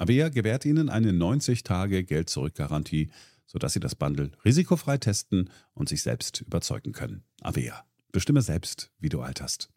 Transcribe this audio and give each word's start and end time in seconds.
Avea 0.00 0.30
gewährt 0.30 0.64
Ihnen 0.64 0.88
eine 0.88 1.12
90-Tage-Geld-Zurück-Garantie, 1.12 3.10
sodass 3.46 3.74
Sie 3.74 3.80
das 3.80 3.94
Bundle 3.94 4.30
risikofrei 4.46 4.96
testen 4.96 5.50
und 5.74 5.90
sich 5.90 6.02
selbst 6.02 6.40
überzeugen 6.40 6.92
können. 6.92 7.24
Avea. 7.42 7.84
Bestimme 8.10 8.40
selbst, 8.40 8.90
wie 8.98 9.10
du 9.10 9.20
alterst. 9.20 9.68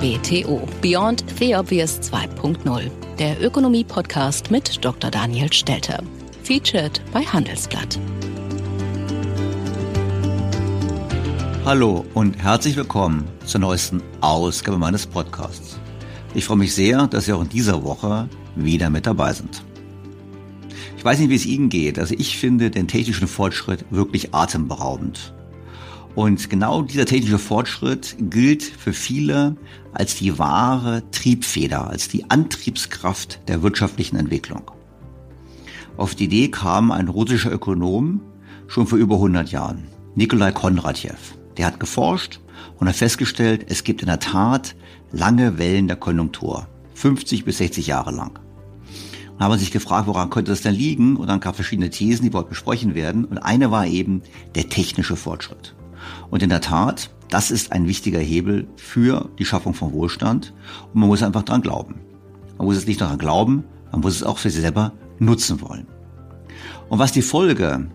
BTO 0.00 0.68
Beyond 0.80 1.24
the 1.40 1.56
Obvious 1.56 1.98
2.0, 2.02 2.90
der 3.18 3.42
Ökonomie-Podcast 3.42 4.52
mit 4.52 4.84
Dr. 4.84 5.10
Daniel 5.10 5.52
Stelter. 5.52 6.04
Featured 6.44 7.02
bei 7.12 7.22
Handelsblatt. 7.22 7.98
Hallo 11.66 12.04
und 12.12 12.36
herzlich 12.36 12.76
willkommen 12.76 13.24
zur 13.46 13.62
neuesten 13.62 14.02
Ausgabe 14.20 14.76
meines 14.76 15.06
Podcasts. 15.06 15.78
Ich 16.34 16.44
freue 16.44 16.58
mich 16.58 16.74
sehr, 16.74 17.06
dass 17.06 17.24
Sie 17.24 17.32
auch 17.32 17.40
in 17.40 17.48
dieser 17.48 17.82
Woche 17.82 18.28
wieder 18.54 18.90
mit 18.90 19.06
dabei 19.06 19.32
sind. 19.32 19.64
Ich 20.98 21.02
weiß 21.02 21.18
nicht, 21.18 21.30
wie 21.30 21.36
es 21.36 21.46
Ihnen 21.46 21.70
geht. 21.70 21.98
Also 21.98 22.16
ich 22.18 22.36
finde 22.36 22.70
den 22.70 22.86
technischen 22.86 23.26
Fortschritt 23.26 23.86
wirklich 23.88 24.34
atemberaubend. 24.34 25.32
Und 26.14 26.50
genau 26.50 26.82
dieser 26.82 27.06
technische 27.06 27.38
Fortschritt 27.38 28.14
gilt 28.20 28.62
für 28.62 28.92
viele 28.92 29.56
als 29.94 30.16
die 30.16 30.38
wahre 30.38 31.02
Triebfeder, 31.12 31.88
als 31.88 32.08
die 32.08 32.30
Antriebskraft 32.30 33.40
der 33.48 33.62
wirtschaftlichen 33.62 34.16
Entwicklung. 34.16 34.70
Auf 35.96 36.14
die 36.14 36.24
Idee 36.24 36.48
kam 36.48 36.90
ein 36.90 37.08
russischer 37.08 37.50
Ökonom 37.50 38.20
schon 38.66 38.86
vor 38.86 38.98
über 38.98 39.14
100 39.14 39.50
Jahren, 39.50 39.84
Nikolai 40.14 40.52
Kondratjew. 40.52 41.14
Der 41.56 41.66
hat 41.66 41.80
geforscht 41.80 42.40
und 42.78 42.88
hat 42.88 42.96
festgestellt, 42.96 43.66
es 43.68 43.84
gibt 43.84 44.02
in 44.02 44.08
der 44.08 44.20
Tat 44.20 44.74
lange 45.12 45.58
Wellen 45.58 45.88
der 45.88 45.96
Konjunktur, 45.96 46.66
50 46.94 47.44
bis 47.44 47.58
60 47.58 47.86
Jahre 47.86 48.10
lang. 48.10 48.38
Und 49.34 49.40
haben 49.40 49.58
sich 49.58 49.72
gefragt, 49.72 50.06
woran 50.06 50.30
könnte 50.30 50.52
das 50.52 50.62
denn 50.62 50.74
liegen? 50.74 51.16
Und 51.16 51.28
dann 51.28 51.40
gab 51.40 51.52
es 51.52 51.56
verschiedene 51.56 51.90
Thesen, 51.90 52.24
die 52.24 52.30
dort 52.30 52.48
besprochen 52.48 52.94
werden. 52.94 53.24
Und 53.24 53.38
eine 53.38 53.70
war 53.70 53.86
eben 53.86 54.22
der 54.54 54.68
technische 54.68 55.16
Fortschritt. 55.16 55.74
Und 56.30 56.42
in 56.42 56.50
der 56.50 56.60
Tat, 56.60 57.10
das 57.30 57.50
ist 57.50 57.72
ein 57.72 57.88
wichtiger 57.88 58.20
Hebel 58.20 58.68
für 58.76 59.28
die 59.38 59.44
Schaffung 59.44 59.74
von 59.74 59.92
Wohlstand. 59.92 60.52
Und 60.92 61.00
man 61.00 61.08
muss 61.08 61.22
einfach 61.22 61.42
dran 61.42 61.62
glauben. 61.62 61.96
Man 62.58 62.66
muss 62.66 62.76
es 62.76 62.86
nicht 62.86 63.00
nur 63.00 63.08
dran 63.08 63.18
glauben, 63.18 63.64
man 63.90 64.02
muss 64.02 64.16
es 64.16 64.22
auch 64.22 64.38
für 64.38 64.50
sich 64.50 64.60
selber 64.60 64.92
nutzen 65.18 65.60
wollen. 65.60 65.86
Und 66.88 66.98
was 66.98 67.12
die 67.12 67.22
Folge 67.22 67.88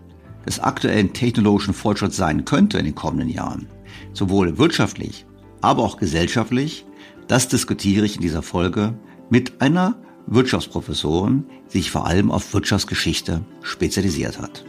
des 0.46 0.60
aktuellen 0.60 1.12
technologischen 1.12 1.74
Fortschritts 1.74 2.16
sein 2.16 2.44
könnte 2.44 2.78
in 2.78 2.84
den 2.84 2.94
kommenden 2.94 3.28
Jahren, 3.28 3.68
sowohl 4.12 4.58
wirtschaftlich, 4.58 5.26
aber 5.60 5.82
auch 5.82 5.96
gesellschaftlich, 5.96 6.86
das 7.28 7.48
diskutiere 7.48 8.06
ich 8.06 8.16
in 8.16 8.22
dieser 8.22 8.42
Folge 8.42 8.94
mit 9.28 9.60
einer 9.60 9.96
Wirtschaftsprofessorin, 10.26 11.44
die 11.72 11.78
sich 11.78 11.90
vor 11.90 12.06
allem 12.06 12.30
auf 12.30 12.54
Wirtschaftsgeschichte 12.54 13.42
spezialisiert 13.62 14.40
hat. 14.40 14.64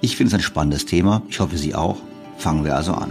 Ich 0.00 0.16
finde 0.16 0.28
es 0.28 0.34
ein 0.34 0.42
spannendes 0.42 0.86
Thema. 0.86 1.22
Ich 1.28 1.40
hoffe, 1.40 1.58
Sie 1.58 1.74
auch. 1.74 1.98
Fangen 2.38 2.64
wir 2.64 2.74
also 2.74 2.92
an. 2.94 3.10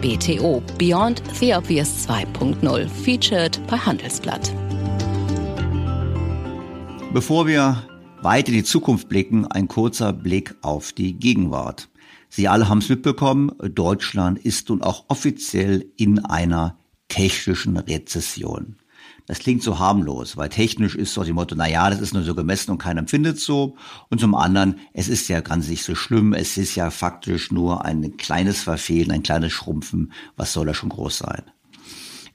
BTO 0.00 0.62
Beyond 0.78 1.22
the 1.34 1.54
Obvious 1.54 2.06
2.0 2.08 2.88
featured 2.88 3.60
bei 3.66 3.76
Handelsblatt. 3.76 4.52
Bevor 7.12 7.46
wir 7.46 7.82
weit 8.26 8.48
in 8.48 8.54
die 8.54 8.64
Zukunft 8.64 9.08
blicken, 9.08 9.46
ein 9.46 9.68
kurzer 9.68 10.12
Blick 10.12 10.56
auf 10.60 10.92
die 10.92 11.12
Gegenwart. 11.14 11.88
Sie 12.28 12.48
alle 12.48 12.68
haben 12.68 12.78
es 12.78 12.88
mitbekommen, 12.88 13.52
Deutschland 13.60 14.40
ist 14.40 14.68
nun 14.68 14.82
auch 14.82 15.04
offiziell 15.06 15.92
in 15.96 16.18
einer 16.24 16.76
technischen 17.06 17.76
Rezession. 17.76 18.78
Das 19.26 19.38
klingt 19.38 19.62
so 19.62 19.78
harmlos, 19.78 20.36
weil 20.36 20.48
technisch 20.48 20.96
ist 20.96 21.14
so 21.14 21.22
die 21.22 21.32
Motto, 21.32 21.54
na 21.54 21.68
das 21.88 22.00
ist 22.00 22.14
nur 22.14 22.24
so 22.24 22.34
gemessen 22.34 22.72
und 22.72 22.78
keiner 22.78 22.98
empfindet 22.98 23.38
so. 23.38 23.76
Und 24.10 24.20
zum 24.20 24.34
anderen, 24.34 24.80
es 24.92 25.06
ist 25.06 25.28
ja 25.28 25.40
ganz 25.40 25.68
nicht 25.68 25.84
so 25.84 25.94
schlimm, 25.94 26.32
es 26.32 26.58
ist 26.58 26.74
ja 26.74 26.90
faktisch 26.90 27.52
nur 27.52 27.84
ein 27.84 28.16
kleines 28.16 28.60
Verfehlen, 28.60 29.12
ein 29.12 29.22
kleines 29.22 29.52
Schrumpfen. 29.52 30.10
Was 30.34 30.52
soll 30.52 30.66
da 30.66 30.74
schon 30.74 30.88
groß 30.88 31.18
sein? 31.18 31.44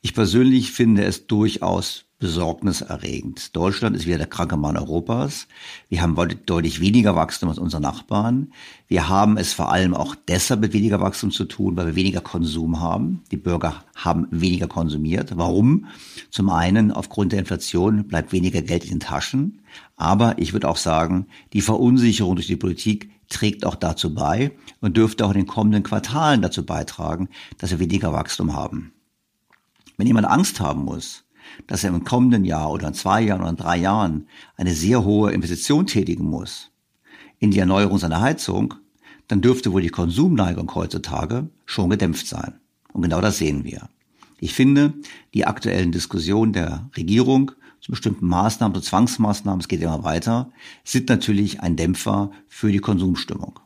Ich 0.01 0.13
persönlich 0.13 0.71
finde 0.71 1.03
es 1.03 1.27
durchaus 1.27 2.05
besorgniserregend. 2.21 3.55
Deutschland 3.55 3.95
ist 3.95 4.05
wieder 4.05 4.19
der 4.19 4.27
kranke 4.27 4.55
Mann 4.55 4.77
Europas. 4.77 5.47
Wir 5.89 6.03
haben 6.03 6.15
deutlich 6.45 6.79
weniger 6.79 7.15
Wachstum 7.15 7.49
als 7.49 7.57
unsere 7.57 7.81
Nachbarn. 7.81 8.53
Wir 8.87 9.09
haben 9.09 9.37
es 9.37 9.53
vor 9.53 9.71
allem 9.71 9.95
auch 9.95 10.15
deshalb 10.27 10.61
mit 10.61 10.71
weniger 10.71 11.01
Wachstum 11.01 11.31
zu 11.31 11.45
tun, 11.45 11.75
weil 11.75 11.87
wir 11.87 11.95
weniger 11.95 12.21
Konsum 12.21 12.79
haben. 12.79 13.23
Die 13.31 13.37
Bürger 13.37 13.83
haben 13.95 14.27
weniger 14.29 14.67
konsumiert. 14.67 15.35
Warum? 15.35 15.87
Zum 16.29 16.51
einen 16.51 16.91
aufgrund 16.91 17.31
der 17.31 17.39
Inflation 17.39 18.07
bleibt 18.07 18.31
weniger 18.31 18.61
Geld 18.61 18.83
in 18.83 18.91
den 18.91 18.99
Taschen. 18.99 19.63
Aber 19.95 20.37
ich 20.37 20.53
würde 20.53 20.69
auch 20.69 20.77
sagen, 20.77 21.25
die 21.53 21.61
Verunsicherung 21.61 22.35
durch 22.35 22.47
die 22.47 22.55
Politik 22.55 23.09
trägt 23.29 23.65
auch 23.65 23.75
dazu 23.75 24.13
bei 24.13 24.51
und 24.79 24.95
dürfte 24.95 25.25
auch 25.25 25.31
in 25.31 25.37
den 25.37 25.47
kommenden 25.47 25.81
Quartalen 25.81 26.43
dazu 26.43 26.63
beitragen, 26.63 27.29
dass 27.57 27.71
wir 27.71 27.79
weniger 27.79 28.13
Wachstum 28.13 28.53
haben. 28.53 28.93
Wenn 29.97 30.05
jemand 30.05 30.27
Angst 30.27 30.59
haben 30.59 30.83
muss, 30.83 31.23
dass 31.67 31.83
er 31.83 31.89
im 31.89 32.03
kommenden 32.03 32.45
Jahr 32.45 32.71
oder 32.71 32.89
in 32.89 32.93
zwei 32.93 33.21
Jahren 33.21 33.41
oder 33.41 33.49
in 33.49 33.55
drei 33.55 33.77
Jahren 33.77 34.27
eine 34.57 34.73
sehr 34.73 35.03
hohe 35.03 35.31
Investition 35.31 35.87
tätigen 35.87 36.25
muss 36.25 36.71
in 37.39 37.51
die 37.51 37.59
Erneuerung 37.59 37.97
seiner 37.97 38.21
Heizung, 38.21 38.75
dann 39.27 39.41
dürfte 39.41 39.71
wohl 39.71 39.81
die 39.81 39.89
Konsumneigung 39.89 40.73
heutzutage 40.75 41.49
schon 41.65 41.89
gedämpft 41.89 42.27
sein. 42.27 42.59
Und 42.93 43.01
genau 43.01 43.21
das 43.21 43.37
sehen 43.37 43.63
wir. 43.63 43.89
Ich 44.39 44.53
finde, 44.53 44.93
die 45.33 45.45
aktuellen 45.45 45.91
Diskussionen 45.91 46.53
der 46.53 46.89
Regierung 46.97 47.51
zu 47.79 47.91
bestimmten 47.91 48.27
Maßnahmen, 48.27 48.75
zu 48.75 48.81
Zwangsmaßnahmen, 48.81 49.59
es 49.59 49.67
geht 49.67 49.81
immer 49.81 50.03
weiter, 50.03 50.51
sind 50.83 51.09
natürlich 51.09 51.61
ein 51.61 51.75
Dämpfer 51.75 52.31
für 52.47 52.71
die 52.71 52.79
Konsumstimmung. 52.79 53.59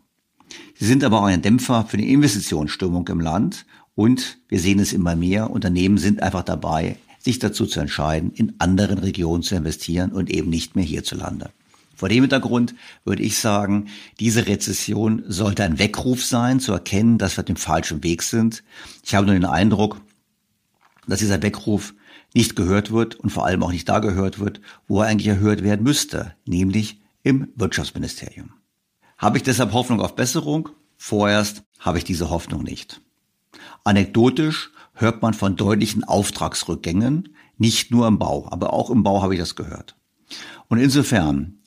Sie 0.75 0.85
sind 0.85 1.03
aber 1.03 1.21
auch 1.21 1.25
ein 1.25 1.41
Dämpfer 1.41 1.85
für 1.85 1.97
die 1.97 2.11
Investitionsstimmung 2.13 3.07
im 3.09 3.19
Land 3.19 3.65
und 3.93 4.39
wir 4.47 4.59
sehen 4.59 4.79
es 4.79 4.93
immer 4.93 5.15
mehr, 5.15 5.49
Unternehmen 5.49 5.97
sind 5.97 6.21
einfach 6.21 6.43
dabei, 6.43 6.97
sich 7.25 7.39
dazu 7.39 7.65
zu 7.65 7.79
entscheiden, 7.79 8.31
in 8.31 8.53
anderen 8.59 8.99
Regionen 8.99 9.41
zu 9.41 9.55
investieren 9.55 10.11
und 10.11 10.29
eben 10.29 10.51
nicht 10.51 10.75
mehr 10.75 10.85
hierzulande. 10.85 11.49
Vor 11.95 12.07
dem 12.07 12.21
Hintergrund 12.21 12.75
würde 13.03 13.23
ich 13.23 13.39
sagen, 13.39 13.87
diese 14.19 14.45
Rezession 14.45 15.23
sollte 15.27 15.63
ein 15.63 15.79
Weckruf 15.79 16.23
sein, 16.23 16.59
zu 16.59 16.71
erkennen, 16.71 17.17
dass 17.17 17.35
wir 17.35 17.41
auf 17.41 17.47
dem 17.47 17.55
falschen 17.55 18.03
Weg 18.03 18.21
sind. 18.21 18.63
Ich 19.03 19.15
habe 19.15 19.25
nur 19.25 19.33
den 19.33 19.45
Eindruck, 19.45 20.01
dass 21.07 21.17
dieser 21.17 21.41
Weckruf 21.41 21.95
nicht 22.35 22.55
gehört 22.55 22.91
wird 22.91 23.15
und 23.15 23.31
vor 23.31 23.47
allem 23.47 23.63
auch 23.63 23.71
nicht 23.71 23.89
da 23.89 23.97
gehört 23.97 24.37
wird, 24.37 24.61
wo 24.87 25.01
er 25.01 25.07
eigentlich 25.07 25.27
erhört 25.27 25.63
werden 25.63 25.81
müsste, 25.81 26.35
nämlich 26.45 27.01
im 27.23 27.47
Wirtschaftsministerium. 27.55 28.53
Habe 29.17 29.37
ich 29.37 29.43
deshalb 29.43 29.73
Hoffnung 29.73 29.99
auf 29.99 30.15
Besserung? 30.15 30.69
Vorerst 30.95 31.63
habe 31.79 31.97
ich 31.97 32.03
diese 32.03 32.29
Hoffnung 32.29 32.61
nicht. 32.61 33.01
Anekdotisch 33.83 34.69
hört 34.95 35.21
man 35.21 35.33
von 35.33 35.55
deutlichen 35.55 36.03
Auftragsrückgängen, 36.03 37.35
nicht 37.57 37.91
nur 37.91 38.07
im 38.07 38.17
Bau, 38.17 38.47
aber 38.51 38.73
auch 38.73 38.89
im 38.89 39.03
Bau 39.03 39.21
habe 39.21 39.35
ich 39.35 39.39
das 39.39 39.55
gehört. 39.55 39.95
Und 40.67 40.79
insofern 40.79 41.59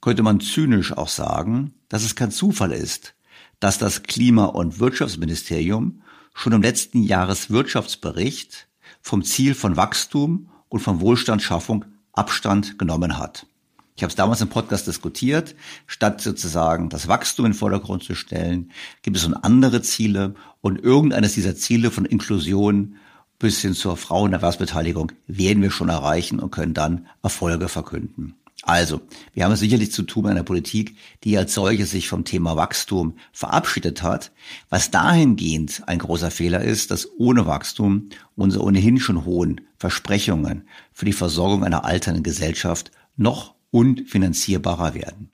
könnte 0.00 0.22
man 0.22 0.40
zynisch 0.40 0.92
auch 0.92 1.08
sagen, 1.08 1.74
dass 1.88 2.02
es 2.02 2.16
kein 2.16 2.30
Zufall 2.30 2.72
ist, 2.72 3.14
dass 3.60 3.78
das 3.78 4.02
Klima- 4.02 4.46
und 4.46 4.80
Wirtschaftsministerium 4.80 6.02
schon 6.34 6.52
im 6.52 6.62
letzten 6.62 7.02
Jahreswirtschaftsbericht 7.02 8.66
vom 9.00 9.22
Ziel 9.22 9.54
von 9.54 9.76
Wachstum 9.76 10.48
und 10.68 10.80
von 10.80 11.00
Wohlstandsschaffung 11.00 11.84
Abstand 12.12 12.78
genommen 12.78 13.18
hat. 13.18 13.46
Ich 13.94 14.02
habe 14.02 14.10
es 14.10 14.16
damals 14.16 14.40
im 14.40 14.48
Podcast 14.48 14.86
diskutiert. 14.86 15.54
Statt 15.86 16.20
sozusagen 16.20 16.88
das 16.88 17.08
Wachstum 17.08 17.46
in 17.46 17.52
den 17.52 17.58
Vordergrund 17.58 18.02
zu 18.02 18.14
stellen, 18.14 18.70
gibt 19.02 19.16
es 19.16 19.24
nun 19.24 19.34
andere 19.34 19.82
Ziele 19.82 20.34
und 20.60 20.82
irgendeines 20.82 21.34
dieser 21.34 21.56
Ziele 21.56 21.90
von 21.90 22.04
Inklusion 22.04 22.96
bis 23.38 23.60
hin 23.60 23.74
zur 23.74 23.96
Frauenerwerbsbeteiligung 23.96 25.12
werden 25.26 25.62
wir 25.62 25.72
schon 25.72 25.88
erreichen 25.88 26.38
und 26.38 26.52
können 26.52 26.74
dann 26.74 27.08
Erfolge 27.22 27.68
verkünden. 27.68 28.36
Also, 28.64 29.00
wir 29.34 29.44
haben 29.44 29.50
es 29.50 29.58
sicherlich 29.58 29.90
zu 29.90 30.04
tun 30.04 30.22
mit 30.22 30.30
einer 30.30 30.44
Politik, 30.44 30.96
die 31.24 31.36
als 31.36 31.52
solche 31.52 31.84
sich 31.84 32.08
vom 32.08 32.24
Thema 32.24 32.54
Wachstum 32.54 33.16
verabschiedet 33.32 34.04
hat, 34.04 34.30
was 34.70 34.92
dahingehend 34.92 35.82
ein 35.88 35.98
großer 35.98 36.30
Fehler 36.30 36.62
ist, 36.62 36.92
dass 36.92 37.08
ohne 37.18 37.46
Wachstum 37.46 38.10
unsere 38.36 38.62
ohnehin 38.62 39.00
schon 39.00 39.24
hohen 39.24 39.62
Versprechungen 39.78 40.68
für 40.92 41.04
die 41.04 41.12
Versorgung 41.12 41.64
einer 41.64 41.84
alternden 41.84 42.22
Gesellschaft 42.22 42.92
noch 43.16 43.56
unfinanzierbarer 43.72 44.94
werden. 44.94 45.32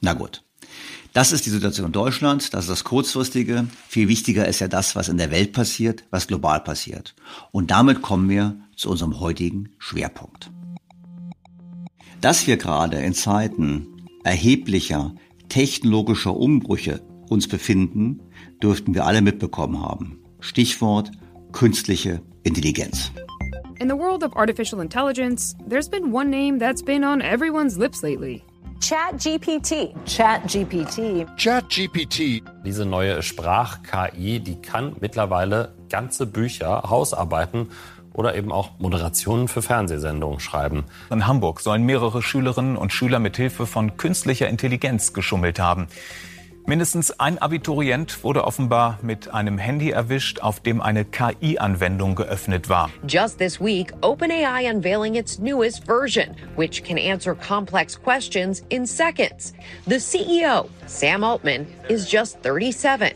Na 0.00 0.14
gut. 0.14 0.42
Das 1.12 1.32
ist 1.32 1.46
die 1.46 1.50
Situation 1.50 1.86
in 1.86 1.92
Deutschland, 1.92 2.52
das 2.52 2.64
ist 2.64 2.70
das 2.70 2.84
Kurzfristige. 2.84 3.68
Viel 3.88 4.08
wichtiger 4.08 4.46
ist 4.46 4.58
ja 4.58 4.68
das, 4.68 4.96
was 4.96 5.08
in 5.08 5.16
der 5.16 5.30
Welt 5.30 5.52
passiert, 5.52 6.04
was 6.10 6.26
global 6.26 6.60
passiert. 6.60 7.14
Und 7.52 7.70
damit 7.70 8.02
kommen 8.02 8.28
wir 8.28 8.60
zu 8.76 8.90
unserem 8.90 9.18
heutigen 9.18 9.70
Schwerpunkt. 9.78 10.50
Dass 12.20 12.46
wir 12.46 12.58
gerade 12.58 12.98
in 12.98 13.14
Zeiten 13.14 13.86
erheblicher 14.24 15.14
technologischer 15.48 16.36
Umbrüche 16.36 17.00
uns 17.28 17.48
befinden, 17.48 18.20
dürften 18.62 18.94
wir 18.94 19.06
alle 19.06 19.22
mitbekommen 19.22 19.80
haben. 19.80 20.18
Stichwort 20.40 21.12
künstliche 21.52 22.20
Intelligenz. 22.46 23.10
In 23.80 23.88
the 23.88 23.96
world 23.96 24.22
of 24.22 24.32
artificial 24.36 24.80
intelligence, 24.80 25.54
there's 25.68 25.88
been 25.88 26.12
one 26.12 26.30
name 26.30 26.58
that's 26.58 26.82
been 26.82 27.04
on 27.04 27.20
everyone's 27.20 27.76
lips 27.76 28.02
lately. 28.02 28.42
ChatGPT. 28.80 29.94
ChatGPT. 30.06 31.26
ChatGPT. 31.36 32.42
Diese 32.64 32.86
neue 32.86 33.22
Sprach-KI, 33.22 34.40
die 34.40 34.56
kann 34.62 34.94
mittlerweile 35.00 35.74
ganze 35.88 36.26
Bücher, 36.26 36.84
Hausarbeiten 36.88 37.68
oder 38.12 38.34
eben 38.34 38.52
auch 38.52 38.78
Moderationen 38.78 39.48
für 39.48 39.60
Fernsehsendungen 39.60 40.40
schreiben. 40.40 40.84
In 41.10 41.26
Hamburg 41.26 41.60
sollen 41.60 41.84
mehrere 41.84 42.22
Schülerinnen 42.22 42.76
und 42.76 42.92
Schüler 42.92 43.18
mit 43.18 43.36
Hilfe 43.36 43.66
von 43.66 43.96
künstlicher 43.96 44.48
Intelligenz 44.48 45.12
geschummelt 45.12 45.58
haben. 45.58 45.88
Mindestens 46.68 47.12
ein 47.20 47.38
Abiturient 47.38 48.24
wurde 48.24 48.42
offenbar 48.44 48.98
mit 49.00 49.32
einem 49.32 49.56
Handy 49.56 49.90
erwischt, 49.90 50.40
auf 50.40 50.58
dem 50.58 50.80
eine 50.80 51.04
KI-Anwendung 51.04 52.16
geöffnet 52.16 52.68
war. 52.68 52.90
Just 53.06 53.38
this 53.38 53.60
week, 53.60 53.92
OpenAI 54.00 54.68
unveiling 54.68 55.14
its 55.14 55.38
newest 55.38 55.84
version, 55.86 56.34
which 56.56 56.82
can 56.82 56.98
answer 56.98 57.36
complex 57.36 57.96
questions 57.96 58.64
in 58.68 58.84
seconds. 58.84 59.54
The 59.86 60.00
CEO, 60.00 60.68
Sam 60.86 61.22
Altman, 61.22 61.68
is 61.88 62.10
just 62.10 62.42
37. 62.42 63.12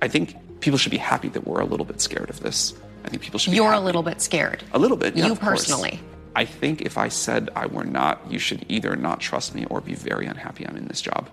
I 0.00 0.08
think 0.08 0.36
people 0.60 0.78
should 0.78 0.92
be 0.92 0.98
happy 0.98 1.28
that 1.30 1.44
we're 1.44 1.60
a 1.60 1.66
little 1.66 1.84
bit 1.84 2.00
scared 2.00 2.30
of 2.30 2.38
this. 2.38 2.72
I 3.04 3.08
think 3.08 3.20
people 3.20 3.40
should 3.40 3.50
be 3.50 3.56
You're 3.56 3.72
be 3.72 3.78
a 3.78 3.80
little 3.80 4.04
bit 4.04 4.20
scared. 4.20 4.62
A 4.74 4.78
little 4.78 4.96
bit, 4.96 5.16
yeah, 5.16 5.26
You 5.26 5.32
of 5.32 5.40
course. 5.40 5.64
personally. 5.64 5.98
I 6.36 6.44
think 6.44 6.82
if 6.82 6.96
I 6.96 7.08
said 7.08 7.50
I 7.56 7.66
were 7.66 7.84
not, 7.84 8.20
you 8.30 8.38
should 8.38 8.64
either 8.68 8.94
not 8.94 9.18
trust 9.18 9.56
me 9.56 9.66
or 9.70 9.80
be 9.80 9.94
very 9.94 10.26
unhappy 10.26 10.64
I'm 10.68 10.76
in 10.76 10.86
this 10.86 11.00
job. 11.00 11.28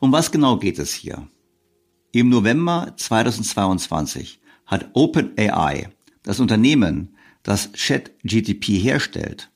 Um 0.00 0.12
was 0.12 0.30
genau 0.30 0.58
geht 0.58 0.78
es 0.78 0.92
hier? 0.92 1.28
Im 2.12 2.28
November 2.28 2.94
2022 2.96 4.40
hat 4.66 4.90
OpenAI, 4.94 5.90
das 6.22 6.40
Unternehmen, 6.40 7.16
das 7.42 7.70
ChatGTP 7.72 8.78
herstellt, 8.78 9.50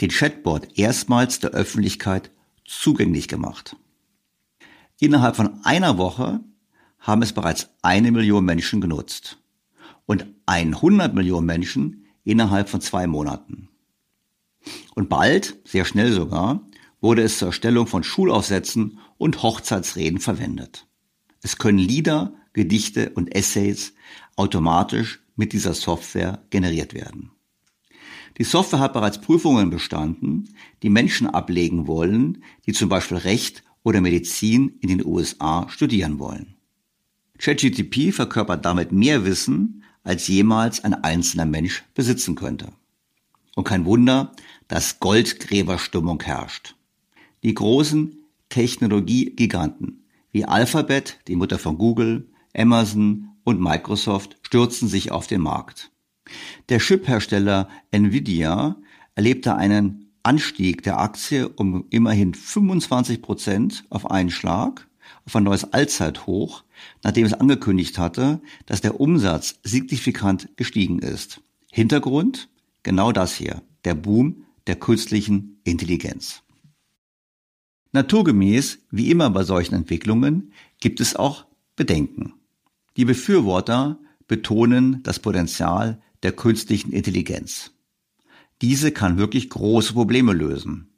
den 0.00 0.10
Chatbot 0.10 0.78
erstmals 0.78 1.40
der 1.40 1.50
Öffentlichkeit 1.50 2.30
zugänglich 2.64 3.28
gemacht. 3.28 3.76
Innerhalb 4.98 5.36
von 5.36 5.64
einer 5.64 5.98
Woche 5.98 6.40
haben 6.98 7.22
es 7.22 7.32
bereits 7.32 7.68
eine 7.82 8.10
Million 8.10 8.44
Menschen 8.44 8.80
genutzt 8.80 9.38
und 10.06 10.26
100 10.46 11.14
Millionen 11.14 11.46
Menschen 11.46 12.06
innerhalb 12.24 12.68
von 12.68 12.80
zwei 12.80 13.06
Monaten. 13.06 13.68
Und 14.94 15.08
bald, 15.08 15.58
sehr 15.64 15.84
schnell 15.84 16.12
sogar, 16.12 16.66
wurde 17.06 17.22
es 17.22 17.38
zur 17.38 17.48
Erstellung 17.48 17.86
von 17.86 18.02
Schulaufsätzen 18.02 18.98
und 19.16 19.44
Hochzeitsreden 19.44 20.18
verwendet. 20.18 20.88
Es 21.40 21.56
können 21.56 21.78
Lieder, 21.78 22.34
Gedichte 22.52 23.10
und 23.10 23.32
Essays 23.32 23.94
automatisch 24.34 25.20
mit 25.36 25.52
dieser 25.52 25.72
Software 25.72 26.42
generiert 26.50 26.94
werden. 26.94 27.30
Die 28.38 28.42
Software 28.42 28.80
hat 28.80 28.92
bereits 28.92 29.20
Prüfungen 29.20 29.70
bestanden, 29.70 30.52
die 30.82 30.90
Menschen 30.90 31.28
ablegen 31.28 31.86
wollen, 31.86 32.42
die 32.66 32.72
zum 32.72 32.88
Beispiel 32.88 33.18
Recht 33.18 33.62
oder 33.84 34.00
Medizin 34.00 34.76
in 34.80 34.88
den 34.88 35.06
USA 35.06 35.68
studieren 35.68 36.18
wollen. 36.18 36.56
ChatGTP 37.38 38.12
verkörpert 38.12 38.64
damit 38.64 38.90
mehr 38.90 39.24
Wissen, 39.24 39.84
als 40.02 40.26
jemals 40.26 40.82
ein 40.82 41.04
einzelner 41.04 41.46
Mensch 41.46 41.84
besitzen 41.94 42.34
könnte. 42.34 42.72
Und 43.54 43.62
kein 43.62 43.84
Wunder, 43.84 44.32
dass 44.66 44.98
Goldgräberstimmung 44.98 46.20
herrscht. 46.20 46.75
Die 47.46 47.54
großen 47.54 48.24
Technologiegiganten 48.48 50.04
wie 50.32 50.46
Alphabet, 50.46 51.20
die 51.28 51.36
Mutter 51.36 51.60
von 51.60 51.78
Google, 51.78 52.28
Amazon 52.56 53.28
und 53.44 53.60
Microsoft 53.60 54.36
stürzen 54.42 54.88
sich 54.88 55.12
auf 55.12 55.28
den 55.28 55.42
Markt. 55.42 55.92
Der 56.70 56.80
Chiphersteller 56.80 57.68
Nvidia 57.92 58.74
erlebte 59.14 59.54
einen 59.54 60.10
Anstieg 60.24 60.82
der 60.82 60.98
Aktie 60.98 61.48
um 61.48 61.84
immerhin 61.90 62.34
25 62.34 63.22
Prozent 63.22 63.84
auf 63.90 64.10
einen 64.10 64.30
Schlag, 64.30 64.88
auf 65.24 65.36
ein 65.36 65.44
neues 65.44 65.72
Allzeithoch, 65.72 66.64
nachdem 67.04 67.26
es 67.26 67.32
angekündigt 67.32 67.96
hatte, 67.96 68.40
dass 68.66 68.80
der 68.80 68.98
Umsatz 68.98 69.60
signifikant 69.62 70.48
gestiegen 70.56 70.98
ist. 70.98 71.42
Hintergrund? 71.70 72.48
Genau 72.82 73.12
das 73.12 73.36
hier. 73.36 73.62
der 73.84 73.94
Boom 73.94 74.46
der 74.66 74.74
künstlichen 74.74 75.60
Intelligenz. 75.62 76.42
Naturgemäß, 77.96 78.78
wie 78.90 79.10
immer 79.10 79.30
bei 79.30 79.42
solchen 79.42 79.74
Entwicklungen, 79.74 80.52
gibt 80.80 81.00
es 81.00 81.16
auch 81.16 81.46
Bedenken. 81.74 82.34
Die 82.96 83.04
Befürworter 83.04 83.98
betonen 84.28 85.02
das 85.02 85.18
Potenzial 85.18 86.00
der 86.22 86.32
künstlichen 86.32 86.92
Intelligenz. 86.92 87.72
Diese 88.62 88.92
kann 88.92 89.18
wirklich 89.18 89.50
große 89.50 89.92
Probleme 89.92 90.32
lösen. 90.32 90.88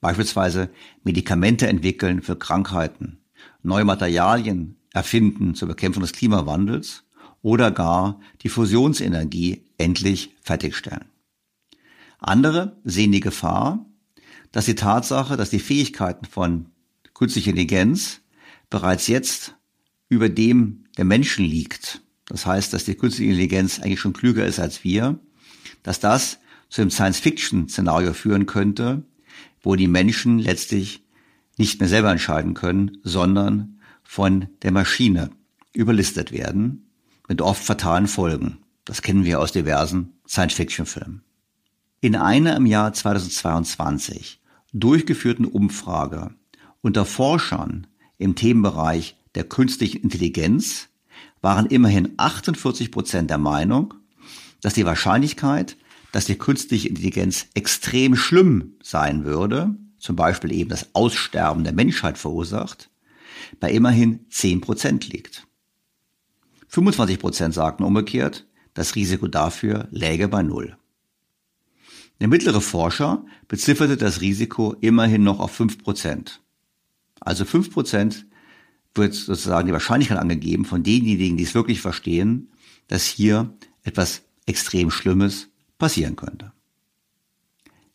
Beispielsweise 0.00 0.70
Medikamente 1.02 1.66
entwickeln 1.66 2.22
für 2.22 2.36
Krankheiten, 2.36 3.18
neue 3.62 3.84
Materialien 3.84 4.76
erfinden 4.92 5.54
zur 5.54 5.68
Bekämpfung 5.68 6.02
des 6.02 6.12
Klimawandels 6.12 7.04
oder 7.42 7.70
gar 7.70 8.20
die 8.42 8.48
Fusionsenergie 8.48 9.64
endlich 9.78 10.34
fertigstellen. 10.42 11.06
Andere 12.18 12.80
sehen 12.84 13.12
die 13.12 13.20
Gefahr, 13.20 13.86
dass 14.54 14.66
die 14.66 14.76
Tatsache, 14.76 15.36
dass 15.36 15.50
die 15.50 15.58
Fähigkeiten 15.58 16.26
von 16.26 16.66
künstlicher 17.12 17.50
Intelligenz 17.50 18.20
bereits 18.70 19.08
jetzt 19.08 19.56
über 20.08 20.28
dem 20.28 20.84
der 20.96 21.04
Menschen 21.04 21.44
liegt, 21.44 22.02
das 22.26 22.46
heißt, 22.46 22.72
dass 22.72 22.84
die 22.84 22.94
künstliche 22.94 23.32
Intelligenz 23.32 23.80
eigentlich 23.80 23.98
schon 23.98 24.12
klüger 24.12 24.46
ist 24.46 24.60
als 24.60 24.84
wir, 24.84 25.18
dass 25.82 25.98
das 25.98 26.38
zu 26.68 26.82
einem 26.82 26.92
Science-Fiction-Szenario 26.92 28.12
führen 28.12 28.46
könnte, 28.46 29.02
wo 29.60 29.74
die 29.74 29.88
Menschen 29.88 30.38
letztlich 30.38 31.02
nicht 31.58 31.80
mehr 31.80 31.88
selber 31.88 32.12
entscheiden 32.12 32.54
können, 32.54 32.98
sondern 33.02 33.80
von 34.04 34.46
der 34.62 34.70
Maschine 34.70 35.30
überlistet 35.72 36.30
werden, 36.30 36.92
mit 37.26 37.42
oft 37.42 37.64
fatalen 37.64 38.06
Folgen. 38.06 38.58
Das 38.84 39.02
kennen 39.02 39.24
wir 39.24 39.40
aus 39.40 39.50
diversen 39.50 40.12
Science-Fiction-Filmen. 40.28 41.24
In 42.00 42.14
einer 42.14 42.54
im 42.54 42.66
Jahr 42.66 42.92
2022 42.92 44.40
durchgeführten 44.74 45.46
Umfrage 45.46 46.34
unter 46.82 47.06
Forschern 47.06 47.86
im 48.18 48.34
Themenbereich 48.34 49.16
der 49.34 49.44
künstlichen 49.44 50.02
Intelligenz 50.02 50.88
waren 51.40 51.66
immerhin 51.66 52.12
48 52.16 52.90
Prozent 52.90 53.30
der 53.30 53.38
Meinung, 53.38 53.94
dass 54.60 54.74
die 54.74 54.84
Wahrscheinlichkeit, 54.84 55.76
dass 56.12 56.26
die 56.26 56.36
künstliche 56.36 56.88
Intelligenz 56.88 57.46
extrem 57.54 58.16
schlimm 58.16 58.74
sein 58.82 59.24
würde, 59.24 59.74
zum 59.98 60.16
Beispiel 60.16 60.52
eben 60.52 60.70
das 60.70 60.94
Aussterben 60.94 61.64
der 61.64 61.72
Menschheit 61.72 62.18
verursacht, 62.18 62.90
bei 63.60 63.70
immerhin 63.70 64.26
10 64.30 64.60
Prozent 64.60 65.08
liegt. 65.08 65.46
25 66.68 67.18
Prozent 67.18 67.54
sagten 67.54 67.84
umgekehrt, 67.84 68.46
das 68.74 68.96
Risiko 68.96 69.28
dafür 69.28 69.86
läge 69.90 70.28
bei 70.28 70.42
Null. 70.42 70.76
Der 72.20 72.28
mittlere 72.28 72.60
Forscher 72.60 73.24
bezifferte 73.48 73.96
das 73.96 74.20
Risiko 74.20 74.74
immerhin 74.80 75.24
noch 75.24 75.40
auf 75.40 75.52
5 75.52 75.82
Prozent. 75.82 76.40
Also 77.20 77.44
5 77.44 77.70
Prozent 77.72 78.26
wird 78.94 79.14
sozusagen 79.14 79.66
die 79.66 79.72
Wahrscheinlichkeit 79.72 80.18
angegeben 80.18 80.64
von 80.64 80.82
denjenigen, 80.82 81.36
die 81.36 81.44
es 81.44 81.54
wirklich 81.54 81.80
verstehen, 81.80 82.50
dass 82.88 83.06
hier 83.06 83.52
etwas 83.82 84.22
extrem 84.46 84.90
Schlimmes 84.90 85.48
passieren 85.78 86.16
könnte. 86.16 86.52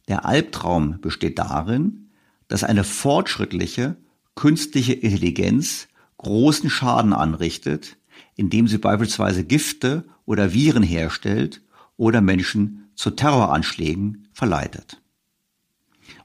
Der 0.07 0.25
Albtraum 0.25 0.99
besteht 0.99 1.39
darin, 1.39 2.09
dass 2.47 2.63
eine 2.63 2.83
fortschrittliche 2.83 3.97
künstliche 4.35 4.93
Intelligenz 4.93 5.87
großen 6.17 6.69
Schaden 6.69 7.13
anrichtet, 7.13 7.97
indem 8.35 8.67
sie 8.67 8.77
beispielsweise 8.77 9.43
Gifte 9.43 10.05
oder 10.25 10.53
Viren 10.53 10.83
herstellt 10.83 11.61
oder 11.95 12.21
Menschen 12.21 12.88
zu 12.99 13.11
Terroranschlägen 13.11 14.27
verleitet. 14.33 15.01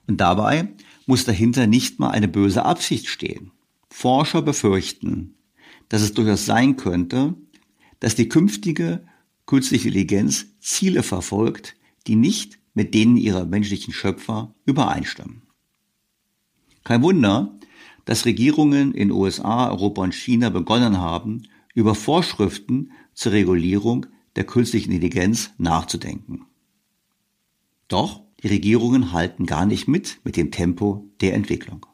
Und 0.09 0.21
dabei 0.21 0.75
muss 1.07 1.25
dahinter 1.25 1.69
nicht 1.69 2.00
mal 2.00 2.11
eine 2.11 2.26
böse 2.26 2.64
Absicht 2.64 3.07
stehen. 3.07 3.52
Forscher 3.88 4.43
befürchten, 4.43 5.37
dass 5.88 6.02
es 6.02 6.14
durchaus 6.14 6.47
sein 6.47 6.76
könnte, 6.76 7.37
dass 8.00 8.16
die 8.16 8.28
künftige 8.28 9.07
künstliche 9.47 9.87
Intelligenz 9.87 10.47
Ziele 10.59 11.04
verfolgt, 11.04 11.76
die 12.09 12.16
nicht 12.16 12.59
mit 12.75 12.93
denen 12.93 13.19
ihrer 13.19 13.45
menschlichen 13.45 13.95
Schöpfer 13.95 14.52
übereinstimmen. 14.64 15.43
Kein 16.83 17.02
Wunder, 17.02 17.57
dass 18.04 18.25
Regierungen 18.25 18.95
in 18.95 19.12
USA, 19.12 19.71
Europa 19.71 20.02
und 20.02 20.14
China 20.14 20.50
begonnen 20.50 20.99
haben, 20.99 21.45
über 21.73 21.95
Vorschriften 21.95 22.90
zur 23.12 23.31
Regulierung 23.31 24.07
der 24.35 24.43
künstlichen 24.43 24.90
Intelligenz 24.90 25.50
nachzudenken. 25.57 26.47
Doch 27.95 28.25
die 28.43 28.49
Regierungen 28.49 29.13
halten 29.13 29.47
gar 29.47 29.67
nicht 29.67 29.87
mit 29.87 30.19
mit 30.25 30.37
dem 30.37 30.51
Tempo 30.51 31.09
der 31.21 31.33
Entwicklung. 31.35 31.87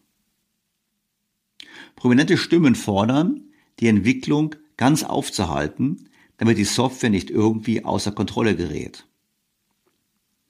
Prominente 1.95 2.38
Stimmen 2.38 2.75
fordern, 2.75 3.50
die 3.80 3.88
Entwicklung 3.88 4.54
ganz 4.78 5.02
aufzuhalten, 5.02 6.09
damit 6.38 6.57
die 6.57 6.64
Software 6.64 7.11
nicht 7.11 7.28
irgendwie 7.28 7.85
außer 7.85 8.12
Kontrolle 8.12 8.57
gerät. 8.57 9.07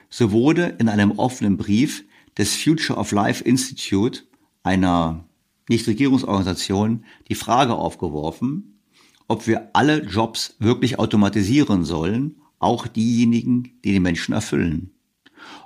So 0.09 0.31
wurde 0.31 0.77
in 0.79 0.89
einem 0.89 1.19
offenen 1.19 1.57
Brief 1.57 2.05
des 2.39 2.55
Future 2.55 2.97
of 2.97 3.11
Life 3.11 3.43
Institute, 3.43 4.23
einer 4.63 5.25
Nichtregierungsorganisation, 5.69 7.05
die 7.29 7.35
Frage 7.35 7.75
aufgeworfen, 7.75 8.79
ob 9.27 9.49
wir 9.49 9.71
alle 9.73 10.05
Jobs 10.05 10.55
wirklich 10.61 11.01
automatisieren 11.01 11.85
sollen, 11.85 12.37
auch 12.61 12.87
diejenigen, 12.87 13.81
die 13.83 13.91
die 13.91 13.99
Menschen 13.99 14.33
erfüllen 14.33 14.93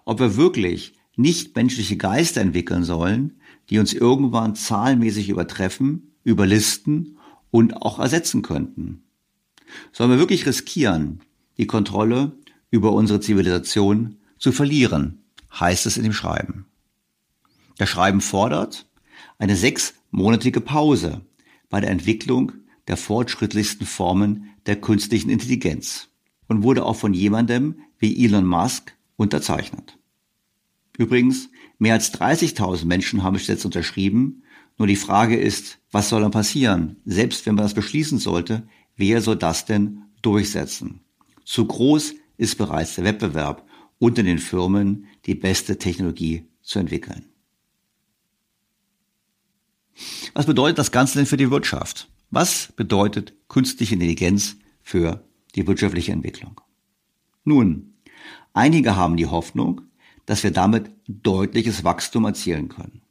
ob 0.05 0.21
wir 0.21 0.37
wirklich 0.37 0.95
nicht 1.17 1.55
menschliche 1.57 1.97
Geister 1.97 2.41
entwickeln 2.41 2.85
sollen, 2.85 3.41
die 3.71 3.79
uns 3.79 3.93
irgendwann 3.93 4.55
zahlenmäßig 4.55 5.29
übertreffen, 5.29 6.15
überlisten 6.25 7.19
und 7.51 7.77
auch 7.77 7.99
ersetzen 7.99 8.43
könnten. 8.43 9.05
Sollen 9.93 10.11
wir 10.11 10.19
wirklich 10.19 10.47
riskieren, 10.47 11.21
die 11.57 11.67
Kontrolle 11.67 12.33
über 12.71 12.93
unsere 12.93 13.21
Zivilisation 13.21 14.17
zu 14.39 14.53
verlieren, 14.53 15.25
heißt 15.59 15.87
es 15.87 15.97
in 15.97 16.03
dem 16.03 16.13
Schreiben. 16.13 16.67
Das 17.79 17.89
Schreiben 17.89 18.21
fordert 18.21 18.87
eine 19.39 19.57
sechsmonatige 19.57 20.61
Pause 20.61 21.23
bei 21.71 21.81
der 21.81 21.91
Entwicklung 21.91 22.53
der 22.89 22.97
fortschrittlichsten 22.97 23.87
Formen 23.87 24.51
der 24.67 24.81
künstlichen 24.81 25.31
Intelligenz 25.31 26.09
und 26.49 26.63
wurde 26.63 26.85
auch 26.85 26.97
von 26.97 27.15
jemandem 27.15 27.79
wie 27.99 28.25
Elon 28.25 28.47
Musk 28.47 28.95
unterzeichnet. 29.17 29.99
Übrigens, 30.97 31.49
mehr 31.79 31.95
als 31.95 32.13
30.000 32.15 32.85
Menschen 32.87 33.23
haben 33.23 33.37
es 33.37 33.47
jetzt 33.47 33.65
unterschrieben. 33.65 34.43
Nur 34.79 34.87
die 34.87 34.97
Frage 34.97 35.37
ist, 35.37 35.79
was 35.91 36.09
soll 36.09 36.23
dann 36.23 36.31
passieren? 36.31 36.97
Selbst 37.05 37.47
wenn 37.47 37.55
man 37.55 37.65
das 37.65 37.75
beschließen 37.75 38.19
sollte, 38.19 38.67
wer 38.97 39.21
soll 39.21 39.37
das 39.37 39.65
denn 39.65 40.03
durchsetzen? 40.23 41.01
Zu 41.45 41.67
groß 41.67 42.15
ist 42.37 42.59
bereits 42.59 42.95
der 42.95 43.05
Wettbewerb 43.05 43.69
unter 43.99 44.23
den 44.23 44.39
Firmen, 44.39 45.07
die 45.27 45.35
beste 45.35 45.79
Technologie 45.79 46.45
zu 46.63 46.79
entwickeln. 46.79 47.27
Was 50.33 50.47
bedeutet 50.47 50.79
das 50.79 50.91
Ganze 50.91 51.19
denn 51.19 51.27
für 51.27 51.37
die 51.37 51.51
Wirtschaft? 51.51 52.09
Was 52.31 52.73
bedeutet 52.75 53.35
künstliche 53.49 53.95
Intelligenz 53.95 54.57
für 54.83 55.25
die 55.55 55.67
wirtschaftliche 55.67 56.13
Entwicklung? 56.13 56.61
Nun, 57.45 57.94
Einige 58.55 58.95
haben 58.95 59.17
die 59.17 59.27
Hoffnung, 59.27 59.83
dass 60.27 60.45
wir 60.45 60.53
damit 60.53 60.91
deutliches 61.09 61.83
Wachstum 61.83 62.25
erzielen 62.25 62.69
können. 62.69 63.03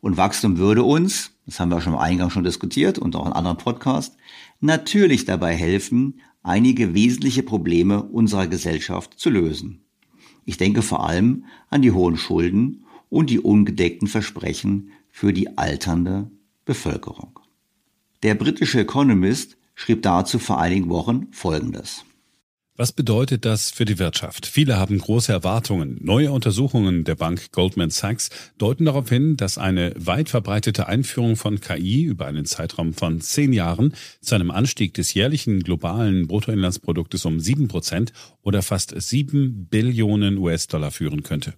Und 0.00 0.16
Wachstum 0.16 0.58
würde 0.58 0.82
uns, 0.82 1.30
das 1.46 1.60
haben 1.60 1.70
wir 1.70 1.80
schon 1.80 1.92
im 1.92 1.98
Eingang 1.98 2.30
schon 2.30 2.42
diskutiert 2.42 2.98
und 2.98 3.14
auch 3.14 3.26
in 3.26 3.32
anderen 3.32 3.56
Podcasts, 3.56 4.16
natürlich 4.60 5.24
dabei 5.24 5.54
helfen, 5.54 6.20
einige 6.42 6.92
wesentliche 6.92 7.44
Probleme 7.44 8.02
unserer 8.02 8.48
Gesellschaft 8.48 9.18
zu 9.18 9.30
lösen. 9.30 9.84
Ich 10.44 10.56
denke 10.56 10.82
vor 10.82 11.06
allem 11.06 11.44
an 11.68 11.82
die 11.82 11.92
hohen 11.92 12.16
Schulden 12.16 12.84
und 13.08 13.30
die 13.30 13.38
ungedeckten 13.38 14.08
Versprechen 14.08 14.90
für 15.08 15.32
die 15.32 15.56
alternde 15.56 16.30
Bevölkerung. 16.64 17.38
Der 18.24 18.34
britische 18.34 18.80
Economist 18.80 19.56
schrieb 19.76 20.02
dazu 20.02 20.40
vor 20.40 20.60
einigen 20.60 20.88
Wochen 20.88 21.28
Folgendes. 21.30 22.04
Was 22.80 22.92
bedeutet 22.92 23.44
das 23.44 23.70
für 23.70 23.84
die 23.84 23.98
Wirtschaft? 23.98 24.46
Viele 24.46 24.78
haben 24.78 24.96
große 24.96 25.30
Erwartungen. 25.30 25.98
Neue 26.00 26.32
Untersuchungen 26.32 27.04
der 27.04 27.14
Bank 27.14 27.52
Goldman 27.52 27.90
Sachs 27.90 28.30
deuten 28.56 28.86
darauf 28.86 29.06
hin, 29.06 29.36
dass 29.36 29.58
eine 29.58 29.92
weit 29.98 30.30
verbreitete 30.30 30.86
Einführung 30.86 31.36
von 31.36 31.60
KI 31.60 32.04
über 32.04 32.24
einen 32.24 32.46
Zeitraum 32.46 32.94
von 32.94 33.20
zehn 33.20 33.52
Jahren 33.52 33.92
zu 34.22 34.34
einem 34.34 34.50
Anstieg 34.50 34.94
des 34.94 35.12
jährlichen 35.12 35.62
globalen 35.62 36.26
Bruttoinlandsproduktes 36.26 37.26
um 37.26 37.38
sieben 37.38 37.68
Prozent 37.68 38.14
oder 38.40 38.62
fast 38.62 38.98
sieben 38.98 39.66
Billionen 39.66 40.38
US-Dollar 40.38 40.90
führen 40.90 41.22
könnte. 41.22 41.52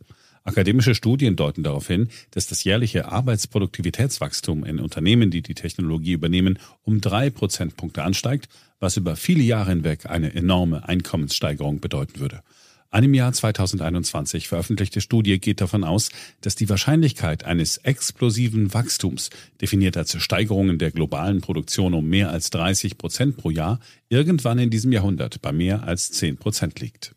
Akademische 0.44 0.94
Studien 0.94 1.36
deuten 1.36 1.62
darauf 1.62 1.86
hin, 1.86 2.08
dass 2.32 2.48
das 2.48 2.64
jährliche 2.64 3.06
Arbeitsproduktivitätswachstum 3.10 4.64
in 4.64 4.80
Unternehmen, 4.80 5.30
die 5.30 5.42
die 5.42 5.54
Technologie 5.54 6.12
übernehmen, 6.12 6.58
um 6.82 7.00
drei 7.00 7.30
Prozentpunkte 7.30 8.02
ansteigt, 8.02 8.48
was 8.80 8.96
über 8.96 9.14
viele 9.14 9.44
Jahre 9.44 9.70
hinweg 9.70 10.06
eine 10.06 10.34
enorme 10.34 10.88
Einkommenssteigerung 10.88 11.80
bedeuten 11.80 12.18
würde. 12.18 12.42
Eine 12.90 13.06
im 13.06 13.14
Jahr 13.14 13.32
2021 13.32 14.48
veröffentlichte 14.48 15.00
Studie 15.00 15.38
geht 15.40 15.62
davon 15.62 15.82
aus, 15.82 16.10
dass 16.42 16.56
die 16.56 16.68
Wahrscheinlichkeit 16.68 17.44
eines 17.44 17.78
explosiven 17.78 18.74
Wachstums, 18.74 19.30
definiert 19.62 19.96
als 19.96 20.20
Steigerungen 20.20 20.76
der 20.76 20.90
globalen 20.90 21.40
Produktion 21.40 21.94
um 21.94 22.06
mehr 22.06 22.30
als 22.30 22.50
30 22.50 22.98
Prozent 22.98 23.38
pro 23.38 23.48
Jahr, 23.48 23.80
irgendwann 24.10 24.58
in 24.58 24.68
diesem 24.68 24.92
Jahrhundert 24.92 25.40
bei 25.40 25.52
mehr 25.52 25.84
als 25.84 26.10
10 26.10 26.36
Prozent 26.36 26.80
liegt. 26.80 27.14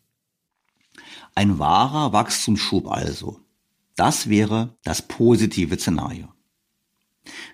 Ein 1.36 1.58
wahrer 1.58 2.14
Wachstumsschub 2.14 2.90
also. 2.90 3.40
Das 3.94 4.30
wäre 4.30 4.74
das 4.84 5.02
positive 5.02 5.78
Szenario. 5.78 6.32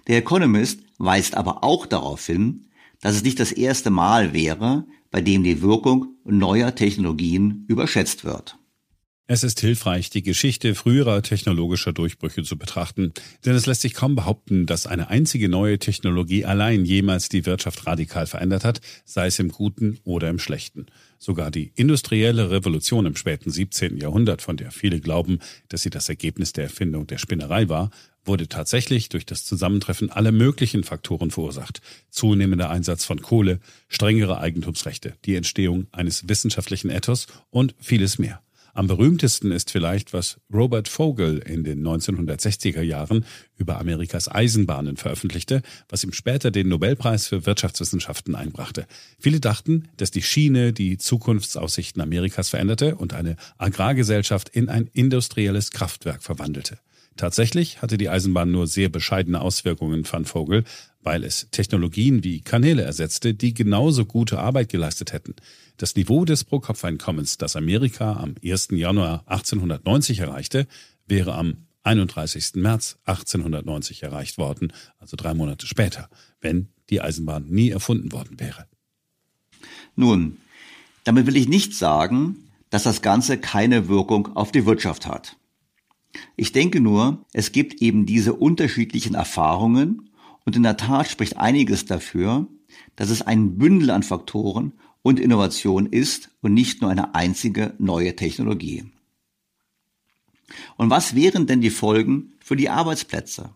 Der 0.07 0.19
Economist 0.19 0.85
weist 0.99 1.37
aber 1.37 1.65
auch 1.65 1.87
darauf 1.87 2.25
hin, 2.25 2.69
dass 3.01 3.17
es 3.17 3.25
nicht 3.25 3.41
das 3.41 3.51
erste 3.51 3.91
Mal 3.91 4.33
wäre, 4.33 4.87
bei 5.11 5.21
dem 5.21 5.43
die 5.43 5.63
Wirkung 5.63 6.15
neuer 6.25 6.77
Technologien 6.77 7.65
überschätzt 7.67 8.23
wird. 8.25 8.57
Es 9.27 9.43
ist 9.43 9.61
hilfreich, 9.61 10.11
die 10.11 10.23
Geschichte 10.23 10.75
früherer 10.75 11.23
technologischer 11.23 11.93
Durchbrüche 11.93 12.43
zu 12.43 12.59
betrachten, 12.59 13.13
denn 13.45 13.55
es 13.55 13.67
lässt 13.67 13.81
sich 13.81 13.95
kaum 13.95 14.15
behaupten, 14.15 14.67
dass 14.67 14.87
eine 14.87 15.09
einzige 15.09 15.49
neue 15.49 15.79
Technologie 15.79 16.45
allein 16.45 16.85
jemals 16.85 17.29
die 17.29 17.47
Wirtschaft 17.47 17.87
radikal 17.87 18.27
verändert 18.27 18.65
hat, 18.65 18.81
sei 19.05 19.27
es 19.27 19.39
im 19.39 19.49
Guten 19.49 19.99
oder 20.05 20.29
im 20.29 20.39
Schlechten. 20.39 20.87
Sogar 21.25 21.53
die 21.53 21.71
industrielle 21.77 22.51
Revolution 22.51 23.07
im 23.07 23.15
späten 23.15 23.49
17. 23.49 23.97
Jahrhundert, 23.97 24.43
von 24.43 24.57
der 24.57 24.73
viele 24.73 24.99
glauben, 24.99 25.39
dass 25.69 25.83
sie 25.83 25.91
das 25.91 26.09
Ergebnis 26.09 26.53
der 26.53 26.65
Erfindung 26.65 27.07
der 27.07 27.19
Spinnerei 27.19 27.69
war, 27.69 27.93
wurde 28.25 28.49
tatsächlich 28.49 29.09
durch 29.09 29.25
das 29.25 29.45
Zusammentreffen 29.45 30.11
aller 30.11 30.33
möglichen 30.33 30.83
Faktoren 30.83 31.31
verursacht. 31.31 31.81
Zunehmender 32.11 32.71
Einsatz 32.71 33.05
von 33.05 33.23
Kohle, 33.23 33.61
strengere 33.87 34.41
Eigentumsrechte, 34.41 35.15
die 35.25 35.37
Entstehung 35.37 35.87
eines 35.93 36.29
wissenschaftlichen 36.29 36.91
Ethos 36.91 37.29
und 37.51 37.77
vieles 37.79 38.19
mehr. 38.19 38.43
Am 38.75 38.87
berühmtesten 38.87 39.53
ist 39.53 39.71
vielleicht, 39.71 40.15
was 40.15 40.41
Robert 40.53 40.89
Vogel 40.89 41.39
in 41.39 41.63
den 41.63 41.87
1960er 41.87 42.81
Jahren 42.81 43.27
über 43.59 43.79
Amerikas 43.79 44.29
Eisenbahnen 44.29 44.97
veröffentlichte, 44.97 45.61
was 45.91 46.05
ihm 46.05 46.15
später 46.15 46.51
den 46.51 46.69
Nobelpreis 46.69 47.27
für 47.27 47.45
Wirtschaftswissenschaften 47.45 48.35
einbrachte. 48.35 48.87
Viele 49.19 49.41
dachten, 49.41 49.89
dass 49.99 50.11
die 50.11 50.23
Schiene 50.23 50.73
die 50.73 50.97
Zukunftsaussichten 50.97 52.01
Amerikas 52.01 52.49
veränderte 52.49 52.97
und 52.97 53.13
eine 53.13 53.37
Agrargesellschaft 53.59 54.49
in 54.49 54.71
ein 54.71 54.89
industrielles 54.95 55.71
Kraftwerk 55.71 56.23
verwandelte. 56.23 56.79
Tatsächlich 57.17 57.83
hatte 57.83 57.99
die 57.99 58.09
Eisenbahn 58.09 58.51
nur 58.51 58.67
sehr 58.67 58.89
bescheidene 58.89 59.41
Auswirkungen, 59.41 60.05
fand 60.05 60.29
Vogel, 60.29 60.65
weil 61.01 61.25
es 61.25 61.49
Technologien 61.51 62.25
wie 62.25 62.41
Kanäle 62.41 62.83
ersetzte, 62.83 63.35
die 63.35 63.55
genauso 63.55 64.07
gute 64.07 64.39
Arbeit 64.39 64.69
geleistet 64.69 65.13
hätten. 65.13 65.35
Das 65.77 65.97
Niveau 65.97 66.25
des 66.25 66.45
Pro-Kopf-Einkommens, 66.45 67.39
das 67.39 67.57
Amerika 67.57 68.15
am 68.15 68.35
1. 68.43 68.69
Januar 68.71 69.25
1890 69.27 70.21
erreichte, 70.21 70.67
wäre 71.07 71.35
am 71.35 71.67
31. 71.83 72.55
März 72.55 72.99
1890 73.05 74.03
erreicht 74.03 74.39
worden, 74.39 74.73
also 74.99 75.17
drei 75.17 75.35
Monate 75.35 75.67
später, 75.67 76.09
wenn 76.41 76.69
die 76.91 77.01
Eisenbahn 77.01 77.47
nie 77.49 77.71
erfunden 77.71 78.13
worden 78.13 78.39
wäre. 78.39 78.67
Nun, 79.97 80.39
damit 81.05 81.27
will 81.27 81.37
ich 81.37 81.49
nicht 81.49 81.75
sagen, 81.75 82.49
dass 82.71 82.85
das 82.85 83.03
Ganze 83.03 83.39
keine 83.39 83.89
Wirkung 83.89 84.35
auf 84.37 84.53
die 84.53 84.65
Wirtschaft 84.65 85.07
hat. 85.07 85.37
Ich 86.37 86.53
denke 86.53 86.81
nur, 86.81 87.25
es 87.33 87.53
gibt 87.53 87.81
eben 87.81 88.07
diese 88.07 88.35
unterschiedlichen 88.35 89.15
Erfahrungen 89.15 90.11
und 90.45 90.57
in 90.57 90.63
der 90.63 90.77
Tat 90.77 91.09
spricht 91.09 91.37
einiges 91.37 91.85
dafür, 91.87 92.47
dass 92.97 93.11
es 93.11 93.23
ein 93.23 93.59
Bündel 93.59 93.91
an 93.91 94.03
Faktoren 94.03 94.73
und 95.03 95.21
Innovation 95.21 95.87
ist 95.87 96.31
und 96.41 96.55
nicht 96.55 96.81
nur 96.81 96.91
eine 96.91 97.15
einzige 97.15 97.75
neue 97.79 98.17
Technologie. 98.17 98.85
Und 100.77 100.91
was 100.91 101.15
wären 101.15 101.47
denn 101.47 101.61
die 101.61 101.71
Folgen 101.71 102.35
für 102.41 102.57
die 102.57 102.69
Arbeitsplätze? 102.69 103.55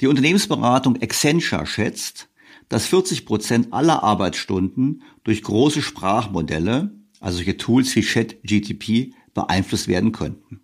Die 0.00 0.06
Unternehmensberatung 0.06 1.00
Accenture 1.00 1.66
schätzt, 1.66 2.28
dass 2.68 2.86
40 2.86 3.26
Prozent 3.26 3.72
aller 3.72 4.02
Arbeitsstunden 4.02 5.02
durch 5.24 5.42
große 5.42 5.82
Sprachmodelle, 5.82 6.94
also 7.20 7.36
solche 7.36 7.56
Tools 7.56 7.94
wie 7.96 8.02
ChatGTP, 8.02 9.14
beeinflusst 9.34 9.88
werden 9.88 10.12
könnten. 10.12 10.61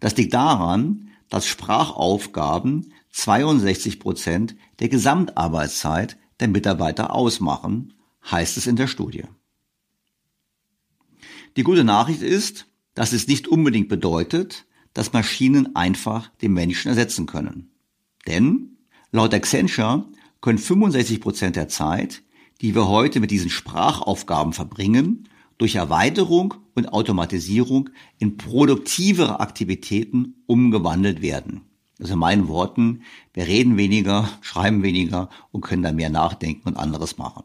Das 0.00 0.16
liegt 0.16 0.34
daran, 0.34 1.10
dass 1.28 1.46
Sprachaufgaben 1.46 2.92
62 3.12 4.00
Prozent 4.00 4.56
der 4.80 4.88
Gesamtarbeitszeit 4.88 6.18
der 6.40 6.48
Mitarbeiter 6.48 7.14
ausmachen, 7.14 7.94
heißt 8.30 8.56
es 8.56 8.66
in 8.66 8.76
der 8.76 8.86
Studie. 8.86 9.24
Die 11.56 11.62
gute 11.62 11.84
Nachricht 11.84 12.22
ist, 12.22 12.66
dass 12.94 13.12
es 13.12 13.28
nicht 13.28 13.48
unbedingt 13.48 13.88
bedeutet, 13.88 14.66
dass 14.94 15.12
Maschinen 15.12 15.76
einfach 15.76 16.30
den 16.42 16.52
Menschen 16.52 16.88
ersetzen 16.88 17.26
können. 17.26 17.70
Denn 18.26 18.76
laut 19.10 19.34
Accenture 19.34 20.06
können 20.40 20.58
65 20.58 21.20
Prozent 21.20 21.56
der 21.56 21.68
Zeit, 21.68 22.22
die 22.60 22.74
wir 22.74 22.88
heute 22.88 23.20
mit 23.20 23.30
diesen 23.30 23.50
Sprachaufgaben 23.50 24.52
verbringen, 24.52 25.28
durch 25.62 25.76
Erweiterung 25.76 26.54
und 26.74 26.92
Automatisierung 26.92 27.90
in 28.18 28.36
produktivere 28.36 29.38
Aktivitäten 29.38 30.42
umgewandelt 30.46 31.22
werden. 31.22 31.60
Also 32.00 32.14
in 32.14 32.18
meinen 32.18 32.48
Worten, 32.48 33.02
wir 33.32 33.46
reden 33.46 33.76
weniger, 33.76 34.28
schreiben 34.40 34.82
weniger 34.82 35.28
und 35.52 35.60
können 35.60 35.84
da 35.84 35.92
mehr 35.92 36.10
nachdenken 36.10 36.66
und 36.70 36.76
anderes 36.76 37.16
machen. 37.16 37.44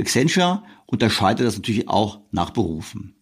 Accenture 0.00 0.64
unterscheidet 0.86 1.46
das 1.46 1.54
natürlich 1.54 1.88
auch 1.88 2.18
nach 2.32 2.50
Berufen. 2.50 3.14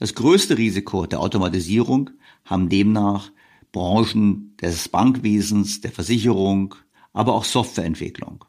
Das 0.00 0.14
größte 0.14 0.58
Risiko 0.58 1.06
der 1.06 1.20
Automatisierung 1.20 2.10
haben 2.44 2.68
demnach 2.68 3.30
Branchen 3.70 4.56
des 4.60 4.88
Bankwesens, 4.88 5.82
der 5.82 5.92
Versicherung, 5.92 6.74
aber 7.12 7.34
auch 7.34 7.44
Softwareentwicklung. 7.44 8.44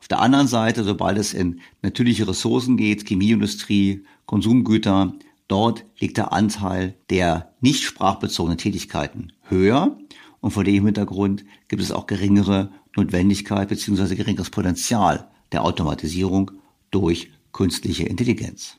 Auf 0.00 0.08
der 0.08 0.20
anderen 0.20 0.46
Seite, 0.46 0.82
sobald 0.82 1.18
es 1.18 1.34
in 1.34 1.60
natürliche 1.82 2.26
Ressourcen 2.26 2.76
geht, 2.76 3.06
Chemieindustrie, 3.06 4.04
Konsumgüter, 4.26 5.14
dort 5.46 5.84
liegt 5.98 6.16
der 6.16 6.32
Anteil 6.32 6.94
der 7.10 7.52
nicht 7.60 7.82
sprachbezogenen 7.82 8.58
Tätigkeiten 8.58 9.32
höher 9.42 9.98
und 10.40 10.52
vor 10.52 10.64
dem 10.64 10.86
Hintergrund 10.86 11.44
gibt 11.68 11.82
es 11.82 11.92
auch 11.92 12.06
geringere 12.06 12.70
Notwendigkeit 12.96 13.68
bzw. 13.68 14.14
geringeres 14.14 14.50
Potenzial 14.50 15.28
der 15.52 15.64
Automatisierung 15.64 16.52
durch 16.90 17.30
künstliche 17.52 18.04
Intelligenz. 18.04 18.78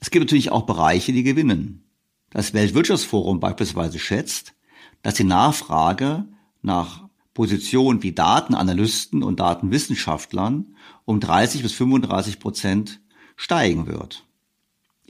Es 0.00 0.10
gibt 0.10 0.24
natürlich 0.24 0.50
auch 0.50 0.62
Bereiche, 0.62 1.12
die 1.12 1.22
gewinnen. 1.22 1.82
Das 2.30 2.54
Weltwirtschaftsforum 2.54 3.40
beispielsweise 3.40 3.98
schätzt, 3.98 4.54
dass 5.02 5.14
die 5.14 5.24
Nachfrage 5.24 6.26
nach 6.62 7.09
Positionen 7.40 8.02
wie 8.02 8.12
Datenanalysten 8.12 9.22
und 9.22 9.40
Datenwissenschaftlern 9.40 10.76
um 11.06 11.20
30 11.20 11.62
bis 11.62 11.72
35 11.72 12.38
Prozent 12.38 13.00
steigen 13.34 13.86
wird. 13.86 14.26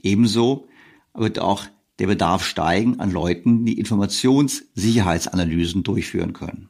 Ebenso 0.01 0.69
wird 1.13 1.39
auch 1.39 1.65
der 1.99 2.07
Bedarf 2.07 2.45
steigen 2.45 3.01
an 3.01 3.11
Leuten, 3.11 3.65
die 3.65 3.77
Informationssicherheitsanalysen 3.77 5.83
durchführen 5.83 6.31
können. 6.31 6.69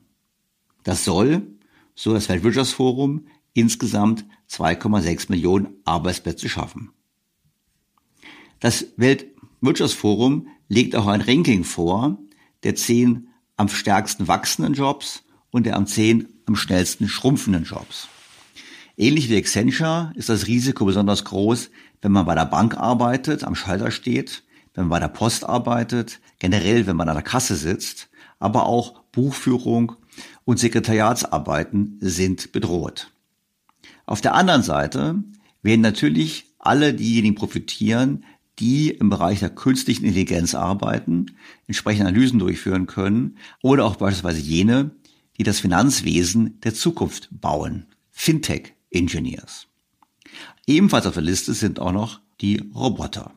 Das 0.81 1.05
soll, 1.05 1.43
so 1.93 2.11
das 2.11 2.27
Weltwirtschaftsforum, 2.27 3.27
insgesamt 3.53 4.25
2,6 4.49 5.29
Millionen 5.29 5.75
Arbeitsplätze 5.85 6.49
schaffen. 6.49 6.89
Das 8.59 8.87
Weltwirtschaftsforum 8.97 10.47
legt 10.69 10.95
auch 10.95 11.05
ein 11.05 11.21
Ranking 11.21 11.65
vor 11.65 12.17
der 12.63 12.73
zehn 12.73 13.27
am 13.57 13.67
stärksten 13.67 14.27
wachsenden 14.27 14.73
Jobs 14.73 15.23
und 15.51 15.65
der 15.65 15.75
am 15.75 15.87
zehn 15.87 16.27
am 16.45 16.55
schnellsten 16.55 17.07
schrumpfenden 17.07 17.63
Jobs. 17.63 18.07
Ähnlich 18.97 19.29
wie 19.29 19.37
Accenture 19.37 20.11
ist 20.15 20.29
das 20.29 20.47
Risiko 20.47 20.85
besonders 20.85 21.25
groß, 21.25 21.69
wenn 22.01 22.11
man 22.11 22.25
bei 22.25 22.35
der 22.35 22.45
Bank 22.45 22.77
arbeitet, 22.77 23.43
am 23.43 23.55
Schalter 23.55 23.91
steht, 23.91 24.43
wenn 24.73 24.85
man 24.85 24.89
bei 24.89 24.99
der 24.99 25.07
Post 25.07 25.45
arbeitet, 25.45 26.19
generell, 26.39 26.87
wenn 26.87 26.95
man 26.95 27.09
an 27.09 27.15
der 27.15 27.23
Kasse 27.23 27.55
sitzt, 27.55 28.09
aber 28.39 28.65
auch 28.65 29.01
Buchführung 29.11 29.93
und 30.45 30.59
Sekretariatsarbeiten 30.59 31.97
sind 32.01 32.51
bedroht. 32.51 33.11
Auf 34.05 34.21
der 34.21 34.33
anderen 34.33 34.63
Seite 34.63 35.23
werden 35.61 35.81
natürlich 35.81 36.45
alle 36.59 36.93
diejenigen 36.93 37.35
profitieren, 37.35 38.25
die 38.59 38.89
im 38.89 39.09
Bereich 39.09 39.39
der 39.39 39.49
künstlichen 39.49 40.05
Intelligenz 40.05 40.53
arbeiten, 40.53 41.27
entsprechende 41.67 42.07
Analysen 42.07 42.39
durchführen 42.39 42.85
können 42.85 43.37
oder 43.63 43.85
auch 43.85 43.95
beispielsweise 43.95 44.41
jene, 44.41 44.91
die 45.41 45.43
das 45.43 45.61
Finanzwesen 45.61 46.61
der 46.61 46.75
Zukunft 46.75 47.27
bauen, 47.31 47.87
Fintech 48.11 48.75
Engineers. 48.91 49.65
Ebenfalls 50.67 51.07
auf 51.07 51.15
der 51.15 51.23
Liste 51.23 51.55
sind 51.55 51.79
auch 51.79 51.91
noch 51.91 52.19
die 52.41 52.57
Roboter. 52.75 53.33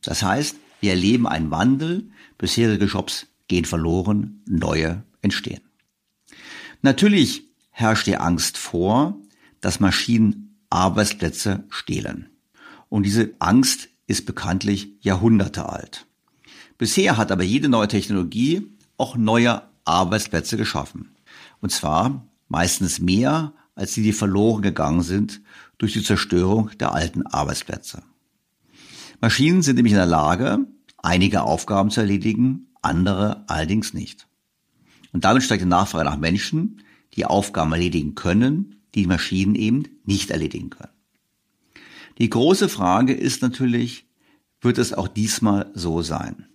Das 0.00 0.22
heißt, 0.22 0.54
wir 0.80 0.90
erleben 0.90 1.26
einen 1.26 1.50
Wandel, 1.50 2.08
bisherige 2.38 2.84
Jobs 2.84 3.26
gehen 3.48 3.64
verloren, 3.64 4.44
neue 4.46 5.02
entstehen. 5.20 5.60
Natürlich 6.82 7.48
herrscht 7.70 8.06
die 8.06 8.16
Angst 8.16 8.56
vor, 8.56 9.18
dass 9.60 9.80
Maschinen 9.80 10.56
Arbeitsplätze 10.70 11.64
stehlen. 11.68 12.28
Und 12.88 13.02
diese 13.02 13.32
Angst 13.40 13.88
ist 14.06 14.24
bekanntlich 14.24 14.92
Jahrhunderte 15.00 15.68
alt. 15.68 16.06
Bisher 16.78 17.16
hat 17.16 17.32
aber 17.32 17.42
jede 17.42 17.68
neue 17.68 17.88
Technologie 17.88 18.70
auch 18.96 19.16
neue 19.16 19.67
Arbeitsplätze 19.88 20.56
geschaffen. 20.56 21.16
Und 21.60 21.70
zwar 21.70 22.28
meistens 22.48 23.00
mehr, 23.00 23.52
als 23.74 23.94
die, 23.94 24.02
die 24.02 24.12
verloren 24.12 24.62
gegangen 24.62 25.02
sind 25.02 25.40
durch 25.78 25.92
die 25.92 26.02
Zerstörung 26.02 26.70
der 26.78 26.92
alten 26.92 27.26
Arbeitsplätze. 27.26 28.02
Maschinen 29.20 29.62
sind 29.62 29.76
nämlich 29.76 29.92
in 29.92 29.98
der 29.98 30.06
Lage, 30.06 30.66
einige 30.98 31.42
Aufgaben 31.42 31.90
zu 31.90 32.00
erledigen, 32.00 32.68
andere 32.82 33.44
allerdings 33.48 33.94
nicht. 33.94 34.28
Und 35.12 35.24
damit 35.24 35.42
steigt 35.42 35.62
die 35.62 35.66
Nachfrage 35.66 36.04
nach 36.04 36.18
Menschen, 36.18 36.82
die 37.14 37.24
Aufgaben 37.24 37.72
erledigen 37.72 38.14
können, 38.14 38.82
die 38.94 39.06
Maschinen 39.06 39.54
eben 39.54 39.84
nicht 40.04 40.30
erledigen 40.30 40.70
können. 40.70 40.92
Die 42.18 42.30
große 42.30 42.68
Frage 42.68 43.14
ist 43.14 43.42
natürlich, 43.42 44.06
wird 44.60 44.78
es 44.78 44.92
auch 44.92 45.08
diesmal 45.08 45.70
so 45.74 46.02
sein? 46.02 46.46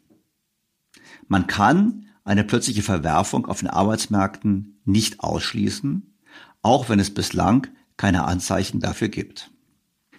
Man 1.27 1.47
kann 1.47 2.05
eine 2.23 2.43
plötzliche 2.43 2.83
Verwerfung 2.83 3.45
auf 3.45 3.59
den 3.59 3.69
Arbeitsmärkten 3.69 4.79
nicht 4.85 5.19
ausschließen, 5.19 6.15
auch 6.61 6.89
wenn 6.89 6.99
es 6.99 7.13
bislang 7.13 7.67
keine 7.97 8.25
Anzeichen 8.25 8.79
dafür 8.79 9.09
gibt. 9.09 9.51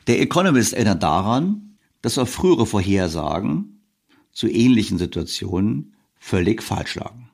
Der 0.06 0.20
Economist 0.20 0.74
erinnert 0.74 1.02
daran, 1.02 1.78
dass 2.02 2.18
auch 2.18 2.28
frühere 2.28 2.66
Vorhersagen 2.66 3.80
zu 4.32 4.48
ähnlichen 4.48 4.98
Situationen 4.98 5.94
völlig 6.16 6.62
falsch 6.62 6.96
lagen. 6.96 7.30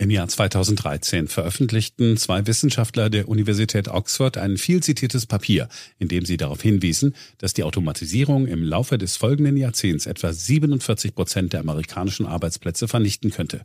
Im 0.00 0.08
Jahr 0.08 0.28
2013 0.28 1.28
veröffentlichten 1.28 2.16
zwei 2.16 2.46
Wissenschaftler 2.46 3.10
der 3.10 3.28
Universität 3.28 3.86
Oxford 3.88 4.38
ein 4.38 4.56
viel 4.56 4.82
zitiertes 4.82 5.26
Papier, 5.26 5.68
in 5.98 6.08
dem 6.08 6.24
sie 6.24 6.38
darauf 6.38 6.62
hinwiesen, 6.62 7.14
dass 7.36 7.52
die 7.52 7.64
Automatisierung 7.64 8.46
im 8.46 8.64
Laufe 8.64 8.96
des 8.96 9.18
folgenden 9.18 9.58
Jahrzehnts 9.58 10.06
etwa 10.06 10.32
47 10.32 11.14
Prozent 11.14 11.52
der 11.52 11.60
amerikanischen 11.60 12.24
Arbeitsplätze 12.24 12.88
vernichten 12.88 13.30
könnte. 13.30 13.62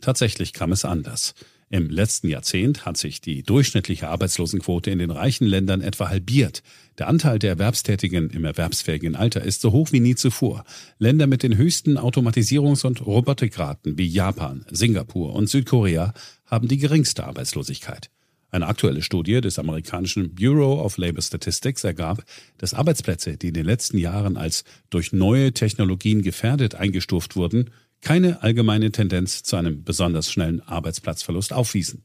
Tatsächlich 0.00 0.52
kam 0.52 0.72
es 0.72 0.84
anders. 0.84 1.34
Im 1.68 1.90
letzten 1.90 2.28
Jahrzehnt 2.28 2.86
hat 2.86 2.96
sich 2.96 3.20
die 3.20 3.42
durchschnittliche 3.42 4.08
Arbeitslosenquote 4.08 4.92
in 4.92 5.00
den 5.00 5.10
reichen 5.10 5.46
Ländern 5.46 5.80
etwa 5.80 6.08
halbiert. 6.08 6.62
Der 6.98 7.08
Anteil 7.08 7.40
der 7.40 7.50
Erwerbstätigen 7.50 8.30
im 8.30 8.44
erwerbsfähigen 8.44 9.16
Alter 9.16 9.42
ist 9.42 9.62
so 9.62 9.72
hoch 9.72 9.90
wie 9.90 9.98
nie 9.98 10.14
zuvor. 10.14 10.64
Länder 10.98 11.26
mit 11.26 11.42
den 11.42 11.56
höchsten 11.56 11.98
Automatisierungs- 11.98 12.86
und 12.86 13.04
Robotikraten 13.04 13.98
wie 13.98 14.06
Japan, 14.06 14.64
Singapur 14.70 15.34
und 15.34 15.48
Südkorea 15.48 16.14
haben 16.44 16.68
die 16.68 16.78
geringste 16.78 17.24
Arbeitslosigkeit. 17.24 18.10
Eine 18.50 18.68
aktuelle 18.68 19.02
Studie 19.02 19.40
des 19.40 19.58
amerikanischen 19.58 20.36
Bureau 20.36 20.80
of 20.80 20.98
Labor 20.98 21.20
Statistics 21.20 21.82
ergab, 21.82 22.22
dass 22.58 22.74
Arbeitsplätze, 22.74 23.36
die 23.36 23.48
in 23.48 23.54
den 23.54 23.66
letzten 23.66 23.98
Jahren 23.98 24.36
als 24.36 24.62
durch 24.88 25.12
neue 25.12 25.52
Technologien 25.52 26.22
gefährdet 26.22 26.76
eingestuft 26.76 27.34
wurden, 27.34 27.70
keine 28.00 28.42
allgemeine 28.42 28.92
Tendenz 28.92 29.42
zu 29.42 29.56
einem 29.56 29.82
besonders 29.82 30.30
schnellen 30.30 30.60
Arbeitsplatzverlust 30.60 31.52
aufwiesen. 31.52 32.04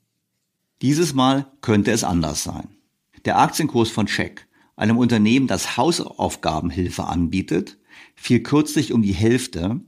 Dieses 0.81 1.13
Mal 1.13 1.51
könnte 1.61 1.91
es 1.91 2.03
anders 2.03 2.43
sein. 2.43 2.69
Der 3.25 3.37
Aktienkurs 3.37 3.91
von 3.91 4.07
Check, 4.07 4.47
einem 4.75 4.97
Unternehmen, 4.97 5.47
das 5.47 5.77
Hausaufgabenhilfe 5.77 7.03
anbietet, 7.03 7.77
fiel 8.15 8.41
kürzlich 8.41 8.93
um 8.93 9.03
die 9.03 9.13
Hälfte, 9.13 9.79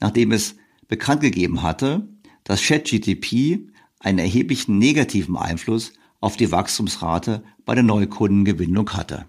nachdem 0.00 0.32
es 0.32 0.56
bekannt 0.88 1.20
gegeben 1.20 1.62
hatte, 1.62 2.08
dass 2.42 2.62
ChatGTP 2.62 3.68
einen 4.00 4.18
erheblichen 4.18 4.78
negativen 4.78 5.36
Einfluss 5.36 5.92
auf 6.18 6.36
die 6.36 6.50
Wachstumsrate 6.50 7.44
bei 7.64 7.74
der 7.74 7.84
Neukundengewinnung 7.84 8.90
hatte. 8.90 9.26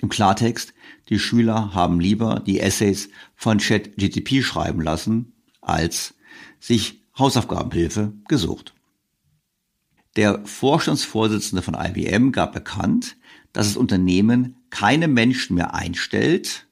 Im 0.00 0.08
Klartext, 0.08 0.74
die 1.08 1.18
Schüler 1.18 1.74
haben 1.74 1.98
lieber 1.98 2.40
die 2.46 2.60
Essays 2.60 3.08
von 3.34 3.58
ChatGTP 3.58 4.42
schreiben 4.42 4.80
lassen, 4.80 5.32
als 5.68 6.14
sich 6.60 7.02
Hausaufgabenhilfe 7.18 8.12
gesucht. 8.28 8.74
Der 10.16 10.44
Vorstandsvorsitzende 10.44 11.62
von 11.62 11.74
IBM 11.74 12.32
gab 12.32 12.52
bekannt, 12.52 13.16
dass 13.52 13.68
das 13.68 13.76
Unternehmen 13.76 14.56
keine 14.70 15.08
Menschen 15.08 15.54
mehr 15.54 15.74
einstellt 15.74 16.66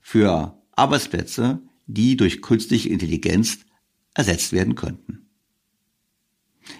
für 0.00 0.58
Arbeitsplätze, 0.72 1.62
die 1.86 2.16
durch 2.16 2.42
künstliche 2.42 2.88
Intelligenz 2.88 3.60
ersetzt 4.14 4.52
werden 4.52 4.74
könnten. 4.74 5.28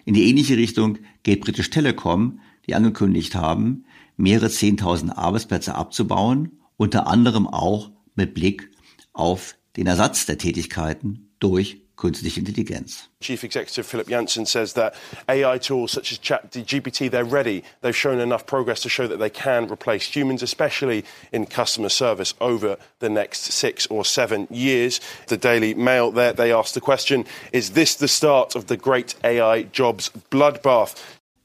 In 0.04 0.14
die 0.14 0.28
ähnliche 0.28 0.56
Richtung 0.56 0.98
geht 1.22 1.40
British 1.40 1.70
Telecom, 1.70 2.40
die 2.66 2.74
angekündigt 2.74 3.34
haben, 3.34 3.84
mehrere 4.16 4.50
Zehntausend 4.50 5.16
Arbeitsplätze 5.16 5.74
abzubauen, 5.74 6.60
unter 6.76 7.06
anderem 7.06 7.46
auch 7.46 7.90
mit 8.14 8.34
Blick 8.34 8.70
auf 9.12 9.56
den 9.76 9.86
Ersatz 9.86 10.26
der 10.26 10.38
Tätigkeiten 10.38 11.23
durch 11.44 11.76
künstliche 11.96 12.40
Intelligenz. 12.40 13.08
Chief 13.20 13.44
Executive 13.44 13.84
Philip 13.84 14.08
Janssen 14.08 14.46
says 14.46 14.72
that 14.72 14.94
AI 15.28 15.58
tools 15.58 15.92
such 15.92 16.10
as 16.10 16.18
ChatGPT, 16.18 17.10
they're 17.10 17.24
ready. 17.24 17.62
They've 17.82 17.94
shown 17.94 18.18
enough 18.18 18.46
progress 18.46 18.80
to 18.80 18.88
show 18.88 19.06
that 19.06 19.18
they 19.18 19.30
can 19.30 19.70
replace 19.70 20.04
humans, 20.04 20.42
especially 20.42 21.04
in 21.32 21.46
customer 21.46 21.90
service 21.90 22.34
over 22.40 22.78
the 22.98 23.08
next 23.10 23.52
six 23.52 23.86
or 23.88 24.04
seven 24.04 24.48
years. 24.50 25.00
The 25.28 25.36
Daily 25.36 25.74
Mail 25.74 26.10
there, 26.10 26.32
they 26.32 26.50
asked 26.50 26.74
the 26.74 26.80
question, 26.80 27.26
is 27.52 27.72
this 27.72 27.94
the 27.96 28.08
start 28.08 28.56
of 28.56 28.66
the 28.66 28.76
great 28.76 29.14
AI 29.22 29.66
jobs 29.70 30.10
bloodbath? 30.30 30.96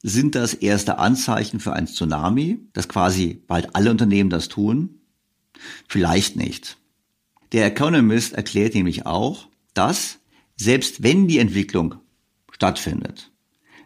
Sind 0.02 0.34
das 0.34 0.54
erste 0.54 0.98
Anzeichen 0.98 1.60
für 1.60 1.74
ein 1.74 1.86
Tsunami, 1.86 2.60
dass 2.72 2.88
quasi 2.88 3.42
bald 3.48 3.76
alle 3.76 3.92
Unternehmen 3.92 4.30
das 4.30 4.48
tun? 4.48 5.02
Vielleicht 5.90 6.38
nicht. 6.38 6.78
Der 7.52 7.66
Economist 7.66 8.34
erklärt 8.34 8.76
nämlich 8.76 9.06
auch, 9.06 9.49
dass, 9.80 10.20
selbst 10.58 11.04
wenn 11.04 11.30
die 11.30 11.40
Entwicklung 11.40 11.96
stattfindet, 12.52 13.32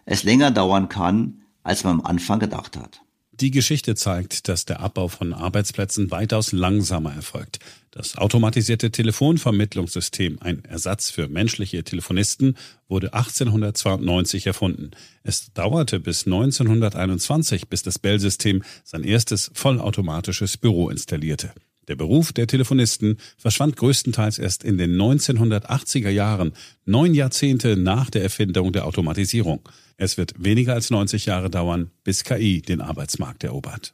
es 0.05 0.23
länger 0.23 0.49
dauern 0.49 0.89
kann, 0.89 1.43
als 1.61 1.83
man 1.83 1.99
am 1.99 2.05
Anfang 2.05 2.39
gedacht 2.39 2.75
hat. 2.75 3.01
Die 3.31 3.51
Geschichte 3.51 3.93
zeigt, 3.93 4.47
dass 4.47 4.65
der 4.65 4.79
Abbau 4.79 5.07
von 5.07 5.33
Arbeitsplätzen 5.33 6.09
weitaus 6.09 6.51
langsamer 6.51 7.13
erfolgt. 7.13 7.59
Das 7.91 8.17
automatisierte 8.17 8.89
Telefonvermittlungssystem, 8.89 10.39
ein 10.41 10.65
Ersatz 10.65 11.11
für 11.11 11.27
menschliche 11.27 11.83
Telefonisten, 11.83 12.57
wurde 12.87 13.13
1892 13.13 14.47
erfunden. 14.47 14.91
Es 15.21 15.53
dauerte 15.53 15.99
bis 15.99 16.25
1921, 16.25 17.67
bis 17.67 17.83
das 17.83 17.99
Bell-System 17.99 18.63
sein 18.83 19.03
erstes 19.03 19.51
vollautomatisches 19.53 20.57
Büro 20.57 20.89
installierte. 20.89 21.53
Der 21.87 21.95
Beruf 21.95 22.31
der 22.31 22.47
Telefonisten 22.47 23.17
verschwand 23.37 23.75
größtenteils 23.75 24.39
erst 24.39 24.63
in 24.63 24.77
den 24.77 24.95
1980er 24.95 26.09
Jahren, 26.09 26.53
neun 26.85 27.13
Jahrzehnte 27.13 27.75
nach 27.75 28.09
der 28.09 28.23
Erfindung 28.23 28.71
der 28.71 28.85
Automatisierung. 28.85 29.67
Es 29.97 30.17
wird 30.17 30.33
weniger 30.37 30.73
als 30.73 30.89
90 30.89 31.25
Jahre 31.25 31.49
dauern, 31.49 31.91
bis 32.03 32.23
KI 32.23 32.61
den 32.61 32.81
Arbeitsmarkt 32.81 33.43
erobert. 33.43 33.93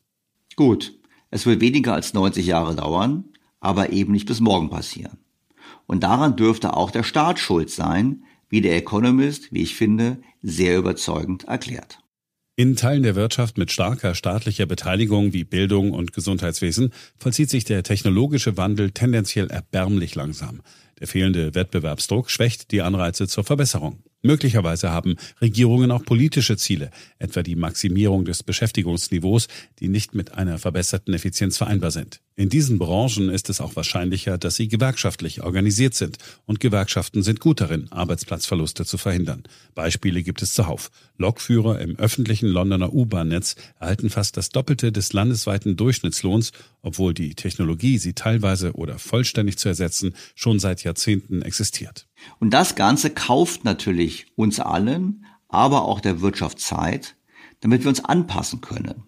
Gut, 0.55 0.93
es 1.31 1.45
wird 1.45 1.61
weniger 1.61 1.93
als 1.93 2.13
90 2.13 2.45
Jahre 2.45 2.75
dauern, 2.75 3.25
aber 3.59 3.91
eben 3.91 4.13
nicht 4.13 4.27
bis 4.27 4.39
morgen 4.39 4.69
passieren. 4.69 5.17
Und 5.87 6.03
daran 6.03 6.35
dürfte 6.35 6.75
auch 6.75 6.91
der 6.91 7.03
Staat 7.03 7.39
schuld 7.39 7.69
sein, 7.69 8.23
wie 8.49 8.61
der 8.61 8.75
Economist, 8.75 9.51
wie 9.51 9.61
ich 9.61 9.75
finde, 9.75 10.21
sehr 10.41 10.77
überzeugend 10.77 11.45
erklärt. 11.45 11.99
In 12.59 12.75
Teilen 12.75 13.03
der 13.03 13.15
Wirtschaft 13.15 13.57
mit 13.57 13.71
starker 13.71 14.15
staatlicher 14.15 14.65
Beteiligung 14.65 15.31
wie 15.31 15.45
Bildung 15.45 15.93
und 15.93 16.11
Gesundheitswesen 16.11 16.91
vollzieht 17.17 17.49
sich 17.49 17.63
der 17.63 17.83
technologische 17.83 18.57
Wandel 18.57 18.91
tendenziell 18.91 19.49
erbärmlich 19.49 20.13
langsam. 20.15 20.59
Der 20.99 21.07
fehlende 21.07 21.55
Wettbewerbsdruck 21.55 22.29
schwächt 22.29 22.71
die 22.71 22.81
Anreize 22.81 23.29
zur 23.29 23.45
Verbesserung. 23.45 24.03
Möglicherweise 24.21 24.91
haben 24.91 25.15
Regierungen 25.39 25.91
auch 25.91 26.03
politische 26.03 26.57
Ziele, 26.57 26.91
etwa 27.19 27.41
die 27.41 27.55
Maximierung 27.55 28.25
des 28.25 28.43
Beschäftigungsniveaus, 28.43 29.47
die 29.79 29.87
nicht 29.87 30.13
mit 30.13 30.33
einer 30.33 30.57
verbesserten 30.57 31.13
Effizienz 31.13 31.57
vereinbar 31.57 31.91
sind. 31.91 32.19
In 32.35 32.49
diesen 32.49 32.79
Branchen 32.79 33.29
ist 33.29 33.49
es 33.49 33.61
auch 33.61 33.75
wahrscheinlicher, 33.77 34.37
dass 34.37 34.55
sie 34.55 34.67
gewerkschaftlich 34.67 35.41
organisiert 35.41 35.93
sind 35.93 36.17
und 36.45 36.59
Gewerkschaften 36.59 37.23
sind 37.23 37.39
gut 37.39 37.61
darin, 37.61 37.91
Arbeitsplatzverluste 37.91 38.85
zu 38.85 38.97
verhindern. 38.97 39.43
Beispiele 39.73 40.21
gibt 40.21 40.41
es 40.41 40.53
zuhauf. 40.53 40.91
Lokführer 41.17 41.79
im 41.79 41.97
öffentlichen 41.97 42.47
Londoner 42.47 42.93
U-Bahn-Netz 42.93 43.55
erhalten 43.79 44.09
fast 44.09 44.35
das 44.35 44.49
Doppelte 44.49 44.91
des 44.91 45.13
landesweiten 45.13 45.77
Durchschnittslohns, 45.77 46.51
obwohl 46.81 47.13
die 47.13 47.35
Technologie, 47.35 47.97
sie 47.97 48.13
teilweise 48.13 48.73
oder 48.73 48.99
vollständig 48.99 49.57
zu 49.57 49.69
ersetzen, 49.69 50.13
schon 50.35 50.59
seit 50.59 50.83
Jahrzehnten 50.83 51.41
existiert. 51.41 52.08
Und 52.39 52.51
das 52.51 52.75
Ganze 52.75 53.09
kauft 53.09 53.63
natürlich 53.63 54.27
uns 54.35 54.59
allen, 54.59 55.25
aber 55.47 55.83
auch 55.85 55.99
der 55.99 56.21
Wirtschaft 56.21 56.59
Zeit, 56.59 57.15
damit 57.59 57.83
wir 57.83 57.89
uns 57.89 58.03
anpassen 58.03 58.61
können, 58.61 59.03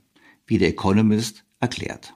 wie 0.45 0.58
der 0.58 0.69
Economist 0.69 1.45
erklärt. 1.60 2.13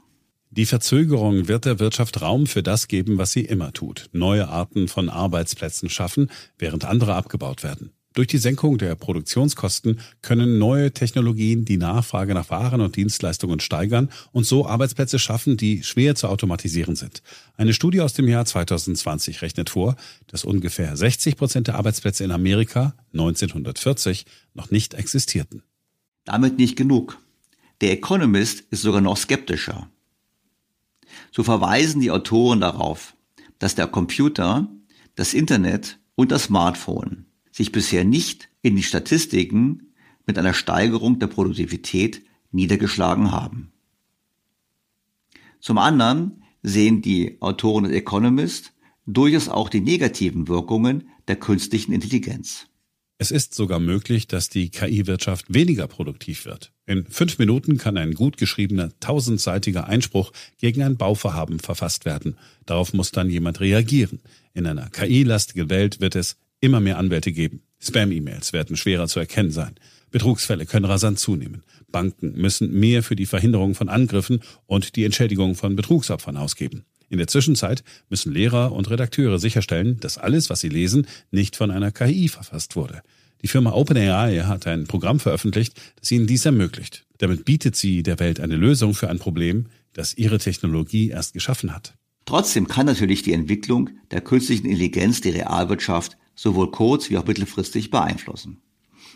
Die 0.49 0.65
Verzögerung 0.65 1.47
wird 1.47 1.65
der 1.65 1.79
Wirtschaft 1.79 2.21
Raum 2.21 2.47
für 2.47 2.63
das 2.63 2.88
geben, 2.88 3.17
was 3.17 3.34
sie 3.34 3.43
immer 3.43 3.73
tut. 3.73 4.10
Neue 4.13 4.47
Arten 4.47 4.88
von 4.88 5.10
Arbeitsplätzen 5.10 5.89
schaffen, 5.89 6.31
während 6.58 6.86
andere 6.86 7.15
abgebaut 7.15 7.63
werden. 7.63 7.91
Durch 8.15 8.28
die 8.28 8.38
Senkung 8.38 8.78
der 8.78 8.95
Produktionskosten 8.95 9.99
können 10.21 10.58
neue 10.58 10.93
Technologien 10.93 11.65
die 11.65 11.75
Nachfrage 11.75 12.34
nach 12.34 12.49
Waren 12.49 12.80
und 12.80 12.95
Dienstleistungen 12.95 13.60
steigern 13.60 14.10
und 14.32 14.45
so 14.45 14.65
Arbeitsplätze 14.65 15.19
schaffen, 15.19 15.58
die 15.58 15.84
schwer 15.84 16.15
zu 16.15 16.30
automatisieren 16.30 16.95
sind. 16.95 17.21
Eine 17.58 17.73
Studie 17.73 17.99
aus 17.99 18.13
dem 18.13 18.30
Jahr 18.30 18.45
2020 18.45 19.41
rechnet 19.41 19.69
vor, 19.69 19.97
dass 20.28 20.45
ungefähr 20.45 20.95
60 20.95 21.36
Prozent 21.36 21.67
der 21.67 21.75
Arbeitsplätze 21.75 22.23
in 22.23 22.32
Amerika 22.32 22.95
1940 23.12 24.25
noch 24.54 24.71
nicht 24.71 24.93
existierten. 24.93 25.63
Damit 26.23 26.58
nicht 26.58 26.78
genug. 26.78 27.19
Der 27.82 27.91
Economist 27.91 28.62
ist 28.71 28.84
sogar 28.84 29.01
noch 29.01 29.17
skeptischer. 29.17 29.89
So 31.34 31.43
verweisen 31.43 31.99
die 31.99 32.12
Autoren 32.12 32.62
darauf, 32.62 33.13
dass 33.60 33.75
der 33.75 33.88
Computer, 33.88 34.69
das 35.15 35.34
Internet 35.34 35.99
und 36.15 36.32
das 36.32 36.43
Smartphone 36.43 37.25
sich 37.55 37.71
bisher 37.71 38.03
nicht 38.03 38.49
in 38.61 38.75
die 38.75 38.83
Statistiken 38.83 39.93
mit 40.27 40.37
einer 40.37 40.53
Steigerung 40.53 41.19
der 41.19 41.27
Produktivität 41.27 42.21
niedergeschlagen 42.51 43.31
haben. 43.31 43.71
Zum 45.61 45.77
anderen 45.77 46.43
sehen 46.63 47.01
die 47.01 47.41
Autoren 47.41 47.85
des 47.85 47.93
Economist 47.93 48.73
durchaus 49.05 49.47
auch 49.47 49.69
die 49.69 49.79
negativen 49.79 50.49
Wirkungen 50.49 51.07
der 51.29 51.37
künstlichen 51.37 51.93
Intelligenz. 51.93 52.67
Es 53.19 53.31
ist 53.31 53.53
sogar 53.53 53.79
möglich, 53.79 54.27
dass 54.27 54.49
die 54.49 54.69
KI-Wirtschaft 54.69 55.45
weniger 55.47 55.87
produktiv 55.87 56.43
wird. 56.43 56.73
In 56.85 57.05
fünf 57.05 57.37
Minuten 57.37 57.77
kann 57.77 57.97
ein 57.97 58.15
gut 58.15 58.35
geschriebener, 58.35 58.91
tausendseitiger 58.99 59.87
Einspruch 59.87 60.33
gegen 60.57 60.83
ein 60.83 60.97
Bauvorhaben 60.97 61.59
verfasst 61.59 62.03
werden. 62.03 62.35
Darauf 62.65 62.93
muss 62.93 63.13
dann 63.13 63.29
jemand 63.29 63.61
reagieren. 63.61 64.19
In 64.53 64.67
einer 64.67 64.89
KI-lastigen 64.89 65.69
Welt 65.69 66.01
wird 66.01 66.17
es 66.17 66.35
immer 66.61 66.79
mehr 66.79 66.97
Anwälte 66.97 67.31
geben. 67.31 67.61
Spam-E-Mails 67.79 68.53
werden 68.53 68.75
schwerer 68.75 69.07
zu 69.07 69.19
erkennen 69.19 69.51
sein. 69.51 69.75
Betrugsfälle 70.11 70.65
können 70.65 70.85
rasant 70.85 71.19
zunehmen. 71.19 71.63
Banken 71.91 72.33
müssen 72.35 72.71
mehr 72.71 73.03
für 73.03 73.15
die 73.15 73.25
Verhinderung 73.25 73.75
von 73.75 73.89
Angriffen 73.89 74.41
und 74.65 74.95
die 74.95 75.03
Entschädigung 75.03 75.55
von 75.55 75.75
Betrugsopfern 75.75 76.37
ausgeben. 76.37 76.85
In 77.09 77.17
der 77.17 77.27
Zwischenzeit 77.27 77.83
müssen 78.09 78.33
Lehrer 78.33 78.71
und 78.71 78.89
Redakteure 78.89 79.39
sicherstellen, 79.39 79.99
dass 79.99 80.17
alles, 80.17 80.49
was 80.49 80.61
sie 80.61 80.69
lesen, 80.69 81.07
nicht 81.31 81.55
von 81.55 81.71
einer 81.71 81.91
KI 81.91 82.27
verfasst 82.29 82.75
wurde. 82.75 83.01
Die 83.41 83.47
Firma 83.47 83.73
OpenAI 83.73 84.43
hat 84.45 84.65
ein 84.65 84.87
Programm 84.87 85.19
veröffentlicht, 85.19 85.79
das 85.99 86.11
ihnen 86.11 86.25
dies 86.25 86.45
ermöglicht. 86.45 87.05
Damit 87.19 87.45
bietet 87.45 87.75
sie 87.75 88.01
der 88.01 88.19
Welt 88.19 88.39
eine 88.39 88.55
Lösung 88.55 88.93
für 88.93 89.09
ein 89.09 89.19
Problem, 89.19 89.67
das 89.93 90.15
ihre 90.15 90.39
Technologie 90.39 91.09
erst 91.09 91.33
geschaffen 91.33 91.73
hat. 91.73 91.93
Trotzdem 92.25 92.67
kann 92.67 92.87
natürlich 92.87 93.21
die 93.21 93.33
Entwicklung 93.33 93.91
der 94.11 94.21
künstlichen 94.21 94.65
Intelligenz 94.65 95.21
die 95.21 95.29
Realwirtschaft 95.29 96.17
sowohl 96.36 96.71
kurz- 96.71 97.10
wie 97.10 97.17
auch 97.17 97.26
mittelfristig 97.26 97.89
beeinflussen. 97.89 98.62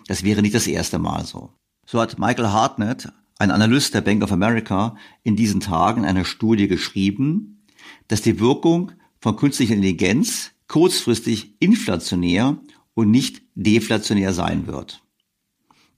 Das 0.07 0.23
wäre 0.23 0.41
nicht 0.41 0.55
das 0.55 0.67
erste 0.67 0.99
Mal 0.99 1.25
so. 1.25 1.53
So 1.85 1.99
hat 1.99 2.19
Michael 2.19 2.49
Hartnett, 2.49 3.11
ein 3.37 3.51
Analyst 3.51 3.93
der 3.93 4.01
Bank 4.01 4.23
of 4.23 4.31
America, 4.31 4.95
in 5.23 5.35
diesen 5.35 5.59
Tagen 5.59 6.05
eine 6.05 6.25
Studie 6.25 6.67
geschrieben, 6.67 7.63
dass 8.07 8.21
die 8.21 8.39
Wirkung 8.39 8.91
von 9.19 9.35
künstlicher 9.35 9.73
Intelligenz 9.73 10.51
kurzfristig 10.67 11.55
inflationär 11.59 12.57
und 12.93 13.11
nicht 13.11 13.41
deflationär 13.55 14.33
sein 14.33 14.67
wird. 14.67 15.01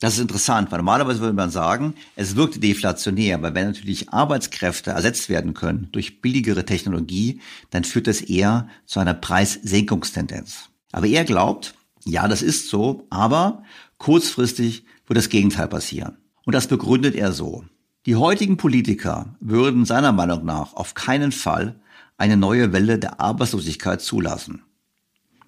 Das 0.01 0.15
ist 0.15 0.19
interessant, 0.19 0.71
weil 0.71 0.79
normalerweise 0.79 1.19
würde 1.19 1.35
man 1.35 1.51
sagen, 1.51 1.93
es 2.15 2.35
wirkt 2.35 2.63
deflationär, 2.63 3.39
weil 3.43 3.53
wenn 3.53 3.67
natürlich 3.67 4.09
Arbeitskräfte 4.09 4.89
ersetzt 4.89 5.29
werden 5.29 5.53
können 5.53 5.89
durch 5.91 6.21
billigere 6.21 6.65
Technologie, 6.65 7.39
dann 7.69 7.83
führt 7.83 8.07
das 8.07 8.21
eher 8.21 8.67
zu 8.87 8.99
einer 8.99 9.13
Preissenkungstendenz. 9.13 10.70
Aber 10.91 11.07
er 11.07 11.23
glaubt, 11.23 11.75
ja, 12.05 12.27
das 12.27 12.41
ist 12.41 12.69
so, 12.69 13.05
aber 13.09 13.63
kurzfristig 13.97 14.85
wird 15.07 15.17
das 15.17 15.29
Gegenteil 15.29 15.67
passieren. 15.67 16.17
Und 16.45 16.53
das 16.53 16.67
begründet 16.67 17.15
er 17.15 17.31
so. 17.31 17.63
Die 18.05 18.15
heutigen 18.15 18.57
Politiker 18.57 19.35
würden 19.39 19.85
seiner 19.85 20.11
Meinung 20.11 20.43
nach 20.43 20.73
auf 20.73 20.95
keinen 20.95 21.31
Fall 21.31 21.79
eine 22.17 22.37
neue 22.37 22.73
Welle 22.73 22.97
der 22.97 23.19
Arbeitslosigkeit 23.19 24.01
zulassen. 24.01 24.63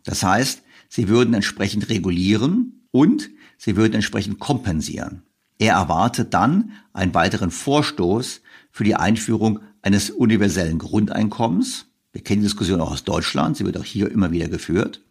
Das 0.03 0.23
heißt, 0.23 0.61
sie 0.89 1.07
würden 1.07 1.33
entsprechend 1.33 1.89
regulieren 1.89 2.87
und 2.91 3.29
sie 3.57 3.75
würden 3.75 3.93
entsprechend 3.93 4.39
kompensieren. 4.39 5.23
Er 5.57 5.73
erwartet 5.75 6.33
dann 6.33 6.71
einen 6.93 7.13
weiteren 7.13 7.51
Vorstoß 7.51 8.41
für 8.71 8.83
die 8.83 8.95
Einführung 8.95 9.59
eines 9.81 10.09
universellen 10.09 10.77
Grundeinkommens. 10.77 11.85
Wir 12.11 12.23
kennen 12.23 12.41
die 12.41 12.47
Diskussion 12.47 12.81
auch 12.81 12.91
aus 12.91 13.03
Deutschland, 13.03 13.57
sie 13.57 13.65
wird 13.65 13.77
auch 13.77 13.83
hier 13.83 14.11
immer 14.11 14.31
wieder 14.31 14.47
geführt. 14.47 15.01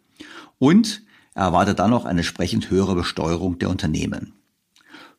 Und 0.59 1.03
er 1.33 1.45
erwartet 1.45 1.79
dann 1.79 1.89
noch 1.89 2.05
eine 2.05 2.19
entsprechend 2.19 2.69
höhere 2.69 2.95
Besteuerung 2.95 3.59
der 3.59 3.69
Unternehmen. 3.69 4.33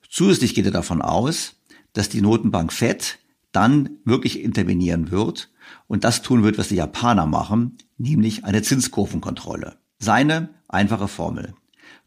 Zusätzlich 0.08 0.54
geht 0.54 0.66
er 0.66 0.70
davon 0.70 1.02
aus, 1.02 1.56
dass 1.92 2.08
die 2.08 2.20
Notenbank 2.20 2.72
Fed 2.72 3.18
dann 3.52 3.90
wirklich 4.04 4.40
intervenieren 4.40 5.10
wird 5.10 5.50
und 5.86 6.04
das 6.04 6.22
tun 6.22 6.42
wird, 6.42 6.58
was 6.58 6.68
die 6.68 6.76
Japaner 6.76 7.26
machen, 7.26 7.78
nämlich 7.98 8.44
eine 8.44 8.62
Zinskurvenkontrolle. 8.62 9.76
Seine 9.98 10.50
einfache 10.68 11.08
Formel. 11.08 11.54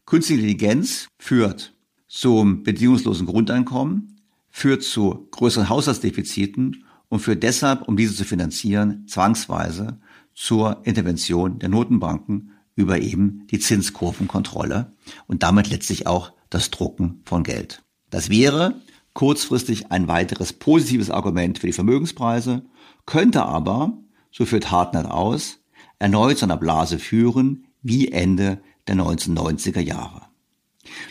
Künstliche 0.06 0.40
Intelligenz 0.40 1.08
führt 1.18 1.74
zum 2.06 2.62
bedingungslosen 2.62 3.26
Grundeinkommen, 3.26 4.20
führt 4.50 4.82
zu 4.82 5.28
größeren 5.30 5.68
Haushaltsdefiziten 5.68 6.84
und 7.08 7.20
führt 7.20 7.42
deshalb, 7.42 7.88
um 7.88 7.96
diese 7.96 8.14
zu 8.14 8.24
finanzieren, 8.24 9.06
zwangsweise 9.06 10.00
zur 10.34 10.80
Intervention 10.84 11.58
der 11.58 11.68
Notenbanken 11.68 12.52
über 12.78 13.00
eben 13.00 13.44
die 13.50 13.58
Zinskurvenkontrolle 13.58 14.92
und 15.26 15.42
damit 15.42 15.68
letztlich 15.68 16.06
auch 16.06 16.32
das 16.48 16.70
Drucken 16.70 17.22
von 17.24 17.42
Geld. 17.42 17.82
Das 18.08 18.30
wäre 18.30 18.80
kurzfristig 19.14 19.90
ein 19.90 20.06
weiteres 20.06 20.52
positives 20.52 21.10
Argument 21.10 21.58
für 21.58 21.66
die 21.66 21.72
Vermögenspreise 21.72 22.62
könnte 23.04 23.44
aber, 23.44 23.98
so 24.30 24.44
führt 24.44 24.70
Hartnett 24.70 25.06
aus, 25.06 25.58
erneut 25.98 26.38
zu 26.38 26.46
einer 26.46 26.56
Blase 26.56 27.00
führen 27.00 27.66
wie 27.82 28.12
Ende 28.12 28.60
der 28.86 28.94
1990er 28.94 29.80
Jahre. 29.80 30.22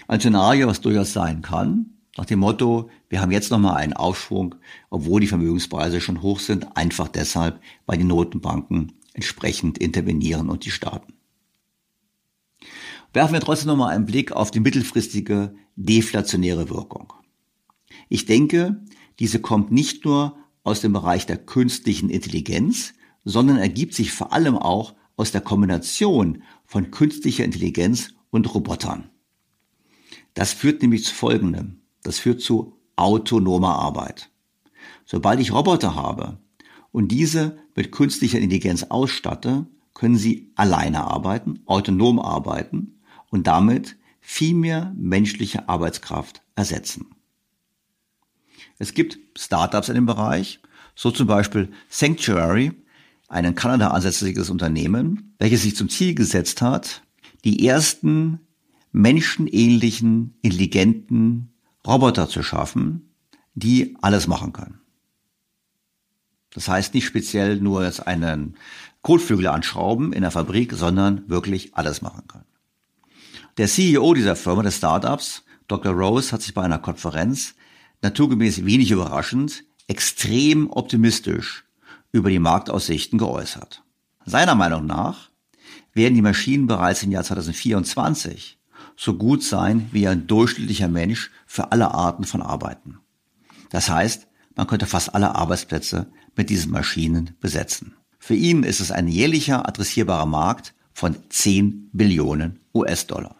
Ein 0.08 0.22
Szenario, 0.22 0.68
was 0.68 0.80
durchaus 0.80 1.12
sein 1.12 1.42
kann, 1.42 1.98
nach 2.16 2.26
dem 2.26 2.40
Motto, 2.40 2.90
wir 3.10 3.20
haben 3.20 3.32
jetzt 3.32 3.52
nochmal 3.52 3.76
einen 3.76 3.94
Aufschwung, 3.94 4.56
obwohl 4.90 5.20
die 5.20 5.28
Vermögenspreise 5.28 6.00
schon 6.00 6.22
hoch 6.22 6.40
sind, 6.40 6.78
einfach 6.78 7.10
deshalb, 7.10 7.60
weil 7.86 7.98
die 7.98 8.06
Notenbanken 8.06 8.94
entsprechend 9.14 9.78
intervenieren 9.78 10.50
und 10.50 10.64
die 10.64 10.72
Staaten. 10.72 11.17
Werfen 13.14 13.34
wir 13.34 13.42
trotzdem 13.42 13.68
nochmal 13.68 13.96
einen 13.96 14.06
Blick 14.06 14.32
auf 14.32 14.52
die 14.52 14.60
mittelfristige 14.60 15.56
deflationäre 15.76 16.70
Wirkung. 16.70 17.14
Ich 18.10 18.26
denke, 18.26 18.84
diese 19.20 19.40
kommt 19.40 19.72
nicht 19.72 20.06
nur 20.06 20.38
aus 20.64 20.82
dem 20.82 20.94
Bereich 20.94 21.26
der 21.26 21.38
künstlichen 21.38 22.10
Intelligenz, 22.10 22.94
sondern 23.24 23.58
ergibt 23.58 23.94
sich 23.94 24.12
vor 24.12 24.34
allem 24.34 24.58
auch 24.58 24.96
aus 25.16 25.32
der 25.32 25.42
Kombination 25.42 26.44
von 26.66 26.92
künstlicher 26.92 27.44
Intelligenz 27.44 28.14
und 28.30 28.54
Robotern. 28.54 29.10
Das 30.34 30.54
führt 30.54 30.82
nämlich 30.82 31.06
zu 31.06 31.14
Folgendem. 31.14 31.82
Das 32.04 32.20
führt 32.20 32.42
zu 32.42 32.78
autonomer 32.96 33.76
Arbeit. 33.76 34.30
Sobald 35.06 35.40
ich 35.40 35.54
Roboter 35.54 35.96
habe 35.96 36.40
und 36.92 37.12
diese 37.12 37.58
mit 37.76 37.92
künstlicher 37.92 38.40
Intelligenz 38.40 38.84
ausstatte, 38.84 39.68
können 39.94 40.18
sie 40.18 40.52
alleine 40.56 41.06
arbeiten, 41.06 41.62
autonom 41.66 42.20
arbeiten 42.20 42.97
und 43.30 43.48
damit 43.48 43.98
viel 44.20 44.56
mehr 44.56 44.94
menschliche 44.98 45.70
Arbeitskraft 45.70 46.42
ersetzen. 46.56 47.08
Es 48.78 48.94
gibt 48.94 49.18
Startups 49.38 49.90
in 49.90 49.96
dem 49.96 50.06
Bereich, 50.06 50.60
so 50.96 51.12
zum 51.12 51.28
Beispiel 51.28 51.72
Sanctuary, 51.90 52.74
ein 53.28 53.46
in 53.46 53.56
Kanada 53.56 53.90
ansässiges 53.90 54.50
Unternehmen, 54.50 55.36
welches 55.40 55.64
sich 55.64 55.76
zum 55.76 55.90
Ziel 55.90 56.16
gesetzt 56.16 56.62
hat, 56.62 57.04
die 57.44 57.68
ersten 57.68 58.40
menschenähnlichen, 58.92 60.36
intelligenten 60.42 61.54
Roboter 61.86 62.30
zu 62.30 62.44
schaffen, 62.44 63.14
die 63.54 63.96
alles 64.02 64.28
machen 64.28 64.54
können. 64.54 64.80
Das 66.52 66.68
heißt 66.68 66.94
nicht 66.94 67.06
speziell 67.06 67.58
nur 67.58 67.84
jetzt 67.84 68.08
einen 68.08 68.56
Kotflügel 69.02 69.48
anschrauben 69.48 70.14
in 70.14 70.22
der 70.22 70.32
Fabrik, 70.32 70.74
sondern 70.74 71.30
wirklich 71.30 71.76
alles 71.76 72.02
machen 72.02 72.28
können. 72.28 72.46
Der 73.58 73.68
CEO 73.68 74.14
dieser 74.14 74.36
Firma, 74.36 74.62
des 74.62 74.78
Startups, 74.78 75.44
Dr. 75.68 75.92
Rose, 75.92 76.32
hat 76.32 76.44
sich 76.44 76.54
bei 76.54 76.62
einer 76.62 76.78
Konferenz 76.78 77.56
naturgemäß 78.04 78.66
wenig 78.66 78.92
überraschend, 78.92 79.64
extrem 79.88 80.70
optimistisch 80.70 81.66
über 82.12 82.30
die 82.30 82.38
Marktaussichten 82.38 83.18
geäußert. 83.18 83.84
Seiner 84.26 84.54
Meinung 84.54 84.86
nach 84.86 85.32
werden 85.94 86.14
die 86.14 86.22
Maschinen 86.22 86.68
bereits 86.68 87.02
im 87.02 87.12
Jahr 87.12 87.24
2024 87.24 88.60
so 88.96 89.16
gut 89.16 89.44
sein 89.44 89.90
wie 89.92 90.08
ein 90.08 90.28
durchschnittlicher 90.28 90.88
Mensch 90.88 91.32
für 91.48 91.72
alle 91.72 91.96
Arten 91.96 92.26
von 92.26 92.44
Arbeiten. 92.44 93.00
Das 93.72 93.90
heißt, 93.90 94.28
man 94.56 94.68
könnte 94.68 94.86
fast 94.86 95.16
alle 95.16 95.34
Arbeitsplätze 95.34 96.12
mit 96.36 96.52
diesen 96.52 96.72
Maschinen 96.72 97.36
besetzen. 97.40 97.96
Für 98.20 98.36
ihn 98.36 98.62
ist 98.62 98.82
es 98.82 98.92
ein 98.92 99.08
jährlicher 99.08 99.68
adressierbarer 99.68 100.28
Markt 100.28 100.76
von 100.94 101.16
10 101.30 101.90
Billionen 101.92 102.60
US-Dollar. 102.74 103.37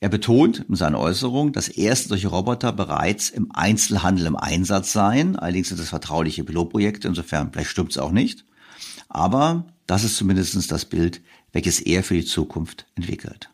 Er 0.00 0.08
betont 0.10 0.64
in 0.68 0.76
seiner 0.76 1.00
Äußerung, 1.00 1.52
dass 1.52 1.68
erste 1.68 2.10
solche 2.10 2.28
Roboter 2.28 2.72
bereits 2.72 3.30
im 3.30 3.50
Einzelhandel 3.52 4.26
im 4.26 4.36
Einsatz 4.36 4.92
seien. 4.92 5.36
Allerdings 5.36 5.68
sind 5.68 5.80
das 5.80 5.88
vertrauliche 5.88 6.44
Pilotprojekte, 6.44 7.08
insofern 7.08 7.50
vielleicht 7.52 7.70
stimmt 7.70 7.92
es 7.92 7.98
auch 7.98 8.12
nicht. 8.12 8.44
Aber 9.08 9.66
das 9.86 10.04
ist 10.04 10.16
zumindest 10.16 10.70
das 10.70 10.84
Bild, 10.84 11.22
welches 11.52 11.80
er 11.80 12.02
für 12.02 12.14
die 12.14 12.24
Zukunft 12.24 12.86
entwickelt. 12.94 13.50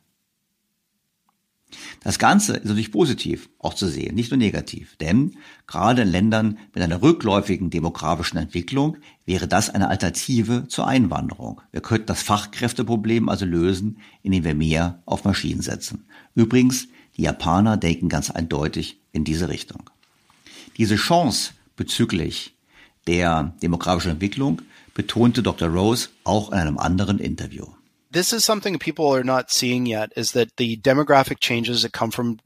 Das 2.01 2.19
Ganze 2.19 2.55
ist 2.55 2.65
natürlich 2.65 2.91
positiv 2.93 3.49
auch 3.59 3.75
zu 3.75 3.87
sehen, 3.87 4.15
nicht 4.15 4.31
nur 4.31 4.39
negativ. 4.39 4.97
Denn 4.97 5.37
gerade 5.67 6.03
in 6.03 6.09
Ländern 6.09 6.59
mit 6.75 6.83
einer 6.83 7.01
rückläufigen 7.01 7.71
demografischen 7.71 8.39
Entwicklung 8.39 8.97
wäre 9.25 9.47
das 9.47 9.71
eine 9.71 9.89
Alternative 9.89 10.67
zur 10.69 10.87
Einwanderung. 10.87 11.61
Wir 11.71 11.81
könnten 11.81 12.07
das 12.07 12.23
Fachkräfteproblem 12.23 13.29
also 13.29 13.45
lösen, 13.45 13.99
indem 14.23 14.45
wir 14.45 14.55
mehr 14.55 15.03
auf 15.07 15.25
Maschinen 15.25 15.63
setzen. 15.63 16.05
Übrigens, 16.35 16.89
die 17.17 17.23
Japaner 17.23 17.77
denken 17.77 18.09
ganz 18.09 18.31
eindeutig 18.31 18.99
in 19.13 19.25
diese 19.25 19.49
Richtung. 19.49 19.91
Diese 20.79 20.97
Chance 20.97 21.53
bezüglich 21.77 22.55
der 23.07 23.55
demografischen 23.63 24.13
Entwicklung 24.13 24.63
betonte 24.95 25.43
Dr. 25.43 25.69
Rose 25.69 26.09
auch 26.25 26.51
in 26.53 26.59
einem 26.59 26.79
anderen 26.79 27.19
Interview. 27.19 27.67
this 28.13 28.33
is 28.33 28.45
something 28.45 28.79
people 28.79 29.11
are 29.13 29.25
not 29.25 29.51
seeing 29.51 29.87
yet 29.87 30.13
is 30.17 30.33
that 30.33 30.57
the 30.59 30.77
demographic 30.77 31.41
changes 31.41 31.83
that 31.83 31.93
come 31.93 32.11
from 32.11 32.39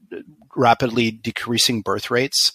rapidly 0.55 1.11
decreasing 1.11 1.81
birth 1.81 2.09
rates 2.09 2.53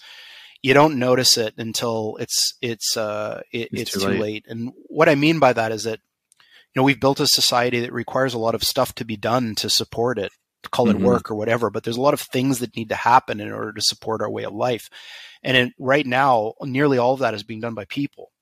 you 0.63 0.75
don't 0.75 0.99
notice 0.99 1.37
it 1.37 1.55
until 1.59 2.17
it's 2.19 2.55
it's 2.61 2.97
uh 2.97 3.41
it, 3.53 3.69
it's, 3.73 3.83
it's, 3.83 3.93
too, 3.93 4.09
late. 4.09 4.21
late. 4.21 4.45
and 4.49 4.73
what 4.89 5.09
i 5.09 5.15
mean 5.15 5.39
by 5.39 5.53
that 5.53 5.71
is 5.71 5.85
that 5.85 6.01
you 6.75 6.81
know 6.81 6.83
we've 6.83 7.01
built 7.01 7.21
a 7.21 7.27
society 7.27 7.81
that 7.81 7.93
requires 7.93 8.35
a 8.35 8.39
lot 8.39 8.55
of 8.55 8.65
stuff 8.65 8.95
to 8.95 9.05
be 9.05 9.17
done 9.17 9.55
to 9.55 9.69
support 9.69 10.19
it 10.19 10.33
call 10.71 10.89
it 10.91 10.95
mm-hmm. 10.95 11.05
work 11.05 11.31
or 11.31 11.35
whatever 11.35 11.71
but 11.71 11.83
there's 11.85 11.97
a 11.97 12.01
lot 12.01 12.15
of 12.15 12.21
things 12.21 12.59
that 12.59 12.77
need 12.77 12.89
to 12.89 12.95
happen 12.95 13.41
in 13.41 13.53
order 13.53 13.73
to 13.73 13.81
support 13.81 14.23
our 14.23 14.31
way 14.31 14.45
of 14.45 14.53
life 14.53 14.89
and 15.43 15.57
in, 15.57 15.73
right 15.79 16.07
now 16.07 16.55
nearly 16.63 16.99
all 16.99 17.15
of 17.15 17.21
that 17.21 17.35
is 17.35 17.43
being 17.43 17.61
done 17.61 17.75
by 17.75 17.85
people 17.87 18.33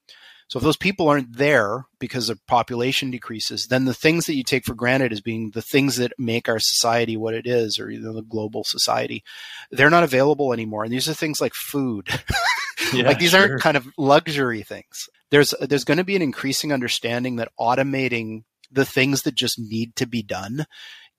so 0.50 0.58
if 0.58 0.64
those 0.64 0.76
people 0.76 1.08
aren't 1.08 1.36
there 1.36 1.86
because 2.00 2.26
the 2.26 2.36
population 2.48 3.12
decreases, 3.12 3.68
then 3.68 3.84
the 3.84 3.94
things 3.94 4.26
that 4.26 4.34
you 4.34 4.42
take 4.42 4.64
for 4.64 4.74
granted 4.74 5.12
as 5.12 5.20
being 5.20 5.52
the 5.52 5.62
things 5.62 5.94
that 5.96 6.12
make 6.18 6.48
our 6.48 6.58
society 6.58 7.16
what 7.16 7.34
it 7.34 7.46
is, 7.46 7.78
or 7.78 7.88
you 7.88 8.00
know, 8.00 8.12
the 8.12 8.22
global 8.22 8.64
society, 8.64 9.22
they're 9.70 9.90
not 9.90 10.02
available 10.02 10.52
anymore. 10.52 10.82
And 10.82 10.92
these 10.92 11.08
are 11.08 11.14
things 11.14 11.40
like 11.40 11.54
food. 11.54 12.08
yeah, 12.92 13.04
like 13.04 13.20
these 13.20 13.30
sure. 13.30 13.42
aren't 13.42 13.62
kind 13.62 13.76
of 13.76 13.86
luxury 13.96 14.62
things. 14.62 15.08
There's 15.30 15.54
there's 15.60 15.84
going 15.84 15.98
to 15.98 16.04
be 16.04 16.16
an 16.16 16.22
increasing 16.22 16.72
understanding 16.72 17.36
that 17.36 17.52
automating 17.56 18.42
the 18.72 18.84
things 18.84 19.22
that 19.22 19.36
just 19.36 19.56
need 19.56 19.94
to 19.96 20.06
be 20.06 20.24
done, 20.24 20.66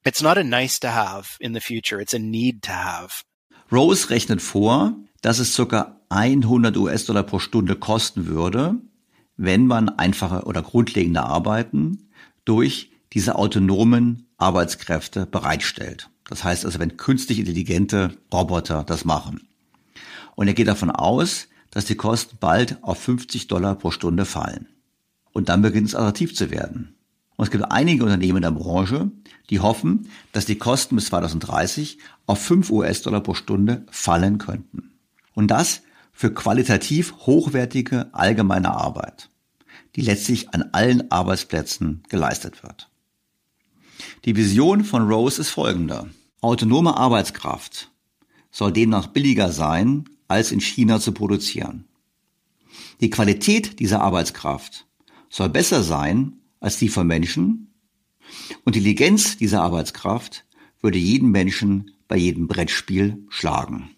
it's 0.03 0.21
not 0.21 0.37
a 0.37 0.43
nice 0.43 0.79
to 0.79 0.89
have 0.89 1.37
in 1.39 1.53
the 1.53 1.61
future. 1.61 2.01
It's 2.01 2.13
a 2.13 2.19
need 2.19 2.63
to 2.63 2.71
have. 2.71 3.23
Rose 3.71 4.09
rechnet 4.09 4.41
vor, 4.41 4.95
dass 5.21 5.39
es 5.39 5.55
ca. 5.55 5.97
100 6.09 6.75
US-Dollar 6.75 7.23
pro 7.23 7.39
Stunde 7.39 7.75
kosten 7.75 8.27
würde, 8.27 8.75
wenn 9.37 9.65
man 9.65 9.87
einfache 9.87 10.43
oder 10.43 10.61
grundlegende 10.61 11.23
Arbeiten 11.23 12.09
durch 12.43 12.91
diese 13.13 13.35
autonomen 13.35 14.27
Arbeitskräfte 14.37 15.25
bereitstellt. 15.25 16.09
Das 16.25 16.43
heißt 16.43 16.65
also, 16.65 16.79
wenn 16.79 16.97
künstlich 16.97 17.39
intelligente 17.39 18.17
Roboter 18.33 18.83
das 18.83 19.05
machen. 19.05 19.47
Und 20.35 20.47
er 20.47 20.53
geht 20.53 20.67
davon 20.67 20.91
aus, 20.91 21.47
dass 21.71 21.85
die 21.85 21.95
Kosten 21.95 22.37
bald 22.39 22.83
auf 22.83 22.99
50 22.99 23.47
Dollar 23.47 23.75
pro 23.75 23.91
Stunde 23.91 24.25
fallen. 24.25 24.67
Und 25.31 25.49
dann 25.49 25.61
beginnt 25.61 25.87
es 25.87 25.95
attraktiv 25.95 26.35
zu 26.35 26.51
werden. 26.51 26.95
Und 27.41 27.47
es 27.47 27.49
gibt 27.49 27.71
einige 27.71 28.03
Unternehmen 28.03 28.37
in 28.37 28.43
der 28.43 28.51
Branche, 28.51 29.09
die 29.49 29.61
hoffen, 29.61 30.11
dass 30.31 30.45
die 30.45 30.59
Kosten 30.59 30.93
bis 30.95 31.07
2030 31.07 31.97
auf 32.27 32.39
5 32.39 32.69
US-Dollar 32.69 33.21
pro 33.21 33.33
Stunde 33.33 33.83
fallen 33.89 34.37
könnten. 34.37 34.91
Und 35.33 35.47
das 35.49 35.81
für 36.11 36.31
qualitativ 36.31 37.15
hochwertige 37.25 38.13
allgemeine 38.13 38.69
Arbeit 38.69 39.31
die 39.95 40.01
letztlich 40.01 40.53
an 40.53 40.69
allen 40.71 41.09
Arbeitsplätzen 41.11 42.03
geleistet 42.09 42.61
wird. 42.61 42.91
Die 44.25 44.35
Vision 44.35 44.83
von 44.83 45.11
Rose 45.11 45.41
ist 45.41 45.49
folgende. 45.49 46.11
Autonome 46.41 46.95
Arbeitskraft 46.95 47.89
soll 48.51 48.71
demnach 48.71 49.07
billiger 49.07 49.51
sein, 49.51 50.05
als 50.27 50.51
in 50.51 50.61
China 50.61 50.99
zu 50.99 51.11
produzieren. 51.11 51.85
Die 53.01 53.09
Qualität 53.09 53.79
dieser 53.79 54.01
Arbeitskraft 54.01 54.85
soll 55.27 55.49
besser 55.49 55.81
sein 55.81 56.40
als 56.61 56.77
die 56.77 56.87
von 56.87 57.05
Menschen 57.05 57.67
und 58.63 58.75
die 58.75 58.79
Intelligenz 58.79 59.35
dieser 59.35 59.61
Arbeitskraft 59.61 60.45
würde 60.81 60.97
jeden 60.97 61.31
Menschen 61.31 61.91
bei 62.07 62.15
jedem 62.15 62.47
Brettspiel 62.47 63.23
schlagen. 63.29 63.89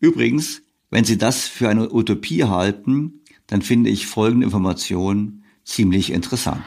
Übrigens, 0.00 0.62
wenn 0.90 1.04
Sie 1.04 1.18
das 1.18 1.46
für 1.46 1.68
eine 1.68 1.92
Utopie 1.92 2.44
halten, 2.44 3.20
dann 3.46 3.62
finde 3.62 3.90
ich 3.90 4.06
folgende 4.06 4.44
Information 4.44 5.44
ziemlich 5.64 6.12
interessant. 6.12 6.62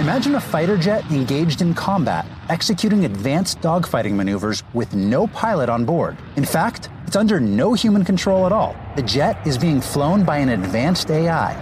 Imagine 0.00 0.36
a 0.36 0.40
fighter 0.40 0.78
jet 0.78 1.04
engaged 1.10 1.60
in 1.60 1.74
combat, 1.74 2.24
executing 2.48 3.04
advanced 3.04 3.60
dogfighting 3.60 4.16
maneuvers 4.16 4.62
with 4.72 4.94
no 4.94 5.26
pilot 5.26 5.68
on 5.68 5.84
board. 5.84 6.16
In 6.36 6.44
fact, 6.44 6.88
it's 7.06 7.16
under 7.16 7.38
no 7.38 7.74
human 7.74 8.02
control 8.04 8.46
at 8.46 8.52
all. 8.52 8.74
The 8.96 9.02
jet 9.02 9.36
is 9.46 9.58
being 9.58 9.80
flown 9.80 10.24
by 10.24 10.38
an 10.38 10.48
advanced 10.48 11.10
AI. 11.10 11.54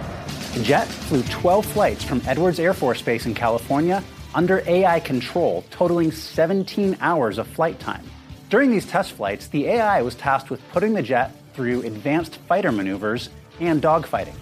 The 0.53 0.63
jet 0.63 0.87
flew 0.87 1.21
12 1.23 1.63
flights 1.63 2.03
from 2.03 2.23
Edwards 2.25 2.59
Air 2.59 2.73
Force 2.73 3.03
Base 3.03 3.27
in 3.27 3.35
California 3.35 4.03
under 4.33 4.63
AI 4.65 4.99
control, 4.99 5.63
totaling 5.69 6.11
17 6.11 6.97
hours 7.01 7.37
of 7.37 7.47
flight 7.47 7.79
time. 7.79 8.03
During 8.49 8.71
these 8.71 8.87
test 8.87 9.11
flights, 9.11 9.45
the 9.47 9.67
AI 9.67 10.01
was 10.01 10.15
tasked 10.15 10.49
with 10.49 10.59
putting 10.69 10.93
the 10.93 11.03
jet 11.03 11.35
through 11.53 11.83
advanced 11.83 12.37
fighter 12.47 12.71
maneuvers 12.71 13.29
and 13.59 13.79
dogfighting. 13.79 14.33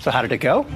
So, 0.00 0.12
how 0.12 0.22
did 0.22 0.30
it 0.30 0.38
go? 0.38 0.66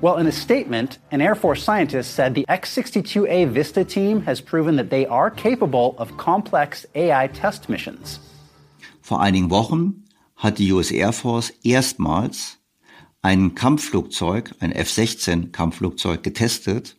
Well, 0.00 0.18
in 0.18 0.28
a 0.28 0.32
statement, 0.32 0.98
an 1.10 1.20
Air 1.20 1.34
Force 1.34 1.64
scientist 1.64 2.14
said 2.14 2.34
the 2.36 2.44
X 2.48 2.72
62A 2.76 3.48
Vista 3.48 3.84
team 3.84 4.22
has 4.22 4.40
proven 4.40 4.76
that 4.76 4.90
they 4.90 5.06
are 5.06 5.28
capable 5.28 5.96
of 5.98 6.16
complex 6.16 6.86
AI 6.94 7.26
test 7.28 7.68
missions. 7.68 8.20
Vor 9.00 9.20
einigen 9.20 9.50
Wochen 9.50 10.04
hat 10.36 10.58
die 10.58 10.70
US 10.72 10.92
Air 10.92 11.12
Force 11.12 11.52
erstmals 11.64 12.58
ein 13.22 13.54
Kampfflugzeug, 13.54 14.54
ein 14.58 14.72
F-16 14.72 15.52
Kampfflugzeug 15.52 16.22
getestet. 16.22 16.96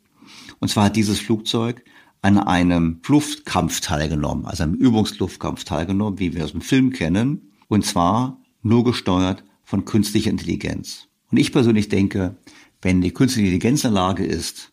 Und 0.60 0.70
zwar 0.70 0.86
hat 0.86 0.96
dieses 0.96 1.20
Flugzeug 1.20 1.84
an 2.22 2.38
einem 2.40 3.02
Luftkampf 3.06 3.82
teilgenommen, 3.82 4.46
also 4.46 4.64
einem 4.64 4.76
Übungsluftkampf 4.76 5.66
teilgenommen, 5.66 6.20
wie 6.20 6.34
wir 6.34 6.46
aus 6.46 6.54
dem 6.54 6.62
Film 6.62 6.94
kennen. 6.94 7.52
Und 7.68 7.86
zwar 7.86 8.42
nur 8.62 8.86
gesteuert 8.86 9.44
von 9.66 9.84
künstlicher 9.84 10.30
Intelligenz. 10.30 11.10
Und 11.30 11.38
ich 11.38 11.52
persönlich 11.52 11.90
denke, 11.90 12.38
wenn 12.82 13.02
die 13.02 13.12
künstliche 13.12 13.48
Intelligenz 13.48 13.84
in 13.84 13.94
der 13.94 14.02
Lage 14.02 14.26
ist, 14.26 14.72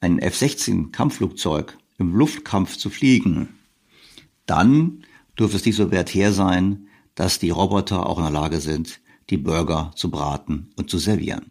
ein 0.00 0.18
F-16 0.18 0.90
Kampfflugzeug 0.92 1.76
im 1.98 2.14
Luftkampf 2.14 2.76
zu 2.76 2.88
fliegen, 2.88 3.48
dann 4.46 5.04
dürfte 5.38 5.58
es 5.58 5.66
nicht 5.66 5.76
so 5.76 5.90
wert 5.90 6.14
her 6.14 6.32
sein, 6.32 6.86
dass 7.14 7.38
die 7.38 7.50
Roboter 7.50 8.06
auch 8.06 8.16
in 8.18 8.24
der 8.24 8.32
Lage 8.32 8.60
sind, 8.60 9.00
die 9.30 9.36
Burger 9.36 9.90
zu 9.94 10.10
braten 10.10 10.70
und 10.76 10.90
zu 10.90 10.98
servieren. 10.98 11.50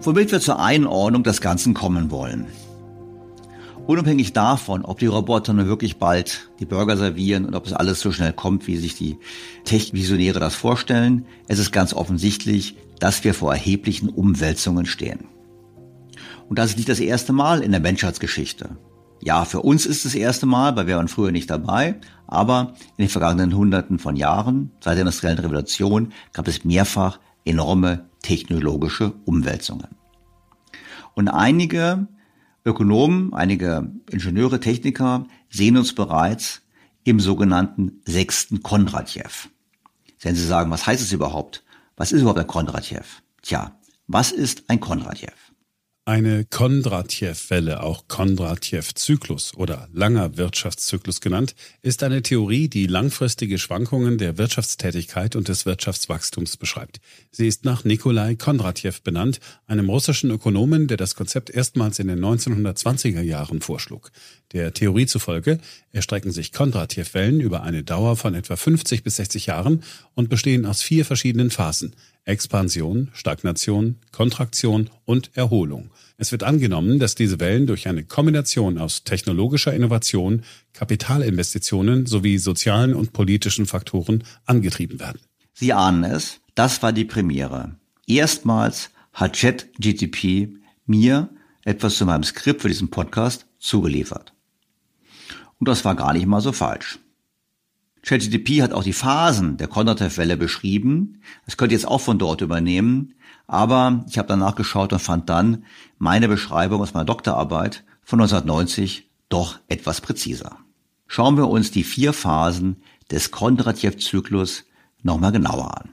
Womit 0.00 0.30
wir 0.30 0.40
zur 0.40 0.60
Einordnung 0.60 1.24
des 1.24 1.40
Ganzen 1.40 1.74
kommen 1.74 2.10
wollen. 2.10 2.46
Unabhängig 3.86 4.32
davon, 4.32 4.84
ob 4.84 4.98
die 4.98 5.06
Roboter 5.06 5.52
nun 5.52 5.68
wirklich 5.68 5.98
bald 5.98 6.50
die 6.58 6.64
Burger 6.64 6.96
servieren 6.96 7.44
und 7.44 7.54
ob 7.54 7.66
es 7.66 7.72
alles 7.72 8.00
so 8.00 8.10
schnell 8.10 8.32
kommt, 8.32 8.66
wie 8.66 8.76
sich 8.76 8.96
die 8.96 9.18
Tech-Visionäre 9.64 10.40
das 10.40 10.56
vorstellen, 10.56 11.26
es 11.46 11.58
ist 11.58 11.72
ganz 11.72 11.94
offensichtlich, 11.94 12.76
dass 12.98 13.22
wir 13.22 13.34
vor 13.34 13.52
erheblichen 13.52 14.08
Umwälzungen 14.08 14.86
stehen. 14.86 15.26
Und 16.48 16.58
das 16.58 16.70
ist 16.70 16.76
nicht 16.76 16.88
das 16.88 17.00
erste 17.00 17.32
Mal 17.32 17.62
in 17.62 17.70
der 17.70 17.80
Menschheitsgeschichte. 17.80 18.76
Ja, 19.22 19.44
für 19.44 19.60
uns 19.60 19.86
ist 19.86 19.98
es 19.98 20.02
das 20.02 20.14
erste 20.14 20.46
Mal, 20.46 20.76
weil 20.76 20.86
wir 20.86 20.96
waren 20.96 21.08
früher 21.08 21.32
nicht 21.32 21.50
dabei, 21.50 22.00
aber 22.26 22.74
in 22.96 23.04
den 23.04 23.08
vergangenen 23.08 23.56
Hunderten 23.56 23.98
von 23.98 24.16
Jahren, 24.16 24.70
seit 24.80 24.94
der 24.94 25.02
industriellen 25.02 25.38
Revolution, 25.38 26.12
gab 26.32 26.48
es 26.48 26.64
mehrfach 26.64 27.20
enorme 27.44 28.08
technologische 28.22 29.12
Umwälzungen. 29.24 29.88
Und 31.14 31.28
einige 31.28 32.08
Ökonomen, 32.64 33.32
einige 33.32 33.92
Ingenieure, 34.10 34.60
Techniker 34.60 35.26
sehen 35.48 35.76
uns 35.76 35.94
bereits 35.94 36.62
im 37.04 37.20
sogenannten 37.20 38.02
sechsten 38.04 38.62
Kondratjew. 38.62 39.48
Wenn 40.20 40.34
Sie 40.34 40.44
sagen, 40.44 40.70
was 40.70 40.86
heißt 40.86 41.02
es 41.02 41.12
überhaupt? 41.12 41.62
Was 41.96 42.10
ist 42.10 42.22
überhaupt 42.22 42.40
ein 42.40 42.46
Kondratjew? 42.48 43.04
Tja, 43.42 43.78
was 44.08 44.32
ist 44.32 44.64
ein 44.68 44.80
Kondratjew? 44.80 45.30
Eine 46.08 46.44
Kondratjew-Welle, 46.44 47.82
auch 47.82 48.06
Kondratjew-Zyklus 48.06 49.56
oder 49.56 49.88
langer 49.92 50.36
Wirtschaftszyklus 50.36 51.20
genannt, 51.20 51.56
ist 51.82 52.04
eine 52.04 52.22
Theorie, 52.22 52.68
die 52.68 52.86
langfristige 52.86 53.58
Schwankungen 53.58 54.16
der 54.16 54.38
Wirtschaftstätigkeit 54.38 55.34
und 55.34 55.48
des 55.48 55.66
Wirtschaftswachstums 55.66 56.58
beschreibt. 56.58 57.00
Sie 57.32 57.48
ist 57.48 57.64
nach 57.64 57.82
Nikolai 57.82 58.36
Kondratjew 58.36 58.92
benannt, 59.02 59.40
einem 59.66 59.90
russischen 59.90 60.30
Ökonomen, 60.30 60.86
der 60.86 60.96
das 60.96 61.16
Konzept 61.16 61.50
erstmals 61.50 61.98
in 61.98 62.06
den 62.06 62.24
1920er 62.24 63.22
Jahren 63.22 63.60
vorschlug. 63.60 64.12
Der 64.52 64.72
Theorie 64.72 65.06
zufolge 65.06 65.58
erstrecken 65.92 66.30
sich 66.30 66.52
Kondratjew-Wellen 66.52 67.40
über 67.40 67.62
eine 67.62 67.82
Dauer 67.82 68.16
von 68.16 68.34
etwa 68.34 68.56
50 68.56 69.02
bis 69.02 69.16
60 69.16 69.46
Jahren 69.46 69.82
und 70.14 70.28
bestehen 70.28 70.66
aus 70.66 70.82
vier 70.82 71.04
verschiedenen 71.04 71.50
Phasen. 71.50 71.94
Expansion, 72.24 73.08
Stagnation, 73.12 73.96
Kontraktion 74.12 74.90
und 75.04 75.30
Erholung. 75.36 75.90
Es 76.18 76.32
wird 76.32 76.42
angenommen, 76.42 76.98
dass 76.98 77.14
diese 77.14 77.38
Wellen 77.38 77.66
durch 77.66 77.88
eine 77.88 78.04
Kombination 78.04 78.78
aus 78.78 79.04
technologischer 79.04 79.72
Innovation, 79.72 80.42
Kapitalinvestitionen 80.72 82.06
sowie 82.06 82.38
sozialen 82.38 82.94
und 82.94 83.12
politischen 83.12 83.66
Faktoren 83.66 84.24
angetrieben 84.44 84.98
werden. 84.98 85.20
Sie 85.54 85.72
ahnen 85.72 86.04
es, 86.04 86.40
das 86.54 86.82
war 86.82 86.92
die 86.92 87.04
Premiere. 87.04 87.76
Erstmals 88.06 88.90
hat 89.12 89.38
ChatGTP 89.38 90.48
mir 90.86 91.30
etwas 91.64 91.96
zu 91.96 92.06
meinem 92.06 92.24
Skript 92.24 92.62
für 92.62 92.68
diesen 92.68 92.90
Podcast 92.90 93.46
zugeliefert. 93.58 94.35
Und 95.58 95.68
das 95.68 95.84
war 95.84 95.94
gar 95.94 96.12
nicht 96.12 96.26
mal 96.26 96.40
so 96.40 96.52
falsch. 96.52 96.98
ChatGTP 98.02 98.62
hat 98.62 98.72
auch 98.72 98.84
die 98.84 98.92
Phasen 98.92 99.56
der 99.56 99.66
Kondratev-Welle 99.66 100.36
beschrieben. 100.36 101.20
Das 101.44 101.56
könnt 101.56 101.72
ihr 101.72 101.78
jetzt 101.78 101.88
auch 101.88 102.00
von 102.00 102.18
dort 102.18 102.40
übernehmen. 102.40 103.14
Aber 103.48 104.04
ich 104.08 104.18
habe 104.18 104.28
danach 104.28 104.54
geschaut 104.54 104.92
und 104.92 105.00
fand 105.00 105.28
dann 105.28 105.64
meine 105.98 106.28
Beschreibung 106.28 106.80
aus 106.80 106.94
meiner 106.94 107.04
Doktorarbeit 107.04 107.84
von 108.02 108.20
1990 108.20 109.10
doch 109.28 109.58
etwas 109.66 110.00
präziser. 110.00 110.56
Schauen 111.08 111.36
wir 111.36 111.48
uns 111.48 111.72
die 111.72 111.84
vier 111.84 112.12
Phasen 112.12 112.76
des 113.10 113.30
Kondratjew-Zyklus 113.32 114.64
nochmal 115.02 115.32
genauer 115.32 115.76
an. 115.76 115.90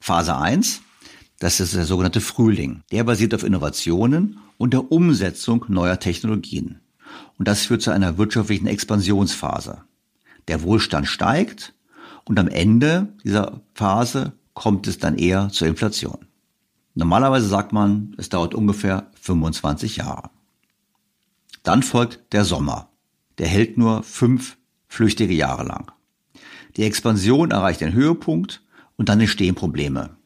Phase 0.00 0.36
1, 0.36 0.82
das 1.38 1.60
ist 1.60 1.74
der 1.74 1.84
sogenannte 1.84 2.20
Frühling. 2.20 2.82
Der 2.92 3.04
basiert 3.04 3.34
auf 3.34 3.44
Innovationen 3.44 4.38
und 4.58 4.72
der 4.72 4.92
Umsetzung 4.92 5.64
neuer 5.68 5.98
Technologien. 5.98 6.80
Und 7.38 7.48
das 7.48 7.66
führt 7.66 7.82
zu 7.82 7.90
einer 7.90 8.18
wirtschaftlichen 8.18 8.66
Expansionsphase. 8.66 9.82
Der 10.48 10.62
Wohlstand 10.62 11.06
steigt 11.06 11.74
und 12.24 12.38
am 12.38 12.48
Ende 12.48 13.12
dieser 13.24 13.60
Phase 13.74 14.32
kommt 14.54 14.86
es 14.86 14.98
dann 14.98 15.16
eher 15.16 15.48
zur 15.48 15.68
Inflation. 15.68 16.26
Normalerweise 16.94 17.48
sagt 17.48 17.72
man, 17.72 18.14
es 18.18 18.28
dauert 18.28 18.54
ungefähr 18.54 19.10
25 19.20 19.96
Jahre. 19.96 20.30
Dann 21.64 21.82
folgt 21.82 22.32
der 22.32 22.44
Sommer. 22.44 22.90
Der 23.38 23.48
hält 23.48 23.78
nur 23.78 24.04
fünf 24.04 24.56
flüchtige 24.86 25.34
Jahre 25.34 25.64
lang. 25.64 25.90
Die 26.76 26.84
Expansion 26.84 27.50
erreicht 27.50 27.80
den 27.80 27.92
Höhepunkt 27.92 28.62
und 28.96 29.08
dann 29.08 29.20
entstehen 29.20 29.56
Probleme. 29.56 30.16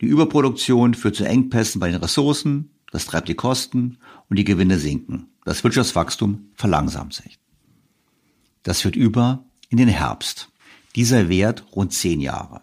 Die 0.00 0.06
Überproduktion 0.06 0.94
führt 0.94 1.16
zu 1.16 1.24
Engpässen 1.24 1.80
bei 1.80 1.90
den 1.90 2.00
Ressourcen, 2.00 2.70
das 2.90 3.06
treibt 3.06 3.28
die 3.28 3.34
Kosten 3.34 3.98
und 4.28 4.38
die 4.38 4.44
Gewinne 4.44 4.78
sinken. 4.78 5.28
Das 5.44 5.64
Wirtschaftswachstum 5.64 6.50
verlangsamt 6.54 7.14
sich. 7.14 7.38
Das 8.62 8.82
führt 8.82 8.96
über 8.96 9.44
in 9.68 9.78
den 9.78 9.88
Herbst. 9.88 10.50
Dieser 10.96 11.28
Wert 11.28 11.64
rund 11.74 11.92
zehn 11.92 12.20
Jahre. 12.20 12.62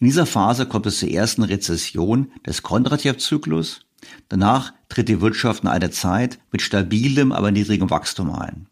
In 0.00 0.06
dieser 0.06 0.26
Phase 0.26 0.66
kommt 0.66 0.86
es 0.86 0.98
zur 0.98 1.10
ersten 1.10 1.42
Rezession 1.42 2.30
des 2.46 2.62
Kondratjew-Zyklus. 2.62 3.86
Danach 4.28 4.72
tritt 4.88 5.08
die 5.08 5.20
Wirtschaft 5.20 5.62
in 5.62 5.68
eine 5.68 5.90
Zeit 5.90 6.38
mit 6.52 6.62
stabilem, 6.62 7.32
aber 7.32 7.50
niedrigem 7.50 7.90
Wachstum 7.90 8.30
ein. 8.30 8.66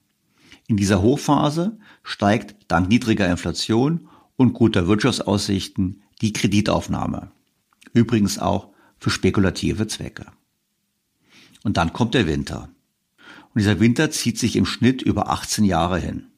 In 0.68 0.76
dieser 0.76 1.00
Hochphase 1.00 1.78
steigt 2.02 2.56
dank 2.68 2.88
niedriger 2.88 3.28
Inflation 3.28 4.08
und 4.36 4.52
guter 4.52 4.86
Wirtschaftsaussichten 4.86 6.02
die 6.20 6.32
Kreditaufnahme. 6.32 7.30
Übrigens 7.92 8.38
auch 8.38 8.70
für 8.98 9.10
spekulative 9.10 9.86
Zwecke. 9.86 10.26
Und 11.66 11.78
dann 11.78 11.92
kommt 11.92 12.14
der 12.14 12.28
Winter. 12.28 12.68
Und 13.18 13.58
dieser 13.58 13.80
Winter 13.80 14.12
zieht 14.12 14.38
sich 14.38 14.54
im 14.54 14.66
Schnitt 14.66 15.02
über 15.02 15.30
18 15.30 15.64
Jahre 15.64 15.98
hin. 15.98 16.28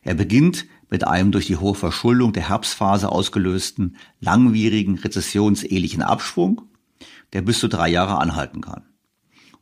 Er 0.00 0.14
beginnt 0.14 0.64
mit 0.88 1.06
einem 1.06 1.30
durch 1.30 1.44
die 1.44 1.58
hohe 1.58 1.74
Verschuldung 1.74 2.32
der 2.32 2.48
Herbstphase 2.48 3.10
ausgelösten, 3.12 3.98
langwierigen, 4.18 4.96
rezessionsähnlichen 4.96 6.00
Abschwung, 6.00 6.62
der 7.34 7.42
bis 7.42 7.58
zu 7.58 7.68
drei 7.68 7.90
Jahre 7.90 8.16
anhalten 8.16 8.62
kann. 8.62 8.84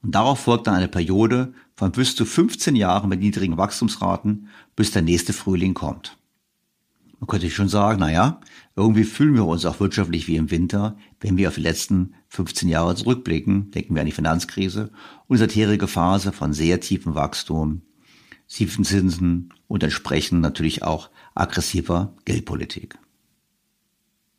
Und 0.00 0.14
darauf 0.14 0.38
folgt 0.38 0.68
dann 0.68 0.76
eine 0.76 0.86
Periode 0.86 1.54
von 1.74 1.90
bis 1.90 2.14
zu 2.14 2.24
15 2.24 2.76
Jahren 2.76 3.08
mit 3.08 3.18
niedrigen 3.18 3.56
Wachstumsraten, 3.56 4.46
bis 4.76 4.92
der 4.92 5.02
nächste 5.02 5.32
Frühling 5.32 5.74
kommt. 5.74 6.16
Man 7.18 7.26
könnte 7.26 7.50
schon 7.50 7.68
sagen, 7.68 7.98
na 7.98 8.12
ja, 8.12 8.40
irgendwie 8.76 9.04
fühlen 9.04 9.34
wir 9.34 9.44
uns 9.44 9.64
auch 9.66 9.78
wirtschaftlich 9.78 10.26
wie 10.26 10.36
im 10.36 10.50
Winter, 10.50 10.96
wenn 11.20 11.36
wir 11.36 11.48
auf 11.48 11.54
die 11.54 11.60
letzten 11.60 12.14
15 12.28 12.68
Jahre 12.68 12.96
zurückblicken, 12.96 13.70
denken 13.70 13.94
wir 13.94 14.00
an 14.00 14.06
die 14.06 14.12
Finanzkrise, 14.12 14.90
unsere 15.28 15.48
tätige 15.48 15.86
Phase 15.86 16.32
von 16.32 16.52
sehr 16.52 16.80
tiefem 16.80 17.14
Wachstum, 17.14 17.82
tiefen 18.48 18.84
Zinsen 18.84 19.52
und 19.68 19.82
entsprechend 19.82 20.40
natürlich 20.40 20.82
auch 20.82 21.10
aggressiver 21.34 22.14
Geldpolitik. 22.24 22.98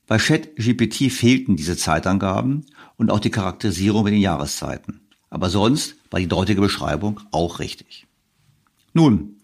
Bei 0.08 0.18
ChatGPT 0.18 1.12
fehlten 1.12 1.56
diese 1.56 1.78
Zeitangaben 1.78 2.66
und 2.98 3.12
auch 3.12 3.20
die 3.20 3.32
Charakterisierung 3.32 4.04
mit 4.04 4.14
den 4.14 4.22
Jahreszeiten. 4.22 5.02
Aber 5.30 5.50
sonst 5.50 5.96
war 6.12 6.20
die 6.20 6.28
dortige 6.28 6.62
Beschreibung 6.62 7.22
auch 7.32 7.60
richtig. 7.60 8.06
Nun, 8.94 9.38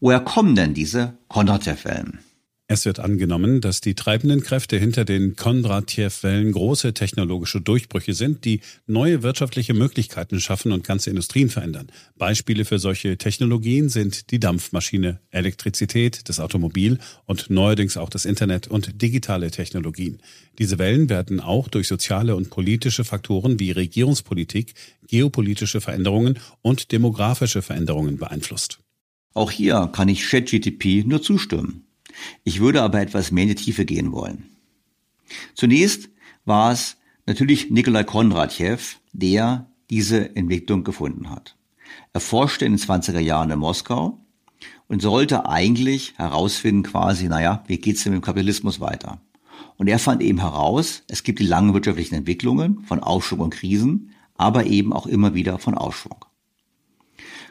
woher 0.00 0.20
kommen 0.20 0.54
denn 0.54 0.72
diese 0.72 1.18
Kondratjew-Wellen? 1.28 2.20
Es 2.66 2.86
wird 2.86 2.98
angenommen, 2.98 3.60
dass 3.60 3.82
die 3.82 3.94
treibenden 3.94 4.42
Kräfte 4.42 4.78
hinter 4.78 5.04
den 5.04 5.36
Kondratjew-Wellen 5.36 6.50
große 6.50 6.94
technologische 6.94 7.60
Durchbrüche 7.60 8.14
sind, 8.14 8.46
die 8.46 8.60
neue 8.86 9.22
wirtschaftliche 9.22 9.74
Möglichkeiten 9.74 10.40
schaffen 10.40 10.72
und 10.72 10.82
ganze 10.82 11.10
Industrien 11.10 11.50
verändern. 11.50 11.88
Beispiele 12.16 12.64
für 12.64 12.78
solche 12.78 13.18
Technologien 13.18 13.90
sind 13.90 14.30
die 14.30 14.40
Dampfmaschine, 14.40 15.20
Elektrizität, 15.30 16.26
das 16.30 16.40
Automobil 16.40 16.98
und 17.26 17.50
neuerdings 17.50 17.98
auch 17.98 18.08
das 18.08 18.24
Internet 18.24 18.66
und 18.66 19.02
digitale 19.02 19.50
Technologien. 19.50 20.22
Diese 20.58 20.78
Wellen 20.78 21.10
werden 21.10 21.40
auch 21.40 21.68
durch 21.68 21.86
soziale 21.86 22.34
und 22.34 22.48
politische 22.48 23.04
Faktoren 23.04 23.60
wie 23.60 23.72
Regierungspolitik, 23.72 24.72
geopolitische 25.06 25.82
Veränderungen 25.82 26.38
und 26.62 26.92
demografische 26.92 27.60
Veränderungen 27.60 28.16
beeinflusst. 28.16 28.78
Auch 29.34 29.50
hier 29.50 29.90
kann 29.92 30.08
ich 30.08 30.26
ChatGTP 30.26 31.04
nur 31.04 31.20
zustimmen. 31.20 31.84
Ich 32.42 32.60
würde 32.60 32.82
aber 32.82 33.00
etwas 33.00 33.30
mehr 33.30 33.44
in 33.44 33.50
die 33.50 33.54
Tiefe 33.54 33.84
gehen 33.84 34.12
wollen. 34.12 34.50
Zunächst 35.54 36.10
war 36.44 36.72
es 36.72 36.96
natürlich 37.26 37.70
Nikolai 37.70 38.04
Kondratjew, 38.04 38.78
der 39.12 39.66
diese 39.90 40.34
Entwicklung 40.36 40.84
gefunden 40.84 41.30
hat. 41.30 41.56
Er 42.12 42.20
forschte 42.20 42.64
in 42.64 42.72
den 42.72 42.80
20er 42.80 43.18
Jahren 43.20 43.50
in 43.50 43.58
Moskau 43.58 44.18
und 44.88 45.02
sollte 45.02 45.48
eigentlich 45.48 46.14
herausfinden 46.16 46.82
quasi, 46.82 47.28
naja, 47.28 47.64
wie 47.66 47.78
geht's 47.78 48.04
denn 48.04 48.12
mit 48.12 48.22
dem 48.22 48.24
Kapitalismus 48.24 48.80
weiter? 48.80 49.20
Und 49.76 49.88
er 49.88 49.98
fand 49.98 50.22
eben 50.22 50.40
heraus, 50.40 51.02
es 51.08 51.22
gibt 51.22 51.38
die 51.38 51.46
langen 51.46 51.74
wirtschaftlichen 51.74 52.14
Entwicklungen 52.14 52.84
von 52.84 53.00
Aufschwung 53.00 53.40
und 53.40 53.50
Krisen, 53.50 54.10
aber 54.36 54.66
eben 54.66 54.92
auch 54.92 55.06
immer 55.06 55.34
wieder 55.34 55.58
von 55.58 55.74
Aufschwung. 55.74 56.24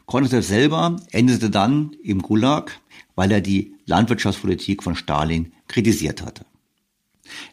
Kondratjew 0.06 0.42
selber 0.42 0.98
endete 1.12 1.50
dann 1.50 1.96
im 2.04 2.22
Gulag 2.22 2.80
weil 3.16 3.32
er 3.32 3.42
die 3.42 3.76
Landwirtschaftspolitik 3.86 4.84
von 4.84 4.96
Stalin 4.96 5.54
kritisiert 5.68 6.22
hatte. 6.22 6.46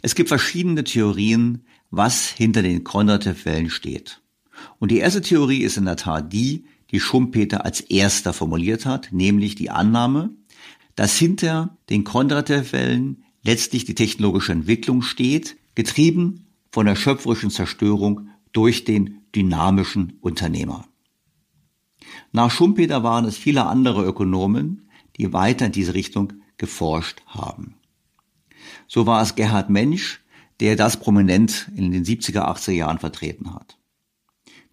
Es 0.02 0.14
gibt 0.14 0.28
verschiedene 0.28 0.84
Theorien, 0.84 1.64
was 1.90 2.28
hinter 2.28 2.62
den 2.62 2.84
Kondratjew-Wellen 2.84 3.70
steht. 3.70 4.20
Und 4.78 4.90
die 4.90 4.98
erste 4.98 5.22
Theorie 5.22 5.62
ist 5.62 5.76
in 5.76 5.84
der 5.84 5.96
Tat 5.96 6.32
die, 6.32 6.64
die 6.90 7.00
Schumpeter 7.00 7.64
als 7.64 7.80
erster 7.80 8.32
formuliert 8.32 8.84
hat, 8.84 9.12
nämlich 9.12 9.54
die 9.54 9.70
Annahme, 9.70 10.30
dass 10.96 11.16
hinter 11.16 11.78
den 11.88 12.04
Kondratjew-Wellen 12.04 13.24
letztlich 13.42 13.84
die 13.84 13.94
technologische 13.94 14.52
Entwicklung 14.52 15.02
steht, 15.02 15.56
getrieben 15.74 16.46
von 16.70 16.86
der 16.86 16.96
schöpferischen 16.96 17.50
Zerstörung 17.50 18.28
durch 18.52 18.84
den 18.84 19.22
dynamischen 19.34 20.18
Unternehmer. 20.20 20.89
Nach 22.32 22.50
Schumpeter 22.50 23.02
waren 23.02 23.24
es 23.24 23.36
viele 23.36 23.66
andere 23.66 24.04
Ökonomen, 24.04 24.88
die 25.16 25.32
weiter 25.32 25.66
in 25.66 25.72
diese 25.72 25.94
Richtung 25.94 26.32
geforscht 26.56 27.22
haben. 27.26 27.74
So 28.86 29.06
war 29.06 29.22
es 29.22 29.34
Gerhard 29.34 29.70
Mensch, 29.70 30.20
der 30.60 30.76
das 30.76 30.98
prominent 30.98 31.70
in 31.74 31.90
den 31.90 32.04
70er, 32.04 32.42
80er 32.42 32.72
Jahren 32.72 32.98
vertreten 32.98 33.54
hat. 33.54 33.78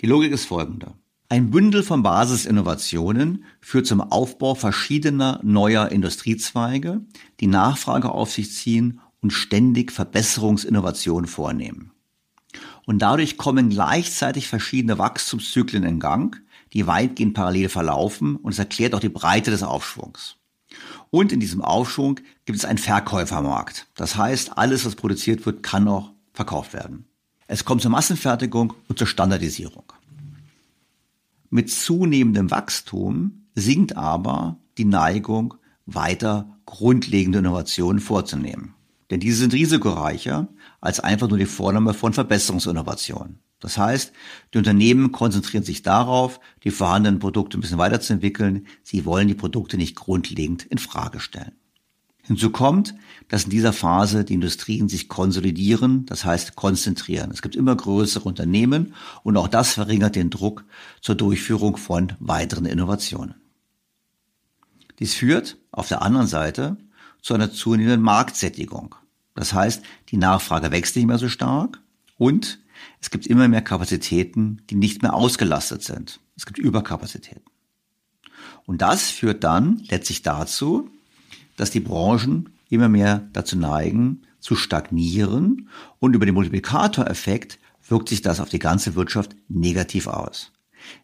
Die 0.01 0.05
Logik 0.05 0.31
ist 0.31 0.45
folgende. 0.45 0.93
Ein 1.29 1.49
Bündel 1.49 1.83
von 1.83 2.03
Basisinnovationen 2.03 3.43
führt 3.59 3.87
zum 3.87 3.99
Aufbau 3.99 4.55
verschiedener 4.55 5.41
neuer 5.43 5.89
Industriezweige, 5.89 7.01
die 7.39 7.47
Nachfrage 7.47 8.11
auf 8.11 8.31
sich 8.31 8.53
ziehen 8.53 9.01
und 9.21 9.31
ständig 9.31 9.91
Verbesserungsinnovationen 9.91 11.27
vornehmen. 11.27 11.91
Und 12.85 12.99
dadurch 13.01 13.35
kommen 13.35 13.69
gleichzeitig 13.69 14.47
verschiedene 14.47 14.97
Wachstumszyklen 14.97 15.83
in 15.83 15.99
Gang, 15.99 16.41
die 16.73 16.87
weitgehend 16.87 17.33
parallel 17.33 17.69
verlaufen 17.69 18.35
und 18.35 18.51
es 18.51 18.59
erklärt 18.59 18.93
auch 18.93 18.99
die 18.99 19.09
Breite 19.09 19.51
des 19.51 19.63
Aufschwungs. 19.63 20.37
Und 21.09 21.31
in 21.31 21.39
diesem 21.39 21.61
Aufschwung 21.61 22.19
gibt 22.45 22.57
es 22.57 22.65
einen 22.65 22.77
Verkäufermarkt. 22.77 23.87
Das 23.95 24.15
heißt, 24.15 24.57
alles, 24.57 24.85
was 24.85 24.95
produziert 24.95 25.45
wird, 25.45 25.63
kann 25.63 25.87
auch 25.87 26.11
verkauft 26.33 26.73
werden. 26.73 27.05
Es 27.47 27.63
kommt 27.63 27.81
zur 27.81 27.91
Massenfertigung 27.91 28.73
und 28.89 28.97
zur 28.97 29.07
Standardisierung. 29.07 29.85
Mit 31.49 31.71
zunehmendem 31.71 32.51
Wachstum 32.51 33.47
sinkt 33.55 33.95
aber 33.95 34.57
die 34.77 34.85
Neigung, 34.85 35.55
weiter 35.85 36.57
grundlegende 36.65 37.39
Innovationen 37.39 38.01
vorzunehmen. 38.01 38.73
Denn 39.09 39.21
diese 39.21 39.37
sind 39.37 39.53
risikoreicher 39.53 40.49
als 40.81 40.99
einfach 40.99 41.29
nur 41.29 41.37
die 41.37 41.45
Vornahme 41.45 41.93
von 41.93 42.11
Verbesserungsinnovationen. 42.11 43.39
Das 43.59 43.77
heißt, 43.77 44.13
die 44.53 44.57
Unternehmen 44.59 45.11
konzentrieren 45.11 45.63
sich 45.63 45.81
darauf, 45.81 46.39
die 46.63 46.71
vorhandenen 46.71 47.19
Produkte 47.19 47.57
ein 47.57 47.61
bisschen 47.61 47.79
weiterzuentwickeln. 47.79 48.67
Sie 48.83 49.05
wollen 49.05 49.27
die 49.27 49.33
Produkte 49.33 49.77
nicht 49.77 49.95
grundlegend 49.95 50.65
in 50.65 50.77
Frage 50.77 51.19
stellen. 51.19 51.53
Hinzu 52.27 52.49
kommt, 52.49 52.93
dass 53.29 53.45
in 53.45 53.51
dieser 53.51 53.71
Phase 53.71 54.25
die 54.25 54.33
Industrien 54.33 54.89
sich 54.89 55.07
konsolidieren, 55.07 56.05
das 56.05 56.25
heißt 56.25 56.55
konzentrieren. 56.55 57.31
Es 57.31 57.41
gibt 57.41 57.55
immer 57.55 57.73
größere 57.73 58.25
Unternehmen 58.25 58.93
und 59.23 59.37
auch 59.37 59.47
das 59.47 59.73
verringert 59.73 60.17
den 60.17 60.29
Druck 60.29 60.65
zur 60.99 61.15
Durchführung 61.15 61.77
von 61.77 62.13
weiteren 62.19 62.65
Innovationen. 62.65 63.35
Dies 64.99 65.13
führt 65.13 65.57
auf 65.71 65.87
der 65.87 66.01
anderen 66.01 66.27
Seite 66.27 66.75
zu 67.21 67.33
einer 67.33 67.51
zunehmenden 67.51 68.01
Marktsättigung. 68.01 68.95
Das 69.33 69.53
heißt, 69.53 69.83
die 70.09 70.17
Nachfrage 70.17 70.71
wächst 70.71 70.97
nicht 70.97 71.05
mehr 71.05 71.19
so 71.19 71.29
stark 71.29 71.81
und 72.17 72.59
es 72.99 73.09
gibt 73.09 73.27
immer 73.27 73.47
mehr 73.47 73.61
Kapazitäten, 73.61 74.61
die 74.69 74.75
nicht 74.75 75.01
mehr 75.01 75.13
ausgelastet 75.13 75.83
sind. 75.83 76.19
Es 76.35 76.45
gibt 76.45 76.59
Überkapazitäten. 76.59 77.43
Und 78.65 78.81
das 78.81 79.09
führt 79.09 79.43
dann 79.43 79.81
letztlich 79.89 80.21
dazu, 80.21 80.89
dass 81.55 81.71
die 81.71 81.79
Branchen 81.79 82.49
immer 82.69 82.89
mehr 82.89 83.27
dazu 83.33 83.57
neigen, 83.57 84.23
zu 84.39 84.55
stagnieren 84.55 85.69
und 85.99 86.15
über 86.15 86.25
den 86.25 86.35
Multiplikatoreffekt 86.35 87.59
wirkt 87.89 88.09
sich 88.09 88.21
das 88.21 88.39
auf 88.39 88.49
die 88.49 88.59
ganze 88.59 88.95
Wirtschaft 88.95 89.35
negativ 89.47 90.07
aus. 90.07 90.51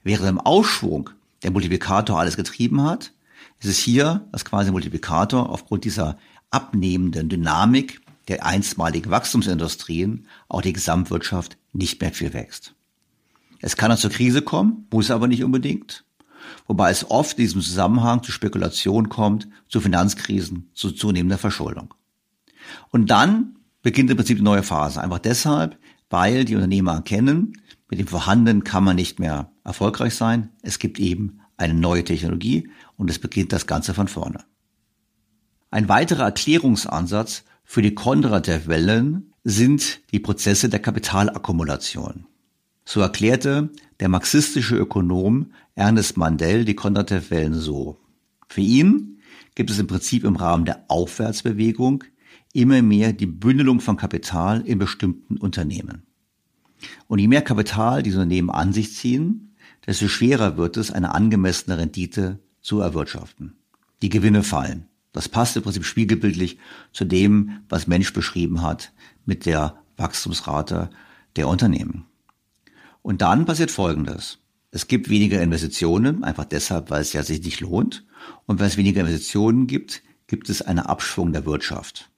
Während 0.03 0.29
im 0.29 0.39
Aufschwung 0.39 1.09
der 1.41 1.51
Multiplikator 1.51 2.19
alles 2.19 2.35
getrieben 2.35 2.83
hat, 2.83 3.11
ist 3.59 3.69
es 3.69 3.77
hier 3.77 4.27
das 4.31 4.45
quasi 4.45 4.71
Multiplikator 4.71 5.49
aufgrund 5.49 5.85
dieser 5.85 6.17
abnehmenden 6.51 7.29
Dynamik 7.29 8.01
der 8.27 8.45
einstmaligen 8.45 9.11
Wachstumsindustrien 9.11 10.27
auch 10.47 10.61
die 10.61 10.73
Gesamtwirtschaft 10.73 11.57
nicht 11.73 12.01
mehr 12.01 12.11
viel 12.11 12.33
wächst. 12.33 12.73
Es 13.59 13.77
kann 13.77 13.91
auch 13.91 13.97
zur 13.97 14.11
Krise 14.11 14.41
kommen, 14.41 14.87
muss 14.91 15.11
aber 15.11 15.27
nicht 15.27 15.43
unbedingt 15.43 16.05
wobei 16.67 16.91
es 16.91 17.09
oft 17.09 17.37
in 17.37 17.43
diesem 17.43 17.61
Zusammenhang 17.61 18.23
zu 18.23 18.31
Spekulationen 18.31 19.09
kommt, 19.09 19.47
zu 19.67 19.81
Finanzkrisen, 19.81 20.69
zu 20.73 20.91
zunehmender 20.91 21.37
Verschuldung. 21.37 21.93
Und 22.89 23.09
dann 23.09 23.59
beginnt 23.81 24.09
im 24.09 24.17
Prinzip 24.17 24.37
die 24.37 24.43
neue 24.43 24.63
Phase. 24.63 25.01
Einfach 25.01 25.19
deshalb, 25.19 25.77
weil 26.09 26.45
die 26.45 26.55
Unternehmer 26.55 26.93
erkennen, 26.93 27.53
mit 27.89 27.99
dem 27.99 28.07
Vorhandenen 28.07 28.63
kann 28.63 28.83
man 28.83 28.95
nicht 28.95 29.19
mehr 29.19 29.51
erfolgreich 29.63 30.15
sein. 30.15 30.49
Es 30.61 30.79
gibt 30.79 30.99
eben 30.99 31.41
eine 31.57 31.73
neue 31.73 32.03
Technologie 32.03 32.69
und 32.97 33.09
es 33.09 33.19
beginnt 33.19 33.53
das 33.53 33.67
Ganze 33.67 33.93
von 33.93 34.07
vorne. 34.07 34.43
Ein 35.69 35.89
weiterer 35.89 36.23
Erklärungsansatz 36.23 37.43
für 37.73 37.81
die 37.81 37.95
Kondratev-Wellen 37.95 39.33
sind 39.43 40.01
die 40.11 40.19
Prozesse 40.19 40.69
der 40.69 40.79
Kapitalakkumulation. 40.79 42.27
So 42.85 42.99
erklärte 42.99 43.71
der 43.99 44.09
marxistische 44.09 44.75
Ökonom 44.75 45.53
Ernest 45.73 46.15
Mandel 46.15 46.65
die 46.65 46.75
Kondratev-Wellen 46.75 47.55
so. 47.55 47.97
Für 48.47 48.61
ihn 48.61 49.17
gibt 49.55 49.71
es 49.71 49.79
im 49.79 49.87
Prinzip 49.87 50.23
im 50.23 50.35
Rahmen 50.35 50.65
der 50.65 50.85
Aufwärtsbewegung 50.87 52.03
immer 52.53 52.83
mehr 52.83 53.11
die 53.11 53.25
Bündelung 53.25 53.79
von 53.79 53.97
Kapital 53.97 54.61
in 54.61 54.77
bestimmten 54.77 55.37
Unternehmen. 55.37 56.03
Und 57.07 57.17
je 57.17 57.27
mehr 57.27 57.41
Kapital 57.41 58.03
diese 58.03 58.17
Unternehmen 58.17 58.51
an 58.51 58.71
sich 58.71 58.93
ziehen, 58.93 59.55
desto 59.87 60.09
schwerer 60.09 60.57
wird 60.57 60.77
es, 60.77 60.91
eine 60.91 61.15
angemessene 61.15 61.79
Rendite 61.79 62.37
zu 62.61 62.81
erwirtschaften. 62.81 63.55
Die 64.03 64.09
Gewinne 64.09 64.43
fallen. 64.43 64.85
Das 65.13 65.29
passt 65.29 65.55
im 65.55 65.63
Prinzip 65.63 65.85
spiegelbildlich 65.85 66.57
zu 66.91 67.05
dem, 67.05 67.61
was 67.69 67.87
Mensch 67.87 68.11
beschrieben 68.11 68.61
hat 68.61 68.91
mit 69.25 69.45
der 69.45 69.81
Wachstumsrate 69.95 70.89
der 71.35 71.47
Unternehmen. 71.47 72.05
Und 73.01 73.21
dann 73.21 73.45
passiert 73.45 73.71
Folgendes. 73.71 74.39
Es 74.71 74.87
gibt 74.87 75.09
weniger 75.09 75.41
Investitionen, 75.41 76.23
einfach 76.23 76.45
deshalb, 76.45 76.89
weil 76.89 77.01
es 77.01 77.13
ja 77.13 77.21
sich 77.21 77.43
nicht 77.43 77.61
lohnt. 77.61 78.05
Und 78.47 78.59
weil 78.59 78.67
es 78.67 78.77
weniger 78.77 79.01
Investitionen 79.01 79.67
gibt, 79.67 80.01
gibt 80.27 80.49
es 80.49 80.61
einen 80.61 80.79
Abschwung 80.79 81.31
der 81.31 81.45
Wirtschaft. 81.45 82.09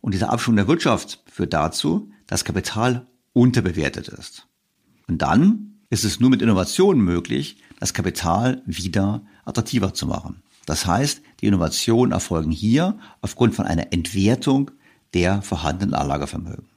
Und 0.00 0.14
dieser 0.14 0.30
Abschwung 0.30 0.56
der 0.56 0.68
Wirtschaft 0.68 1.22
führt 1.30 1.52
dazu, 1.52 2.10
dass 2.26 2.44
Kapital 2.44 3.06
unterbewertet 3.34 4.08
ist. 4.08 4.46
Und 5.06 5.20
dann 5.20 5.80
ist 5.90 6.04
es 6.04 6.20
nur 6.20 6.30
mit 6.30 6.40
Innovationen 6.40 7.04
möglich, 7.04 7.58
das 7.78 7.92
Kapital 7.92 8.62
wieder 8.64 9.22
attraktiver 9.44 9.92
zu 9.92 10.06
machen. 10.06 10.42
Das 10.70 10.86
heißt, 10.86 11.22
die 11.40 11.48
Innovationen 11.48 12.12
erfolgen 12.12 12.52
hier 12.52 12.96
aufgrund 13.22 13.56
von 13.56 13.66
einer 13.66 13.92
Entwertung 13.92 14.70
der 15.14 15.42
vorhandenen 15.42 15.94
Anlagevermögen. 15.96 16.68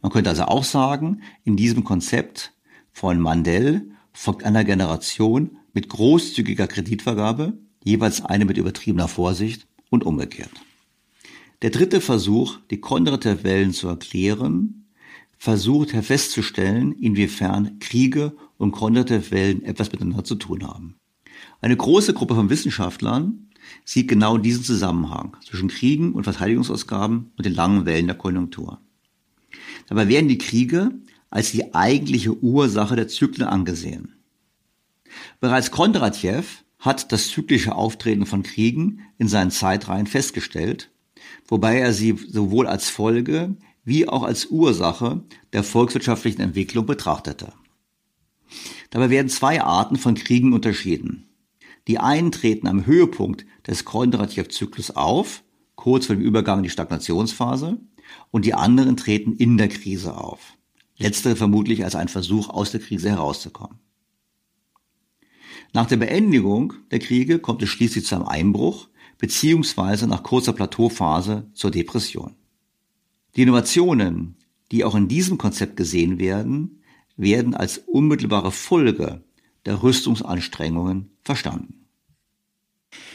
Man 0.00 0.10
könnte 0.10 0.30
also 0.30 0.44
auch 0.44 0.64
sagen, 0.64 1.20
in 1.44 1.54
diesem 1.54 1.84
Konzept 1.84 2.54
von 2.92 3.20
Mandel 3.20 3.90
folgt 4.14 4.44
einer 4.44 4.64
Generation 4.64 5.58
mit 5.74 5.90
großzügiger 5.90 6.66
Kreditvergabe, 6.66 7.52
jeweils 7.84 8.24
eine 8.24 8.46
mit 8.46 8.56
übertriebener 8.56 9.06
Vorsicht 9.06 9.66
und 9.90 10.02
umgekehrt. 10.02 10.52
Der 11.60 11.68
dritte 11.68 12.00
Versuch, 12.00 12.58
die 12.70 12.80
Kondratev-Wellen 12.80 13.74
zu 13.74 13.86
erklären, 13.86 14.86
versucht 15.36 15.90
festzustellen, 15.90 16.92
inwiefern 16.92 17.80
Kriege 17.80 18.34
und 18.56 18.72
Kondratev-Wellen 18.72 19.62
etwas 19.62 19.92
miteinander 19.92 20.24
zu 20.24 20.36
tun 20.36 20.66
haben. 20.66 20.96
Eine 21.62 21.76
große 21.76 22.12
Gruppe 22.12 22.34
von 22.34 22.50
Wissenschaftlern 22.50 23.48
sieht 23.84 24.08
genau 24.08 24.36
diesen 24.36 24.64
Zusammenhang 24.64 25.36
zwischen 25.46 25.68
Kriegen 25.68 26.12
und 26.12 26.24
Verteidigungsausgaben 26.24 27.30
und 27.36 27.46
den 27.46 27.54
langen 27.54 27.86
Wellen 27.86 28.08
der 28.08 28.16
Konjunktur. 28.16 28.80
Dabei 29.86 30.08
werden 30.08 30.26
die 30.26 30.38
Kriege 30.38 30.90
als 31.30 31.52
die 31.52 31.72
eigentliche 31.72 32.36
Ursache 32.42 32.96
der 32.96 33.06
Zyklen 33.06 33.46
angesehen. 33.46 34.16
Bereits 35.38 35.70
Kondratjew 35.70 36.42
hat 36.80 37.12
das 37.12 37.28
zyklische 37.28 37.76
Auftreten 37.76 38.26
von 38.26 38.42
Kriegen 38.42 39.02
in 39.18 39.28
seinen 39.28 39.52
Zeitreihen 39.52 40.08
festgestellt, 40.08 40.90
wobei 41.46 41.78
er 41.78 41.92
sie 41.92 42.16
sowohl 42.28 42.66
als 42.66 42.90
Folge 42.90 43.54
wie 43.84 44.08
auch 44.08 44.24
als 44.24 44.46
Ursache 44.46 45.22
der 45.52 45.62
volkswirtschaftlichen 45.62 46.40
Entwicklung 46.40 46.86
betrachtete. 46.86 47.52
Dabei 48.90 49.10
werden 49.10 49.28
zwei 49.28 49.62
Arten 49.62 49.96
von 49.96 50.16
Kriegen 50.16 50.52
unterschieden. 50.52 51.28
Die 51.88 51.98
einen 51.98 52.32
treten 52.32 52.68
am 52.68 52.86
Höhepunkt 52.86 53.44
des 53.66 53.84
Kondratjew-Zyklus 53.84 54.92
auf, 54.92 55.42
kurz 55.74 56.06
vor 56.06 56.16
dem 56.16 56.24
Übergang 56.24 56.58
in 56.58 56.64
die 56.64 56.70
Stagnationsphase, 56.70 57.80
und 58.30 58.44
die 58.44 58.54
anderen 58.54 58.96
treten 58.96 59.32
in 59.32 59.56
der 59.58 59.68
Krise 59.68 60.16
auf. 60.16 60.56
Letztere 60.96 61.36
vermutlich 61.36 61.84
als 61.84 61.94
ein 61.94 62.08
Versuch, 62.08 62.50
aus 62.50 62.70
der 62.70 62.80
Krise 62.80 63.10
herauszukommen. 63.10 63.78
Nach 65.72 65.86
der 65.86 65.96
Beendigung 65.96 66.74
der 66.90 66.98
Kriege 66.98 67.38
kommt 67.38 67.62
es 67.62 67.70
schließlich 67.70 68.04
zu 68.04 68.14
einem 68.14 68.26
Einbruch 68.26 68.88
beziehungsweise 69.18 70.06
nach 70.06 70.22
kurzer 70.22 70.52
Plateauphase 70.52 71.48
zur 71.54 71.70
Depression. 71.70 72.34
Die 73.36 73.42
Innovationen, 73.42 74.36
die 74.70 74.84
auch 74.84 74.94
in 74.94 75.08
diesem 75.08 75.38
Konzept 75.38 75.76
gesehen 75.76 76.18
werden, 76.18 76.82
werden 77.16 77.54
als 77.54 77.78
unmittelbare 77.78 78.52
Folge 78.52 79.24
der 79.66 79.82
Rüstungsanstrengungen 79.82 81.10
verstanden. 81.22 81.86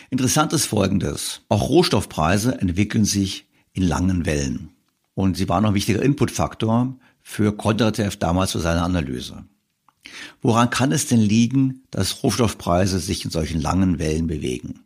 Interessant 0.09 0.53
ist 0.53 0.65
Folgendes. 0.65 1.41
Auch 1.49 1.69
Rohstoffpreise 1.69 2.59
entwickeln 2.59 3.05
sich 3.05 3.47
in 3.73 3.83
langen 3.83 4.25
Wellen. 4.25 4.69
Und 5.13 5.37
sie 5.37 5.49
waren 5.49 5.63
noch 5.63 5.71
ein 5.71 5.75
wichtiger 5.75 6.01
Inputfaktor 6.01 6.95
für 7.21 7.55
Kondratev 7.55 8.17
damals 8.17 8.53
für 8.53 8.59
seine 8.59 8.83
Analyse. 8.83 9.45
Woran 10.41 10.69
kann 10.69 10.91
es 10.91 11.07
denn 11.07 11.19
liegen, 11.19 11.83
dass 11.91 12.23
Rohstoffpreise 12.23 12.99
sich 12.99 13.25
in 13.25 13.31
solchen 13.31 13.59
langen 13.59 13.99
Wellen 13.99 14.27
bewegen? 14.27 14.85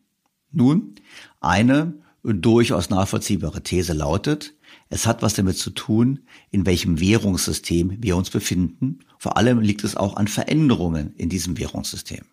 Nun, 0.51 0.95
eine 1.39 1.93
durchaus 2.23 2.89
nachvollziehbare 2.89 3.61
These 3.61 3.93
lautet, 3.93 4.53
es 4.91 5.07
hat 5.07 5.21
was 5.21 5.33
damit 5.33 5.57
zu 5.57 5.69
tun, 5.69 6.19
in 6.49 6.65
welchem 6.65 6.99
Währungssystem 6.99 8.03
wir 8.03 8.17
uns 8.17 8.29
befinden. 8.29 8.99
Vor 9.17 9.37
allem 9.37 9.61
liegt 9.61 9.85
es 9.85 9.95
auch 9.95 10.17
an 10.17 10.27
Veränderungen 10.27 11.15
in 11.15 11.29
diesem 11.29 11.57
Währungssystem. 11.57 12.25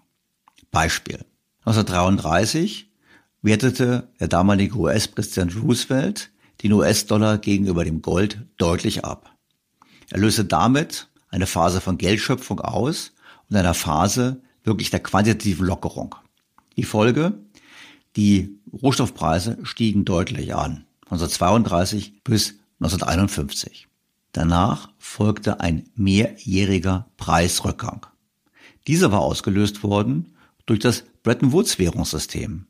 Beispiel. 0.73 1.25
1933 1.61 2.91
wertete 3.43 4.09
der 4.19 4.27
damalige 4.27 4.77
US-Präsident 4.77 5.55
Roosevelt 5.63 6.33
den 6.65 6.73
US-Dollar 6.73 7.39
gegenüber 7.39 7.85
dem 7.85 8.03
Gold 8.03 8.45
deutlich 8.57 9.05
ab. 9.05 9.37
Er 10.11 10.19
löste 10.19 10.45
damit 10.45 11.09
eine 11.29 11.47
Phase 11.47 11.81
von 11.81 11.97
Geldschöpfung 11.97 12.61
aus 12.61 13.13
und 13.49 13.55
einer 13.55 13.75
Phase 13.75 14.43
wirklich 14.65 14.91
der 14.91 15.01
quantitativen 15.01 15.65
Lockerung. 15.65 16.17
Die 16.77 16.83
Folge? 16.83 17.35
Die 18.17 18.59
Rohstoffpreise 18.73 19.59
stiegen 19.63 20.05
deutlich 20.05 20.57
an, 20.57 20.88
1932 21.11 22.23
bis 22.23 22.55
1951. 22.81 23.89
Danach 24.33 24.91
folgte 24.99 25.61
ein 25.61 25.89
mehrjähriger 25.97 27.09
Preisrückgang. 27.17 28.07
Dieser 28.87 29.11
war 29.11 29.21
ausgelöst 29.21 29.83
worden 29.83 30.35
durch 30.67 30.81
das 30.81 31.05
Bretton 31.23 31.53
Woods 31.53 31.79
Währungssystem. 31.79 32.67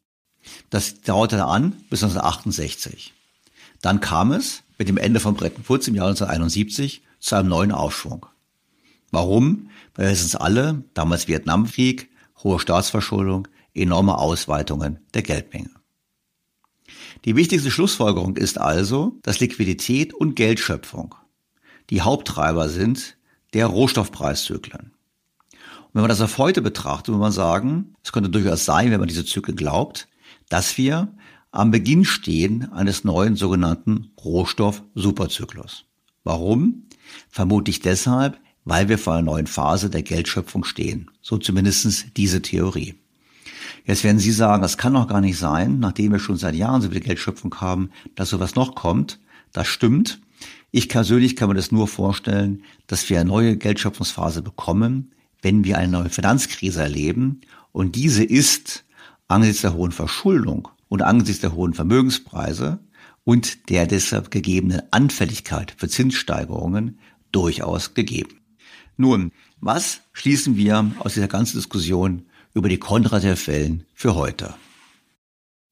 Das 0.70 1.00
dauerte 1.00 1.44
an 1.44 1.72
bis 1.90 2.02
1968. 2.02 3.12
Dann 3.82 4.00
kam 4.00 4.32
es 4.32 4.62
mit 4.78 4.88
dem 4.88 4.96
Ende 4.96 5.20
von 5.20 5.34
Bretton 5.34 5.64
Woods 5.68 5.88
im 5.88 5.94
Jahr 5.94 6.06
1971 6.08 7.02
zu 7.20 7.34
einem 7.36 7.48
neuen 7.48 7.72
Aufschwung. 7.72 8.26
Warum? 9.10 9.70
Weil 9.94 10.06
wir 10.06 10.12
wissen 10.12 10.26
es 10.26 10.36
alle, 10.36 10.84
damals 10.94 11.28
Vietnamkrieg, 11.28 12.08
hohe 12.42 12.60
Staatsverschuldung, 12.60 13.48
enorme 13.74 14.18
Ausweitungen 14.18 15.00
der 15.14 15.22
Geldmenge. 15.22 15.70
Die 17.24 17.36
wichtigste 17.36 17.70
Schlussfolgerung 17.70 18.36
ist 18.36 18.58
also, 18.58 19.18
dass 19.22 19.40
Liquidität 19.40 20.14
und 20.14 20.36
Geldschöpfung 20.36 21.14
die 21.90 22.02
Haupttreiber 22.02 22.68
sind 22.68 23.16
der 23.54 23.66
Rohstoffpreiszyklen. 23.66 24.92
Und 25.52 25.94
wenn 25.94 26.02
man 26.02 26.10
das 26.10 26.20
auf 26.20 26.36
heute 26.38 26.60
betrachtet, 26.60 27.12
muss 27.12 27.20
man 27.20 27.32
sagen, 27.32 27.94
es 28.02 28.12
könnte 28.12 28.28
durchaus 28.28 28.64
sein, 28.64 28.90
wenn 28.90 29.00
man 29.00 29.08
diese 29.08 29.24
Zyklen 29.24 29.56
glaubt, 29.56 30.06
dass 30.48 30.76
wir 30.76 31.14
am 31.50 31.70
Beginn 31.70 32.04
stehen 32.04 32.70
eines 32.72 33.04
neuen 33.04 33.36
sogenannten 33.36 34.10
Rohstoff-Superzyklus. 34.22 35.86
Warum? 36.24 36.86
Vermutlich 37.30 37.80
deshalb, 37.80 38.38
weil 38.64 38.90
wir 38.90 38.98
vor 38.98 39.14
einer 39.14 39.22
neuen 39.22 39.46
Phase 39.46 39.88
der 39.88 40.02
Geldschöpfung 40.02 40.64
stehen. 40.64 41.10
So 41.22 41.38
zumindest 41.38 42.16
diese 42.18 42.42
Theorie. 42.42 42.96
Jetzt 43.88 44.04
werden 44.04 44.18
Sie 44.18 44.32
sagen, 44.32 44.60
das 44.60 44.76
kann 44.76 44.92
doch 44.92 45.08
gar 45.08 45.22
nicht 45.22 45.38
sein, 45.38 45.78
nachdem 45.78 46.12
wir 46.12 46.18
schon 46.18 46.36
seit 46.36 46.54
Jahren 46.54 46.82
so 46.82 46.90
viel 46.90 47.00
Geldschöpfung 47.00 47.54
haben, 47.54 47.88
dass 48.16 48.28
sowas 48.28 48.54
noch 48.54 48.74
kommt. 48.74 49.18
Das 49.54 49.66
stimmt. 49.66 50.20
Ich 50.70 50.90
persönlich 50.90 51.36
kann 51.36 51.48
mir 51.48 51.54
das 51.54 51.72
nur 51.72 51.88
vorstellen, 51.88 52.64
dass 52.86 53.08
wir 53.08 53.18
eine 53.18 53.30
neue 53.30 53.56
Geldschöpfungsphase 53.56 54.42
bekommen, 54.42 55.12
wenn 55.40 55.64
wir 55.64 55.78
eine 55.78 55.90
neue 55.90 56.10
Finanzkrise 56.10 56.82
erleben. 56.82 57.40
Und 57.72 57.96
diese 57.96 58.24
ist 58.24 58.84
angesichts 59.26 59.62
der 59.62 59.72
hohen 59.72 59.92
Verschuldung 59.92 60.68
und 60.90 61.00
angesichts 61.00 61.40
der 61.40 61.54
hohen 61.54 61.72
Vermögenspreise 61.72 62.80
und 63.24 63.70
der 63.70 63.86
deshalb 63.86 64.30
gegebenen 64.30 64.82
Anfälligkeit 64.90 65.72
für 65.78 65.88
Zinssteigerungen 65.88 66.98
durchaus 67.32 67.94
gegeben. 67.94 68.38
Nun, 68.98 69.32
was 69.62 70.02
schließen 70.12 70.58
wir 70.58 70.92
aus 70.98 71.14
dieser 71.14 71.28
ganzen 71.28 71.56
Diskussion 71.56 72.26
über 72.54 72.68
die 72.68 72.78
Kondratiev-Wellen 72.78 73.84
für 73.94 74.14
heute? 74.14 74.54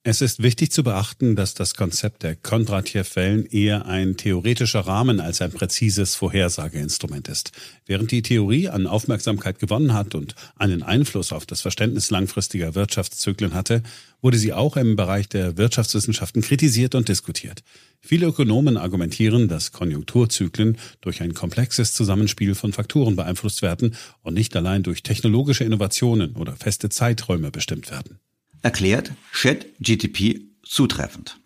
Es 0.08 0.20
ist 0.20 0.40
wichtig 0.40 0.70
zu 0.70 0.84
beachten, 0.84 1.34
dass 1.34 1.54
das 1.54 1.74
Konzept 1.74 2.22
der 2.22 2.36
Kondratjew-Wellen 2.36 3.44
eher 3.46 3.86
ein 3.86 4.16
theoretischer 4.16 4.86
Rahmen 4.86 5.18
als 5.18 5.42
ein 5.42 5.50
präzises 5.50 6.14
Vorhersageinstrument 6.14 7.26
ist. 7.26 7.50
Während 7.86 8.12
die 8.12 8.22
Theorie 8.22 8.68
an 8.68 8.86
Aufmerksamkeit 8.86 9.58
gewonnen 9.58 9.94
hat 9.94 10.14
und 10.14 10.36
einen 10.54 10.84
Einfluss 10.84 11.32
auf 11.32 11.44
das 11.44 11.60
Verständnis 11.60 12.10
langfristiger 12.10 12.76
Wirtschaftszyklen 12.76 13.52
hatte, 13.52 13.82
wurde 14.22 14.38
sie 14.38 14.52
auch 14.52 14.76
im 14.76 14.96
Bereich 14.96 15.28
der 15.28 15.56
Wirtschaftswissenschaften 15.56 16.42
kritisiert 16.42 16.94
und 16.94 17.08
diskutiert. 17.08 17.62
Viele 18.00 18.26
Ökonomen 18.26 18.76
argumentieren, 18.76 19.48
dass 19.48 19.72
Konjunkturzyklen 19.72 20.78
durch 21.00 21.22
ein 21.22 21.34
komplexes 21.34 21.94
Zusammenspiel 21.94 22.54
von 22.54 22.72
Faktoren 22.72 23.16
beeinflusst 23.16 23.62
werden 23.62 23.94
und 24.22 24.34
nicht 24.34 24.54
allein 24.56 24.82
durch 24.82 25.02
technologische 25.02 25.64
Innovationen 25.64 26.36
oder 26.36 26.56
feste 26.56 26.88
Zeiträume 26.88 27.50
bestimmt 27.50 27.90
werden 27.90 28.18
erklärt 28.66 29.12
ChatGTP 29.32 30.40
zutreffend. 30.64 31.38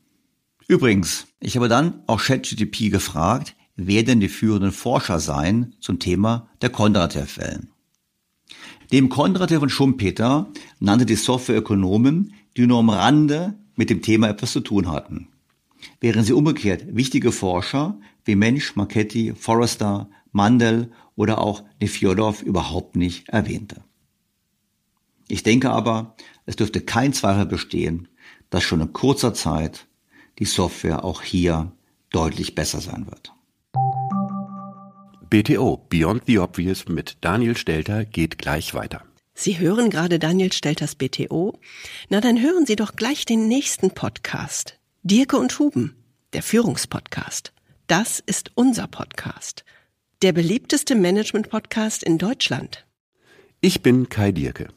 Übrigens, 0.68 1.26
ich 1.38 1.56
habe 1.56 1.68
dann 1.68 2.02
auch 2.06 2.22
ChatGTP 2.22 2.90
gefragt, 2.90 3.54
wer 3.76 4.02
denn 4.04 4.20
die 4.20 4.30
führenden 4.30 4.72
Forscher 4.72 5.20
seien 5.20 5.74
zum 5.80 5.98
Thema 5.98 6.48
der 6.62 6.70
Kondratev-Wellen. 6.70 7.68
Dem 8.90 9.10
Kondratev 9.10 9.60
und 9.60 9.68
Schumpeter 9.68 10.50
nannte 10.78 11.04
die 11.04 11.14
Softwareökonomen, 11.14 12.32
die 12.56 12.66
nur 12.66 12.78
am 12.78 12.90
Rande 12.90 13.54
mit 13.76 13.90
dem 13.90 14.02
Thema 14.02 14.28
etwas 14.28 14.52
zu 14.52 14.60
tun 14.60 14.90
hatten. 14.90 15.28
Während 16.00 16.26
sie 16.26 16.32
umgekehrt 16.32 16.94
wichtige 16.94 17.32
Forscher 17.32 17.98
wie 18.24 18.36
Mensch, 18.36 18.76
Marchetti, 18.76 19.32
Forrester, 19.34 20.10
Mandel 20.32 20.92
oder 21.16 21.38
auch 21.38 21.64
Nefjodov 21.80 22.42
überhaupt 22.42 22.96
nicht 22.96 23.28
erwähnte. 23.28 23.82
Ich 25.28 25.42
denke 25.42 25.70
aber, 25.70 26.16
es 26.46 26.56
dürfte 26.56 26.80
kein 26.80 27.12
Zweifel 27.12 27.46
bestehen, 27.46 28.08
dass 28.50 28.64
schon 28.64 28.80
in 28.80 28.92
kurzer 28.92 29.32
Zeit 29.32 29.86
die 30.38 30.44
Software 30.44 31.04
auch 31.04 31.22
hier 31.22 31.72
deutlich 32.10 32.54
besser 32.54 32.80
sein 32.80 33.06
wird. 33.06 33.32
BTO 35.30 35.86
Beyond 35.88 36.24
the 36.26 36.40
Obvious 36.40 36.88
mit 36.88 37.18
Daniel 37.20 37.56
Stelter 37.56 38.04
geht 38.04 38.38
gleich 38.38 38.74
weiter. 38.74 39.04
Sie 39.40 39.58
hören 39.58 39.88
gerade 39.88 40.18
Daniel 40.18 40.52
Stelters 40.52 40.96
BTO? 40.96 41.58
Na, 42.10 42.20
dann 42.20 42.42
hören 42.42 42.66
Sie 42.66 42.76
doch 42.76 42.94
gleich 42.94 43.24
den 43.24 43.48
nächsten 43.48 43.92
Podcast. 43.92 44.78
Dirke 45.02 45.38
und 45.38 45.58
Huben, 45.58 45.96
der 46.34 46.42
Führungspodcast. 46.42 47.54
Das 47.86 48.20
ist 48.20 48.50
unser 48.54 48.86
Podcast. 48.86 49.64
Der 50.20 50.34
beliebteste 50.34 50.94
Management-Podcast 50.94 52.02
in 52.02 52.18
Deutschland. 52.18 52.84
Ich 53.62 53.80
bin 53.80 54.10
Kai 54.10 54.30
Dirke. 54.30 54.68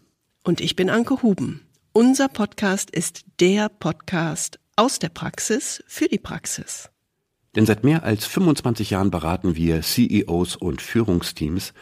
Und 0.45 0.61
ich 0.61 0.77
bin 0.77 0.89
Anke 0.89 1.21
Huben. 1.21 1.67
Unser 1.91 2.29
Podcast 2.29 2.89
ist 2.89 3.25
der 3.41 3.67
Podcast 3.67 4.59
aus 4.77 4.97
der 4.97 5.09
Praxis 5.09 5.83
für 5.87 6.07
die 6.07 6.19
Praxis. 6.19 6.89
Denn 7.57 7.65
seit 7.65 7.83
mehr 7.83 8.03
als 8.03 8.25
25 8.27 8.91
Jahren 8.91 9.11
beraten 9.11 9.57
wir 9.57 9.81
CEOs 9.81 10.55
und 10.55 10.81
Führungsteams 10.81 11.73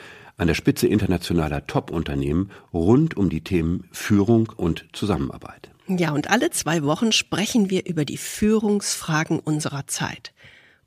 an 0.42 0.48
der 0.48 0.56
Spitze 0.56 0.88
internationaler 0.88 1.68
Top-Unternehmen 1.68 2.50
rund 2.74 3.16
um 3.16 3.30
die 3.30 3.42
Themen 3.42 3.88
Führung 3.92 4.52
und 4.58 4.86
Zusammenarbeit. 4.92 5.70
Ja, 5.88 6.14
und 6.14 6.32
alle 6.32 6.50
zwei 6.50 6.82
Wochen 6.82 7.12
sprechen 7.12 7.70
wir 7.70 7.86
über 7.86 8.06
die 8.06 8.18
Führungsfragen 8.18 9.39
unserer 9.39 9.86
Zeit. 9.86 10.34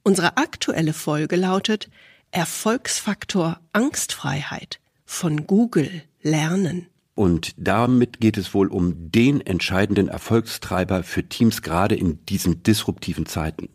Unsere 0.03 0.39
aktuelle 0.39 0.93
Folge 0.93 1.37
lautet 1.37 1.89
Erfolgsfaktor 2.33 3.61
Angstfreiheit 3.73 4.81
von 5.05 5.47
Google 5.47 6.03
lernen. 6.21 6.89
Und 7.15 7.55
damit 7.57 8.21
geht 8.21 8.37
es 8.37 8.55
wohl 8.55 8.67
um 8.67 9.13
den 9.13 9.41
entscheidenden 9.41 10.09
Erfolgstreiber 10.09 11.05
für 11.05 11.29
Teams 11.29 11.63
gerade 11.63 11.95
in 11.95 12.27
diesen 12.27 12.65
disruptiven 12.65 13.27
Zeiten. 13.27 13.69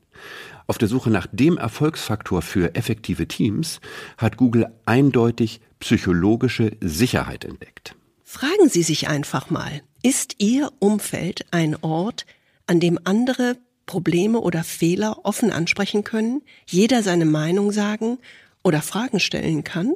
Auf 0.70 0.78
der 0.78 0.88
Suche 0.88 1.10
nach 1.10 1.26
dem 1.32 1.58
Erfolgsfaktor 1.58 2.44
für 2.44 2.76
effektive 2.76 3.28
Teams 3.28 3.82
hat 4.20 4.38
Google 4.38 4.68
eindeutig 4.86 5.62
psychologische 5.80 6.78
Sicherheit 6.80 7.44
entdeckt. 7.44 7.96
Fragen 8.24 8.70
Sie 8.70 8.84
sich 8.84 9.08
einfach 9.08 9.50
mal, 9.50 9.82
ist 10.04 10.36
Ihr 10.38 10.72
Umfeld 10.78 11.48
ein 11.50 11.76
Ort, 11.82 12.28
an 12.68 12.80
dem 12.80 13.00
andere 13.04 13.58
Probleme 13.88 14.42
oder 14.42 14.64
Fehler 14.64 15.22
offen 15.24 15.52
ansprechen 15.52 16.04
können, 16.04 16.44
jeder 16.68 17.02
seine 17.02 17.26
Meinung 17.26 17.72
sagen 17.72 18.20
oder 18.64 18.84
Fragen 18.84 19.20
stellen 19.20 19.64
kann? 19.64 19.96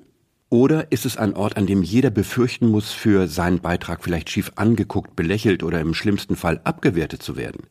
Oder 0.50 0.92
ist 0.92 1.06
es 1.06 1.18
ein 1.18 1.36
Ort, 1.36 1.56
an 1.56 1.68
dem 1.68 1.84
jeder 1.84 2.10
befürchten 2.10 2.68
muss, 2.68 2.92
für 2.92 3.28
seinen 3.28 3.60
Beitrag 3.60 4.04
vielleicht 4.04 4.32
schief 4.32 4.52
angeguckt, 4.56 5.16
belächelt 5.16 5.62
oder 5.62 5.80
im 5.80 5.94
schlimmsten 5.94 6.36
Fall 6.36 6.62
abgewertet 6.64 7.22
zu 7.22 7.38
werden? 7.38 7.68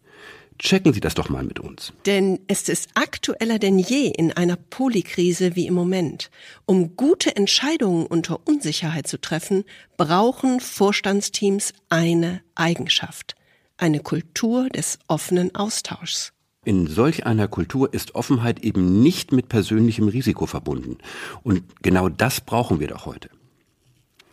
Checken 0.59 0.93
Sie 0.93 1.01
das 1.01 1.15
doch 1.15 1.29
mal 1.29 1.43
mit 1.43 1.61
uns. 1.61 1.93
Denn 2.07 2.41
es 2.47 2.69
ist 2.69 2.91
aktueller 2.95 3.59
denn 3.59 3.79
je 3.79 4.09
in 4.09 4.33
einer 4.33 4.57
Polykrise 4.57 5.57
wie 5.57 5.67
im 5.67 5.75
Moment. 5.75 6.31
Um 6.67 6.97
gute 6.97 7.35
Entscheidungen 7.37 8.07
unter 8.07 8.47
Unsicherheit 8.47 9.07
zu 9.07 9.21
treffen, 9.21 9.65
brauchen 9.97 10.61
Vorstandsteams 10.61 11.73
eine 11.89 12.43
Eigenschaft. 12.55 13.35
Eine 13.77 14.01
Kultur 14.01 14.69
des 14.69 14.99
offenen 15.09 15.55
Austauschs. 15.55 16.33
In 16.65 16.87
solch 16.87 17.27
einer 17.27 17.49
Kultur 17.49 17.93
ist 17.93 18.15
Offenheit 18.15 18.61
eben 18.61 19.03
nicht 19.03 19.33
mit 19.33 19.49
persönlichem 19.49 20.07
Risiko 20.07 20.47
verbunden. 20.47 20.99
Und 21.43 21.65
genau 21.83 22.09
das 22.09 22.41
brauchen 22.41 22.79
wir 22.79 22.87
doch 22.87 23.05
heute. 23.05 23.31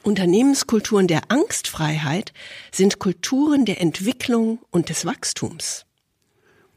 Unternehmenskulturen 0.04 1.08
der 1.08 1.32
Angstfreiheit 1.32 2.34
sind 2.72 3.00
Kulturen 3.00 3.66
der 3.66 3.82
Entwicklung 3.82 4.60
und 4.70 4.90
des 4.90 5.06
Wachstums. 5.06 5.86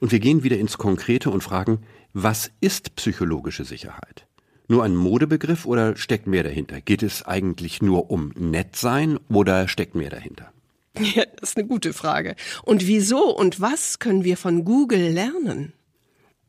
Und 0.03 0.11
wir 0.11 0.19
gehen 0.19 0.43
wieder 0.43 0.59
ins 0.59 0.79
Konkrete 0.79 1.31
und 1.31 1.45
fragen, 1.45 1.79
was 2.13 2.51
ist 2.61 2.97
psychologische 2.97 3.65
Sicherheit? 3.65 4.27
Nur 4.67 4.83
ein 4.83 4.97
Modebegriff 4.97 5.65
oder 5.65 5.95
steckt 5.95 6.27
mehr 6.27 6.43
dahinter? 6.43 6.81
Geht 6.81 7.05
es 7.05 7.25
eigentlich 7.25 7.83
nur 7.83 8.11
um 8.11 8.33
Nettsein 8.37 9.21
oder 9.29 9.69
steckt 9.69 9.95
mehr 9.95 10.11
dahinter? 10.11 10.53
Ja, 11.15 11.25
das 11.39 11.51
ist 11.51 11.57
eine 11.57 11.69
gute 11.69 11.93
Frage. 11.93 12.35
Und 12.65 12.89
wieso 12.89 13.35
und 13.35 13.61
was 13.61 14.01
können 14.01 14.25
wir 14.25 14.37
von 14.37 14.65
Google 14.65 15.09
lernen? 15.09 15.73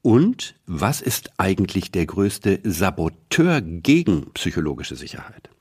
Und 0.01 0.55
was 0.65 0.99
ist 0.99 1.29
eigentlich 1.37 1.91
der 1.91 2.07
größte 2.07 2.59
Saboteur 2.63 3.61
gegen 3.61 4.33
psychologische 4.33 4.95
Sicherheit? 4.95 5.52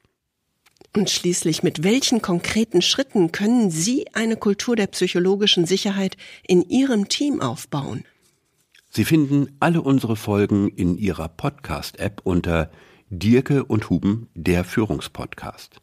Und 0.95 1.09
schließlich, 1.09 1.62
mit 1.62 1.84
welchen 1.84 2.20
konkreten 2.20 2.82
Schritten 2.82 3.32
können 3.32 3.70
Sie 3.70 4.05
eine 4.12 4.36
Kultur 4.36 4.76
der 4.76 4.88
psychologischen 4.88 5.64
Sicherheit 5.64 6.18
in 6.47 6.68
Ihrem 6.68 7.09
Team 7.09 7.40
aufbauen? 7.40 8.05
Sie 8.90 9.07
finden 9.07 9.57
alle 9.59 9.80
unsere 9.80 10.16
Folgen 10.16 10.68
in 10.68 10.99
Ihrer 10.99 11.30
Podcast-App 11.30 12.20
unter 12.24 12.70
Dirke 13.09 13.64
und 13.64 13.88
Huben, 13.88 14.28
der 14.34 14.64
Führungspodcast. 14.64 15.80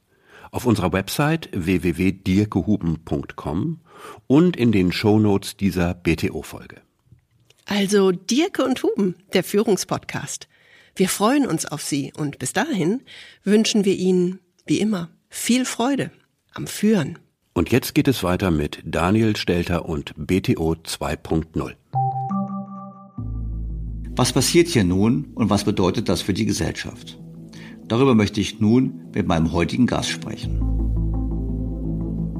Auf 0.51 0.67
unserer 0.67 0.93
Website 0.93 1.49
www.dirkehuben.com 1.53 3.79
und 4.27 4.57
in 4.57 4.71
den 4.71 4.91
Shownotes 4.91 5.57
dieser 5.57 5.95
BTO-Folge. 5.95 6.81
Also 7.65 8.11
Dirke 8.11 8.63
und 8.63 8.83
Huben, 8.83 9.15
der 9.33 9.43
Führungspodcast. 9.43 10.47
Wir 10.95 11.09
freuen 11.09 11.47
uns 11.47 11.65
auf 11.65 11.81
Sie 11.81 12.13
und 12.15 12.37
bis 12.37 12.53
dahin 12.53 13.01
wünschen 13.43 13.85
wir 13.85 13.95
Ihnen 13.95 14.39
wie 14.69 14.79
immer, 14.79 15.09
viel 15.29 15.65
Freude 15.65 16.11
am 16.53 16.67
Führen. 16.67 17.19
Und 17.53 17.71
jetzt 17.71 17.93
geht 17.95 18.07
es 18.07 18.23
weiter 18.23 18.51
mit 18.51 18.79
Daniel 18.85 19.35
Stelter 19.35 19.89
und 19.89 20.13
BTO 20.15 20.73
2.0. 20.73 21.73
Was 24.15 24.33
passiert 24.33 24.67
hier 24.67 24.83
nun 24.83 25.31
und 25.35 25.49
was 25.49 25.63
bedeutet 25.63 26.07
das 26.07 26.21
für 26.21 26.33
die 26.33 26.45
Gesellschaft? 26.45 27.19
Darüber 27.87 28.13
möchte 28.15 28.39
ich 28.39 28.59
nun 28.59 29.05
mit 29.13 29.27
meinem 29.27 29.51
heutigen 29.51 29.87
Gast 29.87 30.09
sprechen. 30.09 30.78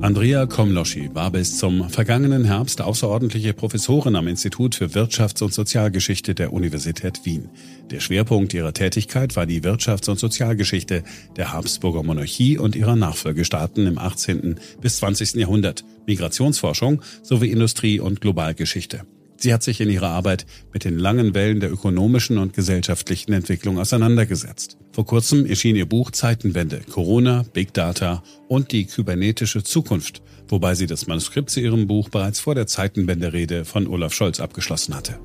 Andrea 0.02 0.46
Komloschi 0.46 1.10
war 1.14 1.30
bis 1.30 1.58
zum 1.58 1.90
vergangenen 1.90 2.46
Herbst 2.46 2.82
außerordentliche 2.82 3.54
Professorin 3.54 4.16
am 4.16 4.30
Institut 4.30 4.76
für 4.76 4.86
Wirtschafts- 4.86 5.44
und 5.44 5.54
Sozialgeschichte 5.54 6.34
der 6.34 6.54
Universität 6.54 7.26
Wien. 7.26 7.50
Der 7.92 8.00
Schwerpunkt 8.00 8.54
ihrer 8.54 8.74
Tätigkeit 8.74 9.36
war 9.36 9.46
die 9.46 9.62
Wirtschafts- 9.62 10.10
und 10.10 10.18
Sozialgeschichte 10.18 11.04
der 11.36 11.52
Habsburger 11.52 12.04
Monarchie 12.04 12.58
und 12.58 12.78
ihrer 12.78 12.96
Nachfolgestaaten 12.96 13.88
im 13.88 13.98
18. 13.98 14.56
bis 14.80 14.98
20. 14.98 15.36
Jahrhundert, 15.36 15.84
Migrationsforschung 16.08 17.02
sowie 17.22 17.52
Industrie- 17.52 18.00
und 18.00 18.22
Globalgeschichte. 18.22 19.02
Sie 19.42 19.54
hat 19.54 19.64
sich 19.64 19.80
in 19.80 19.90
ihrer 19.90 20.10
Arbeit 20.10 20.46
mit 20.74 20.84
den 20.84 21.00
langen 21.00 21.34
Wellen 21.34 21.62
der 21.62 21.72
ökonomischen 21.72 22.38
und 22.38 22.54
gesellschaftlichen 22.54 23.32
Entwicklung 23.32 23.80
auseinandergesetzt. 23.80 24.78
Vor 24.92 25.06
kurzem 25.06 25.46
erschien 25.46 25.78
ihr 25.78 25.88
Buch 25.88 26.12
Zeitenwende, 26.12 26.82
Corona, 26.92 27.46
Big 27.54 27.74
Data 27.74 28.22
und 28.50 28.74
die 28.74 28.86
kybernetische 28.86 29.64
Zukunft, 29.64 30.22
wobei 30.50 30.76
sie 30.76 30.88
das 30.88 31.08
Manuskript 31.08 31.50
zu 31.52 31.62
ihrem 31.62 31.88
Buch 31.88 32.10
bereits 32.10 32.42
vor 32.42 32.54
der 32.54 32.68
Zeitenwende-Rede 32.68 33.64
von 33.64 33.88
Olaf 33.88 34.14
Scholz 34.14 34.42
abgeschlossen 34.42 34.94
hatte. 34.94 35.18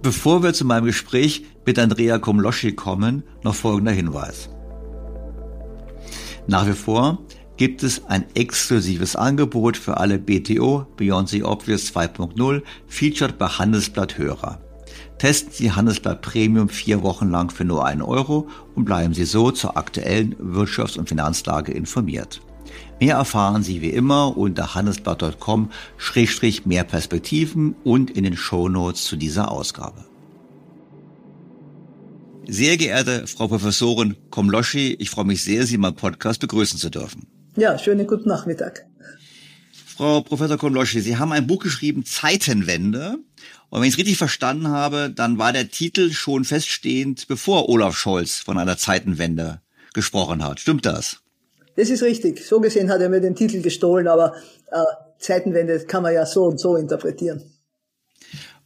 Bevor 0.00 0.42
wir 0.42 0.54
zu 0.54 0.64
meinem 0.64 0.86
Gespräch 0.86 1.42
mit 1.66 1.78
Andrea 1.78 2.18
Komloschi 2.18 2.72
kommen, 2.72 3.22
noch 3.42 3.54
folgender 3.54 3.92
Hinweis. 3.92 4.48
Nach 6.46 6.66
wie 6.66 6.72
vor 6.72 7.18
gibt 7.58 7.82
es 7.82 8.06
ein 8.06 8.24
exklusives 8.34 9.16
Angebot 9.16 9.76
für 9.76 9.98
alle 9.98 10.18
BTO 10.18 10.86
Beyond 10.96 11.28
the 11.28 11.42
Obvious 11.42 11.92
2.0 11.92 12.62
featured 12.86 13.36
bei 13.36 13.48
Handelsblatt 13.48 14.16
Hörer. 14.16 14.62
Testen 15.18 15.52
Sie 15.52 15.72
Handelsblatt 15.72 16.22
Premium 16.22 16.68
vier 16.68 17.02
Wochen 17.02 17.28
lang 17.28 17.50
für 17.50 17.64
nur 17.64 17.84
einen 17.84 18.02
Euro 18.02 18.46
und 18.76 18.84
bleiben 18.84 19.12
Sie 19.12 19.24
so 19.24 19.50
zur 19.50 19.76
aktuellen 19.76 20.36
Wirtschafts- 20.36 20.96
und 20.96 21.08
Finanzlage 21.08 21.72
informiert. 21.72 22.40
Mehr 23.00 23.16
erfahren 23.16 23.64
Sie 23.64 23.82
wie 23.82 23.90
immer 23.90 24.36
unter 24.36 24.76
handelsblatt.com-mehr 24.76 26.84
Perspektiven 26.84 27.74
und 27.82 28.12
in 28.12 28.22
den 28.22 28.36
Shownotes 28.36 29.02
zu 29.04 29.16
dieser 29.16 29.50
Ausgabe. 29.50 30.04
Sehr 32.46 32.76
geehrte 32.76 33.26
Frau 33.26 33.48
Professorin 33.48 34.14
Komloschi, 34.30 34.94
ich 34.94 35.10
freue 35.10 35.24
mich 35.24 35.42
sehr, 35.42 35.66
Sie 35.66 35.74
in 35.74 35.80
meinem 35.80 35.96
Podcast 35.96 36.38
begrüßen 36.40 36.78
zu 36.78 36.90
dürfen. 36.90 37.26
Ja, 37.58 37.76
schönen 37.76 38.06
guten 38.06 38.28
Nachmittag. 38.28 38.86
Frau 39.72 40.20
Professor 40.20 40.56
Komloschi, 40.56 41.00
Sie 41.00 41.16
haben 41.16 41.32
ein 41.32 41.48
Buch 41.48 41.58
geschrieben, 41.58 42.04
Zeitenwende. 42.04 43.18
Und 43.68 43.80
wenn 43.80 43.88
ich 43.88 43.94
es 43.94 43.98
richtig 43.98 44.16
verstanden 44.16 44.68
habe, 44.68 45.10
dann 45.10 45.38
war 45.38 45.52
der 45.52 45.68
Titel 45.68 46.12
schon 46.12 46.44
feststehend, 46.44 47.26
bevor 47.26 47.68
Olaf 47.68 47.98
Scholz 47.98 48.36
von 48.36 48.58
einer 48.58 48.78
Zeitenwende 48.78 49.60
gesprochen 49.92 50.44
hat. 50.44 50.60
Stimmt 50.60 50.86
das? 50.86 51.16
Das 51.74 51.90
ist 51.90 52.04
richtig. 52.04 52.46
So 52.46 52.60
gesehen 52.60 52.90
hat 52.90 53.00
er 53.00 53.08
mir 53.08 53.20
den 53.20 53.34
Titel 53.34 53.60
gestohlen, 53.60 54.06
aber 54.06 54.36
äh, 54.70 54.78
Zeitenwende 55.18 55.80
kann 55.80 56.04
man 56.04 56.14
ja 56.14 56.26
so 56.26 56.44
und 56.44 56.60
so 56.60 56.76
interpretieren. 56.76 57.42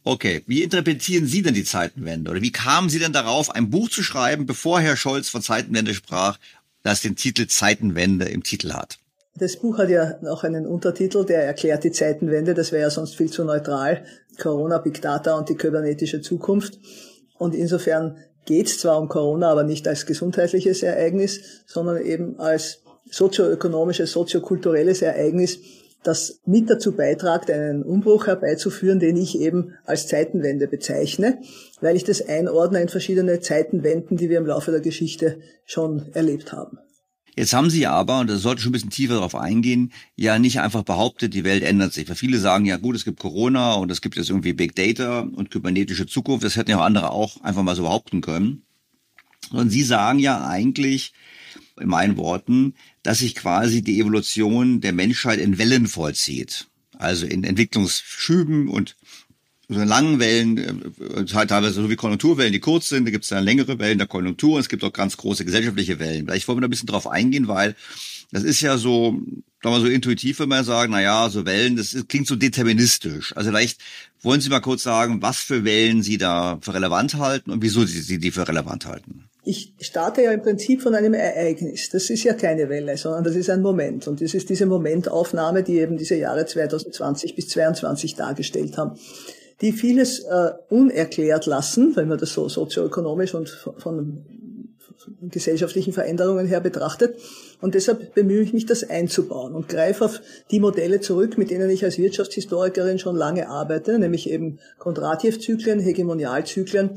Okay, 0.03 0.43
wie 0.45 0.61
interpretieren 0.61 1.25
Sie 1.25 1.41
denn 1.41 1.55
die 1.55 1.63
Zeitenwende? 1.63 2.29
Oder 2.29 2.43
wie 2.43 2.51
kamen 2.51 2.89
Sie 2.89 2.99
denn 2.99 3.13
darauf, 3.13 3.49
ein 3.49 3.71
Buch 3.71 3.89
zu 3.89 4.03
schreiben, 4.03 4.45
bevor 4.45 4.81
Herr 4.81 4.97
Scholz 4.97 5.29
von 5.29 5.41
Zeitenwende 5.41 5.95
sprach 5.95 6.37
das 6.83 7.01
den 7.01 7.15
Titel 7.15 7.47
Zeitenwende 7.47 8.25
im 8.25 8.43
Titel 8.43 8.73
hat. 8.73 8.99
Das 9.35 9.57
Buch 9.57 9.79
hat 9.79 9.89
ja 9.89 10.19
noch 10.21 10.43
einen 10.43 10.67
Untertitel, 10.67 11.25
der 11.25 11.43
erklärt 11.43 11.83
die 11.83 11.91
Zeitenwende. 11.91 12.53
Das 12.53 12.71
wäre 12.71 12.83
ja 12.83 12.89
sonst 12.91 13.15
viel 13.15 13.31
zu 13.31 13.43
neutral. 13.43 14.05
Corona, 14.39 14.77
Big 14.77 15.01
Data 15.01 15.35
und 15.35 15.49
die 15.49 15.55
kybernetische 15.55 16.21
Zukunft. 16.21 16.79
Und 17.39 17.55
insofern 17.55 18.17
geht 18.45 18.67
es 18.67 18.79
zwar 18.79 18.99
um 18.99 19.09
Corona, 19.09 19.49
aber 19.49 19.63
nicht 19.63 19.87
als 19.87 20.05
gesundheitliches 20.05 20.83
Ereignis, 20.83 21.63
sondern 21.65 22.05
eben 22.05 22.39
als 22.39 22.83
sozioökonomisches, 23.09 24.11
soziokulturelles 24.11 25.01
Ereignis, 25.01 25.59
das 26.03 26.39
mit 26.45 26.69
dazu 26.69 26.93
beitragt, 26.93 27.49
einen 27.49 27.83
Umbruch 27.83 28.27
herbeizuführen, 28.27 28.99
den 28.99 29.17
ich 29.17 29.39
eben 29.39 29.73
als 29.85 30.07
Zeitenwende 30.07 30.67
bezeichne, 30.67 31.39
weil 31.81 31.95
ich 31.95 32.03
das 32.03 32.21
einordne 32.21 32.81
in 32.81 32.89
verschiedene 32.89 33.39
Zeitenwenden, 33.39 34.17
die 34.17 34.29
wir 34.29 34.37
im 34.37 34.45
Laufe 34.45 34.71
der 34.71 34.81
Geschichte 34.81 35.39
schon 35.65 36.13
erlebt 36.13 36.51
haben. 36.51 36.77
Jetzt 37.35 37.53
haben 37.53 37.71
Sie 37.71 37.87
aber, 37.87 38.19
und 38.19 38.29
das 38.29 38.43
sollte 38.43 38.61
schon 38.61 38.69
ein 38.69 38.73
bisschen 38.73 38.91
tiefer 38.91 39.15
darauf 39.15 39.33
eingehen, 39.33 39.91
ja 40.15 40.37
nicht 40.37 40.59
einfach 40.59 40.83
behauptet, 40.83 41.33
die 41.33 41.43
Welt 41.43 41.63
ändert 41.63 41.91
sich. 41.91 42.07
Weil 42.07 42.15
viele 42.15 42.37
sagen, 42.37 42.65
ja 42.65 42.77
gut, 42.77 42.95
es 42.95 43.05
gibt 43.05 43.19
Corona 43.19 43.73
und 43.73 43.91
es 43.91 44.01
gibt 44.01 44.17
jetzt 44.17 44.29
irgendwie 44.29 44.53
Big 44.53 44.75
Data 44.75 45.21
und 45.21 45.49
kybernetische 45.49 46.05
Zukunft. 46.05 46.45
Das 46.45 46.57
hätten 46.57 46.69
ja 46.69 46.77
auch 46.77 46.83
andere 46.83 47.09
auch 47.09 47.41
einfach 47.41 47.63
mal 47.63 47.75
so 47.75 47.83
behaupten 47.83 48.21
können. 48.21 48.63
Und 49.51 49.71
Sie 49.71 49.83
sagen 49.83 50.19
ja 50.19 50.45
eigentlich, 50.45 51.13
in 51.79 51.87
meinen 51.87 52.17
Worten, 52.17 52.75
dass 53.03 53.19
sich 53.19 53.35
quasi 53.35 53.81
die 53.81 53.99
Evolution 53.99 54.81
der 54.81 54.93
Menschheit 54.93 55.39
in 55.39 55.57
Wellen 55.57 55.87
vollzieht. 55.87 56.67
Also 56.97 57.25
in 57.25 57.43
Entwicklungsschüben 57.43 58.69
und 58.69 58.95
so 59.67 59.83
langen 59.83 60.19
Wellen, 60.19 60.57
äh, 60.57 61.25
teilweise 61.25 61.81
so 61.81 61.89
wie 61.89 61.95
Konjunkturwellen, 61.95 62.53
die 62.53 62.59
kurz 62.59 62.89
sind, 62.89 63.05
da 63.05 63.11
gibt 63.11 63.23
es 63.23 63.29
dann 63.29 63.43
längere 63.43 63.79
Wellen 63.79 63.97
der 63.97 64.07
Konjunktur 64.07 64.55
und 64.55 64.59
es 64.59 64.69
gibt 64.69 64.83
auch 64.83 64.93
ganz 64.93 65.17
große 65.17 65.45
gesellschaftliche 65.45 65.99
Wellen. 65.99 66.25
Vielleicht 66.25 66.47
wollen 66.47 66.57
wir 66.57 66.61
da 66.61 66.67
ein 66.67 66.71
bisschen 66.71 66.87
drauf 66.87 67.07
eingehen, 67.07 67.47
weil 67.47 67.75
das 68.31 68.43
ist 68.43 68.61
ja 68.61 68.77
so, 68.77 69.21
sagen 69.61 69.75
wir 69.75 69.79
so 69.79 69.87
intuitiv, 69.87 70.39
wenn 70.39 70.49
man 70.49 70.65
sagt, 70.65 70.89
na 70.89 71.01
ja, 71.01 71.29
so 71.29 71.45
Wellen, 71.45 71.75
das 71.75 71.95
klingt 72.07 72.27
so 72.27 72.35
deterministisch. 72.35 73.35
Also 73.35 73.49
vielleicht 73.49 73.79
wollen 74.21 74.41
Sie 74.41 74.49
mal 74.49 74.59
kurz 74.59 74.83
sagen, 74.83 75.21
was 75.21 75.39
für 75.39 75.63
Wellen 75.63 76.03
Sie 76.03 76.17
da 76.17 76.59
für 76.61 76.73
relevant 76.73 77.15
halten 77.15 77.51
und 77.51 77.61
wieso 77.61 77.85
Sie 77.85 78.19
die 78.19 78.31
für 78.31 78.47
relevant 78.47 78.85
halten 78.85 79.29
ich 79.45 79.73
starte 79.81 80.21
ja 80.23 80.31
im 80.31 80.41
Prinzip 80.41 80.81
von 80.81 80.95
einem 80.95 81.13
Ereignis. 81.13 81.89
Das 81.89 82.09
ist 82.09 82.23
ja 82.23 82.33
keine 82.33 82.69
Welle, 82.69 82.95
sondern 82.97 83.23
das 83.23 83.35
ist 83.35 83.49
ein 83.49 83.61
Moment. 83.61 84.07
Und 84.07 84.21
das 84.21 84.33
ist 84.33 84.49
diese 84.49 84.65
Momentaufnahme, 84.65 85.63
die 85.63 85.79
eben 85.79 85.97
diese 85.97 86.15
Jahre 86.15 86.45
2020 86.45 87.35
bis 87.35 87.49
2022 87.49 88.15
dargestellt 88.15 88.77
haben, 88.77 88.97
die 89.61 89.73
vieles 89.73 90.19
äh, 90.19 90.51
unerklärt 90.69 91.45
lassen, 91.45 91.95
wenn 91.95 92.07
man 92.07 92.17
das 92.17 92.33
so 92.33 92.47
sozioökonomisch 92.47 93.33
und 93.33 93.49
von, 93.49 93.79
von 93.79 94.25
gesellschaftlichen 95.29 95.93
Veränderungen 95.93 96.47
her 96.47 96.61
betrachtet. 96.61 97.17
Und 97.61 97.75
deshalb 97.75 98.13
bemühe 98.13 98.41
ich 98.41 98.53
mich, 98.53 98.65
das 98.65 98.89
einzubauen 98.89 99.53
und 99.53 99.67
greife 99.67 100.05
auf 100.05 100.21
die 100.51 100.59
Modelle 100.59 101.01
zurück, 101.01 101.37
mit 101.37 101.49
denen 101.49 101.69
ich 101.69 101.83
als 101.83 101.97
Wirtschaftshistorikerin 101.97 102.99
schon 102.99 103.15
lange 103.15 103.49
arbeite, 103.49 103.99
nämlich 103.99 104.29
eben 104.29 104.59
Kondratjew-Zyklen, 104.79 105.79
Hegemonialzyklen 105.79 106.91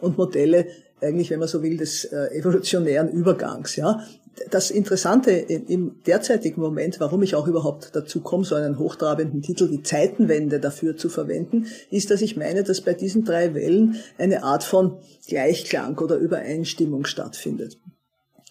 und 0.00 0.18
Modelle, 0.18 0.66
eigentlich, 1.00 1.30
wenn 1.30 1.38
man 1.38 1.48
so 1.48 1.62
will, 1.62 1.76
des 1.76 2.04
äh, 2.04 2.26
evolutionären 2.36 3.10
Übergangs. 3.10 3.76
Ja, 3.76 4.04
das 4.50 4.70
Interessante 4.70 5.32
im 5.32 6.02
derzeitigen 6.06 6.60
Moment, 6.60 7.00
warum 7.00 7.22
ich 7.22 7.34
auch 7.34 7.46
überhaupt 7.46 7.90
dazu 7.94 8.20
komme, 8.20 8.44
so 8.44 8.54
einen 8.54 8.78
hochtrabenden 8.78 9.42
Titel 9.42 9.70
wie 9.70 9.82
Zeitenwende 9.82 10.60
dafür 10.60 10.96
zu 10.96 11.08
verwenden, 11.08 11.66
ist, 11.90 12.10
dass 12.10 12.22
ich 12.22 12.36
meine, 12.36 12.62
dass 12.62 12.80
bei 12.80 12.94
diesen 12.94 13.24
drei 13.24 13.54
Wellen 13.54 13.96
eine 14.18 14.42
Art 14.42 14.64
von 14.64 14.98
Gleichklang 15.26 15.98
oder 15.98 16.16
Übereinstimmung 16.16 17.04
stattfindet. 17.04 17.78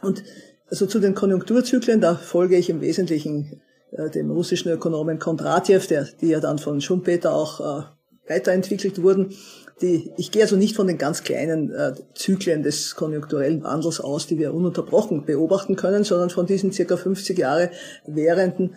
Und 0.01 0.23
also 0.69 0.85
zu 0.85 0.99
den 0.99 1.15
Konjunkturzyklen, 1.15 2.01
da 2.01 2.15
folge 2.15 2.57
ich 2.57 2.69
im 2.69 2.81
Wesentlichen 2.81 3.61
äh, 3.91 4.09
dem 4.09 4.29
russischen 4.29 4.71
Ökonomen 4.71 5.17
Kondratjew, 5.17 5.81
der, 5.89 6.07
die 6.21 6.27
ja 6.27 6.39
dann 6.39 6.59
von 6.59 6.81
Schumpeter 6.81 7.33
auch 7.33 7.59
äh, 7.59 7.83
weiterentwickelt 8.29 9.01
wurden 9.01 9.33
die, 9.81 10.11
ich 10.17 10.31
gehe 10.31 10.43
also 10.43 10.55
nicht 10.55 10.75
von 10.75 10.87
den 10.87 10.97
ganz 10.97 11.23
kleinen 11.23 11.71
äh, 11.71 11.93
Zyklen 12.13 12.63
des 12.63 12.95
konjunkturellen 12.95 13.63
Wandels 13.63 13.99
aus, 13.99 14.27
die 14.27 14.37
wir 14.37 14.53
ununterbrochen 14.53 15.25
beobachten 15.25 15.75
können, 15.75 16.03
sondern 16.03 16.29
von 16.29 16.45
diesen 16.45 16.71
circa 16.71 16.97
50 16.97 17.37
Jahre 17.37 17.71
währenden 18.05 18.75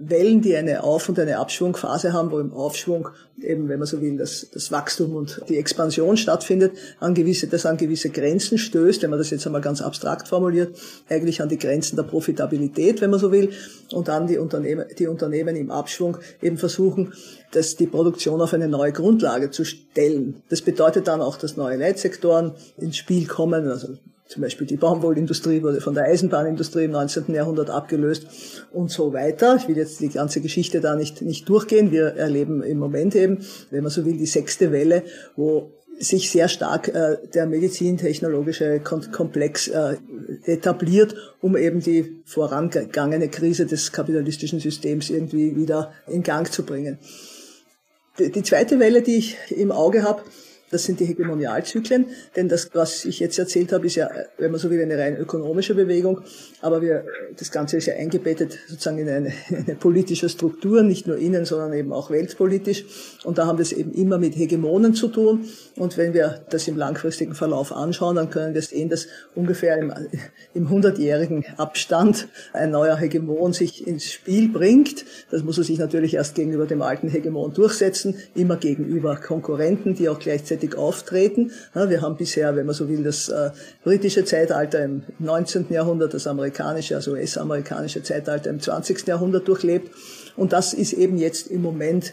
Wellen, 0.00 0.42
die 0.42 0.56
eine 0.56 0.82
Auf- 0.82 1.08
und 1.08 1.20
eine 1.20 1.38
Abschwungphase 1.38 2.12
haben, 2.12 2.32
wo 2.32 2.40
im 2.40 2.52
Aufschwung 2.52 3.10
eben, 3.40 3.68
wenn 3.68 3.78
man 3.78 3.86
so 3.86 4.00
will, 4.00 4.16
das, 4.16 4.48
das 4.52 4.72
Wachstum 4.72 5.14
und 5.14 5.40
die 5.48 5.56
Expansion 5.56 6.16
stattfindet, 6.16 6.76
an 6.98 7.14
gewisse, 7.14 7.46
das 7.46 7.64
an 7.64 7.76
gewisse 7.76 8.10
Grenzen 8.10 8.58
stößt, 8.58 9.02
wenn 9.02 9.10
man 9.10 9.20
das 9.20 9.30
jetzt 9.30 9.46
einmal 9.46 9.60
ganz 9.60 9.80
abstrakt 9.80 10.26
formuliert, 10.26 10.76
eigentlich 11.08 11.40
an 11.42 11.48
die 11.48 11.58
Grenzen 11.58 11.94
der 11.94 12.02
Profitabilität, 12.02 13.00
wenn 13.00 13.10
man 13.10 13.20
so 13.20 13.30
will, 13.30 13.50
und 13.92 14.08
dann 14.08 14.26
die 14.26 14.38
Unternehmen, 14.38 14.86
die 14.98 15.06
Unternehmen 15.06 15.54
im 15.54 15.70
Abschwung 15.70 16.16
eben 16.42 16.58
versuchen, 16.58 17.12
dass 17.52 17.76
die 17.76 17.86
Produktion 17.86 18.40
auf 18.40 18.52
eine 18.52 18.66
neue 18.66 18.92
Grundlage 18.92 19.52
zu 19.52 19.64
stellen. 19.64 20.42
Das 20.48 20.60
bedeutet 20.60 21.06
dann 21.06 21.20
auch, 21.20 21.36
dass 21.36 21.56
neue 21.56 21.76
Leitsektoren 21.76 22.54
ins 22.78 22.96
Spiel 22.96 23.26
kommen, 23.26 23.68
also 23.68 23.96
zum 24.34 24.42
Beispiel 24.42 24.66
die 24.66 24.76
Baumwollindustrie 24.76 25.62
wurde 25.62 25.80
von 25.80 25.94
der 25.94 26.04
Eisenbahnindustrie 26.04 26.86
im 26.86 26.90
19. 26.90 27.32
Jahrhundert 27.32 27.70
abgelöst 27.70 28.26
und 28.72 28.90
so 28.90 29.12
weiter. 29.12 29.54
Ich 29.54 29.68
will 29.68 29.76
jetzt 29.76 30.00
die 30.00 30.08
ganze 30.08 30.40
Geschichte 30.40 30.80
da 30.80 30.96
nicht, 30.96 31.22
nicht 31.22 31.48
durchgehen. 31.48 31.92
Wir 31.92 32.16
erleben 32.16 32.60
im 32.64 32.78
Moment 32.78 33.14
eben, 33.14 33.44
wenn 33.70 33.84
man 33.84 33.92
so 33.92 34.04
will, 34.04 34.16
die 34.16 34.26
sechste 34.26 34.72
Welle, 34.72 35.04
wo 35.36 35.70
sich 36.00 36.32
sehr 36.32 36.48
stark 36.48 36.88
äh, 36.88 37.18
der 37.32 37.46
medizintechnologische 37.46 38.80
Komplex 38.80 39.68
äh, 39.68 39.98
etabliert, 40.46 41.14
um 41.40 41.56
eben 41.56 41.78
die 41.78 42.20
vorangegangene 42.24 43.28
Krise 43.28 43.66
des 43.66 43.92
kapitalistischen 43.92 44.58
Systems 44.58 45.10
irgendwie 45.10 45.54
wieder 45.54 45.92
in 46.08 46.24
Gang 46.24 46.50
zu 46.50 46.64
bringen. 46.64 46.98
Die, 48.18 48.32
die 48.32 48.42
zweite 48.42 48.80
Welle, 48.80 49.02
die 49.02 49.18
ich 49.18 49.36
im 49.50 49.70
Auge 49.70 50.02
habe, 50.02 50.22
das 50.74 50.84
sind 50.84 50.98
die 50.98 51.04
Hegemonialzyklen, 51.04 52.06
denn 52.34 52.48
das, 52.48 52.70
was 52.74 53.04
ich 53.04 53.20
jetzt 53.20 53.38
erzählt 53.38 53.72
habe, 53.72 53.86
ist 53.86 53.94
ja, 53.94 54.10
wenn 54.38 54.50
man 54.50 54.58
so 54.58 54.70
will, 54.70 54.82
eine 54.82 54.98
rein 54.98 55.16
ökonomische 55.16 55.74
Bewegung, 55.74 56.22
aber 56.60 56.82
wir, 56.82 57.04
das 57.38 57.52
Ganze 57.52 57.76
ist 57.76 57.86
ja 57.86 57.94
eingebettet 57.94 58.58
sozusagen 58.68 58.98
in 58.98 59.08
eine, 59.08 59.32
eine 59.50 59.76
politische 59.76 60.28
Struktur, 60.28 60.82
nicht 60.82 61.06
nur 61.06 61.16
innen, 61.16 61.44
sondern 61.44 61.72
eben 61.74 61.92
auch 61.92 62.10
weltpolitisch. 62.10 62.84
Und 63.22 63.38
da 63.38 63.46
haben 63.46 63.58
wir 63.58 63.62
es 63.62 63.72
eben 63.72 63.92
immer 63.92 64.18
mit 64.18 64.34
Hegemonen 64.34 64.94
zu 64.94 65.08
tun. 65.08 65.44
Und 65.76 65.96
wenn 65.96 66.12
wir 66.12 66.44
das 66.50 66.66
im 66.66 66.76
langfristigen 66.76 67.34
Verlauf 67.34 67.72
anschauen, 67.72 68.16
dann 68.16 68.30
können 68.30 68.54
wir 68.54 68.62
sehen, 68.62 68.88
dass 68.88 69.06
ungefähr 69.34 69.78
im, 69.78 69.92
im 70.54 70.68
100-jährigen 70.68 71.44
Abstand 71.56 72.28
ein 72.52 72.70
neuer 72.70 72.96
Hegemon 72.96 73.52
sich 73.52 73.86
ins 73.86 74.10
Spiel 74.10 74.48
bringt. 74.48 75.04
Das 75.30 75.44
muss 75.44 75.58
er 75.58 75.64
sich 75.64 75.78
natürlich 75.78 76.14
erst 76.14 76.34
gegenüber 76.34 76.66
dem 76.66 76.82
alten 76.82 77.08
Hegemon 77.08 77.54
durchsetzen, 77.54 78.16
immer 78.34 78.56
gegenüber 78.56 79.16
Konkurrenten, 79.16 79.94
die 79.94 80.08
auch 80.08 80.18
gleichzeitig 80.18 80.63
gleichzeitig 80.64 80.76
auftreten. 80.76 81.52
Wir 81.74 82.00
haben 82.00 82.16
bisher, 82.16 82.56
wenn 82.56 82.66
man 82.66 82.74
so 82.74 82.88
will, 82.88 83.02
das 83.02 83.28
äh, 83.28 83.50
britische 83.82 84.24
Zeitalter 84.24 84.82
im 84.82 85.02
19. 85.18 85.66
Jahrhundert, 85.70 86.14
das 86.14 86.26
amerikanische, 86.26 86.96
also 86.96 87.12
US-amerikanische 87.12 88.02
Zeitalter 88.02 88.50
im 88.50 88.60
20. 88.60 89.06
Jahrhundert 89.06 89.46
durchlebt. 89.48 89.90
Und 90.36 90.52
das 90.52 90.74
ist 90.74 90.92
eben 90.92 91.18
jetzt 91.18 91.46
im 91.48 91.62
Moment 91.62 92.12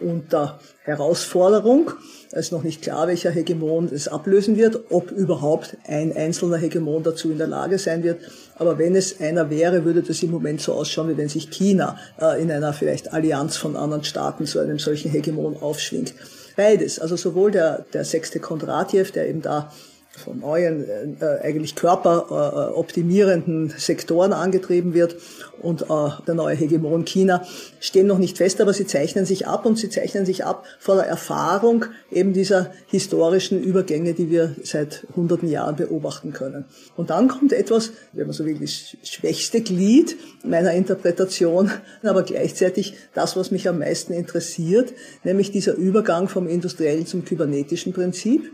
unter 0.00 0.58
Herausforderung. 0.84 1.90
Es 2.32 2.46
ist 2.46 2.52
noch 2.52 2.62
nicht 2.62 2.80
klar, 2.80 3.06
welcher 3.06 3.30
Hegemon 3.30 3.90
es 3.92 4.08
ablösen 4.08 4.56
wird, 4.56 4.90
ob 4.90 5.10
überhaupt 5.10 5.76
ein 5.86 6.16
einzelner 6.16 6.56
Hegemon 6.56 7.02
dazu 7.02 7.30
in 7.30 7.36
der 7.36 7.48
Lage 7.48 7.78
sein 7.78 8.02
wird. 8.02 8.20
Aber 8.56 8.78
wenn 8.78 8.96
es 8.96 9.20
einer 9.20 9.50
wäre, 9.50 9.84
würde 9.84 10.02
das 10.02 10.22
im 10.22 10.30
Moment 10.30 10.62
so 10.62 10.72
ausschauen, 10.72 11.10
wie 11.10 11.18
wenn 11.18 11.28
sich 11.28 11.50
China 11.50 11.98
äh, 12.18 12.40
in 12.40 12.50
einer 12.50 12.72
vielleicht 12.72 13.12
Allianz 13.12 13.58
von 13.58 13.76
anderen 13.76 14.04
Staaten 14.04 14.46
zu 14.46 14.58
einem 14.58 14.78
solchen 14.78 15.10
Hegemon 15.10 15.56
aufschwingt. 15.60 16.14
Beides, 16.56 16.98
also 16.98 17.16
sowohl 17.16 17.50
der, 17.50 17.84
der 17.92 18.04
sechste 18.04 18.40
Kondratjew, 18.40 19.10
der 19.14 19.28
eben 19.28 19.42
da 19.42 19.72
von 20.20 20.40
neuen, 20.40 21.16
äh, 21.20 21.40
eigentlich 21.42 21.74
körperoptimierenden 21.74 23.74
Sektoren 23.76 24.32
angetrieben 24.32 24.94
wird 24.94 25.16
und 25.62 25.82
äh, 25.82 25.86
der 26.26 26.34
neue 26.34 26.54
Hegemon 26.54 27.04
China 27.04 27.44
stehen 27.80 28.06
noch 28.06 28.18
nicht 28.18 28.38
fest, 28.38 28.60
aber 28.60 28.72
sie 28.72 28.86
zeichnen 28.86 29.26
sich 29.26 29.46
ab 29.46 29.66
und 29.66 29.78
sie 29.78 29.90
zeichnen 29.90 30.24
sich 30.24 30.44
ab 30.44 30.64
vor 30.78 30.96
der 30.96 31.06
Erfahrung 31.06 31.86
eben 32.10 32.32
dieser 32.32 32.72
historischen 32.86 33.62
Übergänge, 33.62 34.14
die 34.14 34.30
wir 34.30 34.56
seit 34.62 35.06
hunderten 35.14 35.48
Jahren 35.48 35.76
beobachten 35.76 36.32
können. 36.32 36.64
Und 36.96 37.10
dann 37.10 37.28
kommt 37.28 37.52
etwas, 37.52 37.90
wenn 38.12 38.26
man 38.26 38.32
so 38.32 38.44
will, 38.44 38.58
das 38.58 38.96
schwächste 39.02 39.60
Glied 39.60 40.16
meiner 40.44 40.72
Interpretation, 40.72 41.70
aber 42.02 42.22
gleichzeitig 42.22 42.94
das, 43.14 43.36
was 43.36 43.50
mich 43.50 43.68
am 43.68 43.78
meisten 43.78 44.12
interessiert, 44.12 44.92
nämlich 45.24 45.50
dieser 45.50 45.74
Übergang 45.74 46.28
vom 46.28 46.48
industriellen 46.48 47.06
zum 47.06 47.24
kybernetischen 47.24 47.92
Prinzip. 47.92 48.50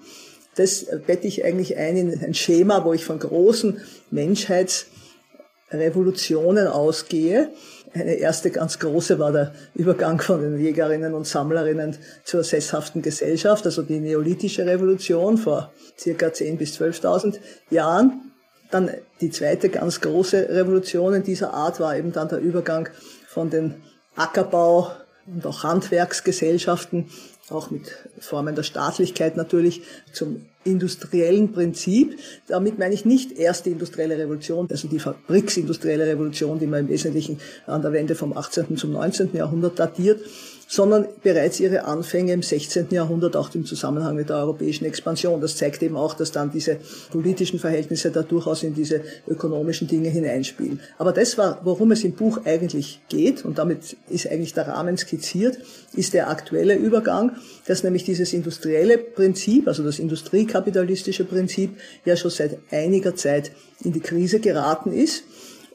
Das 0.57 0.87
bette 1.07 1.27
ich 1.27 1.45
eigentlich 1.45 1.77
ein 1.77 1.97
in 1.97 2.19
ein 2.19 2.35
Schema, 2.35 2.85
wo 2.85 2.93
ich 2.93 3.05
von 3.05 3.19
großen 3.19 3.81
Menschheitsrevolutionen 4.11 6.67
ausgehe. 6.67 7.51
Eine 7.93 8.15
erste 8.15 8.51
ganz 8.51 8.79
große 8.79 9.19
war 9.19 9.33
der 9.33 9.55
Übergang 9.75 10.21
von 10.21 10.43
den 10.43 10.59
Jägerinnen 10.59 11.15
und 11.15 11.27
Sammlerinnen 11.27 11.97
zur 12.25 12.45
sesshaften 12.45 13.03
Gesellschaft, 13.03 13.65
also 13.65 13.83
die 13.83 14.01
neolithische 14.01 14.67
Revolution 14.67 15.39
vor 15.39 15.73
circa 15.99 16.27
10.000 16.27 16.57
bis 16.57 16.81
12.000 16.81 17.39
Jahren. 17.71 18.33
Dann 18.71 18.91
die 19.21 19.31
zweite 19.31 19.69
ganz 19.69 20.01
große 20.01 20.49
Revolution 20.51 21.15
in 21.15 21.23
dieser 21.23 21.55
Art 21.55 21.81
war 21.81 21.97
eben 21.97 22.13
dann 22.13 22.29
der 22.29 22.39
Übergang 22.39 22.89
von 23.29 23.51
den 23.51 23.77
Ackerbau 24.17 24.91
und 25.27 25.47
auch 25.47 25.63
Handwerksgesellschaften 25.63 27.09
auch 27.51 27.71
mit 27.71 27.83
Formen 28.19 28.55
der 28.55 28.63
Staatlichkeit 28.63 29.37
natürlich, 29.37 29.83
zum 30.13 30.43
industriellen 30.65 31.53
Prinzip. 31.53 32.19
Damit 32.49 32.79
meine 32.79 32.95
ich 32.95 33.05
nicht 33.05 33.39
erst 33.39 33.67
die 33.67 33.71
industrielle 33.71 34.19
Revolution, 34.19 34.67
also 34.71 34.89
die 34.89 34.99
Fabriksindustrielle 34.99 36.07
Revolution, 36.07 36.59
die 36.59 36.67
man 36.67 36.81
im 36.81 36.89
Wesentlichen 36.89 37.39
an 37.67 37.83
der 37.83 37.93
Wende 37.93 38.15
vom 38.15 38.37
18. 38.37 38.77
zum 38.77 38.93
19. 38.93 39.35
Jahrhundert 39.35 39.79
datiert, 39.79 40.21
sondern 40.69 41.07
bereits 41.23 41.61
ihre 41.61 41.85
Anfänge 41.85 42.33
im 42.33 42.43
16. 42.43 42.89
Jahrhundert 42.91 43.37
auch 43.37 43.55
im 43.55 43.65
Zusammenhang 43.65 44.17
mit 44.17 44.31
der 44.31 44.37
europäischen 44.37 44.85
Expansion. 44.85 45.41
Das 45.41 45.57
zeigt 45.57 45.83
eben 45.83 45.97
auch, 45.97 46.15
dass 46.15 46.33
dann 46.33 46.51
diese 46.51 46.79
politischen 47.11 47.61
Verhältnisse 47.61 48.11
da 48.11 48.23
durchaus 48.23 48.65
in 48.65 48.75
diese 48.75 49.03
ökonomischen 49.29 49.87
Dinge 49.87 50.09
hineinspielen. 50.09 50.81
Aber 50.99 51.13
das 51.13 51.39
war, 51.39 51.61
worum 51.63 51.93
es 51.93 52.03
im 52.03 52.13
Buch 52.13 52.41
eigentlich 52.45 53.01
geht, 53.09 53.45
und 53.45 53.59
damit 53.59 53.97
ist 54.09 54.29
eigentlich 54.29 54.55
der 54.55 54.67
Rahmen 54.67 54.97
skizziert, 54.97 55.59
ist 55.95 56.15
der 56.15 56.29
aktuelle 56.29 56.75
Übergang, 56.75 57.37
dass 57.67 57.85
nämlich 57.85 58.03
dieses 58.03 58.33
industrielle 58.33 58.99
Prinzip, 58.99 59.69
also 59.69 59.85
das 59.85 60.01
industriekapitalistische 60.01 61.25
Prinzip, 61.25 61.77
ja 62.05 62.17
schon 62.17 62.33
seit 62.33 62.59
einiger 62.73 63.15
Zeit 63.15 63.53
in 63.85 63.93
die 63.93 64.01
Krise 64.01 64.41
geraten 64.41 64.93
ist. 64.93 65.23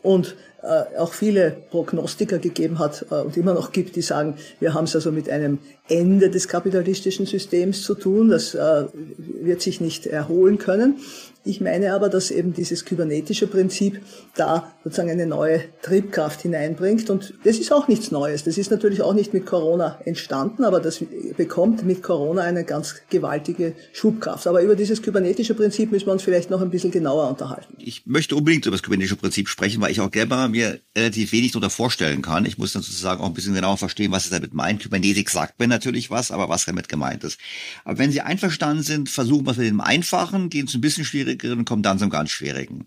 Und 0.03 0.35
äh, 0.63 0.97
auch 0.97 1.13
viele 1.13 1.57
Prognostiker 1.71 2.37
gegeben 2.37 2.79
hat 2.79 3.05
äh, 3.09 3.15
und 3.15 3.35
immer 3.37 3.53
noch 3.53 3.71
gibt, 3.71 3.95
die 3.95 4.01
sagen, 4.01 4.35
wir 4.59 4.73
haben 4.73 4.83
es 4.83 4.95
also 4.95 5.11
mit 5.11 5.29
einem 5.29 5.59
Ende 5.87 6.29
des 6.29 6.47
kapitalistischen 6.47 7.25
Systems 7.25 7.83
zu 7.83 7.95
tun, 7.95 8.29
das 8.29 8.53
äh, 8.53 8.85
wird 9.17 9.61
sich 9.61 9.81
nicht 9.81 10.05
erholen 10.05 10.57
können. 10.57 10.97
Ich 11.43 11.59
meine 11.59 11.93
aber, 11.93 12.09
dass 12.09 12.29
eben 12.29 12.53
dieses 12.53 12.85
kybernetische 12.85 13.47
Prinzip 13.47 13.99
da 14.35 14.71
sozusagen 14.83 15.09
eine 15.09 15.25
neue 15.25 15.63
Triebkraft 15.81 16.41
hineinbringt. 16.41 17.09
Und 17.09 17.33
das 17.43 17.57
ist 17.57 17.71
auch 17.71 17.87
nichts 17.87 18.11
Neues. 18.11 18.43
Das 18.43 18.59
ist 18.59 18.69
natürlich 18.69 19.01
auch 19.01 19.15
nicht 19.15 19.33
mit 19.33 19.47
Corona 19.47 19.99
entstanden, 20.05 20.63
aber 20.63 20.79
das 20.79 21.03
bekommt 21.37 21.83
mit 21.83 22.03
Corona 22.03 22.43
eine 22.43 22.63
ganz 22.63 22.95
gewaltige 23.09 23.73
Schubkraft. 23.91 24.45
Aber 24.45 24.61
über 24.61 24.75
dieses 24.75 25.01
kybernetische 25.01 25.55
Prinzip 25.55 25.91
müssen 25.91 26.05
wir 26.05 26.13
uns 26.13 26.21
vielleicht 26.21 26.51
noch 26.51 26.61
ein 26.61 26.69
bisschen 26.69 26.91
genauer 26.91 27.27
unterhalten. 27.27 27.75
Ich 27.79 28.05
möchte 28.05 28.35
unbedingt 28.35 28.67
über 28.67 28.75
das 28.75 28.83
kybernetische 28.83 29.15
Prinzip 29.15 29.49
sprechen, 29.49 29.81
weil 29.81 29.91
ich 29.91 29.99
auch 29.99 30.11
gerne 30.11 30.47
mir 30.47 30.79
relativ 30.95 31.31
wenig 31.31 31.53
darunter 31.53 31.71
vorstellen 31.71 32.21
kann. 32.21 32.45
Ich 32.45 32.59
muss 32.59 32.73
dann 32.73 32.83
sozusagen 32.83 33.19
auch 33.19 33.27
ein 33.27 33.33
bisschen 33.33 33.55
genauer 33.55 33.77
verstehen, 33.77 34.11
was 34.11 34.25
es 34.25 34.29
damit 34.29 34.53
meint. 34.53 34.83
Kybernetik 34.83 35.31
sagt 35.31 35.59
mir 35.59 35.67
natürlich 35.67 36.11
was, 36.11 36.29
aber 36.29 36.49
was 36.49 36.65
damit 36.65 36.87
gemeint 36.87 37.23
ist. 37.23 37.39
Aber 37.83 37.97
wenn 37.97 38.11
Sie 38.11 38.21
einverstanden 38.21 38.83
sind, 38.83 39.09
versuchen 39.09 39.47
wir 39.47 39.51
es 39.51 39.57
mit 39.57 39.67
dem 39.67 39.81
Einfachen, 39.81 40.49
gehen 40.49 40.67
zu 40.67 40.77
ein 40.77 40.81
bisschen 40.81 41.03
schwierig 41.03 41.30
schwierigeren 41.31 41.65
kommen 41.65 41.83
dann 41.83 41.99
zum 41.99 42.09
ganz 42.09 42.29
schwierigen. 42.31 42.85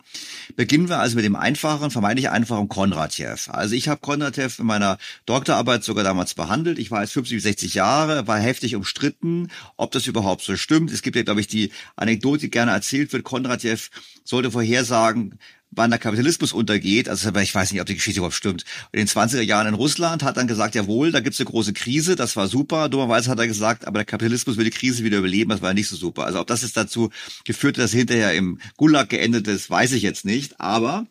Beginnen 0.56 0.88
wir 0.88 0.98
also 0.98 1.16
mit 1.16 1.24
dem 1.24 1.36
einfachen, 1.36 1.90
vermeintlich 1.90 2.30
einfachen 2.30 2.68
Kondratjew. 2.68 3.36
Also 3.48 3.74
ich 3.74 3.88
habe 3.88 4.00
Kondratjew 4.00 4.50
in 4.58 4.66
meiner 4.66 4.98
Doktorarbeit 5.26 5.84
sogar 5.84 6.04
damals 6.04 6.34
behandelt. 6.34 6.78
Ich 6.78 6.90
war 6.90 7.02
jetzt 7.02 7.12
50 7.12 7.36
bis 7.36 7.44
60 7.44 7.74
Jahre, 7.74 8.26
war 8.26 8.38
heftig 8.38 8.76
umstritten, 8.76 9.50
ob 9.76 9.92
das 9.92 10.06
überhaupt 10.06 10.42
so 10.42 10.56
stimmt. 10.56 10.90
Es 10.90 11.02
gibt 11.02 11.16
ja, 11.16 11.22
glaube 11.22 11.40
ich, 11.40 11.46
die 11.46 11.72
Anekdote, 11.96 12.42
die 12.42 12.50
gerne 12.50 12.72
erzählt 12.72 13.12
wird. 13.12 13.24
Kondratjew 13.24 13.78
sollte 14.24 14.50
vorhersagen, 14.50 15.38
wann 15.76 15.90
der 15.90 15.98
Kapitalismus 15.98 16.52
untergeht, 16.52 17.08
also 17.08 17.34
ich 17.34 17.54
weiß 17.54 17.72
nicht, 17.72 17.80
ob 17.80 17.86
die 17.86 17.94
Geschichte 17.94 18.20
überhaupt 18.20 18.34
stimmt. 18.34 18.64
In 18.92 18.98
den 18.98 19.08
20er 19.08 19.40
Jahren 19.40 19.66
in 19.66 19.74
Russland 19.74 20.22
hat 20.22 20.36
dann 20.36 20.46
gesagt, 20.46 20.74
jawohl, 20.74 21.12
da 21.12 21.20
gibt's 21.20 21.40
eine 21.40 21.48
große 21.48 21.72
Krise, 21.72 22.16
das 22.16 22.36
war 22.36 22.48
super. 22.48 22.88
Dummerweise 22.88 23.30
hat 23.30 23.38
er 23.38 23.46
gesagt, 23.46 23.86
aber 23.86 23.98
der 23.98 24.06
Kapitalismus 24.06 24.56
will 24.56 24.64
die 24.64 24.70
Krise 24.70 25.04
wieder 25.04 25.18
überleben, 25.18 25.50
das 25.50 25.62
war 25.62 25.74
nicht 25.74 25.88
so 25.88 25.96
super. 25.96 26.24
Also 26.24 26.40
ob 26.40 26.46
das 26.46 26.62
jetzt 26.62 26.76
dazu 26.76 27.10
geführt 27.44 27.76
hat, 27.76 27.84
dass 27.84 27.92
hinterher 27.92 28.34
im 28.34 28.58
Gulag 28.76 29.08
geendet 29.08 29.48
ist, 29.48 29.70
weiß 29.70 29.92
ich 29.92 30.02
jetzt 30.02 30.24
nicht. 30.24 30.60
Aber 30.60 31.06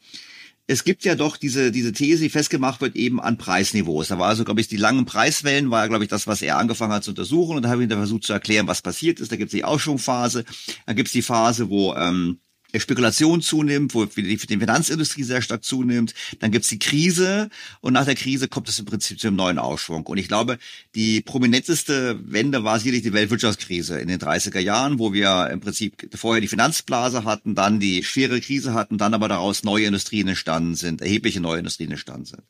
es 0.65 0.83
gibt 0.83 1.03
ja 1.03 1.15
doch 1.15 1.35
diese, 1.35 1.71
diese 1.71 1.91
These, 1.91 2.23
die 2.23 2.29
festgemacht 2.29 2.79
wird 2.79 2.95
eben 2.95 3.19
an 3.19 3.37
Preisniveaus. 3.37 4.07
Da 4.07 4.17
war 4.17 4.29
also, 4.29 4.45
glaube 4.45 4.61
ich, 4.61 4.67
die 4.67 4.77
langen 4.77 5.05
Preiswellen, 5.05 5.71
war, 5.71 5.89
glaube 5.89 6.05
ich, 6.05 6.09
das, 6.09 6.25
was 6.25 6.41
er 6.41 6.57
angefangen 6.57 6.93
hat 6.93 7.03
zu 7.03 7.11
untersuchen. 7.11 7.57
Und 7.57 7.63
da 7.63 7.69
habe 7.69 7.83
ich 7.83 7.89
dann 7.89 7.99
versucht 7.99 8.23
zu 8.23 8.33
erklären, 8.33 8.67
was 8.67 8.81
passiert 8.81 9.19
ist. 9.19 9.31
Da 9.31 9.35
gibt 9.35 9.49
es 9.49 9.57
die 9.57 9.65
Aufschwungphase, 9.65 10.45
dann 10.85 10.95
gibt 10.95 11.07
es 11.07 11.13
die 11.13 11.21
Phase, 11.21 11.69
wo 11.69 11.93
ähm, 11.95 12.39
Spekulation 12.79 13.41
zunimmt, 13.41 13.93
wo 13.93 14.05
die 14.05 14.37
Finanzindustrie 14.37 15.23
sehr 15.23 15.41
stark 15.41 15.63
zunimmt. 15.63 16.13
Dann 16.39 16.51
gibt's 16.51 16.69
die 16.69 16.79
Krise 16.79 17.49
und 17.81 17.93
nach 17.93 18.05
der 18.05 18.15
Krise 18.15 18.47
kommt 18.47 18.69
es 18.69 18.79
im 18.79 18.85
Prinzip 18.85 19.19
zu 19.19 19.27
einem 19.27 19.37
neuen 19.37 19.59
Aufschwung. 19.59 20.05
Und 20.05 20.17
ich 20.17 20.27
glaube, 20.27 20.57
die 20.95 21.21
prominenteste 21.21 22.19
Wende 22.23 22.63
war 22.63 22.79
sicherlich 22.79 23.03
die 23.03 23.13
Weltwirtschaftskrise 23.13 23.99
in 23.99 24.07
den 24.07 24.19
30er 24.19 24.59
Jahren, 24.59 24.99
wo 24.99 25.13
wir 25.13 25.49
im 25.51 25.59
Prinzip 25.59 26.09
vorher 26.15 26.41
die 26.41 26.47
Finanzblase 26.47 27.23
hatten, 27.23 27.55
dann 27.55 27.79
die 27.79 28.03
schwere 28.03 28.41
Krise 28.41 28.73
hatten, 28.73 28.97
dann 28.97 29.13
aber 29.13 29.27
daraus 29.27 29.63
neue 29.63 29.85
Industrien 29.85 30.27
entstanden 30.27 30.75
sind, 30.75 31.01
erhebliche 31.01 31.41
neue 31.41 31.59
Industrien 31.59 31.91
entstanden 31.91 32.25
sind. 32.25 32.43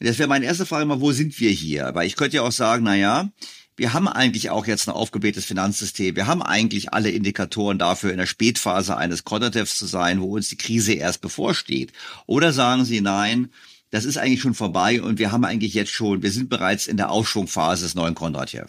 Das 0.00 0.18
wäre 0.18 0.28
meine 0.28 0.46
erste 0.46 0.66
Frage 0.66 0.84
mal, 0.84 1.00
wo 1.00 1.12
sind 1.12 1.38
wir 1.38 1.50
hier? 1.50 1.90
Weil 1.94 2.06
ich 2.06 2.16
könnte 2.16 2.36
ja 2.36 2.42
auch 2.42 2.52
sagen, 2.52 2.84
na 2.84 2.96
ja, 2.96 3.30
wir 3.76 3.94
haben 3.94 4.08
eigentlich 4.08 4.50
auch 4.50 4.66
jetzt 4.66 4.86
ein 4.86 4.92
aufgeblähtes 4.92 5.44
Finanzsystem. 5.44 6.14
Wir 6.14 6.26
haben 6.26 6.42
eigentlich 6.42 6.92
alle 6.92 7.10
Indikatoren 7.10 7.78
dafür, 7.78 8.10
in 8.10 8.18
der 8.18 8.26
Spätphase 8.26 8.96
eines 8.96 9.24
Quantitatives 9.24 9.78
zu 9.78 9.86
sein, 9.86 10.20
wo 10.20 10.34
uns 10.34 10.48
die 10.48 10.56
Krise 10.56 10.92
erst 10.92 11.20
bevorsteht. 11.20 11.92
Oder 12.26 12.52
sagen 12.52 12.84
Sie, 12.84 13.00
nein, 13.00 13.50
das 13.90 14.04
ist 14.04 14.18
eigentlich 14.18 14.40
schon 14.40 14.54
vorbei 14.54 15.00
und 15.02 15.18
wir 15.18 15.32
haben 15.32 15.44
eigentlich 15.44 15.74
jetzt 15.74 15.90
schon, 15.90 16.22
wir 16.22 16.30
sind 16.30 16.48
bereits 16.48 16.86
in 16.86 16.96
der 16.96 17.10
Aufschwungphase 17.10 17.84
des 17.84 17.94
neuen 17.94 18.14
Kondratjew. 18.14 18.66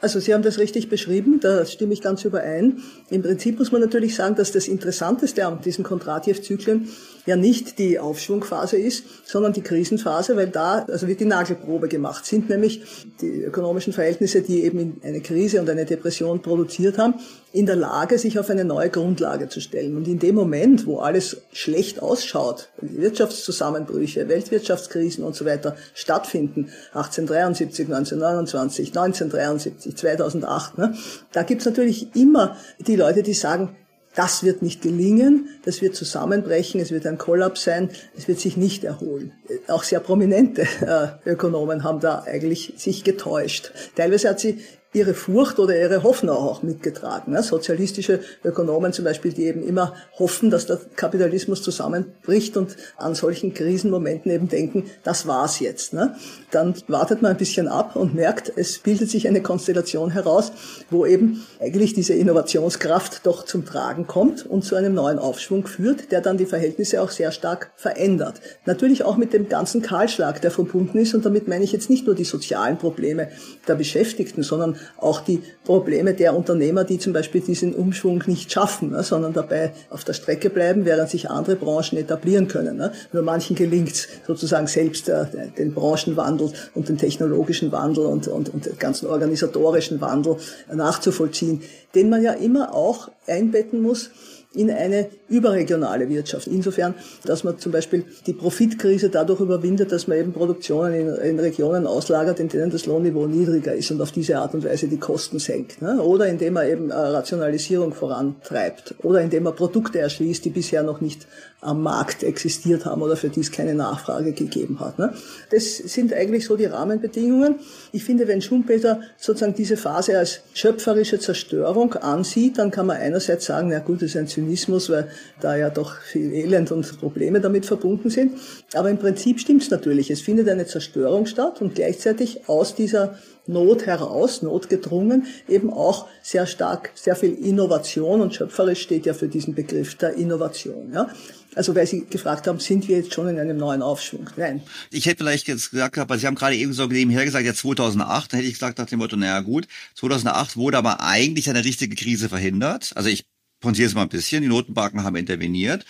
Also 0.00 0.20
Sie 0.20 0.34
haben 0.34 0.42
das 0.42 0.58
richtig 0.58 0.90
beschrieben, 0.90 1.40
da 1.40 1.64
stimme 1.64 1.94
ich 1.94 2.02
ganz 2.02 2.24
überein. 2.24 2.82
Im 3.08 3.22
Prinzip 3.22 3.58
muss 3.58 3.72
man 3.72 3.80
natürlich 3.80 4.14
sagen, 4.14 4.36
dass 4.36 4.52
das 4.52 4.68
Interessanteste 4.68 5.46
an 5.46 5.62
diesen 5.62 5.84
Kondratjew-Zyklen 5.84 6.90
ja 7.26 7.36
nicht 7.36 7.78
die 7.78 7.98
Aufschwungphase 7.98 8.76
ist, 8.76 9.04
sondern 9.24 9.52
die 9.52 9.62
Krisenphase, 9.62 10.36
weil 10.36 10.48
da 10.48 10.84
also 10.88 11.08
wird 11.08 11.20
die 11.20 11.24
Nagelprobe 11.24 11.88
gemacht. 11.88 12.26
Sind 12.26 12.48
nämlich 12.48 12.82
die 13.20 13.42
ökonomischen 13.42 13.92
Verhältnisse, 13.92 14.42
die 14.42 14.64
eben 14.64 15.00
eine 15.02 15.20
Krise 15.20 15.60
und 15.60 15.70
eine 15.70 15.84
Depression 15.84 16.42
produziert 16.42 16.98
haben, 16.98 17.14
in 17.52 17.66
der 17.66 17.76
Lage, 17.76 18.18
sich 18.18 18.38
auf 18.38 18.50
eine 18.50 18.64
neue 18.64 18.90
Grundlage 18.90 19.48
zu 19.48 19.60
stellen. 19.60 19.96
Und 19.96 20.08
in 20.08 20.18
dem 20.18 20.34
Moment, 20.34 20.86
wo 20.86 20.98
alles 20.98 21.38
schlecht 21.52 22.02
ausschaut, 22.02 22.68
Wirtschaftszusammenbrüche, 22.80 24.28
Weltwirtschaftskrisen 24.28 25.24
und 25.24 25.36
so 25.36 25.44
weiter 25.44 25.76
stattfinden, 25.94 26.70
1873, 26.92 27.86
1929, 27.86 28.88
1973, 28.88 29.96
2008, 29.96 30.78
ne, 30.78 30.94
da 31.32 31.42
gibt's 31.44 31.64
natürlich 31.64 32.14
immer 32.16 32.56
die 32.80 32.96
Leute, 32.96 33.22
die 33.22 33.34
sagen, 33.34 33.76
das 34.14 34.44
wird 34.44 34.62
nicht 34.62 34.82
gelingen, 34.82 35.48
das 35.64 35.82
wird 35.82 35.94
zusammenbrechen, 35.94 36.80
es 36.80 36.90
wird 36.90 37.06
ein 37.06 37.18
Kollaps 37.18 37.64
sein, 37.64 37.90
es 38.16 38.28
wird 38.28 38.40
sich 38.40 38.56
nicht 38.56 38.84
erholen. 38.84 39.32
Auch 39.66 39.82
sehr 39.82 40.00
prominente 40.00 40.62
äh, 40.80 41.30
Ökonomen 41.30 41.84
haben 41.84 42.00
da 42.00 42.22
eigentlich 42.22 42.74
sich 42.76 43.04
getäuscht. 43.04 43.72
Teilweise 43.96 44.28
hat 44.28 44.40
sie 44.40 44.60
ihre 44.94 45.12
Furcht 45.12 45.58
oder 45.58 45.78
ihre 45.78 46.02
Hoffnung 46.04 46.36
auch 46.36 46.62
mitgetragen. 46.62 47.40
Sozialistische 47.42 48.20
Ökonomen 48.44 48.92
zum 48.92 49.04
Beispiel, 49.04 49.32
die 49.32 49.44
eben 49.44 49.62
immer 49.62 49.94
hoffen, 50.18 50.50
dass 50.50 50.66
der 50.66 50.78
Kapitalismus 50.96 51.62
zusammenbricht 51.62 52.56
und 52.56 52.76
an 52.96 53.14
solchen 53.14 53.52
Krisenmomenten 53.52 54.30
eben 54.30 54.48
denken, 54.48 54.84
das 55.02 55.26
war's 55.26 55.58
jetzt. 55.58 55.92
Ne? 55.92 56.14
Dann 56.52 56.74
wartet 56.86 57.22
man 57.22 57.32
ein 57.32 57.36
bisschen 57.36 57.66
ab 57.66 57.96
und 57.96 58.14
merkt, 58.14 58.52
es 58.54 58.78
bildet 58.78 59.10
sich 59.10 59.26
eine 59.26 59.42
Konstellation 59.42 60.10
heraus, 60.10 60.52
wo 60.90 61.04
eben 61.04 61.44
eigentlich 61.60 61.92
diese 61.92 62.14
Innovationskraft 62.14 63.26
doch 63.26 63.44
zum 63.44 63.64
Tragen 63.66 64.06
kommt 64.06 64.46
und 64.46 64.62
zu 64.62 64.76
einem 64.76 64.94
neuen 64.94 65.18
Aufschwung 65.18 65.66
führt, 65.66 66.12
der 66.12 66.20
dann 66.20 66.38
die 66.38 66.46
Verhältnisse 66.46 67.02
auch 67.02 67.10
sehr 67.10 67.32
stark 67.32 67.72
verändert. 67.74 68.40
Natürlich 68.64 69.02
auch 69.02 69.16
mit 69.16 69.32
dem 69.32 69.48
ganzen 69.48 69.82
Kahlschlag, 69.82 70.40
der 70.40 70.52
verbunden 70.52 70.98
ist 70.98 71.14
und 71.14 71.24
damit 71.24 71.48
meine 71.48 71.64
ich 71.64 71.72
jetzt 71.72 71.90
nicht 71.90 72.06
nur 72.06 72.14
die 72.14 72.24
sozialen 72.24 72.78
Probleme 72.78 73.28
der 73.66 73.74
Beschäftigten, 73.74 74.44
sondern 74.44 74.78
auch 74.98 75.20
die 75.20 75.42
Probleme 75.64 76.14
der 76.14 76.36
Unternehmer, 76.36 76.84
die 76.84 76.98
zum 76.98 77.12
Beispiel 77.12 77.40
diesen 77.40 77.74
Umschwung 77.74 78.22
nicht 78.26 78.52
schaffen, 78.52 78.90
ne, 78.90 79.02
sondern 79.02 79.32
dabei 79.32 79.72
auf 79.90 80.04
der 80.04 80.12
Strecke 80.12 80.50
bleiben, 80.50 80.84
während 80.84 81.10
sich 81.10 81.30
andere 81.30 81.56
Branchen 81.56 81.98
etablieren 81.98 82.48
können. 82.48 82.76
Ne. 82.76 82.92
Nur 83.12 83.22
manchen 83.22 83.56
gelingt 83.56 83.92
es 83.92 84.08
sozusagen 84.26 84.66
selbst 84.66 85.08
äh, 85.08 85.26
den 85.56 85.74
Branchenwandel 85.74 86.52
und 86.74 86.88
den 86.88 86.98
technologischen 86.98 87.72
Wandel 87.72 88.06
und, 88.06 88.28
und, 88.28 88.52
und 88.52 88.66
den 88.66 88.78
ganzen 88.78 89.06
organisatorischen 89.06 90.00
Wandel 90.00 90.36
nachzuvollziehen, 90.72 91.62
den 91.94 92.10
man 92.10 92.22
ja 92.22 92.32
immer 92.32 92.74
auch 92.74 93.10
einbetten 93.26 93.80
muss 93.80 94.10
in 94.54 94.70
eine 94.70 95.08
überregionale 95.28 96.08
Wirtschaft. 96.08 96.46
Insofern, 96.46 96.94
dass 97.24 97.44
man 97.44 97.58
zum 97.58 97.72
Beispiel 97.72 98.04
die 98.26 98.32
Profitkrise 98.32 99.10
dadurch 99.10 99.40
überwindet, 99.40 99.90
dass 99.92 100.06
man 100.06 100.18
eben 100.18 100.32
Produktionen 100.32 100.94
in, 100.94 101.08
in, 101.08 101.40
Regionen 101.40 101.86
auslagert, 101.86 102.40
in 102.40 102.48
denen 102.48 102.70
das 102.70 102.86
Lohnniveau 102.86 103.26
niedriger 103.26 103.74
ist 103.74 103.90
und 103.90 104.00
auf 104.00 104.12
diese 104.12 104.38
Art 104.38 104.54
und 104.54 104.64
Weise 104.64 104.88
die 104.88 104.98
Kosten 104.98 105.38
senkt. 105.38 105.82
Ne? 105.82 106.00
Oder 106.00 106.26
indem 106.28 106.54
man 106.54 106.68
eben 106.68 106.90
äh, 106.90 106.94
Rationalisierung 106.94 107.92
vorantreibt. 107.92 108.94
Oder 109.02 109.20
indem 109.20 109.44
man 109.44 109.56
Produkte 109.56 109.98
erschließt, 109.98 110.44
die 110.44 110.50
bisher 110.50 110.82
noch 110.82 111.00
nicht 111.00 111.26
am 111.64 111.82
Markt 111.82 112.22
existiert 112.22 112.84
haben 112.84 113.02
oder 113.02 113.16
für 113.16 113.28
die 113.28 113.40
es 113.40 113.50
keine 113.50 113.74
Nachfrage 113.74 114.32
gegeben 114.32 114.80
hat. 114.80 114.98
Ne? 114.98 115.14
Das 115.50 115.76
sind 115.76 116.12
eigentlich 116.12 116.44
so 116.44 116.56
die 116.56 116.66
Rahmenbedingungen. 116.66 117.56
Ich 117.92 118.04
finde, 118.04 118.28
wenn 118.28 118.42
Schumpeter 118.42 119.00
sozusagen 119.16 119.54
diese 119.54 119.76
Phase 119.76 120.18
als 120.18 120.40
schöpferische 120.52 121.18
Zerstörung 121.18 121.94
ansieht, 121.94 122.58
dann 122.58 122.70
kann 122.70 122.86
man 122.86 122.98
einerseits 122.98 123.46
sagen, 123.46 123.68
na 123.70 123.78
gut, 123.78 124.02
das 124.02 124.10
ist 124.10 124.16
ein 124.16 124.28
Zynismus, 124.28 124.90
weil 124.90 125.08
da 125.40 125.56
ja 125.56 125.70
doch 125.70 125.96
viel 126.00 126.32
Elend 126.32 126.70
und 126.72 127.00
Probleme 127.00 127.40
damit 127.40 127.66
verbunden 127.66 128.10
sind. 128.10 128.38
Aber 128.74 128.90
im 128.90 128.98
Prinzip 128.98 129.40
stimmt 129.40 129.62
es 129.62 129.70
natürlich. 129.70 130.10
Es 130.10 130.20
findet 130.20 130.48
eine 130.48 130.66
Zerstörung 130.66 131.26
statt 131.26 131.60
und 131.60 131.74
gleichzeitig 131.74 132.48
aus 132.48 132.74
dieser 132.74 133.18
Not 133.46 133.86
heraus, 133.86 134.42
notgedrungen, 134.42 135.26
eben 135.48 135.70
auch 135.70 136.06
sehr 136.22 136.46
stark, 136.46 136.90
sehr 136.94 137.14
viel 137.14 137.34
Innovation 137.34 138.20
und 138.20 138.34
schöpferisch 138.34 138.80
steht 138.80 139.06
ja 139.06 139.14
für 139.14 139.28
diesen 139.28 139.54
Begriff 139.54 139.96
der 139.96 140.14
Innovation. 140.14 140.92
Ja. 140.92 141.08
Also 141.54 141.74
weil 141.74 141.86
Sie 141.86 142.04
gefragt 142.06 142.46
haben, 142.46 142.58
sind 142.58 142.88
wir 142.88 142.96
jetzt 142.96 143.14
schon 143.14 143.28
in 143.28 143.38
einem 143.38 143.56
neuen 143.56 143.82
Aufschwung? 143.82 144.28
Nein. 144.36 144.62
Ich 144.90 145.06
hätte 145.06 145.18
vielleicht 145.18 145.46
jetzt 145.46 145.70
gesagt, 145.70 145.98
aber 145.98 146.18
Sie 146.18 146.26
haben 146.26 146.34
gerade 146.34 146.56
eben 146.56 146.72
so 146.72 146.86
nebenher 146.86 147.24
gesagt, 147.24 147.44
ja 147.44 147.54
2008, 147.54 148.32
da 148.32 148.36
hätte 148.38 148.48
ich 148.48 148.54
gesagt 148.54 148.78
nach 148.78 148.86
dem 148.86 148.98
Motto, 148.98 149.16
naja 149.16 149.40
gut, 149.40 149.66
2008 149.94 150.56
wurde 150.56 150.78
aber 150.78 151.00
eigentlich 151.00 151.48
eine 151.48 151.64
richtige 151.64 151.94
Krise 151.94 152.28
verhindert. 152.28 152.92
Also 152.94 153.08
ich 153.08 153.24
pontiere 153.64 153.88
es 153.88 153.94
mal 153.94 154.02
ein 154.02 154.08
bisschen, 154.08 154.42
die 154.42 154.48
Notenbanken 154.48 155.02
haben 155.02 155.16
interveniert 155.16 155.84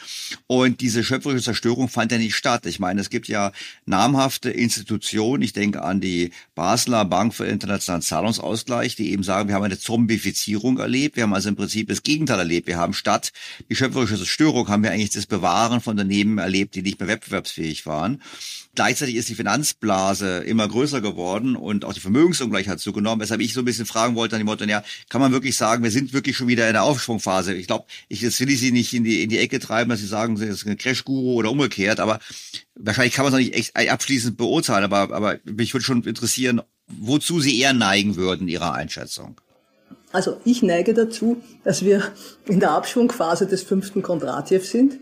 und 0.46 0.80
diese 0.80 1.04
schöpferische 1.04 1.42
Zerstörung 1.42 1.88
fand 1.88 2.12
ja 2.12 2.18
nicht 2.18 2.36
statt. 2.36 2.66
Ich 2.66 2.78
meine, 2.78 3.00
es 3.00 3.10
gibt 3.10 3.28
ja 3.28 3.52
namhafte 3.84 4.50
Institutionen, 4.50 5.42
ich 5.42 5.52
denke 5.52 5.82
an 5.82 6.00
die 6.00 6.30
Basler 6.54 7.04
Bank 7.04 7.34
für 7.34 7.46
internationalen 7.46 8.00
Zahlungsausgleich, 8.00 8.94
die 8.94 9.10
eben 9.10 9.24
sagen, 9.24 9.48
wir 9.48 9.56
haben 9.56 9.64
eine 9.64 9.78
Zombifizierung 9.78 10.78
erlebt, 10.78 11.16
wir 11.16 11.24
haben 11.24 11.34
also 11.34 11.48
im 11.48 11.56
Prinzip 11.56 11.88
das 11.88 12.04
Gegenteil 12.04 12.38
erlebt. 12.38 12.68
Wir 12.68 12.78
haben 12.78 12.94
statt 12.94 13.32
die 13.68 13.76
schöpferische 13.76 14.16
Zerstörung, 14.16 14.68
haben 14.68 14.84
wir 14.84 14.92
eigentlich 14.92 15.10
das 15.10 15.26
Bewahren 15.26 15.80
von 15.80 15.92
Unternehmen 15.92 16.38
erlebt, 16.38 16.76
die 16.76 16.82
nicht 16.82 17.00
mehr 17.00 17.08
wettbewerbsfähig 17.08 17.86
waren. 17.86 18.22
Gleichzeitig 18.74 19.14
ist 19.14 19.28
die 19.28 19.34
Finanzblase 19.34 20.38
immer 20.38 20.66
größer 20.66 21.00
geworden 21.00 21.54
und 21.54 21.84
auch 21.84 21.92
die 21.92 22.00
Vermögensungleichheit 22.00 22.80
zugenommen, 22.80 23.20
weshalb 23.20 23.40
ich 23.40 23.52
so 23.52 23.60
ein 23.60 23.64
bisschen 23.64 23.86
fragen 23.86 24.16
wollte 24.16 24.34
an 24.34 24.40
die 24.40 24.44
Motto, 24.44 24.64
ja, 24.64 24.82
kann 25.08 25.20
man 25.20 25.32
wirklich 25.32 25.56
sagen, 25.56 25.84
wir 25.84 25.90
sind 25.90 26.12
wirklich 26.12 26.36
schon 26.36 26.48
wieder 26.48 26.66
in 26.66 26.72
der 26.72 26.82
Aufschwungphase? 26.82 27.54
Ich 27.54 27.68
glaube, 27.68 27.84
ich, 28.08 28.20
jetzt 28.20 28.40
will 28.40 28.50
ich 28.50 28.60
Sie 28.60 28.72
nicht 28.72 28.92
in 28.92 29.04
die, 29.04 29.22
in 29.22 29.30
die 29.30 29.38
Ecke 29.38 29.60
treiben, 29.60 29.90
dass 29.90 30.00
Sie 30.00 30.06
sagen, 30.06 30.36
Sie 30.36 30.50
sind 30.52 30.66
ein 30.66 30.78
Crash-Guru 30.78 31.34
oder 31.34 31.50
umgekehrt, 31.50 32.00
aber 32.00 32.18
wahrscheinlich 32.74 33.14
kann 33.14 33.24
man 33.24 33.32
es 33.32 33.38
noch 33.38 33.44
nicht 33.44 33.54
echt 33.54 33.90
abschließend 33.90 34.36
beurteilen, 34.36 34.84
aber, 34.84 35.14
aber 35.14 35.38
mich 35.44 35.72
würde 35.72 35.84
schon 35.84 36.02
interessieren, 36.02 36.60
wozu 36.88 37.40
Sie 37.40 37.60
eher 37.60 37.74
neigen 37.74 38.16
würden, 38.16 38.48
Ihrer 38.48 38.74
Einschätzung. 38.74 39.40
Also 40.10 40.40
ich 40.44 40.62
neige 40.62 40.94
dazu, 40.94 41.42
dass 41.64 41.84
wir 41.84 42.12
in 42.46 42.60
der 42.60 42.70
Abschwungphase 42.72 43.46
des 43.46 43.62
fünften 43.62 44.02
Kondratjew 44.02 44.60
sind, 44.60 44.98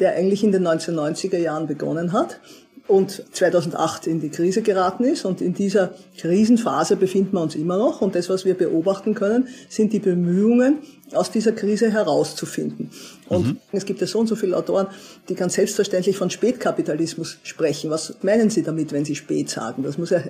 der 0.00 0.14
eigentlich 0.14 0.44
in 0.44 0.52
den 0.52 0.66
1990er 0.66 1.38
Jahren 1.38 1.66
begonnen 1.66 2.12
hat 2.12 2.40
und 2.88 3.24
2008 3.32 4.06
in 4.06 4.20
die 4.20 4.30
Krise 4.30 4.62
geraten 4.62 5.04
ist. 5.04 5.24
Und 5.24 5.40
in 5.40 5.54
dieser 5.54 5.94
Krisenphase 6.18 6.96
befinden 6.96 7.32
wir 7.34 7.42
uns 7.42 7.54
immer 7.54 7.76
noch. 7.76 8.00
Und 8.00 8.14
das, 8.14 8.28
was 8.28 8.44
wir 8.44 8.54
beobachten 8.54 9.14
können, 9.14 9.48
sind 9.68 9.92
die 9.92 9.98
Bemühungen, 9.98 10.78
aus 11.12 11.30
dieser 11.30 11.52
Krise 11.52 11.92
herauszufinden. 11.92 12.90
Und 13.28 13.46
mhm. 13.46 13.56
es 13.72 13.84
gibt 13.84 14.00
ja 14.00 14.06
so 14.08 14.18
und 14.18 14.26
so 14.26 14.34
viele 14.34 14.56
Autoren, 14.56 14.88
die 15.28 15.36
ganz 15.36 15.54
selbstverständlich 15.54 16.16
von 16.16 16.30
Spätkapitalismus 16.30 17.38
sprechen. 17.44 17.90
Was 17.90 18.16
meinen 18.22 18.50
Sie 18.50 18.64
damit, 18.64 18.92
wenn 18.92 19.04
Sie 19.04 19.14
spät 19.14 19.48
sagen? 19.48 19.84
Das 19.84 19.98
muss 19.98 20.10
ja, 20.10 20.20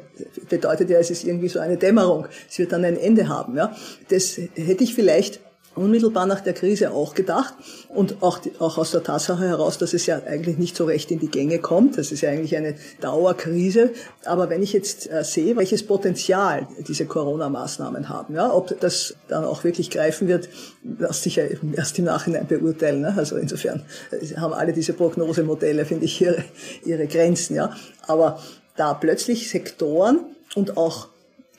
bedeutet 0.50 0.90
ja, 0.90 0.98
es 0.98 1.10
ist 1.10 1.24
irgendwie 1.24 1.48
so 1.48 1.60
eine 1.60 1.78
Dämmerung. 1.78 2.26
Es 2.48 2.58
wird 2.58 2.72
dann 2.72 2.84
ein 2.84 2.98
Ende 2.98 3.28
haben, 3.28 3.56
ja. 3.56 3.74
Das 4.08 4.36
hätte 4.36 4.84
ich 4.84 4.94
vielleicht 4.94 5.40
unmittelbar 5.76 6.26
nach 6.26 6.40
der 6.40 6.54
Krise 6.54 6.90
auch 6.90 7.14
gedacht 7.14 7.54
und 7.88 8.22
auch, 8.22 8.40
auch 8.58 8.78
aus 8.78 8.90
der 8.90 9.02
Tatsache 9.02 9.46
heraus, 9.46 9.78
dass 9.78 9.92
es 9.92 10.06
ja 10.06 10.20
eigentlich 10.26 10.58
nicht 10.58 10.76
so 10.76 10.84
recht 10.84 11.10
in 11.10 11.18
die 11.18 11.28
Gänge 11.28 11.58
kommt. 11.58 11.98
Das 11.98 12.12
ist 12.12 12.22
ja 12.22 12.30
eigentlich 12.30 12.56
eine 12.56 12.74
Dauerkrise. 13.00 13.90
Aber 14.24 14.48
wenn 14.50 14.62
ich 14.62 14.72
jetzt 14.72 15.10
äh, 15.10 15.22
sehe, 15.22 15.56
welches 15.56 15.86
Potenzial 15.86 16.66
diese 16.86 17.06
Corona-Maßnahmen 17.06 18.08
haben, 18.08 18.34
ja, 18.34 18.52
ob 18.52 18.78
das 18.80 19.14
dann 19.28 19.44
auch 19.44 19.64
wirklich 19.64 19.90
greifen 19.90 20.28
wird, 20.28 20.48
lässt 20.98 21.22
sich 21.22 21.36
ja 21.36 21.44
erst 21.74 21.98
im 21.98 22.06
Nachhinein 22.06 22.46
beurteilen. 22.46 23.02
Ne? 23.02 23.14
Also 23.16 23.36
insofern 23.36 23.82
äh, 24.10 24.36
haben 24.36 24.54
alle 24.54 24.72
diese 24.72 24.92
Prognosemodelle, 24.92 25.84
finde 25.84 26.06
ich, 26.06 26.20
ihre, 26.20 26.44
ihre 26.84 27.06
Grenzen. 27.06 27.56
Ja. 27.56 27.74
Aber 28.06 28.40
da 28.76 28.94
plötzlich 28.94 29.50
Sektoren 29.50 30.20
und 30.54 30.76
auch 30.76 31.08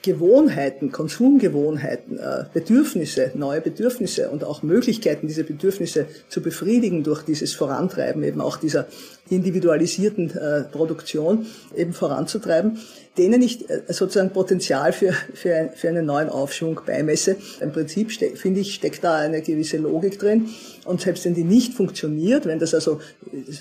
Gewohnheiten, 0.02 0.92
Konsumgewohnheiten, 0.92 2.18
äh, 2.18 2.44
Bedürfnisse, 2.52 3.32
neue 3.34 3.60
Bedürfnisse 3.60 4.30
und 4.30 4.44
auch 4.44 4.62
Möglichkeiten, 4.62 5.26
diese 5.26 5.42
Bedürfnisse 5.42 6.06
zu 6.28 6.40
befriedigen 6.40 7.02
durch 7.02 7.22
dieses 7.22 7.52
Vorantreiben 7.54 8.22
eben 8.22 8.40
auch 8.40 8.56
dieser 8.56 8.86
individualisierten 9.30 10.30
äh, 10.30 10.62
Produktion 10.64 11.46
eben 11.76 11.92
voranzutreiben, 11.92 12.78
denen 13.16 13.42
ich 13.42 13.68
äh, 13.68 13.82
sozusagen 13.88 14.30
Potenzial 14.30 14.92
für, 14.92 15.12
für, 15.34 15.70
für 15.74 15.88
einen 15.88 16.06
neuen 16.06 16.28
Aufschwung 16.28 16.80
beimesse. 16.86 17.36
Im 17.60 17.72
Prinzip, 17.72 18.12
finde 18.12 18.60
ich, 18.60 18.74
steckt 18.74 19.04
da 19.04 19.16
eine 19.16 19.42
gewisse 19.42 19.76
Logik 19.76 20.18
drin. 20.18 20.48
Und 20.84 21.00
selbst 21.00 21.24
wenn 21.24 21.34
die 21.34 21.44
nicht 21.44 21.74
funktioniert, 21.74 22.46
wenn 22.46 22.58
das 22.58 22.74
also 22.74 23.00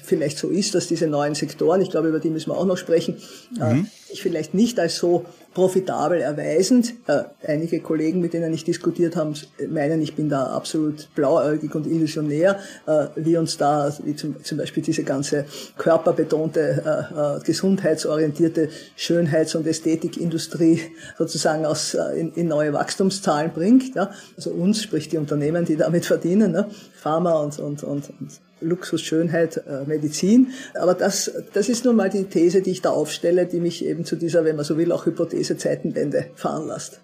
vielleicht 0.03 0.37
so 0.37 0.49
ist, 0.49 0.75
dass 0.75 0.87
diese 0.87 1.07
neuen 1.07 1.35
Sektoren, 1.35 1.81
ich 1.81 1.89
glaube, 1.89 2.07
über 2.07 2.19
die 2.19 2.29
müssen 2.29 2.51
wir 2.51 2.57
auch 2.57 2.65
noch 2.65 2.77
sprechen, 2.77 3.17
mhm. 3.55 3.61
äh, 3.61 4.09
sich 4.09 4.21
vielleicht 4.21 4.53
nicht 4.53 4.79
als 4.79 4.95
so 4.97 5.25
profitabel 5.53 6.21
erweisend. 6.21 6.93
Äh, 7.07 7.23
einige 7.45 7.79
Kollegen, 7.79 8.21
mit 8.21 8.33
denen 8.33 8.53
ich 8.53 8.63
diskutiert 8.63 9.15
habe, 9.15 9.33
meinen, 9.69 10.01
ich 10.01 10.15
bin 10.15 10.29
da 10.29 10.45
absolut 10.47 11.09
blauäugig 11.15 11.73
und 11.75 11.87
illusionär, 11.87 12.59
äh, 12.85 13.07
wie 13.15 13.37
uns 13.37 13.57
da, 13.57 13.91
wie 14.03 14.15
zum, 14.15 14.43
zum 14.43 14.57
Beispiel 14.59 14.83
diese 14.83 15.03
ganze 15.03 15.45
körperbetonte, 15.77 16.59
äh, 16.59 17.37
äh 17.37 17.43
gesundheitsorientierte 17.43 18.69
Schönheits- 18.95 19.55
und 19.55 19.67
Ästhetikindustrie 19.67 20.81
sozusagen 21.17 21.65
aus, 21.65 21.93
äh, 21.93 22.19
in, 22.19 22.33
in, 22.33 22.47
neue 22.47 22.73
Wachstumszahlen 22.73 23.51
bringt. 23.53 23.95
Ja? 23.95 24.11
Also 24.35 24.51
uns, 24.51 24.83
sprich 24.83 25.09
die 25.09 25.17
Unternehmen, 25.17 25.65
die 25.65 25.75
damit 25.75 26.05
verdienen, 26.05 26.51
ne? 26.51 26.69
Pharma 26.95 27.33
und, 27.39 27.59
und, 27.59 27.83
und, 27.83 28.09
und 28.19 28.31
Luxus, 28.61 29.01
Schönheit, 29.01 29.57
äh, 29.57 29.85
Medizin. 29.85 30.53
Aber 30.79 30.93
das, 30.93 31.31
das 31.53 31.69
ist 31.69 31.85
nun 31.85 31.95
mal 31.95 32.09
die 32.09 32.25
These, 32.25 32.61
die 32.61 32.71
ich 32.71 32.81
da 32.81 32.89
aufstelle, 32.89 33.45
die 33.45 33.59
mich 33.59 33.85
eben 33.85 34.05
zu 34.05 34.15
dieser, 34.15 34.45
wenn 34.45 34.55
man 34.55 34.65
so 34.65 34.77
will, 34.77 34.91
auch 34.91 35.05
Hypothese 35.05 35.57
Zeitenwende 35.57 36.27
veranlasst. 36.35 37.01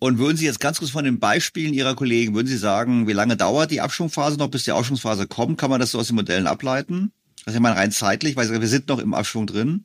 Und 0.00 0.18
würden 0.18 0.36
Sie 0.36 0.44
jetzt 0.44 0.60
ganz 0.60 0.78
kurz 0.78 0.92
von 0.92 1.04
den 1.04 1.18
Beispielen 1.18 1.74
Ihrer 1.74 1.96
Kollegen, 1.96 2.34
würden 2.34 2.46
Sie 2.46 2.56
sagen, 2.56 3.08
wie 3.08 3.12
lange 3.12 3.36
dauert 3.36 3.70
die 3.70 3.80
Abschwungphase 3.80 4.38
noch, 4.38 4.48
bis 4.48 4.64
die 4.64 4.70
Abschwungphase 4.70 5.26
kommt? 5.26 5.58
Kann 5.58 5.70
man 5.70 5.80
das 5.80 5.90
so 5.90 5.98
aus 5.98 6.06
den 6.06 6.16
Modellen 6.16 6.46
ableiten? 6.46 7.12
Ist 7.48 7.54
ja 7.54 7.60
mal 7.60 7.72
rein 7.72 7.90
zeitlich, 7.92 8.36
weil 8.36 8.48
wir 8.60 8.68
sind 8.68 8.88
noch 8.88 8.98
im 8.98 9.14
Abschwung 9.14 9.46
drin. 9.46 9.84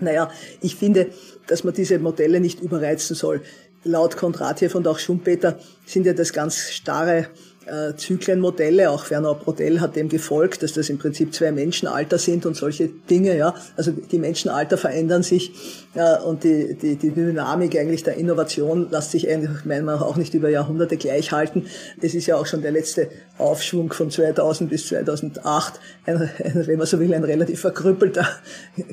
Naja, 0.00 0.30
ich 0.62 0.74
finde, 0.76 1.10
dass 1.46 1.64
man 1.64 1.74
diese 1.74 1.98
Modelle 1.98 2.40
nicht 2.40 2.60
überreizen 2.60 3.14
soll. 3.14 3.42
Laut 3.84 4.16
Kondratjew 4.16 4.74
und 4.74 4.88
auch 4.88 4.98
Schumpeter 4.98 5.58
sind 5.84 6.06
ja 6.06 6.14
das 6.14 6.32
ganz 6.32 6.70
starre 6.70 7.28
äh, 7.66 7.96
Zyklenmodelle, 7.96 8.90
auch 8.90 9.10
Werner 9.10 9.34
Brodell 9.34 9.80
hat 9.80 9.96
dem 9.96 10.08
gefolgt, 10.08 10.62
dass 10.62 10.72
das 10.72 10.88
im 10.88 10.98
Prinzip 10.98 11.34
zwei 11.34 11.52
Menschenalter 11.52 12.18
sind 12.18 12.46
und 12.46 12.56
solche 12.56 12.88
Dinge, 12.88 13.36
ja. 13.36 13.54
Also 13.76 13.92
die 13.92 14.18
Menschenalter 14.18 14.76
verändern 14.76 15.22
sich 15.22 15.52
äh, 15.94 16.18
und 16.20 16.44
die, 16.44 16.74
die, 16.74 16.96
die 16.96 17.10
Dynamik 17.10 17.76
eigentlich 17.78 18.02
der 18.02 18.16
Innovation 18.16 18.90
lässt 18.90 19.10
sich 19.10 19.28
eigentlich 19.28 19.64
meiner 19.64 19.84
Meinung 19.84 20.02
auch 20.02 20.16
nicht 20.16 20.34
über 20.34 20.48
Jahrhunderte 20.48 20.96
gleich 20.96 21.32
halten. 21.32 21.66
Es 22.00 22.14
ist 22.14 22.26
ja 22.26 22.36
auch 22.36 22.46
schon 22.46 22.62
der 22.62 22.72
letzte 22.72 23.08
Aufschwung 23.38 23.92
von 23.92 24.10
2000 24.10 24.70
bis 24.70 24.88
2008, 24.88 25.80
ein, 26.06 26.16
ein, 26.22 26.66
wenn 26.66 26.78
man 26.78 26.86
so 26.86 27.00
will, 27.00 27.12
ein 27.12 27.24
relativ 27.24 27.60
verkrüppelter 27.60 28.26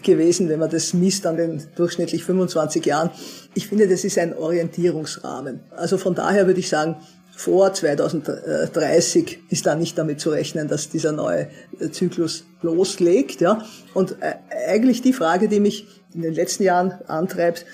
gewesen, 0.01 0.49
wenn 0.49 0.59
man 0.59 0.69
das 0.69 0.93
misst 0.93 1.25
an 1.25 1.37
den 1.37 1.63
durchschnittlich 1.75 2.23
25 2.23 2.85
Jahren. 2.85 3.09
Ich 3.53 3.67
finde, 3.67 3.87
das 3.87 4.03
ist 4.03 4.17
ein 4.17 4.35
Orientierungsrahmen. 4.35 5.59
Also 5.71 5.97
von 5.97 6.15
daher 6.15 6.47
würde 6.47 6.59
ich 6.59 6.69
sagen, 6.69 6.97
vor 7.35 7.73
2030 7.73 9.39
ist 9.49 9.65
da 9.65 9.75
nicht 9.75 9.97
damit 9.97 10.19
zu 10.19 10.29
rechnen, 10.29 10.67
dass 10.67 10.89
dieser 10.89 11.11
neue 11.11 11.49
Zyklus 11.91 12.45
loslegt. 12.61 13.41
Ja? 13.41 13.65
Und 13.93 14.17
äh, 14.21 14.35
eigentlich 14.67 15.01
die 15.01 15.13
Frage, 15.13 15.47
die 15.47 15.59
mich 15.59 15.87
in 16.13 16.21
den 16.21 16.33
letzten 16.33 16.63
Jahren 16.63 16.91
antreibt, 17.07 17.65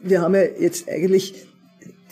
wir 0.00 0.22
haben 0.22 0.34
ja 0.34 0.42
jetzt 0.42 0.88
eigentlich 0.88 1.46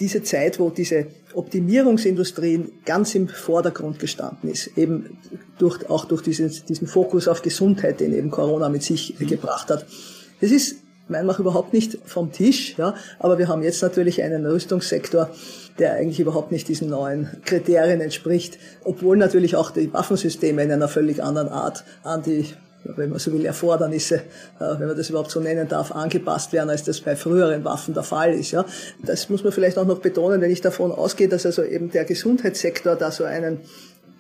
diese 0.00 0.22
Zeit, 0.22 0.60
wo 0.60 0.70
diese 0.70 1.06
Optimierungsindustrien 1.34 2.72
ganz 2.84 3.14
im 3.14 3.28
Vordergrund 3.28 3.98
gestanden 3.98 4.50
ist, 4.50 4.76
eben 4.76 5.18
durch, 5.58 5.88
auch 5.88 6.04
durch 6.04 6.22
diesen, 6.22 6.52
diesen 6.68 6.86
Fokus 6.86 7.28
auf 7.28 7.42
Gesundheit, 7.42 8.00
den 8.00 8.12
eben 8.12 8.30
Corona 8.30 8.68
mit 8.68 8.82
sich 8.82 9.16
gebracht 9.18 9.70
hat. 9.70 9.86
Das 10.40 10.50
ist 10.50 10.76
meiner 11.08 11.24
Meinung 11.24 11.40
überhaupt 11.40 11.72
nicht 11.72 11.98
vom 12.04 12.32
Tisch, 12.32 12.76
ja, 12.78 12.94
aber 13.18 13.38
wir 13.38 13.48
haben 13.48 13.62
jetzt 13.62 13.82
natürlich 13.82 14.22
einen 14.22 14.44
Rüstungssektor, 14.46 15.30
der 15.78 15.94
eigentlich 15.94 16.20
überhaupt 16.20 16.52
nicht 16.52 16.68
diesen 16.68 16.88
neuen 16.88 17.28
Kriterien 17.44 18.00
entspricht, 18.00 18.58
obwohl 18.84 19.16
natürlich 19.16 19.56
auch 19.56 19.70
die 19.70 19.92
Waffensysteme 19.92 20.62
in 20.62 20.72
einer 20.72 20.88
völlig 20.88 21.22
anderen 21.22 21.48
Art 21.48 21.84
an 22.02 22.22
die 22.22 22.46
wenn 22.84 23.10
man 23.10 23.18
so 23.18 23.32
will, 23.32 23.44
Erfordernisse, 23.44 24.16
äh, 24.16 24.20
wenn 24.78 24.86
man 24.86 24.96
das 24.96 25.10
überhaupt 25.10 25.30
so 25.30 25.40
nennen 25.40 25.68
darf, 25.68 25.92
angepasst 25.92 26.52
werden, 26.52 26.70
als 26.70 26.84
das 26.84 27.00
bei 27.00 27.16
früheren 27.16 27.64
Waffen 27.64 27.94
der 27.94 28.02
Fall 28.02 28.34
ist. 28.34 28.52
Ja. 28.52 28.64
Das 29.04 29.28
muss 29.28 29.42
man 29.42 29.52
vielleicht 29.52 29.78
auch 29.78 29.86
noch 29.86 29.98
betonen, 29.98 30.40
wenn 30.40 30.50
ich 30.50 30.60
davon 30.60 30.92
ausgehe, 30.92 31.28
dass 31.28 31.44
also 31.44 31.64
eben 31.64 31.90
der 31.90 32.04
Gesundheitssektor 32.04 32.96
da 32.96 33.10
so 33.10 33.24
einen 33.24 33.60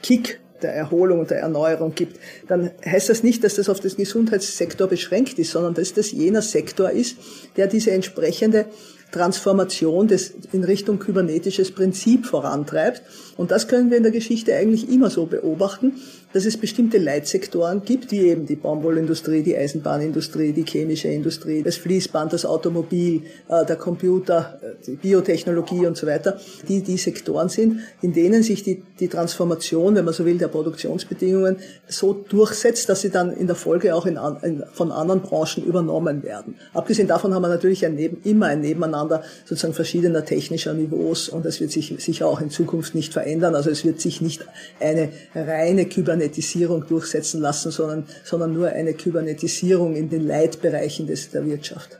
Kick 0.02 0.40
der 0.62 0.74
Erholung 0.74 1.20
und 1.20 1.30
der 1.30 1.40
Erneuerung 1.40 1.94
gibt, 1.94 2.18
dann 2.46 2.70
heißt 2.84 3.08
das 3.08 3.22
nicht, 3.22 3.44
dass 3.44 3.54
das 3.56 3.68
auf 3.68 3.80
den 3.80 3.94
Gesundheitssektor 3.96 4.86
beschränkt 4.86 5.38
ist, 5.38 5.52
sondern 5.52 5.74
dass 5.74 5.94
das 5.94 6.12
jener 6.12 6.42
Sektor 6.42 6.90
ist, 6.90 7.16
der 7.56 7.66
diese 7.66 7.90
entsprechende 7.90 8.66
Transformation 9.10 10.06
des, 10.06 10.34
in 10.52 10.64
Richtung 10.64 10.98
kybernetisches 10.98 11.72
Prinzip 11.72 12.26
vorantreibt. 12.26 13.02
Und 13.36 13.50
das 13.50 13.68
können 13.68 13.90
wir 13.90 13.96
in 13.96 14.02
der 14.02 14.12
Geschichte 14.12 14.54
eigentlich 14.54 14.90
immer 14.90 15.08
so 15.08 15.26
beobachten, 15.26 15.94
dass 16.32 16.44
es 16.44 16.56
bestimmte 16.56 16.98
Leitsektoren 16.98 17.82
gibt, 17.82 18.10
wie 18.10 18.28
eben 18.28 18.44
die 18.44 18.56
Baumwollindustrie, 18.56 19.42
die 19.42 19.56
Eisenbahnindustrie, 19.56 20.52
die 20.52 20.64
chemische 20.64 21.08
Industrie, 21.08 21.62
das 21.62 21.76
Fließband, 21.76 22.32
das 22.32 22.44
Automobil, 22.44 23.22
äh, 23.48 23.64
der 23.64 23.76
Computer, 23.76 24.60
äh, 24.62 24.84
die 24.86 24.96
Biotechnologie 24.96 25.86
und 25.86 25.96
so 25.96 26.06
weiter, 26.06 26.38
die 26.68 26.82
die 26.82 26.98
Sektoren 26.98 27.48
sind, 27.48 27.80
in 28.02 28.12
denen 28.12 28.42
sich 28.42 28.62
die, 28.62 28.82
die 29.00 29.08
Transformation, 29.08 29.94
wenn 29.94 30.04
man 30.04 30.12
so 30.12 30.26
will, 30.26 30.36
der 30.36 30.48
Produktionsbedingungen 30.48 31.56
so 31.86 32.12
durchsetzt, 32.12 32.90
dass 32.90 33.00
sie 33.00 33.10
dann 33.10 33.32
in 33.32 33.46
der 33.46 33.56
Folge 33.56 33.94
auch 33.94 34.04
in, 34.04 34.18
in, 34.42 34.64
von 34.72 34.92
anderen 34.92 35.22
Branchen 35.22 35.64
übernommen 35.64 36.22
werden. 36.22 36.56
Abgesehen 36.74 37.08
davon 37.08 37.34
haben 37.34 37.42
wir 37.42 37.48
natürlich 37.48 37.86
ein 37.86 37.94
Neben, 37.94 38.18
immer 38.24 38.46
ein 38.46 38.60
Nebeneinander 38.60 39.22
sozusagen 39.46 39.72
verschiedener 39.72 40.24
technischer 40.24 40.74
Niveaus 40.74 41.30
und 41.30 41.46
das 41.46 41.58
wird 41.60 41.72
sich 41.72 41.94
sicher 41.98 42.26
auch 42.26 42.40
in 42.42 42.50
Zukunft 42.50 42.94
nicht 42.94 43.14
verändern. 43.14 43.54
Also 43.54 43.70
es 43.70 43.84
wird 43.84 44.00
sich 44.00 44.20
nicht 44.20 44.44
eine 44.78 45.08
reine 45.34 45.86
Kybernetik 45.86 46.17
Kybernetisierung 46.18 46.86
durchsetzen 46.86 47.40
lassen, 47.40 47.70
sondern, 47.70 48.06
sondern 48.24 48.52
nur 48.52 48.68
eine 48.68 48.94
Kybernetisierung 48.94 49.96
in 49.96 50.08
den 50.10 50.26
Leitbereichen 50.26 51.06
des, 51.06 51.30
der 51.30 51.46
Wirtschaft. 51.46 51.98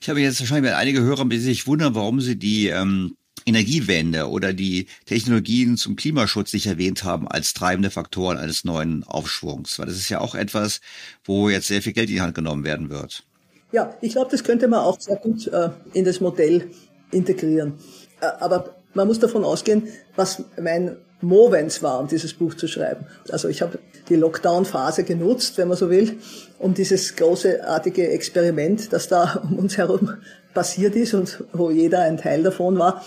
Ich 0.00 0.08
habe 0.08 0.20
jetzt 0.20 0.40
wahrscheinlich 0.40 0.72
einige 0.72 1.02
Hörer, 1.02 1.24
die 1.26 1.38
sich 1.38 1.66
wundern, 1.66 1.94
warum 1.94 2.20
sie 2.20 2.36
die 2.36 2.68
ähm, 2.68 3.16
Energiewende 3.46 4.28
oder 4.28 4.52
die 4.52 4.86
Technologien 5.06 5.76
zum 5.76 5.96
Klimaschutz 5.96 6.52
nicht 6.52 6.66
erwähnt 6.66 7.04
haben 7.04 7.28
als 7.28 7.54
treibende 7.54 7.90
Faktoren 7.90 8.38
eines 8.38 8.64
neuen 8.64 9.04
Aufschwungs. 9.04 9.78
Weil 9.78 9.86
das 9.86 9.96
ist 9.96 10.08
ja 10.08 10.20
auch 10.20 10.34
etwas, 10.34 10.80
wo 11.24 11.48
jetzt 11.48 11.68
sehr 11.68 11.82
viel 11.82 11.92
Geld 11.92 12.08
in 12.08 12.16
die 12.16 12.20
Hand 12.20 12.34
genommen 12.34 12.64
werden 12.64 12.90
wird. 12.90 13.24
Ja, 13.72 13.94
ich 14.00 14.12
glaube, 14.12 14.30
das 14.30 14.44
könnte 14.44 14.68
man 14.68 14.80
auch 14.80 15.00
sehr 15.00 15.16
gut 15.16 15.46
äh, 15.48 15.70
in 15.94 16.04
das 16.04 16.20
Modell 16.20 16.70
integrieren. 17.10 17.74
Äh, 18.20 18.26
aber 18.40 18.76
man 18.94 19.08
muss 19.08 19.18
davon 19.18 19.44
ausgehen, 19.44 19.88
was 20.14 20.44
mein 20.60 20.96
Movens 21.20 21.82
war, 21.82 22.00
um 22.00 22.08
dieses 22.08 22.34
Buch 22.34 22.54
zu 22.54 22.68
schreiben. 22.68 23.06
Also 23.30 23.48
ich 23.48 23.62
habe 23.62 23.78
die 24.08 24.16
Lockdown-Phase 24.16 25.04
genutzt, 25.04 25.56
wenn 25.58 25.68
man 25.68 25.76
so 25.76 25.90
will, 25.90 26.18
um 26.58 26.74
dieses 26.74 27.16
großartige 27.16 28.08
Experiment, 28.10 28.92
das 28.92 29.08
da 29.08 29.42
um 29.50 29.58
uns 29.58 29.76
herum 29.76 30.14
passiert 30.52 30.94
ist 30.96 31.14
und 31.14 31.42
wo 31.52 31.70
jeder 31.70 32.00
ein 32.00 32.16
Teil 32.16 32.42
davon 32.42 32.78
war, 32.78 33.04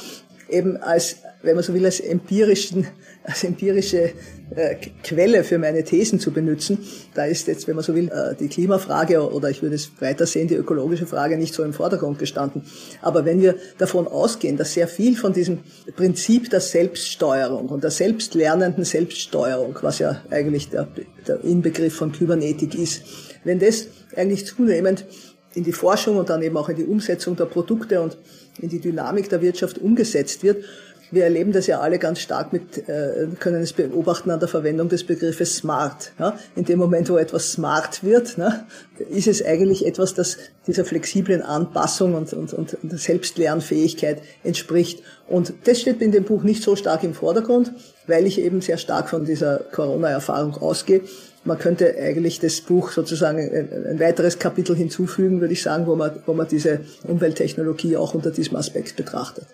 eben 0.50 0.78
als, 0.78 1.18
wenn 1.48 1.56
man 1.56 1.64
so 1.64 1.74
will, 1.74 1.86
als 1.86 2.00
empirischen, 2.00 2.86
als 3.24 3.44
empirische 3.44 4.12
äh, 4.56 4.76
Quelle 5.04 5.44
für 5.44 5.58
meine 5.58 5.84
Thesen 5.84 6.20
zu 6.20 6.32
benutzen. 6.32 6.78
Da 7.16 7.26
ist 7.26 7.48
jetzt, 7.48 7.68
wenn 7.68 7.76
man 7.76 7.84
so 7.84 7.96
will, 7.96 8.10
äh, 8.10 8.36
die 8.36 8.48
Klimafrage 8.48 9.32
oder 9.32 9.50
ich 9.50 9.62
würde 9.62 9.76
es 9.76 9.90
weiter 10.00 10.26
sehen, 10.26 10.48
die 10.48 10.56
ökologische 10.56 11.08
Frage 11.08 11.38
nicht 11.38 11.54
so 11.54 11.64
im 11.64 11.74
Vordergrund 11.74 12.20
gestanden. 12.20 12.64
Aber 13.02 13.26
wenn 13.26 13.42
wir 13.42 13.56
davon 13.78 14.08
ausgehen, 14.08 14.58
dass 14.58 14.74
sehr 14.74 14.88
viel 14.88 15.16
von 15.16 15.34
diesem 15.34 15.60
Prinzip 15.96 16.50
der 16.50 16.62
Selbststeuerung 16.62 17.70
und 17.70 17.84
der 17.84 17.92
selbstlernenden 17.92 18.84
Selbststeuerung, 18.84 19.78
was 19.82 20.00
ja 20.00 20.22
eigentlich 20.30 20.70
der, 20.70 20.88
der 21.28 21.44
Inbegriff 21.44 21.96
von 21.96 22.12
Kybernetik 22.12 22.76
ist, 22.76 23.02
wenn 23.44 23.60
das 23.60 23.88
eigentlich 24.16 24.46
zunehmend 24.46 25.06
in 25.54 25.64
die 25.64 25.74
Forschung 25.74 26.18
und 26.18 26.30
dann 26.30 26.44
eben 26.44 26.56
auch 26.56 26.70
in 26.70 26.76
die 26.76 26.86
Umsetzung 26.86 27.36
der 27.36 27.46
Produkte 27.46 28.02
und 28.02 28.18
in 28.62 28.70
die 28.70 28.80
Dynamik 28.80 29.30
der 29.30 29.42
Wirtschaft 29.42 29.80
umgesetzt 29.80 30.44
wird, 30.44 30.64
wir 31.12 31.24
erleben 31.24 31.52
das 31.52 31.68
ja 31.68 31.80
alle 31.80 32.00
ganz 32.00 32.20
stark 32.20 32.52
mit, 32.52 32.90
äh, 32.90 33.28
können 33.40 33.62
es 33.62 33.74
beobachten 33.74 34.30
an 34.30 34.40
der 34.40 34.50
Verwendung 34.50 34.90
des 34.90 35.04
Begriffes 35.04 35.56
smart. 35.56 36.12
In 36.56 36.66
dem 36.66 36.80
Moment, 36.80 37.10
wo 37.10 37.18
etwas 37.18 37.52
smart 37.52 38.04
wird, 38.04 38.38
ne, 38.38 38.66
ist 39.10 39.28
es 39.28 39.44
eigentlich 39.44 39.86
etwas, 39.86 40.14
das 40.14 40.38
dieser 40.68 40.84
flexiblen 40.84 41.42
Anpassung 41.42 42.14
und, 42.14 42.34
und, 42.34 42.54
und 42.54 42.78
Selbstlernfähigkeit 42.92 44.22
entspricht. 44.44 45.02
Und 45.28 45.54
das 45.64 45.82
steht 45.82 46.02
in 46.02 46.12
dem 46.12 46.24
Buch 46.26 46.44
nicht 46.44 46.62
so 46.62 46.76
stark 46.76 47.04
im 47.04 47.14
Vordergrund, 47.14 47.72
weil 48.06 48.26
ich 48.26 48.40
eben 48.40 48.62
sehr 48.62 48.78
stark 48.78 49.10
von 49.10 49.26
dieser 49.26 49.60
Corona-Erfahrung 49.72 50.56
ausgehe. 50.56 51.02
Man 51.46 51.58
könnte 51.58 51.96
eigentlich 51.98 52.42
das 52.42 52.60
Buch 52.60 52.92
sozusagen 52.92 53.40
ein, 53.40 54.00
weiteres 54.02 54.38
Kapitel 54.38 54.76
hinzufügen, 54.76 55.40
würde 55.40 55.54
ich 55.54 55.62
sagen, 55.62 55.88
wo 55.88 55.96
man, 55.96 56.12
wo 56.26 56.34
man 56.34 56.48
diese 56.48 56.82
Umwelttechnologie 57.08 57.96
auch 57.96 58.14
unter 58.14 58.32
diesem 58.32 58.58
Aspekt 58.58 58.98
betrachtet. 58.98 59.46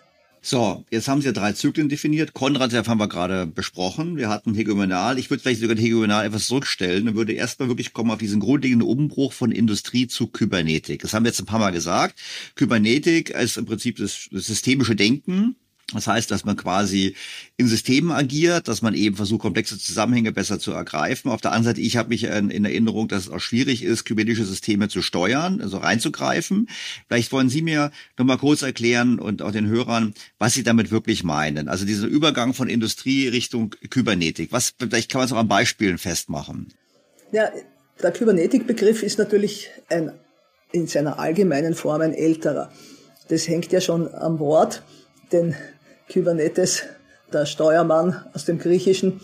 So, 0.46 0.84
jetzt 0.92 1.08
haben 1.08 1.22
Sie 1.22 1.28
ja 1.28 1.32
drei 1.32 1.54
Zyklen 1.54 1.88
definiert. 1.88 2.34
Konrad 2.34 2.74
haben 2.74 3.00
wir 3.00 3.08
gerade 3.08 3.48
besprochen. 3.48 4.18
Wir 4.18 4.28
hatten 4.28 4.54
Hegemonal. 4.54 5.18
Ich 5.18 5.30
würde 5.30 5.42
vielleicht 5.42 5.62
sogar 5.62 5.78
Hegemonal 5.78 6.26
etwas 6.26 6.48
zurückstellen 6.48 7.08
und 7.08 7.16
würde 7.16 7.32
erstmal 7.32 7.70
wirklich 7.70 7.94
kommen 7.94 8.12
auf 8.12 8.18
diesen 8.18 8.42
grundlegenden 8.42 8.86
Umbruch 8.86 9.32
von 9.32 9.54
Industrie 9.54 10.08
zu 10.08 10.28
Kybernetik. 10.28 11.02
Das 11.02 11.14
haben 11.14 11.24
wir 11.24 11.30
jetzt 11.30 11.40
ein 11.40 11.46
paar 11.46 11.60
Mal 11.60 11.72
gesagt. 11.72 12.20
Kybernetik 12.56 13.30
ist 13.30 13.58
im 13.58 13.66
Prinzip 13.66 13.96
das 13.96 14.28
systemische 14.32 14.98
Denken 14.98 15.56
das 15.92 16.08
heißt, 16.08 16.32
dass 16.32 16.46
man 16.46 16.56
quasi 16.56 17.16
in 17.58 17.68
Systemen 17.68 18.12
agiert, 18.12 18.68
dass 18.68 18.82
man 18.82 18.94
eben 18.94 19.16
versucht, 19.16 19.42
komplexe 19.42 19.78
Zusammenhänge 19.78 20.32
besser 20.32 20.58
zu 20.58 20.72
ergreifen. 20.72 21.30
Auf 21.30 21.42
der 21.42 21.52
anderen 21.52 21.76
Seite, 21.76 21.82
ich 21.82 21.98
habe 21.98 22.10
mich 22.10 22.24
in 22.24 22.66
Erinnerung, 22.66 23.08
dass 23.10 23.24
es 23.24 23.30
auch 23.30 23.40
schwierig 23.40 23.84
ist, 23.84 24.06
kybernetische 24.06 24.46
Systeme 24.46 24.88
zu 24.88 25.02
steuern, 25.02 25.62
also 25.62 25.78
reinzugreifen. 25.78 26.70
Vielleicht 27.08 27.32
wollen 27.32 27.50
Sie 27.50 27.62
mir 27.62 27.92
noch 28.18 28.26
mal 28.26 28.38
kurz 28.38 28.62
erklären 28.62 29.20
und 29.20 29.42
auch 29.42 29.52
den 29.52 29.68
Hörern, 29.68 30.14
was 30.40 30.54
Sie 30.54 30.64
damit 30.64 30.90
wirklich 30.90 31.24
meinen. 31.24 31.68
Also 31.68 31.86
dieser 31.86 32.08
Übergang 32.08 32.54
von 32.54 32.70
Industrie 32.70 33.28
Richtung 33.28 33.76
Kybernetik. 33.90 34.52
Was, 34.52 34.74
vielleicht 34.80 35.12
kann 35.12 35.20
man 35.20 35.28
es 35.28 35.34
auch 35.34 35.38
an 35.38 35.48
Beispielen 35.48 35.98
festmachen. 35.98 36.74
Ja, 37.32 37.52
der 38.02 38.12
Kybernetikbegriff 38.12 39.04
ist 39.04 39.20
natürlich 39.20 39.70
ein, 39.90 40.12
in 40.72 40.88
seiner 40.88 41.20
allgemeinen 41.20 41.76
Form 41.76 42.02
ein 42.02 42.14
älterer. 42.14 42.72
Das 43.28 43.48
hängt 43.48 43.72
ja 43.72 43.80
schon 43.80 44.12
am 44.14 44.40
Wort, 44.40 44.82
denn 45.32 45.56
Kybernetes, 46.10 46.84
der 47.32 47.46
Steuermann 47.46 48.24
aus 48.34 48.46
dem 48.46 48.60
Griechischen, 48.60 49.22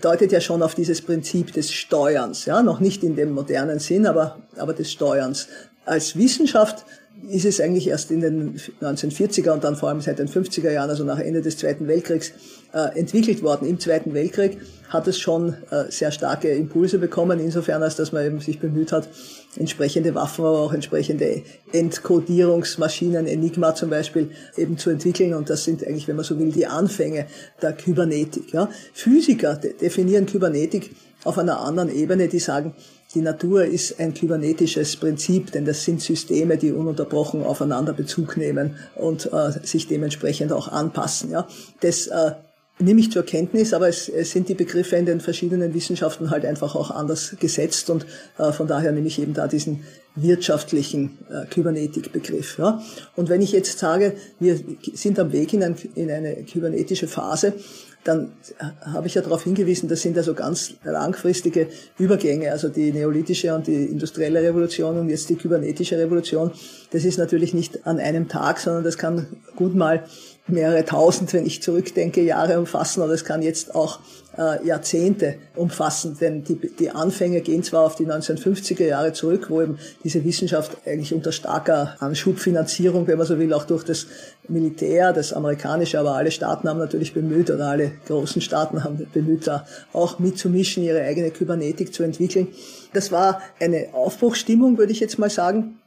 deutet 0.00 0.32
ja 0.32 0.40
schon 0.40 0.62
auf 0.62 0.74
dieses 0.74 1.02
Prinzip 1.02 1.52
des 1.52 1.72
Steuerns, 1.72 2.46
ja, 2.46 2.62
noch 2.62 2.80
nicht 2.80 3.02
in 3.02 3.16
dem 3.16 3.32
modernen 3.32 3.78
Sinn, 3.78 4.06
aber, 4.06 4.38
aber 4.56 4.72
des 4.72 4.90
Steuerns. 4.90 5.48
Als 5.84 6.16
Wissenschaft 6.16 6.84
ist 7.28 7.44
es 7.44 7.60
eigentlich 7.60 7.88
erst 7.88 8.10
in 8.10 8.20
den 8.20 8.58
1940er 8.80 9.50
und 9.50 9.64
dann 9.64 9.76
vor 9.76 9.88
allem 9.88 10.00
seit 10.00 10.18
den 10.18 10.28
50er 10.28 10.70
Jahren, 10.70 10.90
also 10.90 11.04
nach 11.04 11.18
Ende 11.18 11.40
des 11.40 11.56
Zweiten 11.56 11.86
Weltkriegs, 11.86 12.32
äh, 12.72 12.98
entwickelt 12.98 13.42
worden. 13.42 13.68
Im 13.68 13.78
Zweiten 13.78 14.14
Weltkrieg 14.14 14.58
hat 14.88 15.06
es 15.06 15.18
schon 15.18 15.54
äh, 15.70 15.90
sehr 15.90 16.10
starke 16.10 16.48
Impulse 16.48 16.98
bekommen, 16.98 17.38
insofern 17.38 17.82
als 17.82 17.96
dass 17.96 18.12
man 18.12 18.26
eben 18.26 18.40
sich 18.40 18.60
bemüht 18.60 18.92
hat, 18.92 19.08
entsprechende 19.56 20.14
Waffen, 20.14 20.44
aber 20.44 20.60
auch 20.60 20.72
entsprechende 20.72 21.42
Entkodierungsmaschinen, 21.72 23.26
Enigma 23.26 23.74
zum 23.74 23.90
Beispiel, 23.90 24.30
eben 24.56 24.78
zu 24.78 24.90
entwickeln. 24.90 25.34
Und 25.34 25.50
das 25.50 25.64
sind 25.64 25.86
eigentlich, 25.86 26.08
wenn 26.08 26.16
man 26.16 26.24
so 26.24 26.38
will, 26.38 26.50
die 26.50 26.66
Anfänge 26.66 27.26
der 27.60 27.72
Kybernetik. 27.72 28.52
Ja. 28.52 28.68
Physiker 28.94 29.56
de 29.56 29.74
definieren 29.74 30.26
Kybernetik 30.26 30.90
auf 31.24 31.38
einer 31.38 31.60
anderen 31.60 31.94
Ebene, 31.94 32.28
die 32.28 32.38
sagen, 32.40 32.74
die 33.14 33.20
Natur 33.20 33.64
ist 33.64 34.00
ein 34.00 34.14
kybernetisches 34.14 34.96
Prinzip, 34.96 35.52
denn 35.52 35.64
das 35.64 35.84
sind 35.84 36.00
Systeme, 36.00 36.56
die 36.56 36.72
ununterbrochen 36.72 37.42
aufeinander 37.42 37.92
Bezug 37.92 38.36
nehmen 38.36 38.76
und 38.94 39.30
äh, 39.32 39.52
sich 39.62 39.86
dementsprechend 39.86 40.52
auch 40.52 40.68
anpassen. 40.68 41.30
Ja. 41.30 41.46
Das 41.80 42.06
äh, 42.06 42.32
nehme 42.78 43.00
ich 43.00 43.12
zur 43.12 43.24
Kenntnis, 43.24 43.74
aber 43.74 43.88
es, 43.88 44.08
es, 44.08 44.30
sind 44.30 44.48
die 44.48 44.54
Begriffe 44.54 44.96
in 44.96 45.06
den 45.06 45.20
verschiedenen 45.20 45.74
Wissenschaften 45.74 46.30
halt 46.30 46.44
einfach 46.44 46.74
auch 46.74 46.90
anders 46.90 47.36
gesetzt 47.38 47.90
und 47.90 48.06
äh, 48.38 48.52
von 48.52 48.66
daher 48.66 48.92
nehme 48.92 49.06
ich 49.06 49.20
eben 49.20 49.34
da 49.34 49.46
diesen 49.46 49.84
wirtschaftlichen 50.14 51.18
äh, 51.30 51.46
Kybernetik-Begriff. 51.46 52.58
Ja. 52.58 52.82
Und 53.16 53.28
wenn 53.28 53.40
ich 53.40 53.52
jetzt 53.52 53.78
sage, 53.78 54.14
wir 54.40 54.58
sind 54.94 55.18
am 55.18 55.32
Weg 55.32 55.52
in, 55.52 55.62
ein, 55.62 55.76
in 55.94 56.10
eine 56.10 56.44
kybernetische 56.44 57.08
Phase, 57.08 57.54
dann 58.04 58.32
habe 58.80 59.06
ich 59.06 59.14
ja 59.14 59.22
darauf 59.22 59.44
hingewiesen, 59.44 59.88
das 59.88 60.02
sind 60.02 60.16
also 60.18 60.34
ganz 60.34 60.74
langfristige 60.82 61.68
Übergänge, 61.98 62.50
also 62.50 62.68
die 62.68 62.92
neolithische 62.92 63.54
und 63.54 63.66
die 63.66 63.84
industrielle 63.84 64.42
Revolution 64.42 64.98
und 64.98 65.08
jetzt 65.08 65.28
die 65.28 65.36
kybernetische 65.36 65.98
Revolution. 65.98 66.50
Das 66.90 67.04
ist 67.04 67.18
natürlich 67.18 67.54
nicht 67.54 67.86
an 67.86 67.98
einem 67.98 68.28
Tag, 68.28 68.58
sondern 68.58 68.82
das 68.82 68.98
kann 68.98 69.26
gut 69.54 69.74
mal 69.74 70.04
mehrere 70.48 70.84
tausend, 70.84 71.32
wenn 71.32 71.46
ich 71.46 71.62
zurückdenke, 71.62 72.20
Jahre 72.22 72.58
umfassen, 72.58 73.02
aber 73.02 73.12
es 73.12 73.24
kann 73.24 73.42
jetzt 73.42 73.74
auch 73.74 74.00
äh, 74.36 74.66
Jahrzehnte 74.66 75.36
umfassen, 75.54 76.16
denn 76.20 76.42
die, 76.42 76.56
die 76.56 76.90
Anfänge 76.90 77.40
gehen 77.42 77.62
zwar 77.62 77.84
auf 77.84 77.94
die 77.94 78.06
1950er 78.06 78.84
Jahre 78.84 79.12
zurück, 79.12 79.50
wo 79.50 79.62
eben 79.62 79.78
diese 80.02 80.24
Wissenschaft 80.24 80.76
eigentlich 80.84 81.14
unter 81.14 81.30
starker 81.30 81.96
Anschubfinanzierung, 82.00 83.06
wenn 83.06 83.18
man 83.18 83.26
so 83.26 83.38
will, 83.38 83.52
auch 83.52 83.64
durch 83.64 83.84
das 83.84 84.06
Militär, 84.48 85.12
das 85.12 85.32
amerikanische, 85.32 86.00
aber 86.00 86.14
alle 86.14 86.30
Staaten 86.30 86.68
haben 86.68 86.78
natürlich 86.78 87.14
bemüht 87.14 87.50
oder 87.50 87.68
alle 87.68 87.92
großen 88.06 88.42
Staaten 88.42 88.82
haben 88.82 89.06
bemüht, 89.12 89.46
da 89.46 89.66
auch 89.92 90.18
mitzumischen, 90.18 90.82
ihre 90.82 91.02
eigene 91.02 91.30
Kybernetik 91.30 91.94
zu 91.94 92.02
entwickeln. 92.02 92.48
Das 92.92 93.12
war 93.12 93.40
eine 93.60 93.88
Aufbruchsstimmung, 93.92 94.76
würde 94.76 94.92
ich 94.92 95.00
jetzt 95.00 95.18
mal 95.18 95.30
sagen 95.30 95.78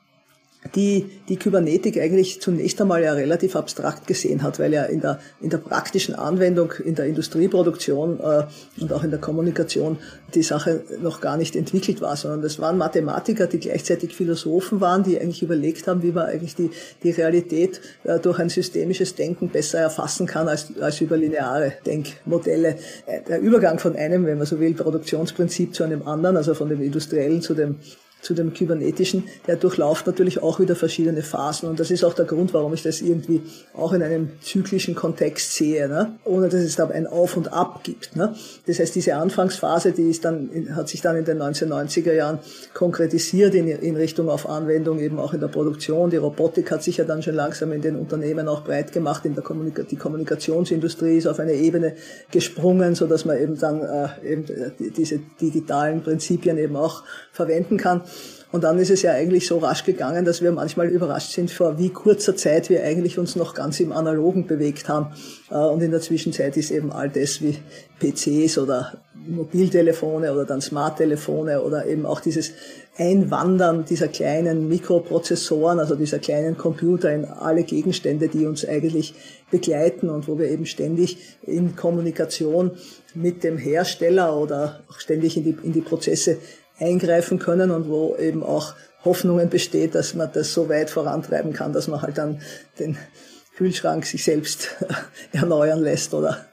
die 0.73 1.05
die 1.29 1.37
Kybernetik 1.37 1.99
eigentlich 1.99 2.41
zunächst 2.41 2.79
einmal 2.81 3.03
ja 3.03 3.13
relativ 3.13 3.55
abstrakt 3.55 4.07
gesehen 4.07 4.43
hat, 4.43 4.59
weil 4.59 4.73
ja 4.73 4.83
in 4.83 5.01
der, 5.01 5.19
in 5.41 5.49
der 5.49 5.57
praktischen 5.57 6.15
Anwendung, 6.15 6.71
in 6.83 6.95
der 6.95 7.05
Industrieproduktion 7.05 8.19
äh, 8.19 8.43
und 8.79 8.93
auch 8.93 9.03
in 9.03 9.09
der 9.09 9.19
Kommunikation 9.19 9.97
die 10.33 10.43
Sache 10.43 10.83
noch 11.01 11.21
gar 11.21 11.37
nicht 11.37 11.55
entwickelt 11.55 12.01
war, 12.01 12.15
sondern 12.15 12.41
das 12.41 12.59
waren 12.59 12.77
Mathematiker, 12.77 13.47
die 13.47 13.59
gleichzeitig 13.59 14.15
Philosophen 14.15 14.81
waren, 14.81 15.03
die 15.03 15.19
eigentlich 15.19 15.41
überlegt 15.41 15.87
haben, 15.87 16.03
wie 16.03 16.11
man 16.11 16.25
eigentlich 16.25 16.55
die, 16.55 16.71
die 17.03 17.11
Realität 17.11 17.81
äh, 18.03 18.19
durch 18.19 18.39
ein 18.39 18.49
systemisches 18.49 19.15
Denken 19.15 19.49
besser 19.49 19.79
erfassen 19.79 20.27
kann 20.27 20.47
als, 20.47 20.73
als 20.79 21.01
über 21.01 21.17
lineare 21.17 21.73
Denkmodelle. 21.85 22.77
Äh, 23.05 23.21
der 23.27 23.39
Übergang 23.39 23.79
von 23.79 23.95
einem, 23.95 24.25
wenn 24.25 24.37
man 24.37 24.47
so 24.47 24.59
will, 24.59 24.73
Produktionsprinzip 24.73 25.73
zu 25.73 25.83
einem 25.83 26.07
anderen, 26.07 26.37
also 26.37 26.53
von 26.53 26.69
dem 26.69 26.81
industriellen 26.81 27.41
zu 27.41 27.53
dem 27.53 27.77
zu 28.26 28.34
dem 28.34 28.53
Kybernetischen, 28.53 29.26
der 29.45 29.56
durchlauft 29.56 30.07
natürlich 30.07 30.41
auch 30.41 30.60
wieder 30.60 30.76
verschiedene 30.76 31.22
Phasen. 31.22 31.69
Und 31.69 31.80
das 31.80 31.91
ist 31.91 32.03
auch 32.03 32.14
der 32.14 32.26
Grund, 32.26 32.56
warum 32.56 32.73
ich 32.73 32.81
das 32.81 33.02
irgendwie 33.02 33.43
auch 33.76 33.93
in 33.93 34.02
einem 34.02 34.31
zyklischen 34.41 34.95
Kontext 34.95 35.53
sehe, 35.53 35.88
ne? 35.88 36.15
ohne 36.23 36.49
dass 36.49 36.61
es 36.61 36.76
da 36.76 36.88
ein 36.88 37.06
Auf 37.06 37.38
und 37.38 37.53
Ab 37.53 37.84
gibt. 37.84 38.15
Ne? 38.15 38.34
Das 38.65 38.80
heißt, 38.80 38.95
diese 38.95 39.15
Anfangsphase, 39.15 39.91
die 39.91 40.10
ist 40.10 40.26
dann, 40.26 40.49
hat 40.76 40.89
sich 40.89 41.02
dann 41.02 41.18
in 41.18 41.26
den 41.26 41.39
1990er 41.39 42.14
Jahren 42.14 42.39
konkretisiert 42.73 43.53
in, 43.53 43.68
in 43.68 43.95
Richtung 43.95 44.27
auf 44.30 44.49
Anwendung, 44.49 44.99
eben 44.99 45.19
auch 45.19 45.35
in 45.35 45.39
der 45.39 45.47
Produktion. 45.47 46.10
Die 46.10 46.18
Robotik 46.18 46.72
hat 46.72 46.81
sich 46.81 46.97
ja 46.97 47.06
dann 47.06 47.22
schon 47.22 47.35
langsam 47.35 47.73
in 47.73 47.81
den 47.81 47.95
Unternehmen 47.95 48.47
auch 48.47 48.64
breit 48.64 48.91
gemacht. 48.91 49.23
In 49.26 49.35
der 49.35 49.43
Kommunika 49.43 49.84
die 49.84 49.97
Kommunikationsindustrie 49.97 51.18
ist 51.18 51.27
auf 51.27 51.39
eine 51.39 51.53
Ebene 51.53 51.93
gesprungen, 52.31 52.95
so 52.95 53.06
dass 53.06 53.23
man 53.23 53.38
eben 53.38 53.60
dann 53.60 53.81
äh, 53.81 54.31
eben 54.34 54.45
diese 54.97 55.19
digitalen 55.39 56.02
Prinzipien 56.02 56.57
eben 56.57 56.76
auch 56.76 57.03
verwenden 57.31 57.77
kann. 57.77 58.02
Und 58.56 58.64
dann 58.64 58.80
ist 58.80 58.90
es 58.90 59.02
ja 59.02 59.11
eigentlich 59.11 59.48
so 59.48 59.57
rasch 59.57 59.84
gegangen, 59.84 60.23
dass 60.23 60.41
wir 60.41 60.53
manchmal 60.53 60.88
überrascht 60.88 61.34
sind, 61.34 61.52
vor 61.52 61.77
wie 61.77 61.90
kurzer 61.90 62.38
Zeit 62.38 62.69
wir 62.69 62.86
eigentlich 62.86 63.19
uns 63.19 63.36
noch 63.36 63.53
ganz 63.53 63.82
im 63.82 63.91
Analogen 63.91 64.48
bewegt 64.48 64.88
haben. 64.88 65.07
Äh, 65.52 65.56
und 65.57 65.84
in 65.84 65.91
der 65.91 65.99
Zwischenzeit 65.99 66.56
ist 66.56 66.72
eben 66.72 66.90
all 66.94 67.10
das 67.10 67.41
wie 67.41 67.57
PCs 67.99 68.57
oder 68.57 69.02
Mobiltelefone 69.27 70.32
oder 70.32 70.45
dann 70.45 70.61
Smarttelefone 70.61 71.64
oder 71.64 71.86
eben 71.86 72.06
auch 72.06 72.22
dieses 72.22 72.52
Einwandern 72.98 73.84
dieser 73.84 74.07
kleinen 74.07 74.69
Mikroprozessoren, 74.69 75.80
also 75.80 75.95
dieser 75.95 76.19
kleinen 76.19 76.57
Computer 76.57 77.14
in 77.14 77.26
alle 77.26 77.64
Gegenstände, 77.64 78.30
die 78.30 78.45
uns 78.45 78.65
eigentlich 78.65 79.15
begleiten 79.52 80.10
und 80.10 80.30
wo 80.30 80.40
wir 80.40 80.49
eben 80.49 80.65
ständig 80.65 81.18
in 81.41 81.76
Kommunikation 81.76 82.72
mit 83.15 83.44
dem 83.44 83.57
Hersteller 83.57 84.38
oder 84.38 84.80
auch 84.90 84.99
ständig 85.02 85.36
in 85.36 85.44
die, 85.44 85.57
in 85.61 85.73
die 85.73 85.82
Prozesse 85.82 86.38
eingreifen 86.80 87.39
können 87.39 87.72
und 87.72 87.88
wo 87.88 88.15
eben 88.18 88.43
auch 88.43 88.73
Hoffnungen 89.03 89.49
besteht, 89.49 89.95
dass 89.95 90.14
man 90.14 90.31
das 90.34 90.53
so 90.53 90.68
weit 90.68 90.89
vorantreiben 90.89 91.53
kann, 91.53 91.73
dass 91.73 91.88
man 91.88 92.02
halt 92.02 92.18
dann 92.18 92.41
den 92.80 92.97
Kühlschrank 93.56 94.06
sich 94.06 94.23
selbst 94.23 94.76
erneuern 95.31 95.81
lässt 95.81 96.14
oder 96.14 96.45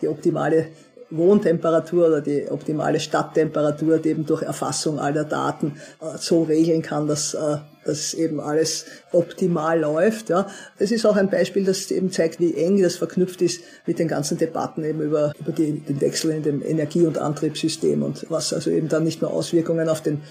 die 0.00 0.08
optimale 0.08 0.68
Wohntemperatur 1.10 2.08
oder 2.08 2.20
die 2.20 2.48
optimale 2.50 2.98
Stadttemperatur 2.98 3.98
die 3.98 4.10
eben 4.10 4.26
durch 4.26 4.42
Erfassung 4.42 4.98
aller 4.98 5.24
Daten 5.24 5.80
äh, 6.00 6.18
so 6.18 6.42
regeln 6.42 6.82
kann, 6.82 7.06
dass, 7.06 7.34
äh, 7.34 7.58
dass 7.84 8.14
eben 8.14 8.40
alles 8.40 8.86
optimal 9.12 9.80
läuft. 9.80 10.28
Ja. 10.30 10.48
Das 10.78 10.90
ist 10.90 11.06
auch 11.06 11.16
ein 11.16 11.30
Beispiel, 11.30 11.64
das 11.64 11.90
eben 11.90 12.10
zeigt, 12.10 12.40
wie 12.40 12.54
eng 12.54 12.82
das 12.82 12.96
verknüpft 12.96 13.40
ist 13.42 13.60
mit 13.86 13.98
den 13.98 14.08
ganzen 14.08 14.36
Debatten 14.38 14.84
eben 14.84 15.00
über, 15.00 15.32
über 15.38 15.52
die, 15.52 15.80
den 15.80 16.00
Wechsel 16.00 16.32
in 16.32 16.42
dem 16.42 16.62
Energie- 16.62 17.06
und 17.06 17.18
Antriebssystem 17.18 18.02
und 18.02 18.26
was 18.28 18.52
also 18.52 18.70
eben 18.70 18.88
dann 18.88 19.04
nicht 19.04 19.22
nur 19.22 19.30
Auswirkungen 19.32 19.88
auf 19.88 20.02
den 20.02 20.22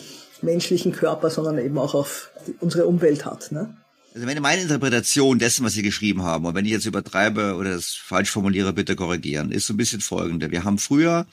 menschlichen 0.41 0.91
Körper, 0.91 1.29
sondern 1.29 1.57
eben 1.57 1.77
auch 1.77 1.95
auf 1.95 2.31
die, 2.47 2.55
unsere 2.59 2.85
Umwelt 2.85 3.25
hat. 3.25 3.51
Ne? 3.51 3.75
Also 4.15 4.27
wenn 4.27 4.41
meine 4.41 4.61
Interpretation 4.61 5.39
dessen, 5.39 5.65
was 5.65 5.73
Sie 5.73 5.81
geschrieben 5.81 6.23
haben, 6.23 6.45
und 6.45 6.55
wenn 6.55 6.63
ich 6.63 6.71
jetzt 6.71 6.85
übertreibe 6.85 7.55
oder 7.55 7.71
das 7.71 7.95
falsch 7.95 8.29
formuliere, 8.29 8.71
bitte 8.71 8.95
korrigieren, 8.95 9.51
ist 9.51 9.67
so 9.67 9.73
ein 9.73 9.77
bisschen 9.77 9.99
folgende. 9.99 10.51
Wir 10.51 10.63
haben 10.63 10.77
früher 10.77 11.27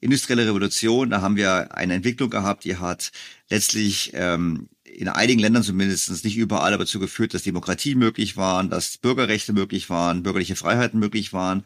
industrielle 0.00 0.46
Revolution, 0.46 1.10
da 1.10 1.20
haben 1.20 1.36
wir 1.36 1.76
eine 1.76 1.92
Entwicklung 1.92 2.30
gehabt, 2.30 2.64
die 2.64 2.78
hat 2.78 3.12
letztlich 3.50 4.12
ähm, 4.14 4.70
in 4.84 5.08
einigen 5.08 5.40
Ländern 5.40 5.62
zumindest, 5.62 6.24
nicht 6.24 6.38
überall, 6.38 6.72
aber 6.72 6.84
dazu 6.84 6.98
geführt, 6.98 7.34
dass 7.34 7.42
Demokratie 7.42 7.96
möglich 7.96 8.38
waren, 8.38 8.70
dass 8.70 8.96
Bürgerrechte 8.96 9.52
möglich 9.52 9.90
waren, 9.90 10.22
bürgerliche 10.22 10.56
Freiheiten 10.56 10.98
möglich 10.98 11.34
waren. 11.34 11.64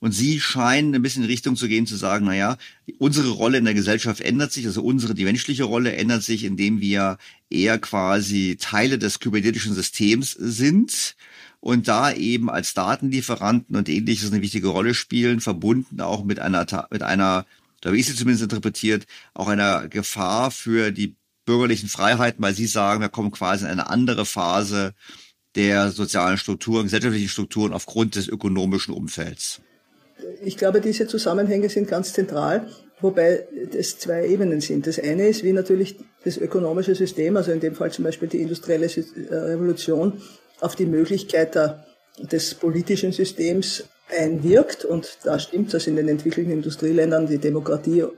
Und 0.00 0.12
sie 0.12 0.38
scheinen 0.38 0.94
ein 0.94 1.02
bisschen 1.02 1.24
in 1.24 1.28
Richtung 1.28 1.56
zu 1.56 1.66
gehen, 1.66 1.86
zu 1.86 1.96
sagen, 1.96 2.26
na 2.26 2.34
ja, 2.34 2.56
unsere 2.98 3.30
Rolle 3.30 3.58
in 3.58 3.64
der 3.64 3.74
Gesellschaft 3.74 4.20
ändert 4.20 4.52
sich, 4.52 4.64
also 4.66 4.82
unsere, 4.82 5.14
die 5.14 5.24
menschliche 5.24 5.64
Rolle 5.64 5.96
ändert 5.96 6.22
sich, 6.22 6.44
indem 6.44 6.80
wir 6.80 7.18
eher 7.50 7.78
quasi 7.78 8.56
Teile 8.60 8.98
des 8.98 9.18
kybernetischen 9.18 9.74
Systems 9.74 10.32
sind 10.32 11.16
und 11.60 11.88
da 11.88 12.12
eben 12.12 12.48
als 12.48 12.74
Datenlieferanten 12.74 13.74
und 13.74 13.88
ähnliches 13.88 14.30
eine 14.30 14.42
wichtige 14.42 14.68
Rolle 14.68 14.94
spielen, 14.94 15.40
verbunden 15.40 16.00
auch 16.00 16.24
mit 16.24 16.38
einer, 16.38 16.64
mit 16.92 17.02
einer, 17.02 17.44
da 17.80 17.88
habe 17.88 17.98
ich 17.98 18.06
sie 18.06 18.14
zumindest 18.14 18.44
interpretiert, 18.44 19.06
auch 19.34 19.48
einer 19.48 19.88
Gefahr 19.88 20.52
für 20.52 20.92
die 20.92 21.16
bürgerlichen 21.44 21.88
Freiheiten, 21.88 22.42
weil 22.42 22.54
sie 22.54 22.66
sagen, 22.66 23.00
wir 23.00 23.08
kommen 23.08 23.32
quasi 23.32 23.64
in 23.64 23.70
eine 23.72 23.90
andere 23.90 24.26
Phase 24.26 24.94
der 25.56 25.90
sozialen 25.90 26.38
Strukturen, 26.38 26.84
gesellschaftlichen 26.84 27.28
Strukturen 27.28 27.72
aufgrund 27.72 28.14
des 28.14 28.28
ökonomischen 28.28 28.94
Umfelds 28.94 29.60
ich 30.42 30.56
glaube, 30.56 30.80
diese 30.80 31.06
Zusammenhänge 31.06 31.68
sind 31.68 31.88
ganz 31.88 32.12
zentral, 32.12 32.68
wobei 33.00 33.46
es 33.76 33.98
zwei 33.98 34.26
Ebenen 34.26 34.60
sind. 34.60 34.86
Das 34.86 34.98
eine 34.98 35.28
ist, 35.28 35.44
wie 35.44 35.52
natürlich 35.52 35.96
das 36.24 36.36
ökonomische 36.36 36.94
System, 36.94 37.36
also 37.36 37.52
in 37.52 37.60
dem 37.60 37.74
Fall 37.74 37.90
zum 37.92 38.04
Beispiel 38.04 38.28
die 38.28 38.42
industrielle 38.42 38.86
äh, 38.86 39.34
Revolution, 39.34 40.20
auf 40.60 40.74
die 40.74 40.86
Möglichkeit 40.86 41.56
des 42.18 42.54
politischen 42.54 43.12
Systems 43.12 43.84
einwirkt. 44.10 44.84
Und 44.84 45.18
da 45.24 45.38
stimmt, 45.38 45.72
dass 45.72 45.86
in 45.86 45.96
den 45.96 46.08
entwickelten 46.08 46.52
Industrieländern 46.52 47.26
die 47.26 47.38
Demokratie 47.38 48.00
äh, 48.00 48.08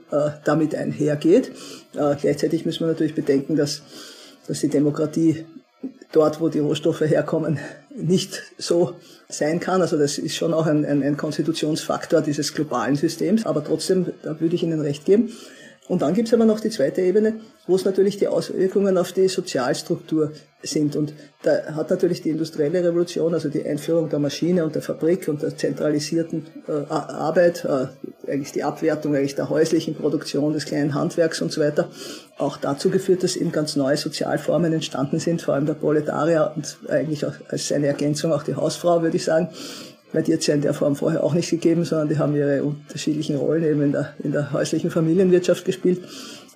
damit 0.43 0.73
einhergeht. 0.73 1.51
Äh, 1.93 2.15
gleichzeitig 2.19 2.65
müssen 2.65 2.81
wir 2.81 2.87
natürlich 2.87 3.15
bedenken, 3.15 3.55
dass, 3.55 3.83
dass 4.47 4.61
die 4.61 4.69
Demokratie 4.69 5.45
dort, 6.11 6.41
wo 6.41 6.49
die 6.49 6.59
Rohstoffe 6.59 7.01
herkommen, 7.01 7.59
nicht 7.95 8.41
so 8.57 8.95
sein 9.29 9.59
kann. 9.59 9.81
Also 9.81 9.97
das 9.97 10.17
ist 10.17 10.35
schon 10.35 10.53
auch 10.53 10.65
ein, 10.65 10.85
ein, 10.85 11.03
ein 11.03 11.17
Konstitutionsfaktor 11.17 12.21
dieses 12.21 12.53
globalen 12.53 12.95
Systems. 12.95 13.45
Aber 13.45 13.63
trotzdem, 13.63 14.07
da 14.23 14.39
würde 14.39 14.55
ich 14.55 14.63
Ihnen 14.63 14.81
recht 14.81 15.05
geben. 15.05 15.31
Und 15.87 16.03
dann 16.03 16.13
gibt 16.13 16.27
es 16.27 16.33
aber 16.33 16.45
noch 16.45 16.59
die 16.59 16.69
zweite 16.69 17.01
Ebene, 17.01 17.41
wo 17.67 17.75
es 17.75 17.85
natürlich 17.85 18.17
die 18.17 18.27
Auswirkungen 18.27 18.97
auf 18.97 19.11
die 19.11 19.27
Sozialstruktur 19.27 20.31
sind. 20.61 20.95
Und 20.95 21.13
da 21.41 21.75
hat 21.75 21.89
natürlich 21.89 22.21
die 22.21 22.29
industrielle 22.29 22.83
Revolution, 22.83 23.33
also 23.33 23.49
die 23.49 23.65
Einführung 23.65 24.07
der 24.07 24.19
Maschine 24.19 24.63
und 24.63 24.75
der 24.75 24.83
Fabrik 24.83 25.27
und 25.27 25.41
der 25.41 25.57
zentralisierten 25.57 26.45
äh, 26.67 26.71
Arbeit, 26.89 27.65
äh, 27.65 27.87
eigentlich 28.31 28.51
die 28.51 28.63
Abwertung 28.63 29.15
eigentlich 29.15 29.35
der 29.35 29.49
häuslichen 29.49 29.95
Produktion, 29.95 30.53
des 30.53 30.65
kleinen 30.65 30.93
Handwerks 30.93 31.41
und 31.41 31.51
so 31.51 31.61
weiter, 31.61 31.89
auch 32.37 32.57
dazu 32.57 32.89
geführt, 32.89 33.23
dass 33.23 33.35
eben 33.35 33.51
ganz 33.51 33.75
neue 33.75 33.97
Sozialformen 33.97 34.71
entstanden 34.71 35.19
sind, 35.19 35.41
vor 35.41 35.55
allem 35.55 35.65
der 35.65 35.73
Proletarier 35.73 36.53
und 36.55 36.77
eigentlich 36.89 37.25
auch 37.25 37.33
als 37.49 37.67
seine 37.67 37.87
Ergänzung 37.87 38.31
auch 38.31 38.43
die 38.43 38.55
Hausfrau, 38.55 39.01
würde 39.01 39.17
ich 39.17 39.25
sagen 39.25 39.49
weil 40.13 40.23
die 40.23 40.33
hat 40.33 40.41
es 40.41 40.47
ja 40.47 40.55
in 40.55 40.61
der 40.61 40.73
Form 40.73 40.95
vorher 40.95 41.23
auch 41.23 41.33
nicht 41.33 41.49
gegeben, 41.49 41.85
sondern 41.85 42.09
die 42.09 42.17
haben 42.17 42.35
ihre 42.35 42.63
unterschiedlichen 42.63 43.37
Rollen 43.37 43.63
eben 43.63 43.81
in 43.81 43.91
der, 43.91 44.13
in 44.23 44.31
der 44.31 44.51
häuslichen 44.51 44.91
Familienwirtschaft 44.91 45.65
gespielt. 45.65 46.01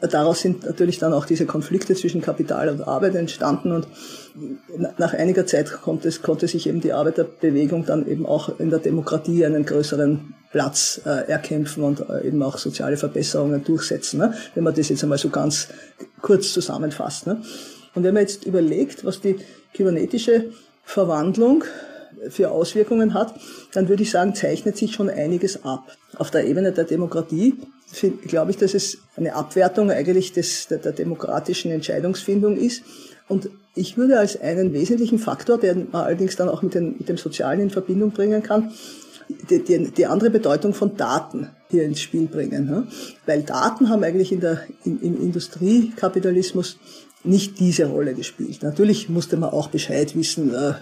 Daraus 0.02 0.42
sind 0.42 0.66
natürlich 0.66 1.00
dann 1.00 1.14
auch 1.14 1.26
diese 1.26 1.46
Konflikte 1.46 1.96
zwischen 1.96 2.22
Kapital 2.22 2.70
und 2.70 2.82
Arbeit 2.82 3.16
entstanden 3.16 3.72
und 3.72 3.88
nach 4.98 5.14
einiger 5.14 5.46
Zeit 5.46 5.72
konnte, 5.72 6.10
es, 6.10 6.22
konnte 6.22 6.48
sich 6.48 6.68
eben 6.68 6.82
die 6.82 6.92
Arbeiterbewegung 6.92 7.86
dann 7.86 8.06
eben 8.06 8.26
auch 8.26 8.60
in 8.60 8.70
der 8.70 8.80
Demokratie 8.80 9.46
einen 9.46 9.66
größeren 9.66 10.34
Platz 10.52 11.02
äh, 11.06 11.30
erkämpfen 11.30 11.84
und 11.84 12.10
äh, 12.10 12.28
eben 12.28 12.44
auch 12.44 12.58
soziale 12.58 12.98
Verbesserungen 12.98 13.64
durchsetzen, 13.64 14.20
ne? 14.20 14.34
wenn 14.54 14.64
man 14.64 14.76
das 14.76 14.90
jetzt 14.90 15.04
einmal 15.04 15.18
so 15.18 15.30
ganz 15.30 15.70
kurz 16.22 16.52
zusammenfasst. 16.54 17.28
Ne? 17.28 17.42
Und 17.94 18.04
wenn 18.04 18.14
man 18.14 18.24
jetzt 18.24 18.46
überlegt, 18.46 19.06
was 19.06 19.22
die 19.22 19.38
kybernetische 19.74 20.52
Verwandlung 20.84 21.64
für 22.30 22.52
Auswirkungen 22.52 23.14
hat, 23.14 23.36
dann 23.74 23.90
würde 23.90 24.04
ich 24.04 24.12
sagen, 24.12 24.36
zeichnet 24.36 24.78
sich 24.78 24.94
schon 24.94 25.10
einiges 25.10 25.64
ab. 25.64 25.96
Auf 26.18 26.32
der 26.32 26.46
Ebene 26.46 26.72
der 26.72 26.86
Demokratie 26.86 27.56
glaube 28.28 28.52
ich, 28.52 28.58
dass 28.58 28.74
es 28.74 28.98
eine 29.16 29.36
Abwertung 29.36 29.92
eigentlich 29.92 30.34
des, 30.34 30.68
der, 30.68 30.80
der 30.80 30.92
demokratischen 30.92 31.72
Entscheidungsfindung 31.72 32.58
ist. 32.58 32.84
Und 33.28 33.50
ich 33.74 33.98
würde 33.98 34.20
als 34.20 34.40
einen 34.40 34.74
wesentlichen 34.74 35.20
Faktor, 35.20 35.58
den 35.58 35.88
man 35.92 36.06
allerdings 36.06 36.36
dann 36.36 36.50
auch 36.50 36.62
mit, 36.62 36.74
den, 36.74 36.96
mit 36.98 37.10
dem 37.10 37.18
Sozialen 37.18 37.60
in 37.60 37.70
Verbindung 37.70 38.12
bringen 38.12 38.44
kann, 38.44 38.72
die, 39.50 39.64
die, 39.64 39.92
die 39.92 40.06
andere 40.06 40.30
Bedeutung 40.30 40.74
von 40.74 40.96
Daten 40.98 41.50
hier 41.70 41.84
ins 41.84 42.00
Spiel 42.00 42.28
bringen. 42.28 42.68
Ne? 42.68 42.88
Weil 43.26 43.44
Daten 43.44 43.90
haben 43.90 44.04
eigentlich 44.04 44.32
in 44.32 44.40
der, 44.40 44.62
in, 44.84 45.02
im 45.02 45.22
Industriekapitalismus 45.22 46.78
nicht 47.28 47.60
diese 47.60 47.86
Rolle 47.86 48.14
gespielt. 48.14 48.64
Natürlich 48.64 49.10
musste 49.10 49.38
man 49.38 49.50
auch 49.50 49.70
Bescheid 49.70 50.16
wissen, 50.16 50.54
äh, 50.54 50.74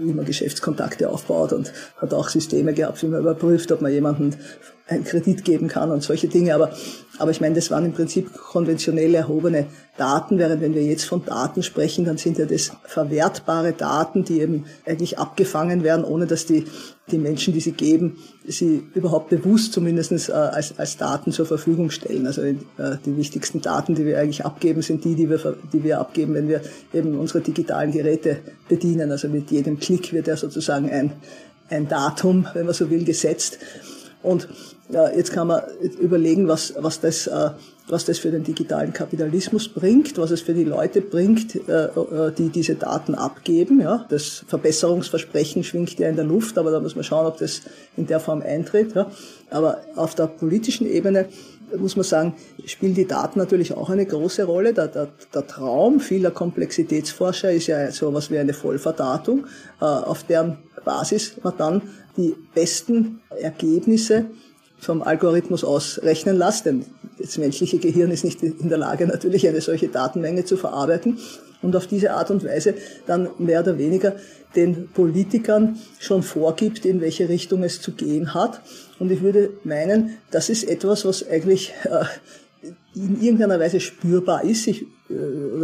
wie 0.00 0.12
man 0.12 0.24
Geschäftskontakte 0.24 1.10
aufbaut 1.10 1.52
und 1.52 1.72
hat 1.96 2.14
auch 2.14 2.28
Systeme 2.28 2.74
gehabt, 2.74 3.02
wie 3.02 3.08
man 3.08 3.20
überprüft, 3.20 3.72
ob 3.72 3.80
man 3.80 3.92
jemanden 3.92 4.36
einen 4.90 5.04
Kredit 5.04 5.44
geben 5.44 5.68
kann 5.68 5.90
und 5.90 6.02
solche 6.02 6.28
Dinge. 6.28 6.54
Aber, 6.54 6.72
aber 7.18 7.30
ich 7.30 7.40
meine, 7.40 7.54
das 7.54 7.70
waren 7.70 7.84
im 7.84 7.92
Prinzip 7.92 8.32
konventionell 8.34 9.14
erhobene 9.14 9.66
Daten, 9.96 10.38
während 10.38 10.60
wenn 10.60 10.74
wir 10.74 10.82
jetzt 10.82 11.04
von 11.04 11.24
Daten 11.24 11.62
sprechen, 11.62 12.04
dann 12.04 12.16
sind 12.16 12.38
ja 12.38 12.46
das 12.46 12.72
verwertbare 12.84 13.72
Daten, 13.72 14.24
die 14.24 14.40
eben 14.40 14.64
eigentlich 14.86 15.18
abgefangen 15.18 15.84
werden, 15.84 16.04
ohne 16.04 16.26
dass 16.26 16.46
die, 16.46 16.64
die 17.10 17.18
Menschen, 17.18 17.54
die 17.54 17.60
sie 17.60 17.72
geben, 17.72 18.18
sie 18.46 18.82
überhaupt 18.94 19.30
bewusst 19.30 19.72
zumindest 19.72 20.28
äh, 20.28 20.32
als, 20.32 20.78
als 20.78 20.96
Daten 20.96 21.30
zur 21.30 21.46
Verfügung 21.46 21.90
stellen. 21.90 22.26
Also 22.26 22.42
äh, 22.42 22.54
die 23.04 23.16
wichtigsten 23.16 23.60
Daten, 23.60 23.94
die 23.94 24.06
wir 24.06 24.18
eigentlich 24.18 24.44
abgeben, 24.44 24.82
sind 24.82 25.04
die, 25.04 25.14
die 25.14 25.30
wir, 25.30 25.56
die 25.72 25.84
wir 25.84 26.00
abgeben, 26.00 26.34
wenn 26.34 26.48
wir 26.48 26.62
eben 26.92 27.16
unsere 27.18 27.42
digitalen 27.42 27.92
Geräte 27.92 28.38
bedienen. 28.68 29.12
Also 29.12 29.28
mit 29.28 29.50
jedem 29.50 29.78
Klick 29.78 30.12
wird 30.12 30.26
ja 30.26 30.36
sozusagen 30.36 30.90
ein, 30.90 31.12
ein 31.68 31.86
Datum, 31.86 32.48
wenn 32.54 32.64
man 32.64 32.74
so 32.74 32.90
will, 32.90 33.04
gesetzt. 33.04 33.58
Und 34.22 34.48
äh, 34.92 35.16
jetzt 35.16 35.32
kann 35.32 35.48
man 35.48 35.62
überlegen, 36.00 36.48
was, 36.48 36.74
was, 36.78 37.00
das, 37.00 37.26
äh, 37.26 37.50
was 37.88 38.04
das 38.04 38.18
für 38.18 38.30
den 38.30 38.44
digitalen 38.44 38.92
Kapitalismus 38.92 39.68
bringt, 39.68 40.16
was 40.18 40.30
es 40.30 40.40
für 40.40 40.54
die 40.54 40.64
Leute 40.64 41.00
bringt, 41.00 41.56
äh, 41.68 41.84
äh, 41.84 42.32
die 42.36 42.48
diese 42.48 42.74
Daten 42.74 43.14
abgeben. 43.14 43.80
Ja. 43.80 44.06
Das 44.08 44.44
Verbesserungsversprechen 44.46 45.64
schwingt 45.64 45.98
ja 45.98 46.08
in 46.08 46.16
der 46.16 46.24
Luft, 46.24 46.58
aber 46.58 46.70
da 46.70 46.80
muss 46.80 46.94
man 46.94 47.04
schauen, 47.04 47.26
ob 47.26 47.38
das 47.38 47.62
in 47.96 48.06
der 48.06 48.20
Form 48.20 48.42
eintritt. 48.42 48.94
Ja. 48.94 49.10
Aber 49.50 49.78
auf 49.96 50.14
der 50.14 50.26
politischen 50.26 50.86
Ebene 50.86 51.26
muss 51.78 51.96
man 51.96 52.04
sagen, 52.04 52.34
spielen 52.66 52.94
die 52.94 53.06
Daten 53.06 53.38
natürlich 53.38 53.74
auch 53.74 53.90
eine 53.90 54.04
große 54.04 54.44
Rolle. 54.44 54.74
Der, 54.74 54.88
der, 54.88 55.08
der 55.32 55.46
Traum 55.46 56.00
vieler 56.00 56.30
Komplexitätsforscher 56.30 57.52
ist 57.52 57.68
ja 57.68 57.90
so 57.92 58.08
etwas 58.08 58.30
wie 58.30 58.38
eine 58.38 58.54
Vollverdatung, 58.54 59.46
äh, 59.80 59.84
auf 59.84 60.24
deren 60.24 60.58
Basis 60.84 61.36
man 61.42 61.54
dann 61.58 61.82
die 62.16 62.34
besten 62.54 63.20
Ergebnisse 63.40 64.26
vom 64.80 65.02
Algorithmus 65.02 65.64
ausrechnen 65.64 66.36
lässt, 66.36 66.66
denn 66.66 66.84
das 67.18 67.38
menschliche 67.38 67.78
Gehirn 67.78 68.10
ist 68.10 68.24
nicht 68.24 68.42
in 68.42 68.68
der 68.68 68.78
Lage, 68.78 69.06
natürlich 69.06 69.46
eine 69.46 69.60
solche 69.60 69.88
Datenmenge 69.88 70.44
zu 70.44 70.56
verarbeiten 70.56 71.18
und 71.62 71.76
auf 71.76 71.86
diese 71.86 72.12
Art 72.12 72.30
und 72.30 72.44
Weise 72.44 72.74
dann 73.06 73.28
mehr 73.38 73.60
oder 73.60 73.78
weniger 73.78 74.16
den 74.56 74.88
Politikern 74.88 75.78
schon 75.98 76.22
vorgibt, 76.22 76.84
in 76.84 77.00
welche 77.00 77.28
Richtung 77.28 77.62
es 77.62 77.80
zu 77.80 77.92
gehen 77.92 78.34
hat. 78.34 78.60
Und 78.98 79.12
ich 79.12 79.22
würde 79.22 79.50
meinen, 79.64 80.18
das 80.30 80.48
ist 80.48 80.64
etwas, 80.64 81.04
was 81.04 81.28
eigentlich 81.28 81.72
äh, 81.84 82.04
in 82.94 83.20
irgendeiner 83.20 83.60
Weise 83.60 83.80
spürbar 83.80 84.44
ist. 84.44 84.66
Ich 84.66 84.86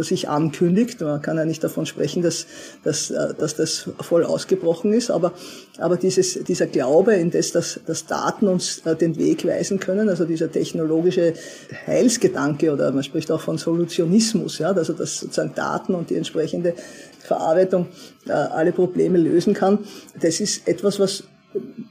sich 0.03 0.29
ankündigt. 0.29 1.01
Man 1.01 1.21
kann 1.21 1.37
ja 1.37 1.45
nicht 1.45 1.63
davon 1.63 1.85
sprechen, 1.85 2.21
dass, 2.21 2.45
dass, 2.83 3.11
äh, 3.11 3.33
dass 3.37 3.55
das 3.55 3.89
voll 4.01 4.23
ausgebrochen 4.23 4.93
ist, 4.93 5.09
aber, 5.09 5.33
aber 5.77 5.97
dieses, 5.97 6.43
dieser 6.43 6.67
Glaube 6.67 7.13
in 7.13 7.31
das, 7.31 7.51
dass, 7.51 7.79
dass 7.85 8.05
Daten 8.05 8.47
uns 8.47 8.81
äh, 8.85 8.95
den 8.95 9.17
Weg 9.17 9.45
weisen 9.45 9.79
können, 9.79 10.09
also 10.09 10.25
dieser 10.25 10.51
technologische 10.51 11.33
Heilsgedanke 11.85 12.71
oder 12.71 12.91
man 12.91 13.03
spricht 13.03 13.31
auch 13.31 13.41
von 13.41 13.57
Solutionismus, 13.57 14.59
ja, 14.59 14.71
also 14.71 14.93
dass 14.93 15.19
sozusagen 15.19 15.53
Daten 15.55 15.95
und 15.95 16.09
die 16.09 16.15
entsprechende 16.15 16.73
Verarbeitung 17.19 17.87
alle 18.27 18.71
Probleme 18.71 19.17
lösen 19.17 19.53
kann, 19.53 19.79
das 20.19 20.39
ist 20.39 20.67
etwas, 20.67 20.99
was 20.99 21.23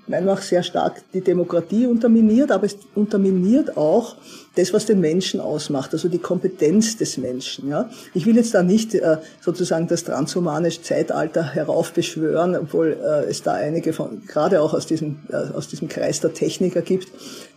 meiner 0.07 0.37
sehr 0.37 0.63
stark 0.63 1.03
die 1.13 1.21
Demokratie 1.21 1.87
unterminiert, 1.87 2.51
aber 2.51 2.67
es 2.67 2.77
unterminiert 2.95 3.77
auch 3.77 4.17
das, 4.57 4.73
was 4.73 4.87
den 4.87 5.01
Menschen 5.01 5.41
ausmacht, 5.41 5.93
also 5.93 6.09
die 6.09 6.19
Kompetenz 6.19 6.97
des 6.97 7.19
Menschen. 7.19 7.69
Ja. 7.69 7.91
Ich 8.15 8.25
will 8.27 8.37
jetzt 8.37 8.55
da 8.55 8.63
nicht 8.63 8.95
äh, 8.95 9.19
sozusagen 9.41 9.87
das 9.87 10.05
transhumanische 10.05 10.83
Zeitalter 10.83 11.43
heraufbeschwören, 11.43 12.57
obwohl 12.57 12.97
äh, 13.01 13.31
es 13.31 13.43
da 13.43 13.53
einige 13.53 13.93
von, 13.93 14.23
gerade 14.27 14.63
auch 14.63 14.73
aus 14.73 14.87
diesem, 14.87 15.21
äh, 15.29 15.37
aus 15.55 15.69
diesem 15.69 15.89
Kreis 15.89 16.21
der 16.21 16.33
Techniker 16.33 16.81
gibt, 16.81 17.09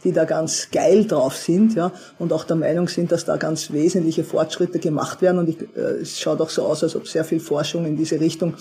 die 0.04 0.12
da 0.12 0.26
ganz 0.26 0.70
geil 0.72 1.06
drauf 1.06 1.36
sind 1.36 1.76
ja, 1.76 1.92
und 2.20 2.34
auch 2.34 2.44
der 2.44 2.58
Meinung 2.58 2.88
sind, 2.90 3.12
dass 3.12 3.26
da 3.26 3.38
ganz 3.38 3.72
wesentliche 3.72 4.24
Fortschritte 4.26 4.80
gemacht 4.80 5.22
werden. 5.22 5.40
Und 5.40 5.50
ich, 5.50 5.62
äh, 5.78 6.02
es 6.02 6.20
schaut 6.20 6.42
auch 6.42 6.50
so 6.50 6.64
aus, 6.64 6.84
als 6.84 6.96
ob 6.96 7.08
sehr 7.08 7.24
viel 7.24 7.40
Forschung 7.40 7.86
in 7.86 7.96
diese 7.96 8.20
Richtung 8.20 8.56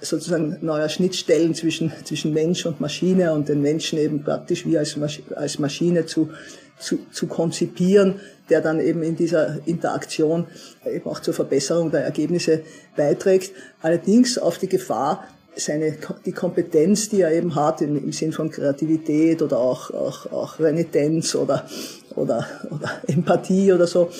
sozusagen 0.00 0.58
neuer 0.60 0.88
Schnittstellen 0.88 1.54
zwischen, 1.54 1.92
zwischen 2.04 2.32
Mensch 2.32 2.66
und 2.66 2.80
Maschine 2.80 3.32
und 3.32 3.48
den 3.48 3.60
Menschen 3.60 3.98
eben 3.98 4.22
praktisch 4.22 4.66
wie 4.66 4.78
als, 4.78 4.96
Masch 4.96 5.22
als 5.34 5.58
Maschine 5.58 6.06
zu, 6.06 6.30
zu, 6.78 6.98
zu 7.12 7.26
konzipieren, 7.26 8.20
der 8.48 8.60
dann 8.60 8.80
eben 8.80 9.02
in 9.02 9.16
dieser 9.16 9.58
Interaktion 9.66 10.46
eben 10.86 11.08
auch 11.08 11.20
zur 11.20 11.34
Verbesserung 11.34 11.90
der 11.90 12.04
Ergebnisse 12.04 12.62
beiträgt. 12.96 13.52
Allerdings 13.82 14.38
auf 14.38 14.58
die 14.58 14.68
Gefahr, 14.68 15.24
seine, 15.56 15.96
die 16.24 16.32
Kompetenz, 16.32 17.08
die 17.08 17.20
er 17.20 17.32
eben 17.32 17.54
hat, 17.54 17.82
im, 17.82 17.96
im 17.96 18.12
Sinn 18.12 18.32
von 18.32 18.50
Kreativität 18.50 19.42
oder 19.42 19.58
auch, 19.58 19.90
auch, 19.90 20.32
auch 20.32 20.58
Renitenz 20.58 21.34
oder, 21.34 21.66
oder, 22.14 22.46
oder 22.70 22.90
Empathie 23.06 23.72
oder 23.72 23.86
so, 23.86 24.10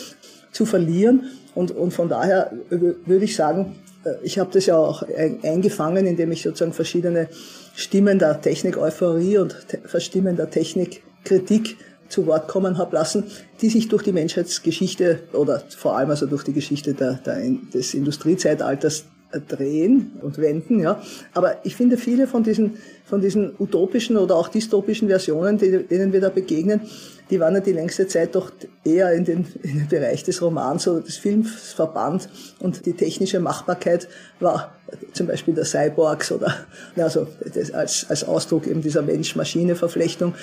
zu 0.53 0.67
verlieren. 0.67 1.31
Und, 1.55 1.73
und 1.73 1.93
von 1.93 2.09
daher 2.09 2.53
würde 2.69 3.25
ich 3.25 3.35
sagen, 3.35 3.77
ich 4.23 4.39
habe 4.39 4.51
das 4.53 4.67
ja 4.67 4.77
auch 4.77 5.03
eingefangen, 5.43 6.07
indem 6.07 6.33
ich 6.33 6.43
sozusagen 6.43 6.73
verschiedene 6.73 7.29
Stimmen 7.75 8.19
der 8.19 8.41
Technik-Euphorie 8.41 9.39
und 9.39 9.57
Stimmen 9.99 10.37
der 10.37 10.51
Technikkritik 10.51 11.77
zu 12.09 12.27
Wort 12.27 12.49
kommen 12.49 12.77
habe 12.79 12.97
lassen, 12.97 13.25
die 13.61 13.69
sich 13.69 13.89
durch 13.89 14.03
die 14.03 14.13
Menschheitsgeschichte 14.13 15.21
oder 15.33 15.63
vor 15.77 15.97
allem 15.97 16.11
also 16.11 16.27
durch 16.27 16.45
die 16.45 16.53
Geschichte 16.53 16.95
der, 16.95 17.15
der, 17.15 17.41
des 17.73 17.95
Industriezeitalters 17.95 19.05
drehen 19.49 20.13
und 20.23 20.39
wenden, 20.39 20.81
ja. 20.81 21.01
Aber 21.35 21.65
ich 21.65 21.77
finde 21.77 21.97
viele 21.97 22.27
von 22.27 22.43
diesen, 22.43 22.79
von 23.05 23.21
diesen 23.21 23.55
utopischen 23.59 24.17
oder 24.17 24.35
auch 24.35 24.49
dystopischen 24.49 25.09
Versionen, 25.09 25.57
denen 25.57 26.13
wir 26.13 26.21
da 26.21 26.31
begegnen, 26.31 26.81
die 27.31 27.41
waren 27.41 27.55
ja 27.55 27.61
die 27.61 27.73
längste 27.73 28.07
Zeit 28.07 28.35
doch 28.35 28.51
eher 28.85 29.13
in 29.13 29.25
den, 29.25 29.47
in 29.63 29.79
den 29.79 29.89
Bereich 29.89 30.25
des 30.25 30.43
Romans 30.43 30.87
oder 30.89 31.01
des 31.01 31.17
Films 31.17 31.73
verbannt 31.73 32.29
und 32.59 32.85
die 32.87 32.93
technische 32.93 33.41
Machbarkeit 33.41 34.09
war 34.41 34.75
zum 35.13 35.27
Beispiel 35.27 35.55
der 35.55 35.65
Cyborgs 35.65 36.33
oder 36.33 36.55
also 36.97 37.27
das 37.55 37.71
als, 37.73 38.07
als 38.09 38.25
Ausdruck 38.25 38.67
eben 38.67 38.83
dieser 38.83 39.03
Mensch-Maschine-Verflechtung 39.03 40.35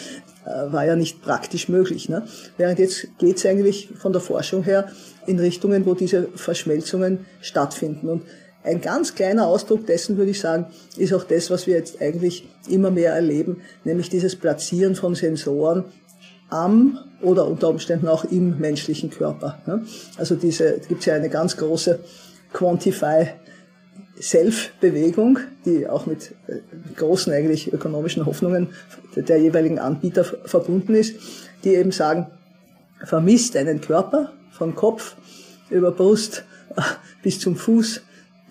äh, 0.46 0.72
war 0.72 0.86
ja 0.86 0.96
nicht 0.96 1.22
praktisch 1.22 1.68
möglich. 1.68 2.10
Ne? 2.10 2.26
Während 2.58 2.80
jetzt 2.80 3.08
geht 3.18 3.38
es 3.38 3.46
eigentlich 3.46 3.90
von 3.98 4.14
der 4.14 4.22
Forschung 4.22 4.64
her 4.64 4.90
in 5.26 5.40
Richtungen, 5.40 5.86
wo 5.86 5.94
diese 5.94 6.30
Verschmelzungen 6.36 7.26
stattfinden. 7.42 8.08
Und 8.08 8.24
ein 8.64 8.82
ganz 8.82 9.16
kleiner 9.16 9.48
Ausdruck 9.48 9.86
dessen, 9.86 10.18
würde 10.18 10.32
ich 10.32 10.40
sagen, 10.40 10.66
ist 10.98 11.14
auch 11.14 11.24
das, 11.24 11.50
was 11.50 11.68
wir 11.68 11.76
jetzt 11.76 12.02
eigentlich 12.02 12.48
immer 12.70 12.92
mehr 12.92 13.14
erleben, 13.14 13.62
nämlich 13.84 14.10
dieses 14.10 14.36
Platzieren 14.36 14.96
von 14.96 15.16
Sensoren 15.16 15.86
am 16.50 17.00
oder 17.22 17.48
unter 17.48 17.70
Umständen 17.70 18.08
auch 18.08 18.26
im 18.26 18.60
menschlichen 18.60 19.10
Körper. 19.10 19.58
Also 20.18 20.36
diese 20.36 20.80
gibt 20.88 21.02
es 21.02 21.06
ja 21.06 21.16
eine 21.16 21.30
ganz 21.30 21.58
große 21.58 22.00
Quantify 22.54 23.28
Self-Bewegung, 24.20 25.40
die 25.66 25.88
auch 25.88 26.06
mit, 26.06 26.34
mit 26.48 26.98
großen 26.98 27.32
eigentlich 27.34 27.72
ökonomischen 27.72 28.26
Hoffnungen 28.26 28.70
der 29.16 29.38
jeweiligen 29.38 29.80
Anbieter 29.80 30.24
verbunden 30.24 30.96
ist, 30.96 31.16
die 31.64 31.76
eben 31.76 31.92
sagen, 31.92 32.28
vermisst 33.04 33.56
einen 33.56 33.82
Körper 33.82 34.32
von 34.52 34.76
Kopf 34.76 35.16
über 35.70 35.92
Brust 35.92 36.46
bis 37.24 37.40
zum 37.40 37.56
Fuß 37.56 38.02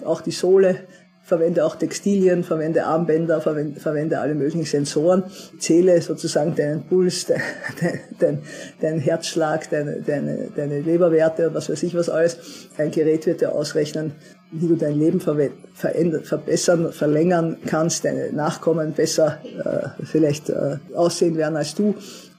auch 0.04 0.20
die 0.20 0.30
Sohle, 0.30 0.80
verwende 1.26 1.64
auch 1.64 1.74
Textilien, 1.74 2.44
verwende 2.44 2.84
Armbänder, 2.84 3.40
verwende, 3.40 3.80
verwende 3.80 4.20
alle 4.20 4.36
möglichen 4.36 4.64
Sensoren, 4.64 5.24
zähle 5.58 6.00
sozusagen 6.00 6.54
deinen 6.54 6.84
Puls, 6.84 7.26
dein, 7.26 7.40
dein, 8.20 8.42
dein 8.80 9.00
Herzschlag, 9.00 9.68
deine, 9.70 10.00
deine, 10.02 10.50
deine 10.54 10.80
Leberwerte 10.80 11.48
und 11.48 11.54
was 11.54 11.68
weiß 11.68 11.82
ich 11.82 11.96
was 11.96 12.08
alles. 12.08 12.38
Ein 12.78 12.92
Gerät 12.92 13.26
wird 13.26 13.40
dir 13.40 13.52
ausrechnen, 13.52 14.12
wie 14.52 14.68
du 14.68 14.76
dein 14.76 14.96
Leben 15.00 15.20
verbessern, 15.20 16.92
verlängern 16.92 17.56
kannst, 17.66 18.04
deine 18.04 18.32
Nachkommen 18.32 18.92
besser 18.92 19.40
äh, 19.42 20.04
vielleicht 20.04 20.48
äh, 20.48 20.76
aussehen 20.94 21.36
werden 21.36 21.56
als 21.56 21.74
du 21.74 21.96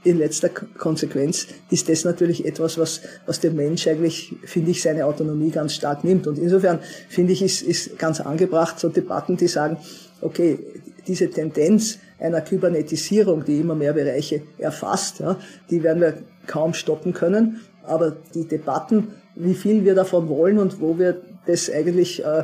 in 0.08 0.18
letzter 0.18 0.50
Konsequenz 0.50 1.48
ist 1.70 1.90
das 1.90 2.06
natürlich 2.06 2.46
etwas, 2.46 2.78
was, 2.78 3.02
was 3.26 3.42
dem 3.42 3.56
Mensch 3.56 3.88
eigentlich, 3.88 4.34
finde 4.46 4.72
ich, 4.72 4.82
seine 4.82 5.06
Autonomie 5.06 5.52
ganz 5.52 5.74
stark 5.74 6.04
nimmt. 6.04 6.28
Und 6.28 6.40
insofern 6.40 6.80
finde 7.10 7.34
ich, 7.34 7.42
ist, 7.42 7.62
ist 7.62 8.00
ganz 8.00 8.22
angebracht, 8.22 8.80
so 8.80 8.88
Debatten, 8.88 9.36
die 9.36 9.48
sagen, 9.48 9.78
okay, 10.22 10.60
diese 11.08 11.30
Tendenz 11.30 12.00
einer 12.20 12.42
Kybernetisierung, 12.42 13.44
die 13.44 13.60
immer 13.60 13.76
mehr 13.76 13.94
Bereiche 13.94 14.44
erfasst, 14.58 15.20
ja, 15.20 15.38
die 15.70 15.84
werden 15.84 16.02
wir 16.02 16.20
kaum 16.48 16.74
stoppen 16.74 17.14
können. 17.14 17.60
Aber 17.84 18.16
die 18.34 18.48
Debatten, 18.48 19.10
wie 19.36 19.56
viel 19.56 19.84
wir 19.84 19.94
davon 19.94 20.30
wollen 20.30 20.58
und 20.58 20.80
wo 20.82 20.98
wir 20.98 21.22
das 21.46 21.70
eigentlich 21.70 22.24
äh, 22.24 22.44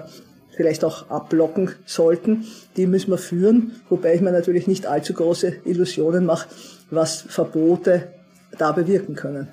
vielleicht 0.55 0.83
auch 0.83 1.09
abblocken 1.09 1.71
sollten, 1.85 2.45
die 2.77 2.87
müssen 2.87 3.11
wir 3.11 3.17
führen, 3.17 3.73
wobei 3.89 4.15
ich 4.15 4.21
mir 4.21 4.31
natürlich 4.31 4.67
nicht 4.67 4.85
allzu 4.85 5.13
große 5.13 5.61
Illusionen 5.65 6.25
mache, 6.25 6.47
was 6.89 7.21
Verbote 7.21 8.13
da 8.57 8.71
bewirken 8.71 9.15
können. 9.15 9.47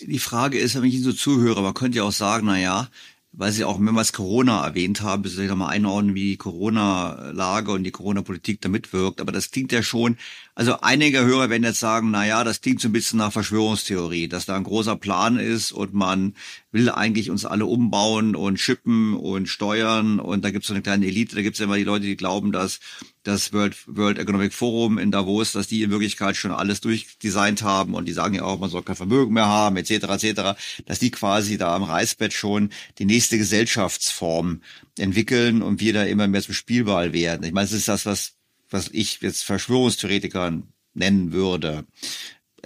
Die 0.00 0.18
Frage 0.18 0.58
ist, 0.58 0.74
wenn 0.76 0.84
ich 0.84 0.94
Ihnen 0.94 1.04
so 1.04 1.12
zuhöre, 1.12 1.62
man 1.62 1.74
könnte 1.74 1.98
ja 1.98 2.04
auch 2.04 2.12
sagen, 2.12 2.46
na 2.46 2.58
ja, 2.58 2.88
weil 3.36 3.50
Sie 3.52 3.64
auch 3.64 3.78
mehrmals 3.78 4.12
Corona 4.12 4.64
erwähnt 4.64 5.02
haben, 5.02 5.22
bis 5.22 5.36
ich 5.38 5.48
nochmal 5.48 5.70
einordnen, 5.70 6.14
wie 6.14 6.30
die 6.30 6.36
Corona-Lage 6.36 7.72
und 7.72 7.82
die 7.82 7.90
Corona-Politik 7.90 8.60
da 8.60 8.68
mitwirkt. 8.68 9.20
Aber 9.20 9.32
das 9.32 9.50
klingt 9.50 9.72
ja 9.72 9.82
schon, 9.82 10.16
also 10.54 10.80
einige 10.80 11.24
Hörer 11.24 11.50
werden 11.50 11.64
jetzt 11.64 11.80
sagen, 11.80 12.12
na 12.12 12.24
ja, 12.24 12.44
das 12.44 12.60
klingt 12.60 12.80
so 12.80 12.88
ein 12.88 12.92
bisschen 12.92 13.18
nach 13.18 13.32
Verschwörungstheorie, 13.32 14.28
dass 14.28 14.46
da 14.46 14.56
ein 14.56 14.62
großer 14.62 14.96
Plan 14.96 15.38
ist 15.38 15.72
und 15.72 15.94
man 15.94 16.34
will 16.70 16.90
eigentlich 16.90 17.30
uns 17.30 17.44
alle 17.44 17.66
umbauen 17.66 18.36
und 18.36 18.60
schippen 18.60 19.14
und 19.14 19.48
steuern 19.48 20.20
und 20.20 20.44
da 20.44 20.50
gibt 20.50 20.64
es 20.64 20.68
so 20.68 20.74
eine 20.74 20.82
kleine 20.82 21.06
Elite, 21.06 21.34
da 21.34 21.42
gibt 21.42 21.56
es 21.56 21.60
immer 21.60 21.76
die 21.76 21.84
Leute, 21.84 22.06
die 22.06 22.16
glauben, 22.16 22.52
dass 22.52 22.78
das 23.24 23.52
World, 23.52 23.76
World 23.86 24.18
Economic 24.18 24.52
Forum 24.52 24.98
in 24.98 25.10
Davos, 25.10 25.52
dass 25.52 25.66
die 25.66 25.82
in 25.82 25.90
Wirklichkeit 25.90 26.36
schon 26.36 26.52
alles 26.52 26.80
durchdesignt 26.80 27.62
haben 27.62 27.94
und 27.94 28.06
die 28.06 28.12
sagen 28.12 28.34
ja 28.34 28.42
auch, 28.44 28.58
man 28.58 28.70
soll 28.70 28.82
kein 28.82 28.96
Vermögen 28.96 29.34
mehr 29.34 29.46
haben, 29.46 29.76
etc., 29.76 29.90
etc., 29.90 30.42
dass 30.86 30.98
die 30.98 31.10
quasi 31.10 31.58
da 31.58 31.74
am 31.74 31.82
Reißbett 31.82 32.32
schon 32.32 32.70
die 32.98 33.06
nächste 33.06 33.38
Gesellschaftsform 33.38 34.60
entwickeln 34.98 35.62
und 35.62 35.80
wir 35.80 35.92
da 35.92 36.04
immer 36.04 36.28
mehr 36.28 36.42
zum 36.42 36.54
Spielball 36.54 37.12
werden. 37.12 37.44
Ich 37.44 37.52
meine, 37.52 37.66
es 37.66 37.72
ist 37.72 37.88
das, 37.88 38.06
was, 38.06 38.34
was 38.70 38.88
ich 38.92 39.20
jetzt 39.20 39.42
Verschwörungstheoretikern 39.44 40.68
nennen 40.94 41.32
würde 41.32 41.84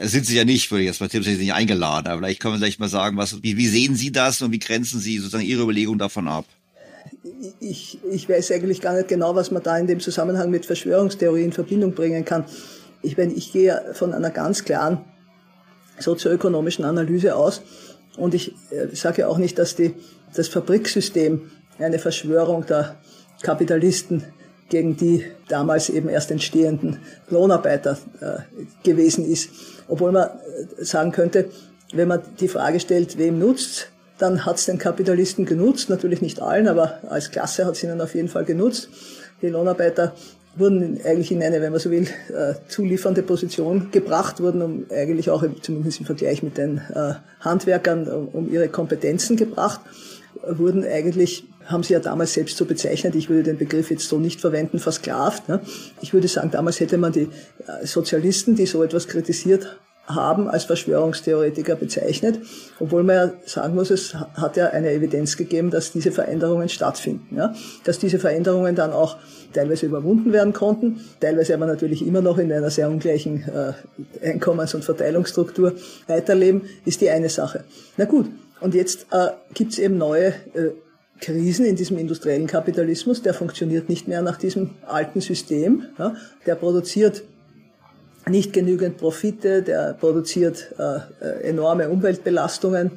sind 0.00 0.26
Sie 0.26 0.36
ja 0.36 0.44
nicht, 0.44 0.70
würde 0.70 0.82
ich 0.82 0.86
jetzt 0.86 1.00
mal 1.00 1.10
sind 1.10 1.26
nicht 1.26 1.52
eingeladen, 1.52 2.06
aber 2.06 2.18
vielleicht 2.18 2.40
können 2.40 2.54
wir 2.54 2.58
vielleicht 2.58 2.80
mal 2.80 2.88
sagen, 2.88 3.16
was, 3.16 3.42
wie, 3.42 3.56
wie 3.56 3.66
sehen 3.66 3.96
Sie 3.96 4.12
das 4.12 4.42
und 4.42 4.52
wie 4.52 4.58
grenzen 4.58 5.00
Sie 5.00 5.18
sozusagen 5.18 5.44
Ihre 5.44 5.62
Überlegung 5.62 5.98
davon 5.98 6.28
ab? 6.28 6.46
Ich, 7.60 7.98
ich 8.10 8.28
weiß 8.28 8.52
eigentlich 8.52 8.80
gar 8.80 8.94
nicht 8.94 9.08
genau, 9.08 9.34
was 9.34 9.50
man 9.50 9.62
da 9.62 9.76
in 9.78 9.86
dem 9.86 10.00
Zusammenhang 10.00 10.50
mit 10.50 10.66
Verschwörungstheorie 10.66 11.44
in 11.44 11.52
Verbindung 11.52 11.92
bringen 11.94 12.24
kann. 12.24 12.44
Ich 13.02 13.16
meine, 13.16 13.32
ich 13.32 13.52
gehe 13.52 13.92
von 13.92 14.12
einer 14.12 14.30
ganz 14.30 14.64
klaren 14.64 15.04
sozioökonomischen 15.98 16.84
Analyse 16.84 17.36
aus 17.36 17.62
und 18.16 18.34
ich 18.34 18.54
äh, 18.70 18.94
sage 18.94 19.28
auch 19.28 19.38
nicht, 19.38 19.58
dass 19.58 19.76
die, 19.76 19.94
das 20.34 20.48
Fabriksystem 20.48 21.50
eine 21.78 21.98
Verschwörung 21.98 22.66
der 22.66 22.96
Kapitalisten 23.42 24.24
gegen 24.68 24.96
die 24.96 25.24
damals 25.48 25.88
eben 25.88 26.08
erst 26.08 26.30
entstehenden 26.30 26.98
Lohnarbeiter 27.30 27.98
äh, 28.20 28.38
gewesen 28.82 29.24
ist. 29.24 29.50
Obwohl 29.86 30.12
man 30.12 30.28
äh, 30.28 30.84
sagen 30.84 31.12
könnte, 31.12 31.50
wenn 31.92 32.08
man 32.08 32.22
die 32.38 32.48
Frage 32.48 32.80
stellt, 32.80 33.16
wem 33.16 33.38
nutzt, 33.38 33.90
dann 34.18 34.44
hat 34.44 34.56
es 34.56 34.66
den 34.66 34.78
Kapitalisten 34.78 35.46
genutzt, 35.46 35.88
natürlich 35.88 36.20
nicht 36.20 36.42
allen, 36.42 36.68
aber 36.68 37.00
als 37.08 37.30
Klasse 37.30 37.64
hat 37.66 37.76
es 37.76 37.84
ihnen 37.84 38.00
auf 38.00 38.14
jeden 38.14 38.28
Fall 38.28 38.44
genutzt. 38.44 38.88
Die 39.42 39.48
Lohnarbeiter 39.48 40.14
wurden 40.56 41.00
eigentlich 41.04 41.30
in 41.30 41.42
eine, 41.42 41.60
wenn 41.60 41.70
man 41.70 41.80
so 41.80 41.90
will, 41.90 42.08
äh, 42.34 42.54
zuliefernde 42.68 43.22
Position 43.22 43.90
gebracht, 43.92 44.40
wurden 44.40 44.62
um 44.62 44.86
eigentlich 44.90 45.30
auch 45.30 45.44
zumindest 45.62 46.00
im 46.00 46.06
Vergleich 46.06 46.42
mit 46.42 46.58
den 46.58 46.78
äh, 46.78 47.14
Handwerkern 47.40 48.08
um, 48.08 48.28
um 48.28 48.52
ihre 48.52 48.68
Kompetenzen 48.68 49.36
gebracht, 49.36 49.80
wurden 50.46 50.84
eigentlich 50.84 51.44
haben 51.66 51.82
sie 51.82 51.92
ja 51.92 52.00
damals 52.00 52.32
selbst 52.32 52.56
so 52.56 52.64
bezeichnet, 52.64 53.14
ich 53.14 53.28
würde 53.28 53.42
den 53.42 53.58
Begriff 53.58 53.90
jetzt 53.90 54.08
so 54.08 54.18
nicht 54.18 54.40
verwenden, 54.40 54.78
versklavt. 54.78 55.48
Ne? 55.48 55.60
Ich 56.00 56.14
würde 56.14 56.26
sagen, 56.26 56.50
damals 56.50 56.80
hätte 56.80 56.96
man 56.96 57.12
die 57.12 57.28
äh, 57.66 57.86
Sozialisten, 57.86 58.56
die 58.56 58.64
so 58.64 58.82
etwas 58.82 59.06
kritisiert 59.06 59.78
haben 60.08 60.48
als 60.48 60.64
Verschwörungstheoretiker 60.64 61.76
bezeichnet, 61.76 62.40
obwohl 62.80 63.02
man 63.02 63.16
ja 63.16 63.32
sagen 63.44 63.74
muss, 63.74 63.90
es 63.90 64.14
hat 64.14 64.56
ja 64.56 64.68
eine 64.68 64.90
Evidenz 64.90 65.36
gegeben, 65.36 65.70
dass 65.70 65.92
diese 65.92 66.12
Veränderungen 66.12 66.68
stattfinden, 66.68 67.36
ja? 67.36 67.54
dass 67.84 67.98
diese 67.98 68.18
Veränderungen 68.18 68.74
dann 68.74 68.92
auch 68.92 69.16
teilweise 69.52 69.86
überwunden 69.86 70.32
werden 70.32 70.52
konnten, 70.52 71.00
teilweise 71.20 71.54
aber 71.54 71.66
natürlich 71.66 72.06
immer 72.06 72.22
noch 72.22 72.38
in 72.38 72.50
einer 72.50 72.70
sehr 72.70 72.88
ungleichen 72.88 73.44
äh, 73.48 74.26
Einkommens- 74.26 74.74
und 74.74 74.84
Verteilungsstruktur 74.84 75.74
weiterleben, 76.06 76.62
ist 76.84 77.00
die 77.00 77.10
eine 77.10 77.28
Sache. 77.28 77.64
Na 77.96 78.06
gut, 78.06 78.26
und 78.60 78.74
jetzt 78.74 79.06
äh, 79.10 79.28
gibt 79.54 79.72
es 79.72 79.78
eben 79.78 79.98
neue 79.98 80.28
äh, 80.28 80.72
Krisen 81.20 81.66
in 81.66 81.76
diesem 81.76 81.98
industriellen 81.98 82.46
Kapitalismus, 82.46 83.22
der 83.22 83.34
funktioniert 83.34 83.88
nicht 83.88 84.08
mehr 84.08 84.22
nach 84.22 84.38
diesem 84.38 84.70
alten 84.86 85.20
System, 85.20 85.84
ja? 85.98 86.14
der 86.46 86.54
produziert 86.54 87.24
nicht 88.28 88.52
genügend 88.52 88.98
Profite, 88.98 89.62
der 89.62 89.94
produziert 89.94 90.74
äh, 90.78 90.98
äh, 91.24 91.48
enorme 91.48 91.88
Umweltbelastungen, 91.88 92.92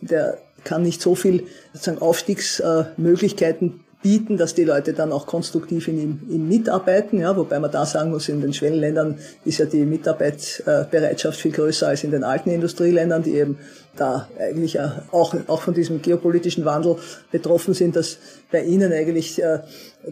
der 0.00 0.38
kann 0.64 0.82
nicht 0.82 1.00
so 1.00 1.14
viel 1.14 1.44
sozusagen 1.72 2.02
Aufstiegsmöglichkeiten 2.02 3.80
bieten, 4.02 4.36
dass 4.36 4.54
die 4.54 4.64
Leute 4.64 4.92
dann 4.92 5.12
auch 5.12 5.26
konstruktiv 5.26 5.88
in 5.88 6.00
ihm, 6.00 6.20
ihm 6.30 6.48
mitarbeiten. 6.48 7.20
Ja, 7.20 7.36
wobei 7.36 7.58
man 7.58 7.70
da 7.70 7.84
sagen 7.84 8.10
muss, 8.10 8.28
in 8.28 8.40
den 8.40 8.54
Schwellenländern 8.54 9.18
ist 9.44 9.58
ja 9.58 9.66
die 9.66 9.84
Mitarbeitsbereitschaft 9.84 11.38
viel 11.38 11.52
größer 11.52 11.88
als 11.88 12.04
in 12.04 12.10
den 12.10 12.24
alten 12.24 12.50
Industrieländern, 12.50 13.22
die 13.22 13.34
eben 13.34 13.58
da 13.96 14.28
eigentlich 14.38 14.78
auch, 15.10 15.34
auch 15.46 15.62
von 15.62 15.74
diesem 15.74 16.00
geopolitischen 16.00 16.64
Wandel 16.64 16.96
betroffen 17.32 17.74
sind, 17.74 17.96
dass 17.96 18.18
bei 18.50 18.62
ihnen 18.62 18.92
eigentlich 18.92 19.42
äh, 19.42 19.60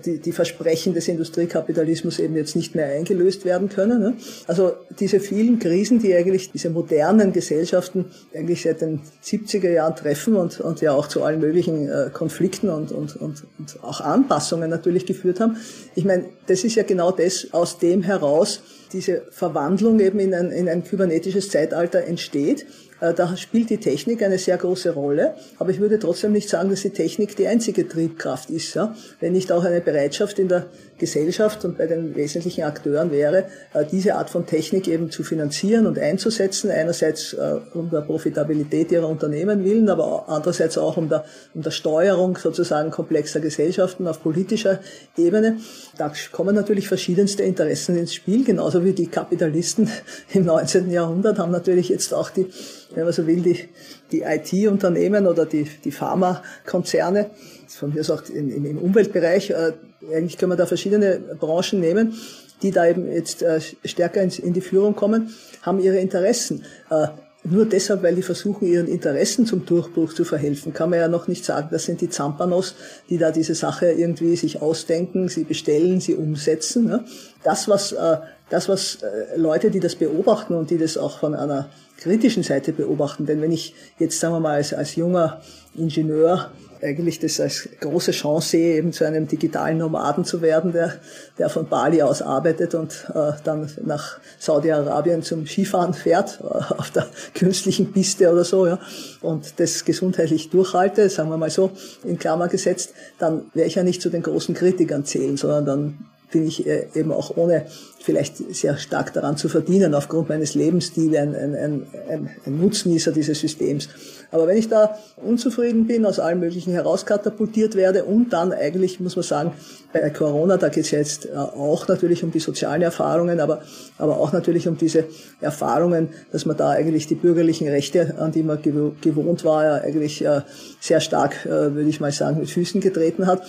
die, 0.05 0.19
die 0.19 0.33
Versprechen 0.33 0.95
des 0.95 1.09
Industriekapitalismus 1.09 2.19
eben 2.19 2.37
jetzt 2.37 2.57
nicht 2.57 2.75
mehr 2.75 2.87
eingelöst 2.87 3.45
werden 3.45 3.69
können. 3.69 4.01
Ne? 4.01 4.15
Also 4.47 4.73
diese 4.99 5.21
vielen 5.21 5.59
Krisen, 5.59 6.01
die 6.01 6.15
eigentlich 6.15 6.53
diese 6.53 6.71
modernen 6.71 7.33
Gesellschaften 7.33 8.07
eigentlich 8.35 8.63
seit 8.63 8.81
den 8.81 9.01
70er 9.25 9.71
Jahren 9.71 9.97
treffen 9.97 10.37
und, 10.37 10.61
und 10.61 10.81
ja 10.81 10.93
auch 10.93 11.09
zu 11.09 11.23
allen 11.23 11.41
möglichen 11.41 11.89
äh, 11.89 12.11
Konflikten 12.13 12.69
und, 12.69 12.93
und, 12.93 13.17
und, 13.17 13.45
und 13.59 13.79
auch 13.83 14.01
Anpassungen 14.01 14.71
natürlich 14.71 15.07
geführt 15.07 15.41
haben. 15.41 15.57
Ich 15.95 16.05
meine, 16.05 16.27
das 16.47 16.65
ist 16.65 16.75
ja 16.75 16.83
genau 16.83 17.11
das, 17.11 17.49
aus 17.53 17.79
dem 17.79 18.03
heraus 18.03 18.63
diese 18.93 19.23
Verwandlung 19.31 20.01
eben 20.01 20.19
in 20.19 20.35
ein, 20.35 20.51
in 20.51 20.69
ein 20.69 20.85
kybernetisches 20.85 21.51
Zeitalter 21.51 22.05
entsteht. 22.05 22.67
Äh, 23.01 23.15
da 23.15 23.37
spielt 23.37 23.71
die 23.71 23.79
Technik 23.79 24.23
eine 24.23 24.39
sehr 24.39 24.57
große 24.57 24.91
Rolle, 24.91 25.35
aber 25.59 25.71
ich 25.71 25.81
würde 25.81 25.99
trotzdem 25.99 26.33
nicht 26.33 26.49
sagen, 26.49 26.71
dass 26.71 26.83
die 26.83 26.91
Technik 26.91 27.37
die 27.37 27.47
einzige 27.47 27.89
Triebkraft 27.89 28.51
ist. 28.51 28.79
Wenn 29.21 29.33
nicht 29.33 29.53
auch 29.53 29.65
eine 29.65 29.81
Bereitschaft 29.81 30.39
in 30.39 30.49
der 30.49 30.67
Gesellschaft 30.99 31.65
und 31.65 31.79
bei 31.79 31.87
den 31.87 32.15
wesentlichen 32.17 32.65
Akteuren 32.65 33.11
wäre, 33.11 33.45
äh, 33.75 33.85
diese 33.91 34.17
Art 34.17 34.31
von 34.31 34.47
Technik 34.47 34.89
eben 34.89 35.11
zu 35.11 35.23
finanzieren 35.23 35.87
und 35.87 35.99
einzusetzen, 35.99 36.71
einerseits 36.71 37.33
äh, 37.33 37.61
um 37.75 37.91
der 37.91 38.01
Profitabilität 38.01 38.93
ihrer 38.93 39.09
Unternehmen 39.09 39.65
willen, 39.65 39.89
aber 39.89 40.29
andererseits 40.29 40.77
auch 40.79 40.97
um 40.97 41.09
der, 41.09 41.25
um 41.55 41.63
der 41.63 41.71
Steuerung 41.71 42.37
sozusagen 42.37 42.91
komplexer 42.91 43.41
Gesellschaften 43.41 44.07
auf 44.07 44.23
politischer 44.23 44.81
Ebene. 45.17 45.59
Da 45.97 46.13
kommen 46.33 46.55
natürlich 46.55 46.89
verschiedenste 46.89 47.43
Interessen 47.43 47.97
ins 47.97 48.15
Spiel, 48.15 48.45
genauso 48.45 48.85
wie 48.85 48.93
die 48.93 49.07
Kapitalisten 49.07 49.91
im 50.33 50.45
19. 50.45 50.91
Jahrhundert 50.91 51.39
haben 51.39 51.53
natürlich 51.53 51.89
jetzt 51.89 52.13
auch 52.13 52.31
die 52.31 52.47
wenn 52.95 53.05
man 53.05 53.13
so 53.13 53.27
will, 53.27 53.43
die, 53.43 53.69
die 54.13 54.23
IT-Unternehmen 54.23 55.27
oder 55.27 55.47
die, 55.47 55.65
die 55.65 55.93
Pharmakonzerne, 55.93 57.31
von 57.77 57.95
mir 57.95 58.05
sagt 58.05 58.31
im, 58.31 58.65
im 58.65 58.79
Umweltbereich, 58.79 59.51
äh, 59.51 59.73
eigentlich 60.13 60.39
können 60.39 60.53
wir 60.53 60.57
da 60.57 60.67
verschiedene 60.67 61.21
Branchen 61.39 61.81
nehmen, 61.81 62.15
die 62.63 62.71
da 62.71 62.87
eben 62.87 63.11
jetzt 63.11 63.43
äh, 63.43 63.61
stärker 63.85 64.23
ins, 64.23 64.39
in 64.39 64.53
die 64.53 64.61
Führung 64.61 64.95
kommen, 64.97 65.35
haben 65.63 65.81
ihre 65.81 65.99
Interessen. 65.99 66.65
Äh, 66.91 67.09
nur 67.45 67.67
deshalb, 67.67 68.03
weil 68.03 68.15
die 68.15 68.23
versuchen, 68.23 68.67
ihren 68.67 68.89
Interessen 68.89 69.47
zum 69.47 69.65
Durchbruch 69.65 70.13
zu 70.13 70.25
verhelfen, 70.25 70.75
kann 70.75 70.91
man 70.91 70.99
ja 70.99 71.09
noch 71.09 71.29
nicht 71.29 71.45
sagen, 71.45 71.69
das 71.71 71.85
sind 71.85 72.01
die 72.01 72.11
Zampanos, 72.11 72.75
die 73.09 73.17
da 73.17 73.31
diese 73.31 73.55
Sache 73.55 73.93
irgendwie 73.93 74.35
sich 74.37 74.61
ausdenken, 74.61 75.29
sie 75.29 75.45
bestellen, 75.45 76.01
sie 76.01 76.15
umsetzen. 76.15 76.87
Ne? 76.87 77.05
Das, 77.45 77.69
was, 77.69 77.93
äh, 77.93 78.17
das, 78.51 78.69
was 78.69 78.99
äh, 79.03 79.37
Leute, 79.37 79.71
die 79.71 79.81
das 79.81 79.95
beobachten 79.95 80.55
und 80.55 80.71
die 80.71 80.79
das 80.79 80.99
auch 80.99 81.21
von 81.21 81.35
einer 81.35 81.71
kritischen 81.97 82.43
Seite 82.43 82.73
beobachten. 82.73 83.25
Denn 83.25 83.41
wenn 83.41 83.53
ich 83.53 83.75
jetzt, 83.99 84.19
sagen 84.19 84.35
wir 84.35 84.41
mal, 84.41 84.57
als, 84.57 84.75
als 84.75 84.97
junger 84.97 85.41
Ingenieur 85.77 86.51
eigentlich 86.83 87.19
das 87.19 87.41
als 87.41 87.69
große 87.81 88.13
Chance 88.13 88.51
sehe, 88.51 88.77
eben 88.77 88.93
zu 88.93 89.05
einem 89.05 89.27
digitalen 89.27 89.79
Nomaden 89.79 90.25
zu 90.25 90.43
werden, 90.43 90.73
der, 90.73 90.95
der 91.39 91.49
von 91.49 91.69
Bali 91.69 92.03
aus 92.03 92.23
arbeitet 92.23 92.75
und 92.75 93.07
äh, 93.15 93.33
dann 93.45 93.71
nach 93.85 94.19
Saudi-Arabien 94.39 95.23
zum 95.23 95.47
Skifahren 95.47 95.95
fährt, 95.95 96.41
äh, 96.41 96.75
auf 96.75 96.91
der 96.91 97.07
künstlichen 97.35 97.93
Piste 97.93 98.31
oder 98.33 98.45
so, 98.45 98.67
ja, 98.67 98.79
und 99.21 99.59
das 99.61 99.85
gesundheitlich 99.85 100.51
durchhalte, 100.51 101.09
sagen 101.09 101.31
wir 101.31 101.37
mal 101.37 101.51
so, 101.51 101.71
in 102.05 102.19
Klammer 102.19 102.49
gesetzt, 102.49 102.95
dann 103.19 103.51
werde 103.55 103.69
ich 103.69 103.75
ja 103.75 103.83
nicht 103.83 104.03
zu 104.03 104.11
den 104.11 104.23
großen 104.23 104.55
Kritikern 104.55 105.05
zählen, 105.05 105.37
sondern 105.37 105.65
dann 105.65 105.99
bin 106.31 106.47
ich 106.47 106.67
äh, 106.67 106.87
eben 106.95 107.13
auch 107.13 107.37
ohne 107.37 107.67
vielleicht 108.01 108.55
sehr 108.55 108.79
stark 108.79 109.13
daran 109.13 109.37
zu 109.37 109.49
verdienen, 109.49 109.95
aufgrund 109.95 110.29
meines 110.29 110.55
Lebensstils 110.55 111.17
ein, 111.17 111.35
ein, 111.35 111.55
ein, 111.55 112.31
ein 112.47 112.59
Nutznießer 112.59 113.13
dieses 113.13 113.41
Systems. 113.41 113.89
Aber 114.31 114.47
wenn 114.47 114.59
ich 114.59 114.69
da 114.69 114.99
unzufrieden 115.17 115.87
bin, 115.87 116.05
aus 116.05 116.19
allen 116.19 116.39
möglichen 116.39 116.73
herauskatapultiert 116.73 117.75
werde 117.75 118.05
und 118.05 118.33
dann 118.33 118.53
eigentlich, 118.53 119.01
muss 119.01 119.17
man 119.17 119.23
sagen, 119.23 119.53
bei 119.93 120.11
Corona, 120.11 120.59
da 120.59 120.69
geht 120.69 120.85
es 120.85 120.91
jetzt 120.91 121.27
äh, 121.27 121.35
auch 121.35 121.89
natürlich 121.89 122.23
um 122.23 122.31
die 122.31 122.41
sozialen 122.41 122.83
Erfahrungen, 122.83 123.41
aber, 123.41 123.63
aber 123.97 124.19
auch 124.19 124.33
natürlich 124.33 124.69
um 124.69 124.77
diese 124.77 125.05
Erfahrungen, 125.41 126.11
dass 126.31 126.45
man 126.45 126.57
da 126.57 126.71
eigentlich 126.71 127.07
die 127.07 127.15
bürgerlichen 127.15 127.69
Rechte, 127.69 128.17
an 128.19 128.33
die 128.33 128.43
man 128.43 128.61
gewohnt 128.63 129.45
war, 129.45 129.65
ja 129.65 129.75
eigentlich 129.77 130.25
äh, 130.25 130.43
sehr 130.81 131.01
stark, 131.01 131.45
würde 131.45 131.89
ich 131.89 132.01
mal 132.01 132.13
sagen, 132.13 132.39
mit 132.39 132.51
Füßen 132.51 132.81
getreten 132.81 133.27
hat. 133.27 133.43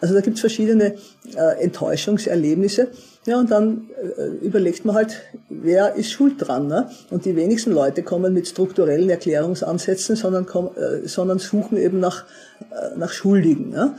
Also 0.00 0.14
da 0.14 0.20
gibt 0.20 0.36
es 0.36 0.40
verschiedene 0.40 0.94
Enttäuschungserlebnisse. 1.60 2.88
Ja, 3.28 3.38
und 3.38 3.50
dann 3.50 3.90
äh, 4.16 4.42
überlegt 4.42 4.86
man 4.86 4.96
halt, 4.96 5.20
wer 5.50 5.96
ist 5.96 6.10
schuld 6.10 6.36
dran. 6.38 6.66
Ne? 6.66 6.88
Und 7.10 7.26
die 7.26 7.36
wenigsten 7.36 7.72
Leute 7.72 8.02
kommen 8.02 8.32
mit 8.32 8.48
strukturellen 8.48 9.10
Erklärungsansätzen, 9.10 10.16
sondern, 10.16 10.46
kommen, 10.46 10.70
äh, 10.78 11.06
sondern 11.06 11.38
suchen 11.38 11.76
eben 11.76 12.00
nach, 12.00 12.24
äh, 12.70 12.96
nach 12.96 13.12
Schuldigen. 13.12 13.68
Ne? 13.68 13.98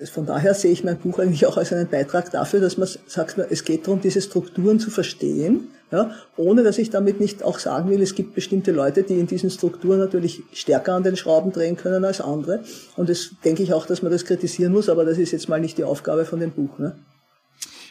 Äh, 0.00 0.06
von 0.06 0.24
daher 0.24 0.54
sehe 0.54 0.72
ich 0.72 0.84
mein 0.84 0.96
Buch 0.96 1.18
eigentlich 1.18 1.44
auch 1.44 1.58
als 1.58 1.70
einen 1.74 1.88
Beitrag 1.88 2.30
dafür, 2.30 2.60
dass 2.60 2.78
man 2.78 2.88
sagt, 3.06 3.36
es 3.50 3.62
geht 3.62 3.86
darum, 3.86 4.00
diese 4.00 4.22
Strukturen 4.22 4.80
zu 4.80 4.88
verstehen, 4.88 5.68
ja, 5.92 6.12
ohne 6.38 6.62
dass 6.62 6.78
ich 6.78 6.88
damit 6.88 7.20
nicht 7.20 7.42
auch 7.42 7.58
sagen 7.58 7.90
will, 7.90 8.00
es 8.00 8.14
gibt 8.14 8.34
bestimmte 8.34 8.72
Leute, 8.72 9.02
die 9.02 9.20
in 9.20 9.26
diesen 9.26 9.50
Strukturen 9.50 9.98
natürlich 9.98 10.42
stärker 10.54 10.94
an 10.94 11.02
den 11.02 11.16
Schrauben 11.16 11.52
drehen 11.52 11.76
können 11.76 12.06
als 12.06 12.22
andere. 12.22 12.60
Und 12.96 13.10
das 13.10 13.32
denke 13.44 13.62
ich 13.62 13.74
auch, 13.74 13.84
dass 13.84 14.00
man 14.00 14.10
das 14.10 14.24
kritisieren 14.24 14.72
muss, 14.72 14.88
aber 14.88 15.04
das 15.04 15.18
ist 15.18 15.32
jetzt 15.32 15.50
mal 15.50 15.60
nicht 15.60 15.76
die 15.76 15.84
Aufgabe 15.84 16.24
von 16.24 16.40
dem 16.40 16.52
Buch. 16.52 16.78
Ne? 16.78 16.96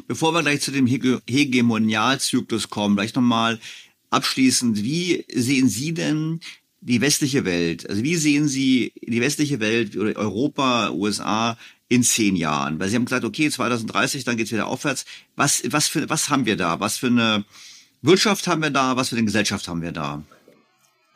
Bevor 0.08 0.34
wir 0.34 0.42
gleich 0.42 0.62
zu 0.62 0.72
dem 0.72 0.88
Hege 0.88 1.22
Hegemonialzyklus 1.28 2.70
kommen, 2.70 2.96
vielleicht 2.96 3.16
nochmal 3.16 3.60
abschließend, 4.10 4.84
wie 4.84 5.26
sehen 5.34 5.68
Sie 5.68 5.94
denn 5.94 6.40
die 6.82 7.02
westliche 7.02 7.46
Welt? 7.46 7.90
Also 7.90 8.04
wie 8.04 8.16
sehen 8.16 8.48
Sie 8.48 8.94
die 9.02 9.22
westliche 9.22 9.60
Welt 9.60 9.98
oder 9.98 10.16
Europa, 10.16 10.92
USA 10.92 11.58
in 11.90 12.04
zehn 12.04 12.36
Jahren? 12.36 12.80
Weil 12.80 12.90
Sie 12.90 12.96
haben 12.96 13.06
gesagt, 13.06 13.26
okay, 13.26 13.50
2030, 13.50 14.24
dann 14.24 14.38
geht's 14.38 14.52
wieder 14.52 14.68
aufwärts. 14.68 15.06
Was, 15.36 15.64
was, 15.70 15.88
für, 15.88 16.10
was 16.10 16.30
haben 16.30 16.46
wir 16.46 16.58
da? 16.58 16.80
Was 16.80 16.98
für 16.98 17.08
eine 17.08 17.44
Wirtschaft 18.02 18.48
haben 18.48 18.62
wir 18.62 18.70
da? 18.70 18.96
Was 18.96 19.10
für 19.10 19.16
eine 19.16 19.26
Gesellschaft 19.26 19.68
haben 19.68 19.82
wir 19.82 19.92
da? 19.92 20.24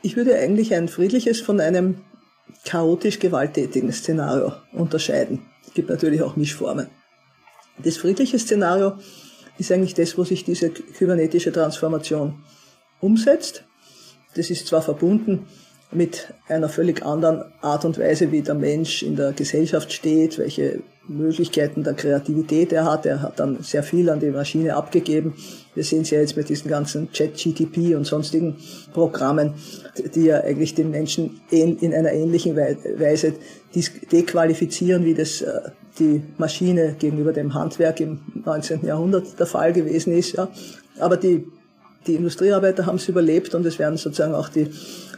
Ich 0.01 0.15
würde 0.15 0.37
eigentlich 0.37 0.73
ein 0.73 0.87
friedliches 0.87 1.41
von 1.41 1.59
einem 1.59 2.01
chaotisch 2.65 3.19
gewalttätigen 3.19 3.91
Szenario 3.91 4.53
unterscheiden. 4.71 5.45
Es 5.65 5.73
gibt 5.73 5.89
natürlich 5.89 6.21
auch 6.21 6.35
Mischformen. 6.35 6.89
Das 7.83 7.97
friedliche 7.97 8.37
Szenario 8.37 8.93
ist 9.57 9.71
eigentlich 9.71 9.93
das, 9.93 10.17
wo 10.17 10.23
sich 10.23 10.43
diese 10.43 10.69
kybernetische 10.69 11.51
Transformation 11.51 12.43
umsetzt. 12.99 13.63
Das 14.35 14.49
ist 14.49 14.67
zwar 14.67 14.81
verbunden 14.81 15.47
mit 15.91 16.31
einer 16.47 16.69
völlig 16.69 17.03
anderen 17.03 17.43
Art 17.61 17.83
und 17.83 17.97
Weise, 17.97 18.31
wie 18.31 18.41
der 18.41 18.53
Mensch 18.53 19.01
in 19.01 19.15
der 19.15 19.33
Gesellschaft 19.33 19.91
steht, 19.91 20.37
welche 20.37 20.83
Möglichkeiten 21.07 21.83
der 21.83 21.95
Kreativität 21.95 22.71
er 22.71 22.85
hat. 22.85 23.07
Er 23.07 23.23
hat 23.23 23.39
dann 23.39 23.63
sehr 23.63 23.81
viel 23.81 24.09
an 24.11 24.19
die 24.19 24.29
Maschine 24.29 24.75
abgegeben. 24.75 25.33
Wir 25.73 25.83
sehen 25.83 26.03
es 26.03 26.11
ja 26.11 26.19
jetzt 26.19 26.37
mit 26.37 26.47
diesen 26.49 26.69
ganzen 26.69 27.11
Chat-GTP 27.11 27.95
und 27.95 28.05
sonstigen 28.05 28.57
Programmen, 28.93 29.55
die 30.13 30.25
ja 30.25 30.41
eigentlich 30.41 30.75
den 30.75 30.91
Menschen 30.91 31.41
in 31.49 31.93
einer 31.93 32.11
ähnlichen 32.11 32.55
Weise 32.55 33.33
dequalifizieren, 34.11 35.03
wie 35.05 35.15
das 35.15 35.41
äh, 35.41 35.71
die 35.97 36.21
Maschine 36.37 36.95
gegenüber 36.99 37.33
dem 37.33 37.53
Handwerk 37.53 37.99
im 37.99 38.19
19. 38.45 38.85
Jahrhundert 38.85 39.39
der 39.39 39.45
Fall 39.45 39.73
gewesen 39.73 40.13
ist. 40.13 40.33
Ja. 40.33 40.49
Aber 40.99 41.17
die, 41.17 41.47
die 42.07 42.15
Industriearbeiter 42.15 42.85
haben 42.85 42.97
es 42.97 43.07
überlebt 43.07 43.55
und 43.55 43.65
es 43.65 43.79
werden 43.79 43.97
sozusagen 43.97 44.35
auch 44.35 44.49
die, 44.49 44.69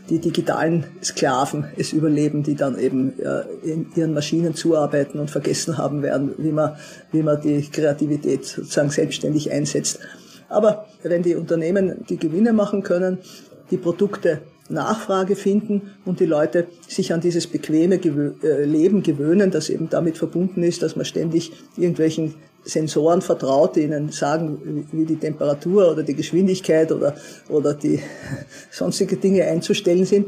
die 0.10 0.20
digitalen 0.20 0.86
Sklaven 1.04 1.66
es 1.78 1.94
überleben, 1.94 2.44
die 2.44 2.56
dann 2.56 2.78
eben 2.80 3.20
äh, 3.20 3.44
in 3.64 3.88
ihren 3.96 4.14
Maschinen 4.14 4.56
zuarbeiten 4.56 5.20
und 5.20 5.30
vergessen 5.30 5.78
haben 5.78 6.02
werden, 6.02 6.34
wie 6.38 6.52
man, 6.52 6.76
wie 7.12 7.24
man 7.24 7.42
die 7.42 7.62
Kreativität 7.62 8.46
sozusagen 8.46 8.90
selbstständig 8.90 9.52
einsetzt. 9.52 10.00
Aber 10.50 10.88
wenn 11.04 11.24
die 11.24 11.36
Unternehmen 11.36 12.06
die 12.10 12.18
Gewinne 12.18 12.52
machen 12.52 12.84
können, 12.84 13.20
die 13.70 13.78
Produkte 13.78 14.42
Nachfrage 14.72 15.36
finden 15.36 15.92
und 16.06 16.20
die 16.20 16.26
Leute 16.26 16.68
sich 16.88 17.14
an 17.14 17.22
dieses 17.22 17.48
bequeme 17.48 18.00
Gewö 18.00 18.32
äh, 18.44 18.66
Leben 18.66 19.04
gewöhnen, 19.04 19.52
das 19.52 19.70
eben 19.70 19.90
damit 19.90 20.18
verbunden 20.18 20.64
ist, 20.64 20.82
dass 20.82 20.96
man 20.96 21.06
ständig 21.06 21.52
irgendwelchen 21.78 22.36
Sensoren 22.64 23.22
vertraut, 23.22 23.76
die 23.76 23.82
ihnen 23.82 24.10
sagen, 24.10 24.88
wie 24.92 25.06
die 25.06 25.16
Temperatur 25.16 25.92
oder 25.92 26.04
die 26.04 26.14
Geschwindigkeit 26.14 26.92
oder, 26.92 27.16
oder 27.50 27.74
die 27.74 28.00
sonstige 28.72 29.18
Dinge 29.18 29.46
einzustellen 29.46 30.06
sind, 30.06 30.28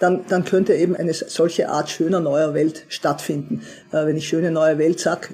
dann, 0.00 0.24
dann 0.28 0.44
könnte 0.44 0.74
eben 0.74 0.96
eine 0.96 1.12
solche 1.12 1.68
Art 1.68 1.90
schöner 1.90 2.20
neuer 2.20 2.54
Welt 2.54 2.84
stattfinden. 2.88 3.62
Äh, 3.92 4.06
wenn 4.06 4.16
ich 4.16 4.26
schöne 4.26 4.50
neue 4.50 4.78
Welt 4.78 4.98
sage, 5.00 5.28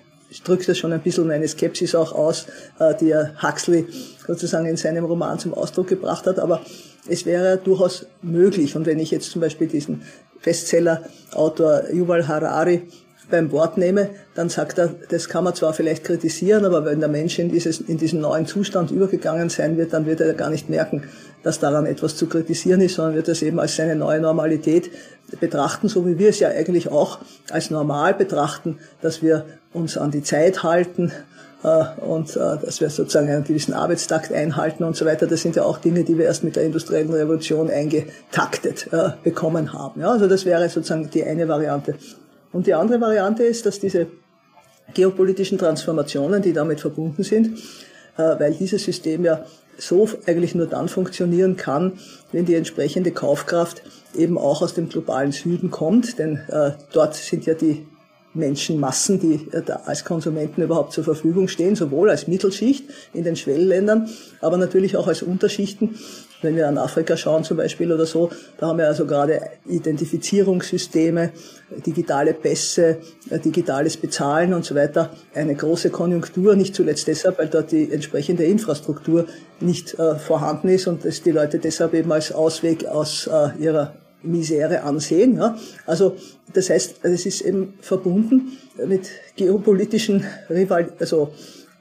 drückt 0.45 0.69
das 0.69 0.79
schon 0.79 0.93
ein 0.93 1.01
bisschen 1.01 1.27
meine 1.27 1.49
Skepsis 1.49 1.95
auch 1.95 2.13
aus, 2.13 2.47
äh, 2.79 2.95
die 2.95 3.15
Huxley 3.15 3.87
sozusagen 4.27 4.67
in 4.67 4.77
seinem 4.77 5.05
Roman 5.05 5.39
zum 5.39 5.55
Ausdruck 5.55 5.89
gebracht 5.89 6.27
hat. 6.27 6.39
Aber 6.39 6.63
es 7.09 7.27
wäre 7.27 7.59
durchaus 7.59 8.07
möglich. 8.23 8.77
Und 8.77 8.87
wenn 8.87 8.99
ich 8.99 9.11
jetzt 9.11 9.31
zum 9.31 9.41
Beispiel 9.41 9.67
diesen 9.67 10.03
Bestseller-Autor 10.43 11.91
Yuval 11.93 12.27
Harari 12.29 12.83
beim 13.31 13.53
Wort 13.53 13.79
nehme, 13.79 14.11
dann 14.35 14.49
sagt 14.49 14.79
er, 14.79 14.95
das 15.09 15.29
kann 15.29 15.45
man 15.45 15.55
zwar 15.55 15.73
vielleicht 15.73 16.05
kritisieren, 16.05 16.65
aber 16.65 16.85
wenn 16.85 17.01
der 17.01 17.09
Mensch 17.09 17.39
in, 17.39 17.51
dieses, 17.51 17.81
in 17.81 17.97
diesen 17.97 18.21
neuen 18.21 18.47
Zustand 18.47 18.91
übergegangen 18.91 19.49
sein 19.49 19.77
wird, 19.77 19.93
dann 19.93 20.07
wird 20.07 20.21
er 20.21 20.35
gar 20.35 20.51
nicht 20.51 20.69
merken, 20.69 21.05
dass 21.43 21.61
daran 21.61 21.87
etwas 21.87 22.17
zu 22.17 22.27
kritisieren 22.27 22.81
ist, 22.81 22.97
sondern 22.97 23.15
wird 23.15 23.29
das 23.29 23.43
eben 23.43 23.61
als 23.61 23.77
seine 23.77 23.97
neue 23.97 24.21
Normalität 24.21 24.91
betrachten, 25.39 25.89
so 25.89 26.07
wie 26.07 26.19
wir 26.19 26.31
es 26.31 26.41
ja 26.41 26.49
eigentlich 26.49 26.89
auch 26.89 27.19
als 27.51 27.71
normal 27.71 28.15
betrachten, 28.15 28.79
dass 29.01 29.23
wir 29.23 29.47
uns 29.73 29.97
an 29.97 30.11
die 30.11 30.23
Zeit 30.23 30.63
halten, 30.63 31.13
und 31.63 32.37
äh, 32.37 32.57
dass 32.65 32.81
wir 32.81 32.89
sozusagen 32.89 33.29
einen 33.29 33.45
gewissen 33.45 33.75
Arbeitstakt 33.75 34.33
einhalten 34.33 34.85
und 34.85 34.97
so 34.97 35.05
weiter. 35.05 35.27
Das 35.27 35.43
sind 35.43 35.57
ja 35.57 35.63
auch 35.65 35.79
Dinge, 35.79 36.05
die 36.05 36.17
wir 36.17 36.25
erst 36.25 36.43
mit 36.43 36.57
der 36.57 36.65
industriellen 36.65 37.13
Revolution 37.13 37.71
eingetaktet 37.71 38.89
äh, 38.93 39.11
bekommen 39.23 39.73
haben. 39.73 40.01
Ja, 40.01 40.11
also 40.11 40.27
das 40.27 40.45
wäre 40.45 40.69
sozusagen 40.69 41.11
die 41.11 41.25
eine 41.25 41.49
Variante. 41.49 41.97
Und 42.53 42.67
die 42.67 42.75
andere 42.75 43.01
Variante 43.01 43.45
ist, 43.45 43.67
dass 43.67 43.79
diese 43.79 44.07
geopolitischen 44.95 45.59
Transformationen, 45.59 46.43
die 46.43 46.53
damit 46.53 46.81
verbunden 46.81 47.23
sind, 47.23 47.57
weil 48.17 48.55
dieses 48.55 48.83
System 48.83 49.25
ja 49.25 49.45
so 49.79 50.09
eigentlich 50.27 50.55
nur 50.55 50.67
dann 50.67 50.89
funktionieren 50.89 51.57
kann, 51.57 51.99
wenn 52.33 52.45
die 52.45 52.55
entsprechende 52.55 53.13
Kaufkraft 53.13 53.83
eben 54.15 54.39
auch 54.39 54.63
aus 54.63 54.75
dem 54.75 54.89
globalen 54.89 55.33
Süden 55.33 55.71
kommt, 55.71 56.19
denn 56.19 56.41
äh, 56.49 56.73
dort 56.93 57.15
sind 57.15 57.47
ja 57.47 57.55
die 57.55 57.87
Menschenmassen, 58.35 59.19
die 59.19 59.49
äh, 59.53 59.63
da 59.65 59.83
als 59.87 60.05
Konsumenten 60.05 60.63
überhaupt 60.63 60.93
zur 60.93 61.05
Verfügung 61.05 61.49
stehen, 61.49 61.75
sowohl 61.75 62.11
als 62.11 62.29
Mittelschicht 62.29 62.85
in 63.13 63.25
den 63.25 63.37
Schwellenländern, 63.37 64.09
aber 64.41 64.57
natürlich 64.57 64.97
auch 64.97 65.09
als 65.09 65.23
Unterschichten. 65.23 65.97
Wenn 66.43 66.57
wir 66.57 66.69
an 66.69 66.79
Afrika 66.79 67.17
schauen 67.19 67.45
zum 67.45 67.59
Beispiel 67.59 67.93
oder 67.93 68.07
so, 68.07 68.31
da 68.57 68.69
haben 68.69 68.79
wir 68.79 68.87
also 68.87 69.05
gerade 69.05 69.43
Identifizierungssysteme, 69.67 71.33
digitale 71.85 72.33
Pässe, 72.33 72.99
äh, 73.31 73.39
digitales 73.39 73.97
Bezahlen 73.97 74.55
und 74.55 74.65
so 74.65 74.75
weiter, 74.75 75.11
eine 75.35 75.55
große 75.55 75.91
Konjunktur, 75.91 76.55
nicht 76.55 76.75
zuletzt 76.75 77.09
deshalb, 77.09 77.39
weil 77.39 77.49
dort 77.49 77.73
die 77.73 77.93
entsprechende 77.93 78.45
Infrastruktur 78.45 79.27
nicht 79.61 79.99
äh, 79.99 80.15
vorhanden 80.15 80.69
ist 80.69 80.87
und 80.87 81.05
es 81.05 81.23
die 81.23 81.33
Leute 81.33 81.59
deshalb 81.59 81.95
eben 81.95 82.13
als 82.13 82.33
Ausweg 82.33 82.87
aus 82.87 83.27
äh, 83.27 83.51
ihrer 83.59 83.95
Misere 84.23 84.83
ansehen. 84.83 85.37
Ja. 85.37 85.59
Also 85.87 86.17
das 86.53 86.71
heißt, 86.71 86.97
es 87.03 87.27
ist 87.27 87.41
eben 87.43 87.75
verbunden 87.81 88.59
mit 88.87 89.09
geopolitischen 89.37 90.25
Rival, 90.49 90.93
also 90.99 91.33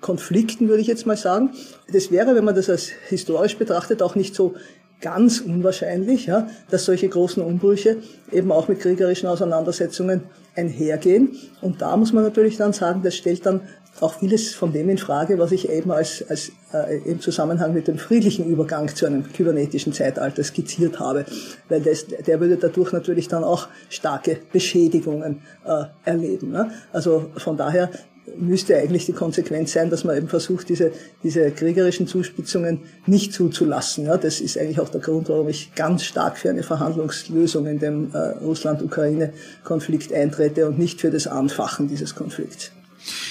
Konflikten, 0.02 0.70
würde 0.70 0.82
ich 0.82 0.88
jetzt 0.88 1.06
mal 1.06 1.18
sagen. 1.18 1.50
Das 1.92 2.12
wäre, 2.12 2.36
wenn 2.36 2.46
man 2.46 2.56
das 2.56 2.70
als 2.70 2.90
historisch 3.10 3.58
betrachtet, 3.58 4.02
auch 4.02 4.16
nicht 4.16 4.34
so 4.34 4.56
ganz 5.02 5.40
unwahrscheinlich, 5.40 6.26
ja, 6.26 6.48
dass 6.70 6.86
solche 6.86 7.08
großen 7.08 7.42
Umbrüche 7.42 7.98
eben 8.32 8.52
auch 8.52 8.68
mit 8.68 8.80
kriegerischen 8.80 9.28
Auseinandersetzungen 9.28 10.24
einhergehen. 10.56 11.38
Und 11.62 11.82
da 11.82 11.96
muss 11.96 12.12
man 12.14 12.24
natürlich 12.24 12.58
dann 12.58 12.74
sagen, 12.74 13.02
das 13.04 13.16
stellt 13.16 13.46
dann 13.46 13.62
auch 14.02 14.14
vieles 14.14 14.54
von 14.54 14.72
dem 14.72 14.90
in 14.90 14.98
Frage, 14.98 15.40
was 15.40 15.52
ich 15.52 15.70
eben 15.70 15.92
als, 15.92 16.24
als 16.30 16.52
äh, 16.74 17.00
im 17.00 17.20
Zusammenhang 17.20 17.74
mit 17.74 17.88
dem 17.88 17.98
friedlichen 17.98 18.46
Übergang 18.46 18.88
zu 18.88 19.06
einem 19.06 19.32
kybernetischen 19.32 19.94
Zeitalter 19.94 20.44
skizziert 20.44 21.00
habe, 21.00 21.26
weil 21.68 21.82
das, 21.82 22.06
der 22.08 22.40
würde 22.40 22.58
dadurch 22.58 22.94
natürlich 22.94 23.28
dann 23.28 23.44
auch 23.44 23.68
starke 23.90 24.38
Beschädigungen 24.54 25.42
äh, 25.66 25.84
erleben. 26.06 26.52
Ne? 26.52 26.72
Also 26.94 27.30
von 27.38 27.58
daher 27.58 27.90
müsste 28.38 28.78
eigentlich 28.78 29.06
die 29.06 29.14
Konsequenz 29.14 29.74
sein, 29.74 29.90
dass 29.90 30.04
man 30.04 30.18
eben 30.18 30.28
versucht, 30.28 30.70
diese, 30.70 30.92
diese 31.24 31.52
kriegerischen 31.52 32.08
Zuspitzungen 32.08 32.82
nicht 33.06 33.34
zuzulassen. 33.34 34.06
Ja, 34.06 34.18
das 34.18 34.42
ist 34.42 34.58
eigentlich 34.58 34.80
auch 34.80 34.90
der 34.90 35.02
Grund, 35.02 35.30
warum 35.30 35.50
ich 35.50 35.74
ganz 35.76 36.04
stark 36.04 36.38
für 36.38 36.50
eine 36.50 36.64
Verhandlungslösung 36.64 37.68
in 37.68 37.80
dem 37.80 38.14
äh, 38.14 38.18
Russland-Ukraine-Konflikt 38.18 40.14
eintrete 40.14 40.68
und 40.68 40.80
nicht 40.80 41.02
für 41.02 41.12
das 41.12 41.28
Anfachen 41.28 41.88
dieses 41.88 42.16
Konflikts. 42.16 42.72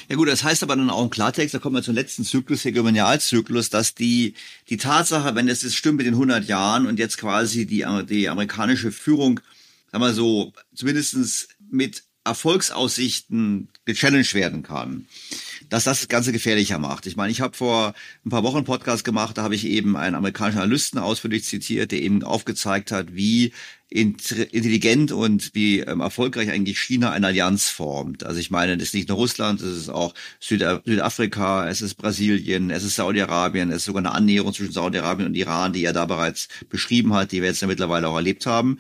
Ja 0.09 0.17
gut, 0.17 0.29
das 0.29 0.43
heißt 0.43 0.63
aber 0.63 0.77
dann 0.77 0.91
auch 0.91 1.03
im 1.03 1.11
Klartext, 1.11 1.55
da 1.55 1.59
kommen 1.59 1.77
wir 1.77 1.83
zum 1.83 1.95
letzten 1.95 2.25
Zyklus, 2.25 2.65
Hegemonialzyklus, 2.65 3.71
dass 3.71 3.95
die, 3.95 4.35
die 4.69 4.77
Tatsache, 4.77 5.35
wenn 5.35 5.49
es 5.49 5.75
stimmt 5.75 5.99
mit 5.99 6.07
den 6.07 6.15
100 6.15 6.45
Jahren 6.47 6.87
und 6.87 6.99
jetzt 6.99 7.19
quasi 7.19 7.67
die, 7.67 7.85
die 8.09 8.29
amerikanische 8.29 8.93
Führung, 8.93 9.41
sagen 9.93 10.03
wir 10.03 10.13
so, 10.13 10.53
zumindestens 10.75 11.49
mit 11.71 12.05
Erfolgsaussichten 12.29 13.69
gechallenged 13.85 14.35
werden 14.35 14.63
kann, 14.63 15.07
dass 15.69 15.85
das 15.85 16.01
das 16.01 16.09
Ganze 16.09 16.33
gefährlicher 16.33 16.79
macht. 16.79 17.07
Ich 17.07 17.17
meine, 17.17 17.33
ich 17.33 17.41
habe 17.41 17.57
vor 17.57 17.95
ein 18.25 18.31
paar 18.31 18.43
Wochen 18.43 18.59
einen 18.59 18.65
Podcast 18.65 19.05
gemacht, 19.05 19.37
da 19.37 19.43
habe 19.43 19.55
ich 19.55 19.67
eben 19.67 19.97
einen 19.97 20.15
amerikanischen 20.15 20.59
Analysten 20.59 20.99
ausführlich 20.99 21.45
zitiert, 21.45 21.93
der 21.93 22.01
eben 22.01 22.23
aufgezeigt 22.23 22.93
hat, 22.93 23.15
wie 23.15 23.53
intelligent 23.91 25.13
und 25.13 25.55
wie 25.55 25.81
ähm, 25.81 26.01
erfolgreich 26.01 26.51
eigentlich 26.51 26.79
China 26.79 27.11
eine 27.11 27.29
Allianz 27.29 27.71
formt. 27.71 28.25
Also 28.25 28.39
ich 28.39 28.51
meine, 28.51 28.77
das 28.77 28.89
ist 28.89 28.95
nicht 28.95 29.09
nur 29.09 29.17
Russland, 29.17 29.63
es 29.63 29.79
ist 29.79 29.89
auch 29.89 30.13
Süda 30.41 30.83
Südafrika, 30.85 31.69
es 31.69 31.81
ist 31.81 31.95
Brasilien, 31.95 32.71
es 32.71 32.85
ist 32.85 32.97
Saudi-Arabien, 32.97 33.71
es 33.71 33.79
ist 33.79 33.85
sogar 33.87 34.01
eine 34.01 34.13
Annäherung 34.13 34.53
zwischen 34.53 34.73
Saudi-Arabien 34.73 35.29
und 35.29 35.35
Iran, 35.35 35.73
die 35.73 35.85
er 35.85 35.95
da 35.95 36.05
bereits 36.05 36.49
beschrieben 36.69 37.15
hat, 37.15 37.33
die 37.33 37.41
wir 37.41 37.49
jetzt 37.49 37.63
ja 37.63 37.69
mittlerweile 37.69 38.09
auch 38.09 38.17
erlebt 38.17 38.45
haben. 38.45 38.79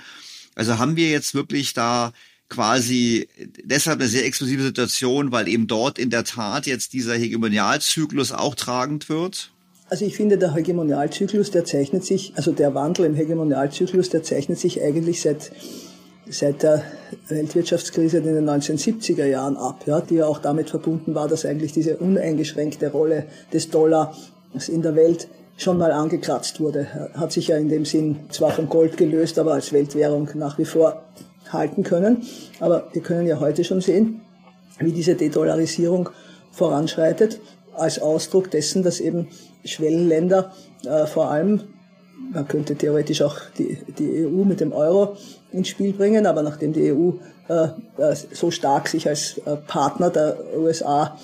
Also 0.55 0.79
haben 0.79 0.97
wir 0.97 1.09
jetzt 1.09 1.35
wirklich 1.35 1.73
da 1.73 2.13
quasi 2.49 3.29
deshalb 3.63 4.01
eine 4.01 4.09
sehr 4.09 4.25
explosive 4.25 4.63
Situation, 4.63 5.33
weil 5.33 5.49
eben 5.49 5.67
dort 5.67 5.99
in 5.99 6.11
der 6.11 6.25
Tat 6.25 6.67
jetzt 6.67 6.93
dieser 6.93 7.15
Hegemonialzyklus 7.15 8.33
auch 8.33 8.55
tragend 8.55 9.09
wird? 9.09 9.51
Also 9.91 10.05
ich 10.05 10.17
finde, 10.17 10.37
der 10.37 10.55
Hegemonialzyklus, 10.55 11.51
der 11.51 11.65
zeichnet 11.65 12.05
sich, 12.05 12.33
also 12.37 12.53
der 12.53 12.75
Wandel 12.75 13.07
im 13.07 13.15
Hegemonialzyklus, 13.15 14.11
der 14.11 14.23
zeichnet 14.23 14.59
sich 14.59 14.83
eigentlich 14.83 15.23
seit, 15.23 15.51
seit 16.29 16.63
der 16.63 16.85
Weltwirtschaftskrise 17.29 18.19
in 18.19 18.25
den 18.25 18.49
1970er 18.49 19.25
Jahren 19.25 19.57
ab, 19.57 19.85
ja, 19.87 20.01
die 20.01 20.17
ja 20.17 20.27
auch 20.27 20.41
damit 20.41 20.69
verbunden 20.69 21.15
war, 21.15 21.27
dass 21.27 21.47
eigentlich 21.47 21.73
diese 21.73 21.97
uneingeschränkte 21.97 22.91
Rolle 22.91 23.27
des 23.53 23.71
Dollar 23.71 24.15
in 24.69 24.83
der 24.83 24.95
Welt 24.95 25.29
schon 25.57 25.79
mal 25.79 25.91
angekratzt 25.91 26.61
wurde. 26.61 27.11
Hat 27.15 27.33
sich 27.33 27.49
ja 27.49 27.57
in 27.57 27.69
dem 27.69 27.85
Sinn 27.85 28.21
zwar 28.31 28.51
vom 28.51 28.69
Gold 28.69 28.97
gelöst, 28.97 29.39
aber 29.39 29.55
als 29.55 29.73
Weltwährung 29.73 30.29
nach 30.35 30.59
wie 30.59 30.65
vor 30.67 31.03
halten 31.53 31.83
können. 31.83 32.23
Aber 32.61 32.89
wir 32.93 33.03
können 33.03 33.27
ja 33.27 33.41
heute 33.41 33.65
schon 33.65 33.81
sehen, 33.81 34.21
wie 34.79 34.93
diese 34.93 35.15
Dedollarisierung 35.15 36.11
voranschreitet, 36.53 37.41
als 37.75 38.01
Ausdruck 38.01 38.51
dessen, 38.51 38.83
dass 38.83 39.01
eben 39.01 39.29
Schwellenländer 39.65 40.53
äh, 40.85 41.07
vor 41.07 41.31
allem, 41.31 41.63
man 42.33 42.47
könnte 42.49 42.75
theoretisch 42.75 43.23
auch 43.23 43.37
die, 43.57 43.79
die 43.99 44.27
EU 44.27 44.45
mit 44.45 44.61
dem 44.61 44.73
Euro 44.73 45.17
ins 45.53 45.69
Spiel 45.69 45.93
bringen, 45.93 46.27
aber 46.27 46.43
nachdem 46.43 46.73
die 46.73 46.93
EU 46.93 47.13
äh, 47.49 47.69
äh, 47.97 48.15
so 48.33 48.51
stark 48.51 48.89
sich 48.89 49.09
als 49.09 49.39
äh, 49.39 49.57
Partner 49.57 50.11
der 50.11 50.37
USA 50.57 51.17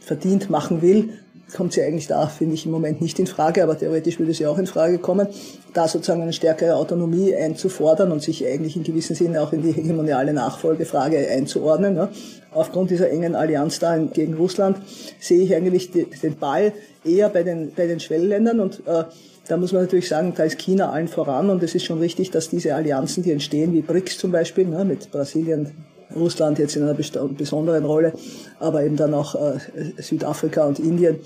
verdient 0.00 0.50
machen 0.50 0.82
will, 0.82 1.19
kommt 1.52 1.72
sie 1.72 1.82
eigentlich 1.82 2.06
da, 2.06 2.26
finde 2.26 2.54
ich, 2.54 2.66
im 2.66 2.72
Moment 2.72 3.00
nicht 3.00 3.18
in 3.18 3.26
Frage, 3.26 3.62
aber 3.62 3.78
theoretisch 3.78 4.18
würde 4.18 4.34
sie 4.34 4.46
auch 4.46 4.58
in 4.58 4.66
Frage 4.66 4.98
kommen, 4.98 5.28
da 5.74 5.88
sozusagen 5.88 6.22
eine 6.22 6.32
stärkere 6.32 6.76
Autonomie 6.76 7.34
einzufordern 7.34 8.12
und 8.12 8.22
sich 8.22 8.46
eigentlich 8.46 8.76
in 8.76 8.82
gewissem 8.82 9.16
Sinne 9.16 9.42
auch 9.42 9.52
in 9.52 9.62
die 9.62 9.72
hegemoniale 9.72 10.32
Nachfolgefrage 10.32 11.28
einzuordnen. 11.28 11.96
Ja. 11.96 12.08
Aufgrund 12.52 12.90
dieser 12.90 13.10
engen 13.10 13.34
Allianz 13.34 13.78
da 13.78 13.96
gegen 13.96 14.34
Russland 14.34 14.78
sehe 15.20 15.40
ich 15.40 15.54
eigentlich 15.54 15.90
den 15.90 16.36
Ball 16.36 16.72
eher 17.04 17.28
bei 17.28 17.42
den, 17.42 17.72
bei 17.74 17.86
den 17.86 18.00
Schwellenländern 18.00 18.60
und 18.60 18.82
äh, 18.86 19.04
da 19.50 19.56
muss 19.56 19.72
man 19.72 19.82
natürlich 19.82 20.08
sagen, 20.08 20.32
da 20.36 20.44
ist 20.44 20.58
China 20.58 20.90
allen 20.90 21.08
voran 21.08 21.50
und 21.50 21.62
es 21.62 21.74
ist 21.74 21.84
schon 21.84 21.98
richtig, 21.98 22.30
dass 22.30 22.50
diese 22.50 22.74
Allianzen, 22.74 23.24
die 23.24 23.32
entstehen, 23.32 23.72
wie 23.72 23.80
BRICS 23.80 24.18
zum 24.18 24.30
Beispiel, 24.30 24.66
ne, 24.66 24.84
mit 24.84 25.10
Brasilien, 25.10 25.72
Russland 26.14 26.58
jetzt 26.58 26.76
in 26.76 26.82
einer 26.82 26.94
besonderen 26.94 27.84
Rolle, 27.84 28.12
aber 28.58 28.84
eben 28.84 28.96
dann 28.96 29.14
auch 29.14 29.34
äh, 29.34 29.58
Südafrika 30.02 30.66
und 30.66 30.78
Indien. 30.78 31.18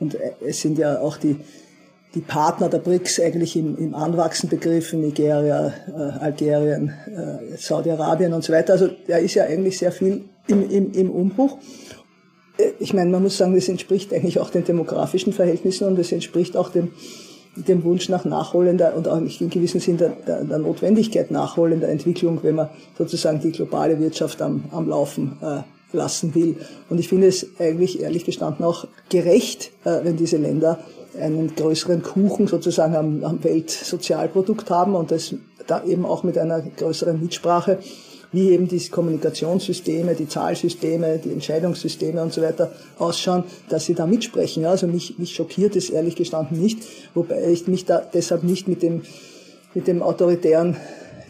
Und 0.00 0.14
äh, 0.14 0.32
es 0.46 0.60
sind 0.60 0.78
ja 0.78 1.00
auch 1.00 1.16
die, 1.16 1.36
die 2.14 2.20
Partner 2.20 2.68
der 2.68 2.78
BRICS 2.78 3.20
eigentlich 3.20 3.56
im, 3.56 3.76
im 3.78 3.94
Anwachsen 3.94 4.48
begriffen, 4.48 5.00
Nigeria, 5.00 5.72
äh, 5.88 6.00
Algerien, 6.20 6.92
Saudi-Arabien 7.56 8.32
und 8.32 8.44
so 8.44 8.52
weiter. 8.52 8.74
Also 8.74 8.88
da 9.08 9.16
ist 9.16 9.34
ja 9.34 9.44
eigentlich 9.44 9.78
sehr 9.78 9.92
viel 9.92 10.24
im, 10.46 10.70
im, 10.70 10.92
im 10.92 11.10
Umbruch. 11.10 11.58
ich 12.78 12.94
meine, 12.94 13.10
man 13.10 13.22
muss 13.22 13.36
sagen, 13.36 13.54
das 13.54 13.68
entspricht 13.68 14.12
eigentlich 14.12 14.38
auch 14.38 14.50
den 14.50 14.64
demografischen 14.64 15.32
Verhältnissen 15.32 15.86
und 15.88 15.98
es 15.98 16.12
entspricht 16.12 16.56
auch 16.56 16.70
dem, 16.70 16.92
dem 17.56 17.84
Wunsch 17.84 18.08
nach 18.08 18.24
nachholender 18.24 18.94
und 18.96 19.08
auch 19.08 19.18
in 19.18 19.50
gewissem 19.50 19.80
Sinn 19.80 19.96
der, 19.96 20.10
der, 20.26 20.44
der 20.44 20.58
Notwendigkeit 20.58 21.30
nachholender 21.30 21.88
Entwicklung, 21.88 22.40
wenn 22.42 22.56
man 22.56 22.68
sozusagen 22.98 23.40
die 23.40 23.52
globale 23.52 23.98
Wirtschaft 24.00 24.42
am, 24.42 24.64
am 24.70 24.88
Laufen 24.88 25.38
äh, 25.40 25.62
lassen 25.96 26.34
will. 26.34 26.56
Und 26.90 26.98
ich 26.98 27.08
finde 27.08 27.28
es 27.28 27.46
eigentlich 27.58 28.00
ehrlich 28.00 28.24
gestanden 28.24 28.64
auch 28.64 28.86
gerecht, 29.08 29.70
äh, 29.84 30.00
wenn 30.02 30.16
diese 30.16 30.36
Länder 30.36 30.80
einen 31.20 31.54
größeren 31.54 32.02
Kuchen 32.02 32.48
sozusagen 32.48 32.96
am, 32.96 33.24
am 33.24 33.44
Weltsozialprodukt 33.44 34.70
haben 34.70 34.94
und 34.96 35.10
das 35.10 35.34
da 35.66 35.84
eben 35.84 36.04
auch 36.04 36.24
mit 36.24 36.36
einer 36.36 36.60
größeren 36.60 37.20
Mitsprache 37.20 37.78
wie 38.34 38.50
eben 38.50 38.68
die 38.68 38.80
Kommunikationssysteme, 38.88 40.14
die 40.14 40.28
Zahlsysteme, 40.28 41.18
die 41.18 41.30
Entscheidungssysteme 41.30 42.20
und 42.20 42.32
so 42.32 42.42
weiter 42.42 42.72
ausschauen, 42.98 43.44
dass 43.68 43.86
sie 43.86 43.94
da 43.94 44.06
mitsprechen. 44.06 44.66
Also 44.66 44.86
mich, 44.86 45.18
mich 45.18 45.34
schockiert 45.34 45.76
es 45.76 45.88
ehrlich 45.88 46.16
gestanden 46.16 46.60
nicht, 46.60 46.80
wobei 47.14 47.50
ich 47.50 47.66
mich 47.68 47.84
da 47.84 48.00
deshalb 48.00 48.42
nicht 48.42 48.66
mit 48.66 48.82
dem, 48.82 49.02
mit 49.74 49.86
dem 49.86 50.02
autoritären 50.02 50.76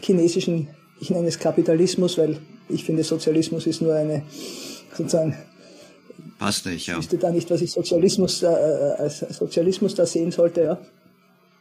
chinesischen, 0.01 0.67
ich 0.99 1.09
nenne 1.09 1.27
es 1.27 1.39
Kapitalismus, 1.39 2.17
weil 2.17 2.37
ich 2.69 2.83
finde 2.83 3.03
Sozialismus 3.03 3.67
ist 3.67 3.81
nur 3.81 3.93
eine 3.93 4.23
sozusagen 4.97 5.35
Passt 6.37 6.65
nicht, 6.65 6.87
ja. 6.87 6.95
Ich 6.95 6.99
wüsste 6.99 7.17
da 7.17 7.31
nicht, 7.31 7.49
was 7.49 7.61
ich 7.61 7.71
Sozialismus, 7.71 8.43
äh, 8.43 8.47
als 8.47 9.19
Sozialismus 9.19 9.95
da 9.95 10.05
sehen 10.05 10.31
sollte, 10.31 10.63
ja. 10.63 10.77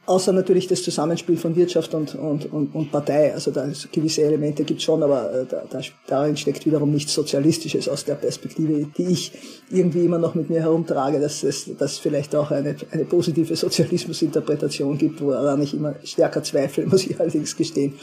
Außer 0.07 0.33
natürlich 0.33 0.67
das 0.67 0.83
Zusammenspiel 0.83 1.39
von 1.39 1.57
Wirtschaft 1.57 1.95
und, 1.95 2.15
und, 2.15 2.53
und, 2.53 2.75
und 2.75 2.93
Partei. 2.93 3.33
Also 3.33 3.51
da 3.51 3.65
ist, 3.65 3.91
gewisse 3.91 4.23
Elemente 4.23 4.65
gibt 4.65 4.83
schon, 4.83 5.03
aber 5.03 5.33
äh, 5.33 5.47
da, 5.47 5.63
da, 5.69 5.81
darin 6.07 6.37
steckt 6.37 6.67
wiederum 6.67 6.93
nichts 6.93 7.15
Sozialistisches 7.15 7.89
aus 7.89 8.05
der 8.05 8.17
Perspektive, 8.17 8.87
die 8.97 9.07
ich 9.07 9.33
irgendwie 9.71 10.05
immer 10.05 10.19
noch 10.19 10.35
mit 10.35 10.51
mir 10.51 10.61
herumtrage, 10.61 11.21
dass 11.21 11.43
es 11.43 11.71
dass 11.79 11.99
vielleicht 11.99 12.37
auch 12.37 12.51
eine, 12.51 12.77
eine 12.91 13.05
positive 13.07 13.57
Sozialismusinterpretation 13.57 14.99
gibt, 14.99 15.23
woran 15.23 15.63
ich 15.63 15.73
immer 15.73 15.95
stärker 16.05 16.43
zweifle, 16.43 16.87
muss 16.87 17.07
ich 17.07 17.19
allerdings 17.19 17.57
gestehen. 17.57 17.95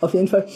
Auf 0.00 0.14
jeden 0.14 0.28
Fall 0.28 0.46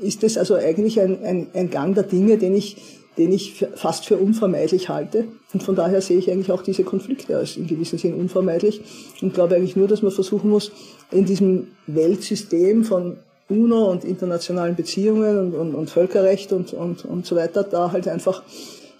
ist 0.00 0.22
das 0.22 0.36
also 0.38 0.54
eigentlich 0.54 1.00
ein, 1.00 1.22
ein, 1.22 1.46
ein 1.54 1.70
Gang 1.70 1.94
der 1.94 2.04
Dinge, 2.04 2.36
den 2.36 2.54
ich 2.54 2.76
den 3.18 3.32
ich 3.32 3.66
fast 3.74 4.06
für 4.06 4.16
unvermeidlich 4.16 4.88
halte. 4.88 5.24
Und 5.52 5.62
von 5.62 5.74
daher 5.74 6.00
sehe 6.00 6.18
ich 6.18 6.30
eigentlich 6.30 6.52
auch 6.52 6.62
diese 6.62 6.84
Konflikte 6.84 7.36
als 7.36 7.56
in 7.56 7.66
gewissem 7.66 7.98
Sinn 7.98 8.14
unvermeidlich 8.14 8.80
und 9.20 9.34
glaube 9.34 9.56
eigentlich 9.56 9.76
nur, 9.76 9.88
dass 9.88 10.02
man 10.02 10.12
versuchen 10.12 10.50
muss, 10.50 10.70
in 11.10 11.24
diesem 11.24 11.68
Weltsystem 11.86 12.84
von 12.84 13.16
UNO 13.48 13.90
und 13.90 14.04
internationalen 14.04 14.76
Beziehungen 14.76 15.38
und, 15.38 15.54
und, 15.54 15.74
und 15.74 15.90
Völkerrecht 15.90 16.52
und, 16.52 16.72
und, 16.74 17.04
und 17.04 17.26
so 17.26 17.34
weiter, 17.34 17.64
da 17.64 17.92
halt 17.92 18.06
einfach 18.06 18.42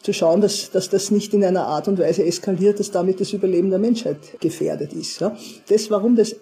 zu 0.03 0.13
schauen, 0.13 0.41
dass, 0.41 0.71
dass 0.71 0.89
das 0.89 1.11
nicht 1.11 1.35
in 1.35 1.45
einer 1.45 1.67
Art 1.67 1.87
und 1.87 1.99
Weise 1.99 2.25
eskaliert, 2.25 2.81
dass 2.81 2.91
damit 2.91 3.21
das 3.21 3.33
Überleben 3.33 3.71
der 3.71 3.79
Menschheit 3.79 4.17
gefährdet 4.41 4.93
ist. 4.93 5.21
Ja. 5.21 5.37
Das, 5.69 5.91
warum 5.91 6.17
das 6.17 6.37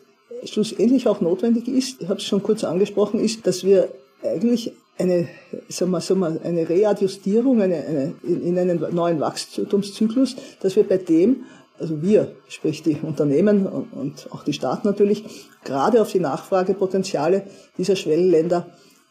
schlussendlich 0.45 1.09
auch 1.09 1.21
notwendig 1.21 1.67
ist, 1.69 2.01
ich 2.01 2.09
habe 2.09 2.21
es 2.21 2.25
schon 2.25 2.43
kurz 2.43 2.65
angesprochen, 2.65 3.21
ist, 3.21 3.47
dass 3.47 3.65
wir 3.65 3.89
eigentlich 4.23 4.73
eine, 4.99 5.29
sagen 5.69 5.91
wir, 5.91 6.01
sagen 6.01 6.21
wir, 6.21 6.41
eine 6.43 6.69
Readjustierung 6.69 7.61
eine, 7.61 7.77
eine, 7.85 8.15
in, 8.23 8.43
in 8.43 8.59
einen 8.59 8.95
neuen 8.95 9.21
Wachstumszyklus, 9.21 10.37
dass 10.61 10.77
wir 10.77 10.89
bei 10.89 10.99
dem, 10.99 11.45
also 11.79 12.01
wir, 12.03 12.33
sprich 12.49 12.83
die 12.83 12.97
Unternehmen 13.03 13.67
und, 13.67 13.93
und 13.93 14.33
auch 14.33 14.43
die 14.45 14.55
Staaten 14.55 14.87
natürlich, 14.87 15.25
gerade 15.65 16.01
auf 16.01 16.11
die 16.13 16.21
Nachfragepotenziale 16.21 17.43
dieser 17.77 17.97
Schwellenländer 17.97 18.67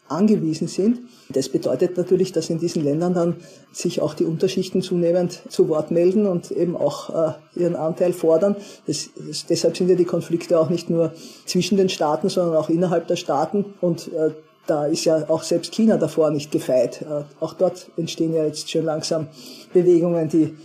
angewiesen 0.08 0.68
sind. 0.68 1.00
Das 1.28 1.48
bedeutet 1.48 1.96
natürlich, 1.96 2.32
dass 2.32 2.50
in 2.50 2.58
diesen 2.58 2.84
Ländern 2.84 3.14
dann 3.14 3.36
sich 3.72 4.00
auch 4.00 4.14
die 4.14 4.24
Unterschichten 4.24 4.82
zunehmend 4.82 5.42
zu 5.48 5.68
Wort 5.68 5.90
melden 5.90 6.26
und 6.26 6.50
eben 6.50 6.76
auch 6.76 7.10
äh, 7.10 7.32
ihren 7.60 7.74
Anteil 7.74 8.12
fordern. 8.12 8.56
Das, 8.86 9.10
das, 9.16 9.46
deshalb 9.46 9.76
sind 9.76 9.88
ja 9.88 9.96
die 9.96 10.04
Konflikte 10.04 10.60
auch 10.60 10.70
nicht 10.70 10.90
nur 10.90 11.12
zwischen 11.44 11.76
den 11.76 11.88
Staaten, 11.88 12.28
sondern 12.28 12.56
auch 12.56 12.68
innerhalb 12.68 13.08
der 13.08 13.16
Staaten. 13.16 13.64
Und 13.80 14.12
äh, 14.12 14.30
da 14.66 14.86
ist 14.86 15.04
ja 15.04 15.28
auch 15.28 15.42
selbst 15.42 15.72
China 15.72 15.96
davor 15.96 16.30
nicht 16.30 16.50
gefeit. 16.50 17.02
Äh, 17.02 17.22
auch 17.40 17.54
dort 17.54 17.90
entstehen 17.96 18.34
ja 18.34 18.44
jetzt 18.44 18.70
schon 18.70 18.84
langsam 18.84 19.28
Bewegungen, 19.72 20.28
die 20.28 20.56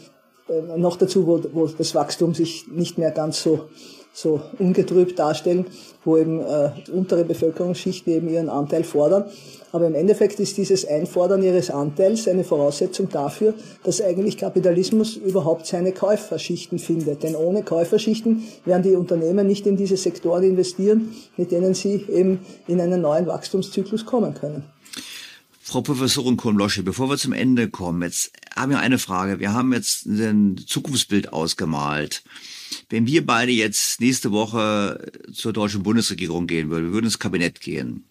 äh, 0.50 0.78
noch 0.78 0.98
dazu, 0.98 1.28
wo, 1.28 1.42
wo 1.54 1.68
das 1.68 1.96
Wachstum 1.96 2.34
sich 2.34 2.68
nicht 2.68 2.98
mehr 2.98 3.12
ganz 3.12 3.42
so 3.42 3.70
so 4.14 4.42
ungetrübt 4.60 5.18
darstellen, 5.18 5.66
wo 6.04 6.18
eben 6.18 6.42
äh, 6.42 6.72
untere 6.92 7.24
Bevölkerungsschichten 7.24 8.14
eben 8.14 8.30
ihren 8.30 8.50
Anteil 8.50 8.84
fordern. 8.84 9.26
Aber 9.72 9.88
im 9.88 9.96
Endeffekt 9.96 10.40
ist 10.40 10.58
dieses 10.58 10.86
Einfordern 10.86 11.42
ihres 11.44 11.70
Anteils 11.70 12.28
eine 12.28 12.44
Voraussetzung 12.44 13.08
dafür, 13.10 13.54
dass 13.84 14.02
eigentlich 14.02 14.38
Kapitalismus 14.38 15.16
überhaupt 15.16 15.66
seine 15.66 15.94
Käuferschichten 15.94 16.78
findet. 16.78 17.24
Denn 17.24 17.36
ohne 17.36 17.64
Käuferschichten 17.64 18.44
werden 18.66 18.84
die 18.84 18.96
Unternehmen 18.96 19.48
nicht 19.48 19.66
in 19.66 19.78
diese 19.78 19.96
Sektoren 19.96 20.44
investieren, 20.44 21.14
mit 21.38 21.52
denen 21.52 21.74
sie 21.74 22.06
eben 22.10 22.40
in 22.68 22.82
einen 22.82 23.02
neuen 23.02 23.28
Wachstumszyklus 23.28 24.06
kommen 24.06 24.34
können. 24.34 24.66
Frau 25.62 25.80
Professorin 25.80 26.36
Kurmlosche, 26.36 26.84
bevor 26.84 27.10
wir 27.10 27.18
zum 27.18 27.32
Ende 27.32 27.70
kommen, 27.70 28.02
jetzt 28.02 28.34
haben 28.54 28.72
wir 28.72 28.80
eine 28.80 28.98
Frage. 28.98 29.40
Wir 29.40 29.54
haben 29.54 29.72
jetzt 29.72 30.06
ein 30.06 30.58
Zukunftsbild 30.68 31.32
ausgemalt. 31.32 32.24
Wenn 32.90 33.06
wir 33.06 33.26
beide 33.26 33.52
jetzt 33.52 34.00
nächste 34.02 34.32
Woche 34.32 35.12
zur 35.34 35.54
deutschen 35.54 35.84
Bundesregierung 35.84 36.48
gehen 36.48 36.70
würden, 36.70 36.88
wir 36.88 36.94
würden 36.94 37.06
ins 37.06 37.20
Kabinett 37.20 37.62
gehen 37.62 38.06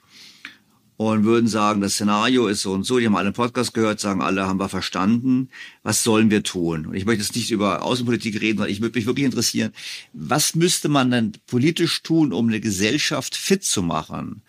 und 0.96 1.24
würden 1.24 1.48
sagen, 1.48 1.80
das 1.80 1.94
Szenario 1.94 2.46
ist 2.46 2.60
so 2.60 2.72
und 2.72 2.84
so, 2.84 2.98
die 2.98 3.06
haben 3.06 3.16
alle 3.16 3.28
einen 3.28 3.34
Podcast 3.34 3.72
gehört, 3.72 4.00
sagen 4.00 4.20
alle, 4.20 4.46
haben 4.46 4.60
wir 4.60 4.68
verstanden, 4.68 5.48
was 5.82 6.02
sollen 6.02 6.30
wir 6.30 6.42
tun? 6.42 6.84
Und 6.84 6.94
ich 6.94 7.06
möchte 7.06 7.22
jetzt 7.22 7.34
nicht 7.34 7.50
über 7.50 7.82
Außenpolitik 7.82 8.38
reden, 8.38 8.58
sondern 8.58 8.72
ich 8.72 8.82
würde 8.82 8.98
mich 8.98 9.06
wirklich 9.06 9.24
interessieren, 9.24 9.72
was 10.12 10.54
müsste 10.54 10.90
man 10.90 11.10
denn 11.10 11.32
politisch 11.46 12.02
tun, 12.02 12.34
um 12.34 12.48
eine 12.48 12.60
Gesellschaft 12.60 13.34
fit 13.34 13.64
zu 13.64 13.82
machen 13.82 14.42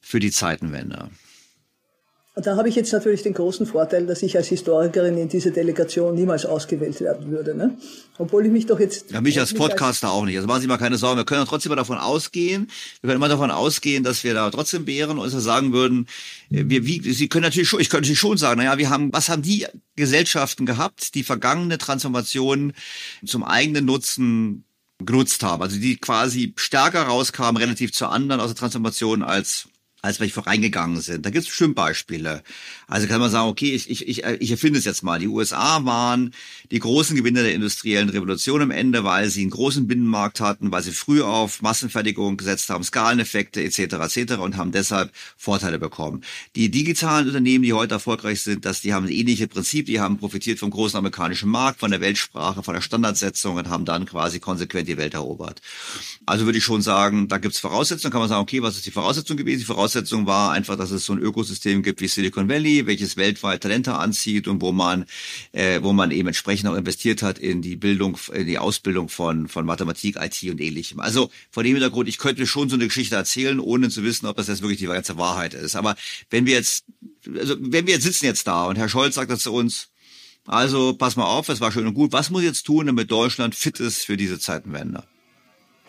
für 0.00 0.18
die 0.18 0.30
Zeitenwende? 0.30 1.10
Und 2.38 2.46
da 2.46 2.54
habe 2.54 2.68
ich 2.68 2.76
jetzt 2.76 2.92
natürlich 2.92 3.24
den 3.24 3.34
großen 3.34 3.66
Vorteil, 3.66 4.06
dass 4.06 4.22
ich 4.22 4.36
als 4.36 4.46
Historikerin 4.46 5.18
in 5.18 5.28
diese 5.28 5.50
Delegation 5.50 6.14
niemals 6.14 6.46
ausgewählt 6.46 7.00
werden 7.00 7.32
würde. 7.32 7.52
Ne? 7.56 7.76
Obwohl 8.16 8.46
ich 8.46 8.52
mich 8.52 8.64
doch 8.64 8.78
jetzt... 8.78 9.10
Ja, 9.10 9.20
mich 9.20 9.40
als 9.40 9.52
Podcaster 9.54 10.06
als 10.06 10.14
auch 10.14 10.24
nicht. 10.24 10.36
Also 10.36 10.46
machen 10.46 10.60
Sie 10.60 10.68
mal 10.68 10.78
keine 10.78 10.98
Sorgen. 10.98 11.16
Wir 11.16 11.24
können 11.24 11.44
trotzdem 11.46 11.70
mal 11.70 11.74
davon 11.74 11.98
ausgehen, 11.98 12.70
wir 13.00 13.08
können 13.08 13.16
immer 13.16 13.28
davon 13.28 13.50
ausgehen, 13.50 14.04
dass 14.04 14.22
wir 14.22 14.34
da 14.34 14.52
trotzdem 14.52 14.86
wären 14.86 15.18
und 15.18 15.18
uns 15.18 15.32
sagen 15.32 15.72
würden, 15.72 16.06
äh, 16.52 16.62
wir, 16.68 16.86
wie, 16.86 17.12
Sie 17.12 17.28
können 17.28 17.42
natürlich 17.42 17.68
schon, 17.68 17.80
ich 17.80 17.90
könnte 17.90 18.02
natürlich 18.02 18.20
schon 18.20 18.38
sagen, 18.38 18.58
naja, 18.58 18.78
wir 18.78 18.88
haben, 18.88 19.12
was 19.12 19.28
haben 19.30 19.42
die 19.42 19.66
Gesellschaften 19.96 20.64
gehabt, 20.64 21.16
die 21.16 21.24
vergangene 21.24 21.76
Transformation 21.76 22.72
zum 23.26 23.42
eigenen 23.42 23.84
Nutzen 23.84 24.62
genutzt 25.04 25.42
haben. 25.42 25.60
Also 25.60 25.76
die 25.76 25.96
quasi 25.96 26.54
stärker 26.54 27.02
rauskamen 27.02 27.60
relativ 27.60 27.92
zu 27.92 28.06
anderen 28.06 28.40
aus 28.40 28.50
der 28.50 28.56
Transformation 28.56 29.24
als 29.24 29.66
als 30.02 30.20
wir 30.20 30.30
voreingegangen 30.30 31.00
sind. 31.00 31.26
Da 31.26 31.30
gibt 31.30 31.42
es 31.42 31.48
bestimmt 31.48 31.74
Beispiele. 31.74 32.42
Also 32.90 33.06
kann 33.06 33.20
man 33.20 33.30
sagen, 33.30 33.50
okay, 33.50 33.74
ich, 33.74 33.90
ich, 33.90 34.08
ich, 34.08 34.24
ich 34.24 34.50
erfinde 34.50 34.78
es 34.78 34.86
jetzt 34.86 35.02
mal. 35.02 35.18
Die 35.18 35.28
USA 35.28 35.84
waren 35.84 36.32
die 36.70 36.78
großen 36.78 37.14
Gewinner 37.14 37.42
der 37.42 37.52
industriellen 37.52 38.08
Revolution 38.08 38.62
am 38.62 38.70
Ende, 38.70 39.04
weil 39.04 39.28
sie 39.28 39.42
einen 39.42 39.50
großen 39.50 39.86
Binnenmarkt 39.86 40.40
hatten, 40.40 40.72
weil 40.72 40.82
sie 40.82 40.92
früh 40.92 41.22
auf 41.22 41.60
Massenfertigung 41.60 42.38
gesetzt 42.38 42.70
haben, 42.70 42.82
Skaleneffekte 42.82 43.62
etc. 43.62 44.16
etc. 44.16 44.34
und 44.38 44.56
haben 44.56 44.72
deshalb 44.72 45.12
Vorteile 45.36 45.78
bekommen. 45.78 46.22
Die 46.56 46.70
digitalen 46.70 47.26
Unternehmen, 47.26 47.62
die 47.62 47.74
heute 47.74 47.92
erfolgreich 47.92 48.40
sind, 48.40 48.64
dass 48.64 48.80
die 48.80 48.94
haben 48.94 49.04
ein 49.04 49.12
ähnliches 49.12 49.48
Prinzip, 49.48 49.84
die 49.84 50.00
haben 50.00 50.16
profitiert 50.16 50.58
vom 50.58 50.70
großen 50.70 50.96
amerikanischen 50.96 51.50
Markt, 51.50 51.80
von 51.80 51.90
der 51.90 52.00
Weltsprache, 52.00 52.62
von 52.62 52.72
der 52.72 52.80
Standardsetzung 52.80 53.56
und 53.56 53.68
haben 53.68 53.84
dann 53.84 54.06
quasi 54.06 54.40
konsequent 54.40 54.88
die 54.88 54.96
Welt 54.96 55.12
erobert. 55.12 55.60
Also 56.24 56.46
würde 56.46 56.56
ich 56.56 56.64
schon 56.64 56.80
sagen, 56.80 57.28
da 57.28 57.36
gibt 57.36 57.52
es 57.52 57.60
Voraussetzungen, 57.60 58.12
kann 58.12 58.20
man 58.20 58.30
sagen, 58.30 58.40
okay, 58.40 58.62
was 58.62 58.76
ist 58.76 58.86
die 58.86 58.90
Voraussetzung 58.90 59.36
gewesen? 59.36 59.58
Die 59.58 59.66
Voraussetzung 59.66 60.26
war 60.26 60.52
einfach, 60.52 60.76
dass 60.76 60.90
es 60.90 61.04
so 61.04 61.12
ein 61.12 61.18
Ökosystem 61.18 61.82
gibt 61.82 62.00
wie 62.00 62.08
Silicon 62.08 62.48
Valley, 62.48 62.77
welches 62.86 63.16
weltweit 63.16 63.62
Talente 63.62 63.94
anzieht 63.94 64.48
und 64.48 64.60
wo 64.62 64.72
man, 64.72 65.06
äh, 65.52 65.80
wo 65.82 65.92
man 65.92 66.10
eben 66.10 66.28
entsprechend 66.28 66.68
auch 66.68 66.76
investiert 66.76 67.22
hat 67.22 67.38
in 67.38 67.62
die 67.62 67.76
Bildung, 67.76 68.18
in 68.32 68.46
die 68.46 68.58
Ausbildung 68.58 69.08
von, 69.08 69.48
von 69.48 69.66
Mathematik, 69.66 70.16
IT 70.16 70.42
und 70.50 70.60
ähnlichem. 70.60 71.00
Also 71.00 71.30
vor 71.50 71.62
dem 71.62 71.74
Hintergrund, 71.74 72.08
ich 72.08 72.18
könnte 72.18 72.46
schon 72.46 72.68
so 72.68 72.76
eine 72.76 72.86
Geschichte 72.86 73.16
erzählen, 73.16 73.60
ohne 73.60 73.88
zu 73.88 74.04
wissen, 74.04 74.26
ob 74.26 74.36
das 74.36 74.48
jetzt 74.48 74.62
wirklich 74.62 74.78
die 74.78 74.86
ganze 74.86 75.18
Wahrheit 75.18 75.54
ist. 75.54 75.76
Aber 75.76 75.96
wenn 76.30 76.46
wir 76.46 76.54
jetzt, 76.54 76.84
also 77.34 77.56
wenn 77.58 77.86
wir 77.86 77.94
jetzt 77.94 78.04
sitzen 78.04 78.26
jetzt 78.26 78.46
da 78.46 78.66
und 78.66 78.76
Herr 78.76 78.88
Scholz 78.88 79.14
sagt 79.14 79.30
das 79.30 79.42
zu 79.42 79.52
uns, 79.52 79.88
also 80.46 80.94
pass 80.94 81.16
mal 81.16 81.26
auf, 81.26 81.50
es 81.50 81.60
war 81.60 81.70
schön 81.70 81.86
und 81.86 81.94
gut. 81.94 82.12
Was 82.12 82.30
muss 82.30 82.42
jetzt 82.42 82.64
tun, 82.64 82.86
damit 82.86 83.10
Deutschland 83.10 83.54
fit 83.54 83.80
ist 83.80 84.04
für 84.04 84.16
diese 84.16 84.38
Zeitenwende? 84.38 85.04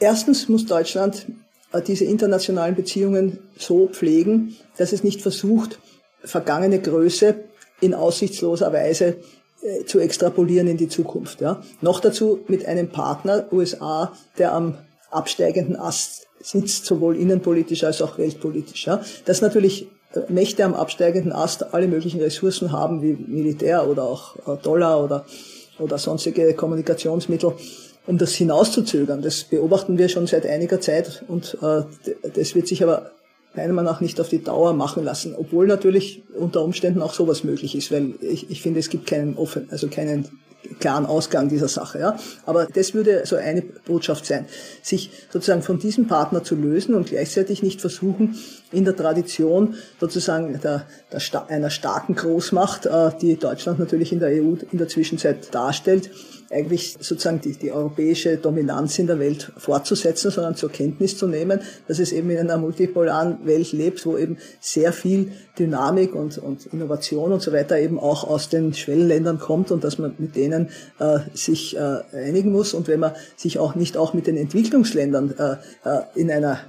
Erstens 0.02 0.50
muss 0.50 0.66
Deutschland 0.66 1.28
äh, 1.72 1.82
diese 1.82 2.06
internationalen 2.06 2.76
Beziehungen 2.76 3.40
so 3.58 3.88
pflegen, 3.88 4.58
dass 4.78 4.92
es 4.92 5.04
nicht 5.04 5.22
versucht, 5.22 5.80
vergangene 6.24 6.80
Größe 6.80 7.36
in 7.82 7.94
aussichtsloser 7.94 8.74
Weise 8.74 9.18
äh, 9.62 9.86
zu 9.86 10.00
extrapolieren 10.00 10.68
in 10.68 10.78
die 10.78 10.90
Zukunft. 10.90 11.42
Ja. 11.42 11.62
Noch 11.82 12.00
dazu 12.00 12.40
mit 12.48 12.66
einem 12.66 12.90
Partner, 12.90 13.46
USA, 13.52 14.14
der 14.38 14.54
am 14.54 14.78
absteigenden 15.12 15.76
Ast 15.76 16.28
sitzt, 16.42 16.86
sowohl 16.86 17.18
innenpolitisch 17.18 17.84
als 17.84 18.02
auch 18.02 18.18
weltpolitisch. 18.18 18.86
Ja. 18.88 19.04
Dass 19.26 19.42
natürlich 19.42 19.88
äh, 20.14 20.32
Mächte 20.32 20.64
am 20.66 20.74
absteigenden 20.74 21.32
Ast 21.32 21.74
alle 21.74 21.88
möglichen 21.88 22.22
Ressourcen 22.22 22.72
haben, 22.72 23.02
wie 23.02 23.14
Militär 23.14 23.88
oder 23.88 24.04
auch 24.04 24.36
Dollar 24.62 25.04
oder 25.04 25.26
oder 25.80 25.98
sonstige 25.98 26.54
Kommunikationsmittel, 26.54 27.54
um 28.06 28.18
das 28.18 28.34
hinauszuzögern. 28.34 29.22
Das 29.22 29.44
beobachten 29.44 29.98
wir 29.98 30.10
schon 30.10 30.28
seit 30.28 30.46
einiger 30.46 30.82
Zeit 30.82 31.24
und 31.28 31.58
äh, 31.62 31.84
das 32.34 32.56
wird 32.56 32.68
sich 32.68 32.84
aber 32.84 33.12
meiner 33.56 33.74
Meinung 33.74 33.92
nach 33.92 34.02
nicht 34.02 34.20
auf 34.22 34.30
die 34.30 34.44
Dauer 34.44 34.74
machen 34.74 35.04
lassen, 35.04 35.36
obwohl 35.36 35.68
natürlich 35.68 36.24
unter 36.38 36.64
Umständen 36.64 37.02
auch 37.02 37.14
sowas 37.14 37.44
möglich 37.44 37.76
ist, 37.76 37.92
weil 37.92 38.14
ich, 38.22 38.50
ich 38.50 38.62
finde, 38.62 38.80
es 38.80 38.90
gibt 38.90 39.08
keinen 39.08 39.38
offen, 39.38 39.68
also 39.72 39.88
keinen 39.88 40.28
klaren 40.80 41.06
Ausgang 41.06 41.50
dieser 41.50 41.68
Sache. 41.68 42.00
Ja? 42.00 42.18
Aber 42.46 42.66
das 42.66 42.94
würde 42.94 43.24
so 43.26 43.36
eine 43.36 43.62
Botschaft 43.62 44.26
sein, 44.26 44.46
sich 44.82 45.10
sozusagen 45.32 45.62
von 45.62 45.80
diesem 45.80 46.08
Partner 46.08 46.44
zu 46.44 46.56
lösen 46.56 46.96
und 46.96 47.08
gleichzeitig 47.08 47.64
nicht 47.64 47.82
versuchen, 47.82 48.36
in 48.72 48.86
der 48.86 48.96
Tradition 48.96 49.76
sozusagen 50.00 50.60
der, 50.62 50.86
der, 51.12 51.50
einer 51.50 51.70
starken 51.70 52.16
Großmacht, 52.16 52.86
äh, 52.86 53.12
die 53.22 53.38
Deutschland 53.38 53.80
natürlich 53.80 54.12
in 54.12 54.20
der 54.20 54.30
EU 54.30 54.56
in 54.72 54.78
der 54.78 54.88
Zwischenzeit 54.88 55.54
darstellt, 55.54 56.12
eigentlich 56.52 56.98
sozusagen 57.00 57.42
die, 57.42 57.54
die 57.54 57.72
europäische 57.72 58.38
Dominanz 58.38 58.98
in 59.00 59.08
der 59.08 59.20
Welt 59.20 59.52
fortzusetzen, 59.58 60.32
sondern 60.32 60.56
zur 60.56 60.72
Kenntnis 60.72 61.18
zu 61.18 61.28
nehmen, 61.28 61.62
dass 61.88 62.00
es 62.00 62.12
eben 62.12 62.30
in 62.32 62.40
einer 62.40 62.58
multipolaren 62.58 63.46
Welt 63.46 63.72
lebt, 63.72 64.06
wo 64.06 64.18
eben 64.18 64.38
sehr 64.60 64.92
viel 64.92 65.32
Dynamik 65.58 66.16
und, 66.16 66.38
und 66.38 66.66
Innovation 66.68 67.32
und 67.32 67.42
so 67.42 67.54
weiter 67.54 67.78
eben 67.78 68.00
auch 68.00 68.24
aus 68.24 68.50
den 68.50 68.74
Schwellenländern 68.74 69.40
kommt 69.40 69.72
und 69.72 69.84
dass 69.84 70.00
man 70.00 70.16
mit 70.18 70.36
denen 70.36 70.70
äh, 71.00 71.20
sich 71.34 71.78
äh, 71.78 72.00
einigen 72.14 72.52
muss. 72.52 72.74
Und 72.74 72.88
wenn 72.88 73.00
man 73.00 73.14
sich 73.36 73.60
auch 73.60 73.76
nicht 73.76 73.98
auch 73.98 74.14
mit 74.14 74.26
den 74.28 74.38
Entwicklungsländern 74.38 75.36
äh, 75.38 75.52
äh, 75.88 76.02
in 76.16 76.32
einer 76.32 76.60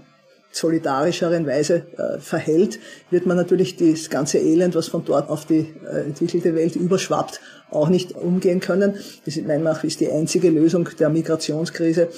solidarischeren 0.52 1.46
Weise 1.46 1.86
äh, 1.96 2.18
verhält, 2.18 2.80
wird 3.10 3.26
man 3.26 3.36
natürlich 3.36 3.76
das 3.76 4.10
ganze 4.10 4.38
Elend, 4.38 4.74
was 4.74 4.88
von 4.88 5.04
dort 5.04 5.30
auf 5.30 5.46
die 5.46 5.72
äh, 5.84 6.06
entwickelte 6.06 6.54
Welt 6.54 6.74
überschwappt, 6.74 7.40
auch 7.70 7.88
nicht 7.88 8.12
umgehen 8.12 8.60
können. 8.60 8.94
Das 9.24 9.36
ist 9.36 9.46
meiner 9.46 9.60
Meinung 9.60 9.74
nach 9.74 9.84
ist 9.84 10.00
die 10.00 10.10
einzige 10.10 10.50
Lösung 10.50 10.88
der 10.98 11.08
Migrationskrise 11.08 12.08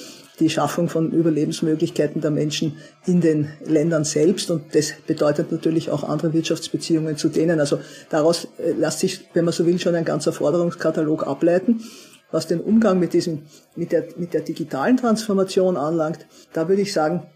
die 0.41 0.51
Schaffung 0.51 0.89
von 0.89 1.13
Überlebensmöglichkeiten 1.13 2.21
der 2.21 2.31
Menschen 2.31 2.77
in 3.07 3.21
den 3.21 3.49
Ländern 3.65 4.05
selbst. 4.05 4.51
Und 4.51 4.75
das 4.75 4.93
bedeutet 5.07 5.53
natürlich 5.53 5.91
auch 5.91 6.05
andere 6.05 6.33
Wirtschaftsbeziehungen 6.33 7.17
zu 7.17 7.29
denen. 7.29 7.61
Also 7.61 7.79
daraus 8.11 8.49
äh, 8.59 8.73
lässt 8.73 9.01
sich, 9.01 9.29
wenn 9.35 9.45
man 9.45 9.53
so 9.53 9.67
will, 9.67 9.79
schon 9.79 9.95
ein 9.95 10.05
ganzer 10.05 10.33
Forderungskatalog 10.33 11.27
ableiten. 11.27 11.83
Was 12.31 12.47
den 12.47 12.61
Umgang 12.61 12.99
mit 12.99 13.13
diesem, 13.13 13.43
mit 13.77 13.93
der, 13.93 14.07
mit 14.17 14.33
der 14.33 14.41
digitalen 14.41 14.97
Transformation 14.97 15.77
anlangt, 15.77 16.27
da 16.55 16.69
würde 16.69 16.83
ich 16.83 16.93
sagen, 16.93 17.27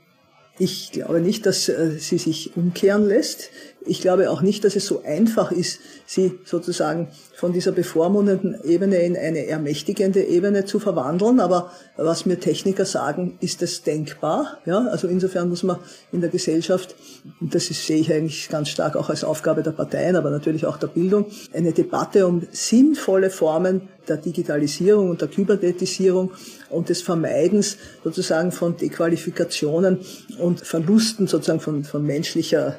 ich 0.58 0.90
glaube 0.90 1.20
nicht, 1.20 1.44
dass 1.44 1.68
äh, 1.68 1.98
sie 1.98 2.16
sich 2.16 2.56
umkehren 2.56 3.06
lässt. 3.06 3.50
Ich 3.84 4.00
glaube 4.00 4.30
auch 4.30 4.40
nicht, 4.40 4.64
dass 4.64 4.74
es 4.74 4.86
so 4.86 5.02
einfach 5.04 5.52
ist, 5.52 5.80
sie 6.06 6.38
sozusagen 6.44 7.08
von 7.36 7.52
dieser 7.52 7.72
bevormundenden 7.72 8.56
Ebene 8.64 8.96
in 9.02 9.14
eine 9.14 9.46
ermächtigende 9.46 10.24
Ebene 10.24 10.64
zu 10.64 10.78
verwandeln. 10.78 11.38
Aber 11.38 11.70
was 11.96 12.24
mir 12.24 12.40
Techniker 12.40 12.86
sagen, 12.86 13.36
ist 13.40 13.60
es 13.60 13.82
denkbar. 13.82 14.58
Ja, 14.64 14.86
also 14.86 15.06
insofern 15.06 15.50
muss 15.50 15.62
man 15.62 15.76
in 16.12 16.22
der 16.22 16.30
Gesellschaft, 16.30 16.96
und 17.40 17.54
das 17.54 17.70
ist, 17.70 17.86
sehe 17.86 17.98
ich 17.98 18.10
eigentlich 18.10 18.48
ganz 18.48 18.70
stark 18.70 18.96
auch 18.96 19.10
als 19.10 19.22
Aufgabe 19.22 19.62
der 19.62 19.72
Parteien, 19.72 20.16
aber 20.16 20.30
natürlich 20.30 20.64
auch 20.64 20.78
der 20.78 20.86
Bildung, 20.86 21.26
eine 21.52 21.72
Debatte 21.72 22.26
um 22.26 22.46
sinnvolle 22.52 23.28
Formen 23.28 23.82
der 24.08 24.16
Digitalisierung 24.16 25.10
und 25.10 25.20
der 25.20 25.28
Kybernetisierung 25.28 26.30
und 26.70 26.88
des 26.88 27.02
Vermeidens 27.02 27.76
sozusagen 28.02 28.50
von 28.50 28.78
Dequalifikationen 28.78 29.98
und 30.38 30.60
Verlusten 30.60 31.26
sozusagen 31.26 31.60
von, 31.60 31.84
von 31.84 32.02
menschlicher 32.02 32.78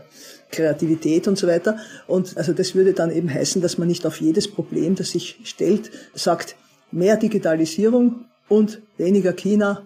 Kreativität 0.51 1.27
und 1.27 1.37
so 1.37 1.47
weiter. 1.47 1.77
Und 2.07 2.37
also 2.37 2.53
das 2.53 2.75
würde 2.75 2.93
dann 2.93 3.11
eben 3.11 3.31
heißen, 3.31 3.61
dass 3.61 3.77
man 3.77 3.87
nicht 3.87 4.05
auf 4.05 4.21
jedes 4.21 4.47
Problem, 4.47 4.95
das 4.95 5.11
sich 5.11 5.39
stellt, 5.43 5.91
sagt, 6.13 6.55
mehr 6.91 7.17
Digitalisierung 7.17 8.25
und 8.47 8.81
weniger 8.97 9.33
China. 9.33 9.85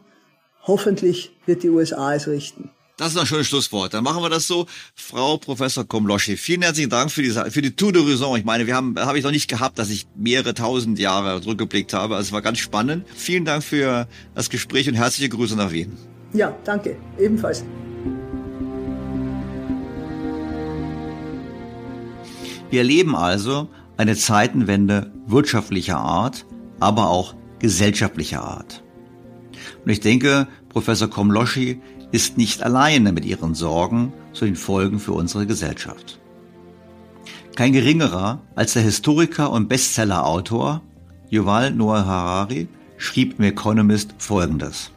Hoffentlich 0.63 1.31
wird 1.45 1.63
die 1.63 1.69
USA 1.69 2.13
es 2.13 2.27
richten. 2.27 2.69
Das 2.97 3.13
ist 3.13 3.17
ein 3.17 3.25
schönes 3.25 3.47
Schlusswort. 3.47 3.95
Dann 3.95 4.03
machen 4.03 4.21
wir 4.21 4.29
das 4.29 4.45
so. 4.45 4.67
Frau 4.93 5.37
Professor 5.37 5.87
Komloschi, 5.87 6.37
vielen 6.37 6.61
herzlichen 6.61 6.91
Dank 6.91 7.11
für, 7.11 7.23
diese, 7.23 7.49
für 7.49 7.63
die 7.63 7.75
Tour 7.75 7.91
de 7.91 8.03
Raison. 8.03 8.37
Ich 8.37 8.45
meine, 8.45 8.67
wir 8.67 8.75
haben, 8.75 8.95
habe 8.99 9.17
ich 9.17 9.23
noch 9.23 9.31
nicht 9.31 9.49
gehabt, 9.49 9.79
dass 9.79 9.89
ich 9.89 10.05
mehrere 10.15 10.53
tausend 10.53 10.99
Jahre 10.99 11.41
zurückgeblickt 11.41 11.93
habe. 11.93 12.15
Also 12.15 12.27
es 12.27 12.31
war 12.31 12.43
ganz 12.43 12.59
spannend. 12.59 13.07
Vielen 13.15 13.43
Dank 13.43 13.63
für 13.63 14.07
das 14.35 14.51
Gespräch 14.51 14.87
und 14.87 14.93
herzliche 14.93 15.29
Grüße 15.29 15.55
nach 15.55 15.71
Wien. 15.71 15.97
Ja, 16.33 16.55
danke. 16.63 16.95
Ebenfalls. 17.17 17.63
Wir 22.71 22.79
erleben 22.79 23.15
also 23.15 23.69
eine 23.97 24.15
Zeitenwende 24.15 25.11
wirtschaftlicher 25.27 25.97
Art, 25.97 26.45
aber 26.79 27.09
auch 27.09 27.35
gesellschaftlicher 27.59 28.43
Art. 28.43 28.81
Und 29.83 29.91
ich 29.91 29.99
denke, 29.99 30.47
Professor 30.69 31.09
Komloschi 31.09 31.81
ist 32.11 32.37
nicht 32.37 32.63
alleine 32.63 33.11
mit 33.11 33.25
ihren 33.25 33.55
Sorgen 33.55 34.13
zu 34.31 34.45
den 34.45 34.55
Folgen 34.55 34.99
für 34.99 35.11
unsere 35.11 35.45
Gesellschaft. 35.45 36.19
Kein 37.55 37.73
geringerer 37.73 38.41
als 38.55 38.73
der 38.73 38.83
Historiker 38.83 39.51
und 39.51 39.67
Bestsellerautor 39.67 40.81
Yuval 41.29 41.71
Noah 41.71 42.05
Harari 42.05 42.69
schrieb 42.97 43.37
im 43.37 43.45
Economist 43.45 44.15
Folgendes. 44.17 44.91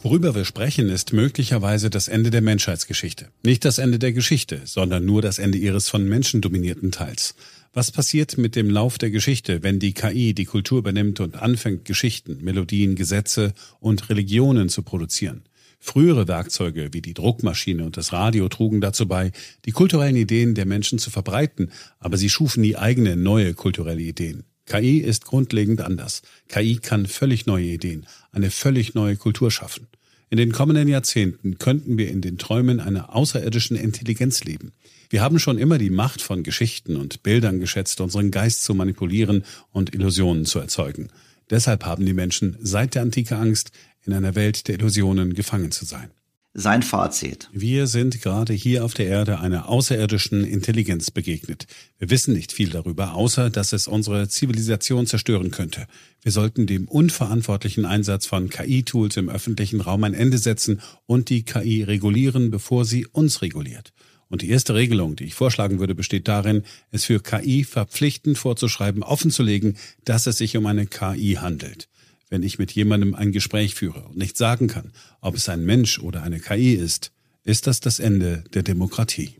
Worüber 0.00 0.36
wir 0.36 0.44
sprechen, 0.44 0.90
ist 0.90 1.12
möglicherweise 1.12 1.90
das 1.90 2.06
Ende 2.06 2.30
der 2.30 2.40
Menschheitsgeschichte. 2.40 3.30
Nicht 3.42 3.64
das 3.64 3.78
Ende 3.78 3.98
der 3.98 4.12
Geschichte, 4.12 4.60
sondern 4.64 5.04
nur 5.04 5.22
das 5.22 5.40
Ende 5.40 5.58
ihres 5.58 5.88
von 5.88 6.08
Menschen 6.08 6.40
dominierten 6.40 6.92
Teils. 6.92 7.34
Was 7.72 7.90
passiert 7.90 8.38
mit 8.38 8.54
dem 8.54 8.70
Lauf 8.70 8.98
der 8.98 9.10
Geschichte, 9.10 9.64
wenn 9.64 9.80
die 9.80 9.94
KI 9.94 10.34
die 10.34 10.44
Kultur 10.44 10.78
übernimmt 10.78 11.18
und 11.18 11.34
anfängt, 11.34 11.84
Geschichten, 11.84 12.38
Melodien, 12.42 12.94
Gesetze 12.94 13.54
und 13.80 14.08
Religionen 14.08 14.68
zu 14.68 14.82
produzieren? 14.84 15.42
Frühere 15.80 16.28
Werkzeuge 16.28 16.90
wie 16.92 17.02
die 17.02 17.14
Druckmaschine 17.14 17.84
und 17.84 17.96
das 17.96 18.12
Radio 18.12 18.48
trugen 18.48 18.80
dazu 18.80 19.08
bei, 19.08 19.32
die 19.64 19.72
kulturellen 19.72 20.16
Ideen 20.16 20.54
der 20.54 20.66
Menschen 20.66 21.00
zu 21.00 21.10
verbreiten, 21.10 21.72
aber 21.98 22.16
sie 22.16 22.30
schufen 22.30 22.60
nie 22.60 22.76
eigene 22.76 23.16
neue 23.16 23.52
kulturelle 23.54 24.02
Ideen. 24.02 24.44
KI 24.68 24.98
ist 24.98 25.24
grundlegend 25.24 25.80
anders. 25.80 26.22
KI 26.48 26.76
kann 26.76 27.06
völlig 27.06 27.46
neue 27.46 27.64
Ideen, 27.64 28.06
eine 28.38 28.50
völlig 28.50 28.94
neue 28.94 29.16
Kultur 29.16 29.50
schaffen. 29.50 29.88
In 30.30 30.38
den 30.38 30.52
kommenden 30.52 30.88
Jahrzehnten 30.88 31.58
könnten 31.58 31.98
wir 31.98 32.10
in 32.10 32.20
den 32.20 32.38
Träumen 32.38 32.80
einer 32.80 33.14
außerirdischen 33.14 33.76
Intelligenz 33.76 34.44
leben. 34.44 34.72
Wir 35.10 35.22
haben 35.22 35.38
schon 35.38 35.58
immer 35.58 35.78
die 35.78 35.90
Macht 35.90 36.20
von 36.20 36.42
Geschichten 36.42 36.96
und 36.96 37.22
Bildern 37.22 37.60
geschätzt, 37.60 38.00
unseren 38.00 38.30
Geist 38.30 38.62
zu 38.62 38.74
manipulieren 38.74 39.44
und 39.72 39.94
Illusionen 39.94 40.44
zu 40.44 40.58
erzeugen. 40.58 41.08
Deshalb 41.50 41.84
haben 41.84 42.04
die 42.04 42.12
Menschen 42.12 42.56
seit 42.60 42.94
der 42.94 43.02
Antike 43.02 43.36
Angst, 43.36 43.72
in 44.04 44.12
einer 44.12 44.34
Welt 44.34 44.68
der 44.68 44.76
Illusionen 44.76 45.34
gefangen 45.34 45.70
zu 45.70 45.84
sein 45.84 46.10
sein 46.58 46.82
Fazit. 46.82 47.48
Wir 47.52 47.86
sind 47.86 48.20
gerade 48.20 48.52
hier 48.52 48.84
auf 48.84 48.92
der 48.92 49.06
Erde 49.06 49.38
einer 49.38 49.68
außerirdischen 49.68 50.44
Intelligenz 50.44 51.12
begegnet. 51.12 51.68
Wir 52.00 52.10
wissen 52.10 52.34
nicht 52.34 52.50
viel 52.50 52.70
darüber, 52.70 53.14
außer 53.14 53.48
dass 53.48 53.72
es 53.72 53.86
unsere 53.86 54.28
Zivilisation 54.28 55.06
zerstören 55.06 55.52
könnte. 55.52 55.86
Wir 56.20 56.32
sollten 56.32 56.66
dem 56.66 56.88
unverantwortlichen 56.88 57.84
Einsatz 57.84 58.26
von 58.26 58.50
KI-Tools 58.50 59.16
im 59.18 59.28
öffentlichen 59.28 59.80
Raum 59.80 60.02
ein 60.02 60.14
Ende 60.14 60.38
setzen 60.38 60.80
und 61.06 61.28
die 61.28 61.44
KI 61.44 61.84
regulieren, 61.84 62.50
bevor 62.50 62.84
sie 62.84 63.06
uns 63.06 63.40
reguliert. 63.40 63.92
Und 64.28 64.42
die 64.42 64.50
erste 64.50 64.74
Regelung, 64.74 65.14
die 65.14 65.24
ich 65.24 65.34
vorschlagen 65.34 65.78
würde, 65.78 65.94
besteht 65.94 66.26
darin, 66.26 66.64
es 66.90 67.04
für 67.04 67.20
KI 67.20 67.62
verpflichtend 67.62 68.36
vorzuschreiben, 68.36 69.04
offenzulegen, 69.04 69.76
dass 70.04 70.26
es 70.26 70.38
sich 70.38 70.56
um 70.56 70.66
eine 70.66 70.86
KI 70.86 71.38
handelt 71.40 71.88
wenn 72.30 72.42
ich 72.42 72.58
mit 72.58 72.72
jemandem 72.72 73.14
ein 73.14 73.32
Gespräch 73.32 73.74
führe 73.74 74.04
und 74.04 74.16
nicht 74.16 74.36
sagen 74.36 74.68
kann, 74.68 74.92
ob 75.20 75.34
es 75.34 75.48
ein 75.48 75.64
Mensch 75.64 75.98
oder 75.98 76.22
eine 76.22 76.40
KI 76.40 76.74
ist, 76.74 77.12
ist 77.44 77.66
das 77.66 77.80
das 77.80 77.98
Ende 77.98 78.44
der 78.54 78.62
Demokratie. 78.62 79.36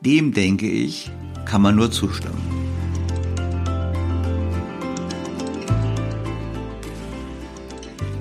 Dem, 0.00 0.32
denke 0.32 0.70
ich, 0.70 1.10
kann 1.44 1.62
man 1.62 1.76
nur 1.76 1.90
zustimmen. 1.90 2.42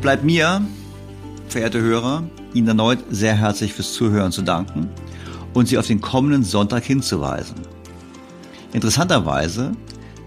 Bleibt 0.02 0.23
mir, 0.23 0.65
verehrte 1.48 1.81
Hörer, 1.81 2.30
Ihnen 2.53 2.68
erneut 2.68 2.99
sehr 3.10 3.35
herzlich 3.35 3.73
fürs 3.73 3.94
Zuhören 3.94 4.31
zu 4.31 4.41
danken 4.41 4.90
und 5.53 5.68
Sie 5.68 5.77
auf 5.77 5.88
den 5.88 6.02
kommenden 6.02 6.44
Sonntag 6.44 6.84
hinzuweisen. 6.84 7.56
Interessanterweise 8.73 9.72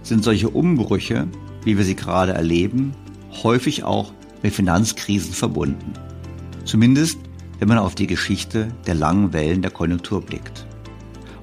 sind 0.02 0.24
solche 0.24 0.48
Umbrüche, 0.48 1.28
wie 1.64 1.76
wir 1.76 1.84
sie 1.84 1.96
gerade 1.96 2.32
erleben, 2.32 2.94
häufig 3.42 3.84
auch 3.84 4.12
mit 4.42 4.54
Finanzkrisen 4.54 5.32
verbunden. 5.32 5.92
Zumindest, 6.64 7.18
wenn 7.58 7.68
man 7.68 7.78
auf 7.78 7.94
die 7.94 8.06
Geschichte 8.06 8.68
der 8.86 8.94
langen 8.94 9.32
Wellen 9.32 9.62
der 9.62 9.70
Konjunktur 9.70 10.20
blickt. 10.20 10.66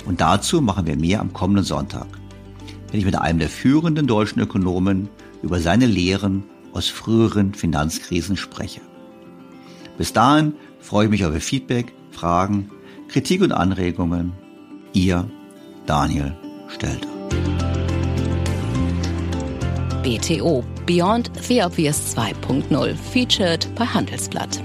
Und 0.05 0.21
dazu 0.21 0.61
machen 0.61 0.85
wir 0.85 0.97
mehr 0.97 1.21
am 1.21 1.33
kommenden 1.33 1.65
Sonntag, 1.65 2.07
wenn 2.91 2.99
ich 2.99 3.05
mit 3.05 3.15
einem 3.15 3.39
der 3.39 3.49
führenden 3.49 4.07
deutschen 4.07 4.41
Ökonomen 4.41 5.09
über 5.41 5.59
seine 5.59 5.85
Lehren 5.85 6.43
aus 6.73 6.89
früheren 6.89 7.53
Finanzkrisen 7.53 8.37
spreche. 8.37 8.81
Bis 9.97 10.13
dahin 10.13 10.53
freue 10.79 11.05
ich 11.05 11.11
mich 11.11 11.25
auf 11.25 11.33
Ihr 11.33 11.41
Feedback, 11.41 11.93
Fragen, 12.11 12.69
Kritik 13.07 13.41
und 13.41 13.51
Anregungen. 13.51 14.33
Ihr 14.93 15.29
Daniel 15.85 16.35
Stelter. 16.67 17.09
BTO 20.03 20.63
Beyond 20.85 21.33
the 21.47 21.61
Obvious 21.61 22.13
2.0 22.13 22.95
featured 22.97 23.65
bei 23.73 23.85
Handelsblatt. 23.85 24.61